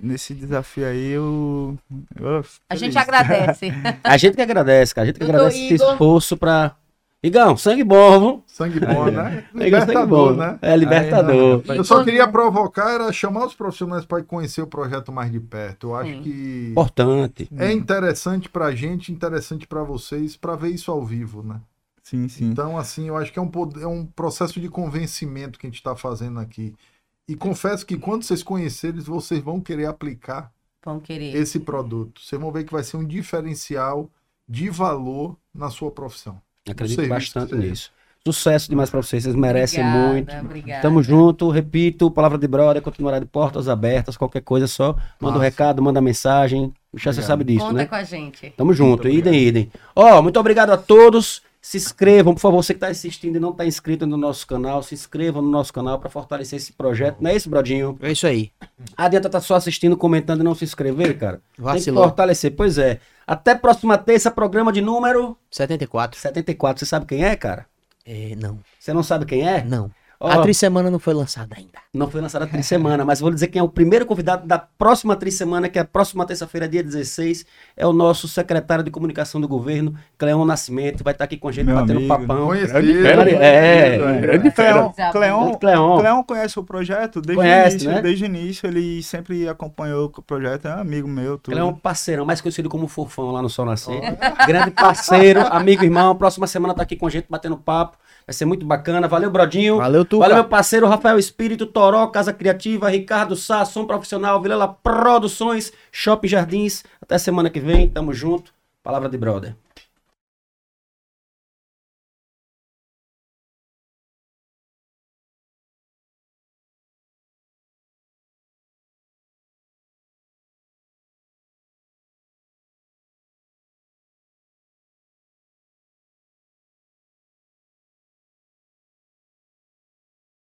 nesse 0.00 0.34
desafio 0.34 0.86
aí, 0.86 1.10
eu. 1.10 1.76
eu 2.18 2.44
A 2.68 2.76
gente 2.76 2.96
agradece. 2.98 3.70
A 4.04 4.16
gente 4.16 4.36
que 4.36 4.42
agradece, 4.42 4.94
cara. 4.94 5.04
A 5.04 5.06
gente 5.06 5.18
que 5.18 5.24
Doutor 5.24 5.36
agradece 5.36 5.64
esse 5.64 5.74
Igor. 5.74 5.92
esforço 5.92 6.36
pra. 6.36 6.74
Igão, 7.20 7.56
sangue 7.56 7.82
bom, 7.82 8.20
viu? 8.20 8.44
Sangue 8.46 8.78
bom, 8.78 9.06
né? 9.10 9.44
Libertador, 9.52 10.06
bom. 10.06 10.32
né? 10.38 10.56
É, 10.62 10.76
libertador. 10.76 11.64
Eu 11.66 11.82
só 11.82 12.04
queria 12.04 12.28
provocar, 12.28 12.92
era 12.92 13.12
chamar 13.12 13.44
os 13.46 13.54
profissionais 13.54 14.04
para 14.04 14.22
conhecer 14.22 14.62
o 14.62 14.68
projeto 14.68 15.10
mais 15.10 15.32
de 15.32 15.40
perto. 15.40 15.88
Eu 15.88 15.96
acho 15.96 16.12
Sim. 16.12 16.22
que 16.22 16.68
Importante. 16.70 17.48
é 17.58 17.72
interessante 17.72 18.48
pra 18.48 18.72
gente, 18.72 19.10
interessante 19.10 19.66
pra 19.66 19.82
vocês, 19.82 20.36
para 20.36 20.54
ver 20.54 20.68
isso 20.68 20.92
ao 20.92 21.04
vivo, 21.04 21.42
né? 21.42 21.60
Sim, 22.04 22.28
sim. 22.28 22.44
Então, 22.44 22.78
assim, 22.78 23.08
eu 23.08 23.16
acho 23.16 23.32
que 23.32 23.38
é 23.38 23.42
um, 23.42 23.50
é 23.82 23.86
um 23.86 24.06
processo 24.06 24.60
de 24.60 24.68
convencimento 24.68 25.58
que 25.58 25.66
a 25.66 25.70
gente 25.70 25.76
está 25.78 25.96
fazendo 25.96 26.38
aqui. 26.38 26.72
E 27.28 27.36
confesso 27.36 27.84
que 27.84 27.96
quando 27.96 28.22
vocês 28.22 28.42
conhecerem, 28.42 29.00
vocês 29.00 29.40
vão 29.42 29.60
querer 29.60 29.84
aplicar 29.86 30.50
Vão 30.84 30.98
querer. 30.98 31.36
esse 31.36 31.60
produto. 31.60 32.20
Vocês 32.22 32.40
vão 32.40 32.50
ver 32.50 32.64
que 32.64 32.72
vai 32.72 32.82
ser 32.82 32.96
um 32.96 33.04
diferencial 33.04 34.10
de 34.48 34.70
valor 34.70 35.36
na 35.54 35.68
sua 35.68 35.90
profissão. 35.90 36.40
Acredito 36.68 37.06
bastante 37.06 37.54
nisso. 37.54 37.90
Sucesso 38.26 38.68
demais 38.68 38.90
pra 38.90 39.00
vocês, 39.00 39.22
vocês 39.22 39.34
merecem 39.34 39.80
Obrigada, 39.80 40.12
muito. 40.12 40.36
Obrigada. 40.36 40.82
Tamo 40.82 41.02
junto, 41.02 41.48
repito, 41.48 42.10
palavra 42.10 42.36
de 42.36 42.46
brother, 42.46 42.82
continuará 42.82 43.18
de 43.18 43.24
portas 43.24 43.68
abertas, 43.68 44.16
qualquer 44.18 44.42
coisa 44.42 44.66
só, 44.66 44.92
manda 45.20 45.36
um 45.36 45.38
Massa. 45.38 45.44
recado, 45.44 45.80
manda 45.82 46.00
mensagem, 46.00 46.74
já 46.94 47.10
você 47.12 47.22
sabe 47.22 47.44
disso, 47.44 47.60
Conta 47.60 47.72
né? 47.74 47.86
com 47.86 47.94
a 47.94 48.02
gente. 48.04 48.50
Tamo 48.56 48.74
junto, 48.74 49.04
Muito 49.04 49.16
idem, 49.18 49.40
idem. 49.46 49.72
Ó, 49.96 50.20
muito 50.20 50.38
obrigado 50.38 50.70
a 50.70 50.76
todos 50.76 51.40
Se 51.60 51.76
inscrevam, 51.76 52.34
por 52.34 52.40
favor, 52.40 52.62
você 52.62 52.72
que 52.72 52.76
está 52.76 52.88
assistindo 52.88 53.36
e 53.36 53.40
não 53.40 53.50
está 53.50 53.66
inscrito 53.66 54.06
no 54.06 54.16
nosso 54.16 54.46
canal, 54.46 54.82
se 54.82 54.94
inscrevam 54.94 55.42
no 55.42 55.50
nosso 55.50 55.72
canal 55.72 55.98
para 55.98 56.08
fortalecer 56.08 56.56
esse 56.56 56.72
projeto. 56.72 57.16
Não 57.20 57.30
é 57.30 57.36
isso, 57.36 57.50
Brodinho? 57.50 57.98
É 58.00 58.12
isso 58.12 58.26
aí. 58.26 58.52
Adianta 58.96 59.28
estar 59.28 59.40
só 59.40 59.56
assistindo, 59.56 59.96
comentando 59.96 60.40
e 60.40 60.44
não 60.44 60.54
se 60.54 60.64
inscrever, 60.64 61.18
cara. 61.18 61.36
Tem 61.36 61.42
que 61.56 61.62
Vacilou. 61.62 62.04
fortalecer. 62.04 62.54
Pois 62.56 62.78
é. 62.78 63.00
Até 63.26 63.54
próxima 63.54 63.98
terça, 63.98 64.30
programa 64.30 64.72
de 64.72 64.80
número 64.80 65.36
74. 65.50 66.18
74. 66.18 66.78
Você 66.80 66.86
sabe 66.86 67.06
quem 67.06 67.24
é, 67.24 67.34
cara? 67.36 67.66
É, 68.06 68.34
não, 68.36 68.58
Você 68.78 68.92
não 68.94 69.02
sabe 69.02 69.26
quem 69.26 69.46
é? 69.46 69.62
não. 69.62 69.90
Ó, 70.20 70.28
A 70.28 70.40
Trissemana 70.42 70.90
não 70.90 70.98
foi 70.98 71.14
lançada 71.14 71.54
ainda. 71.56 71.78
Não 71.94 72.10
foi 72.10 72.20
lançada 72.20 72.44
a 72.44 72.48
trissemana, 72.48 73.04
mas 73.04 73.20
vou 73.20 73.30
dizer 73.30 73.46
quem 73.46 73.60
é 73.60 73.62
o 73.62 73.68
primeiro 73.68 74.04
convidado 74.04 74.46
da 74.46 74.58
próxima 74.58 75.16
trissemana, 75.16 75.68
que 75.68 75.78
é 75.78 75.82
a 75.82 75.84
próxima 75.84 76.26
terça-feira, 76.26 76.68
dia 76.68 76.82
16, 76.82 77.46
é 77.76 77.86
o 77.86 77.92
nosso 77.92 78.28
secretário 78.28 78.84
de 78.84 78.90
comunicação 78.90 79.40
do 79.40 79.48
governo, 79.48 79.94
Cleon 80.18 80.44
Nascimento, 80.44 81.02
vai 81.02 81.12
estar 81.12 81.24
aqui 81.24 81.36
com 81.36 81.48
a 81.48 81.52
gente 81.52 81.66
Meu 81.66 81.76
batendo 81.76 81.98
amigo. 81.98 82.08
papão. 82.08 82.46
Conhecido. 82.48 82.78
É, 83.40 84.20
Grande 84.20 84.50
Cleon, 84.50 84.92
fera. 84.92 85.12
Cleon, 85.12 85.54
Cleon. 85.54 85.98
Cleon 85.98 86.22
conhece 86.24 86.58
o 86.58 86.64
projeto 86.64 87.20
desde 87.20 87.36
Conhece, 87.42 87.68
o 87.68 87.70
início, 87.76 87.90
né? 87.90 88.02
desde 88.02 88.24
o 88.24 88.26
início 88.26 88.66
ele 88.66 89.02
sempre 89.02 89.48
acompanhou 89.48 90.12
o 90.14 90.22
projeto, 90.22 90.66
é 90.68 90.72
amigo 90.72 91.08
meu, 91.08 91.38
tudo. 91.38 91.54
Ele 91.54 91.60
é 91.60 91.64
um 91.64 91.74
parceirão, 91.74 92.26
mais 92.26 92.40
conhecido 92.40 92.68
como 92.68 92.86
Fofão 92.86 93.30
lá 93.30 93.40
no 93.40 93.48
Sol 93.48 93.64
Nascer. 93.64 94.00
Grande 94.46 94.72
parceiro, 94.72 95.40
amigo, 95.46 95.84
irmão. 95.84 96.14
Próxima 96.16 96.46
semana 96.46 96.74
tá 96.74 96.82
aqui 96.82 96.96
com 96.96 97.06
a 97.06 97.10
gente 97.10 97.26
batendo 97.30 97.56
papo. 97.56 97.96
Vai 98.26 98.34
ser 98.34 98.44
muito 98.44 98.66
bacana. 98.66 99.08
Valeu, 99.08 99.30
Brodinho. 99.30 99.78
Valeu, 99.78 100.04
Tuca. 100.08 100.22
Valeu, 100.22 100.36
meu 100.36 100.48
parceiro 100.48 100.86
Rafael 100.86 101.18
Espírito, 101.18 101.66
Toró, 101.66 102.06
Casa 102.08 102.32
Criativa, 102.32 102.88
Ricardo 102.88 103.36
Sá, 103.36 103.64
Som 103.64 103.86
Profissional, 103.86 104.40
Vilela 104.40 104.68
Produções, 104.68 105.72
Shopping 105.92 106.28
Jardins. 106.28 106.84
Até 107.00 107.18
semana 107.18 107.50
que 107.50 107.60
vem. 107.60 107.88
Tamo 107.88 108.12
junto. 108.12 108.52
Palavra 108.82 109.08
de 109.08 109.18
brother. 109.18 109.54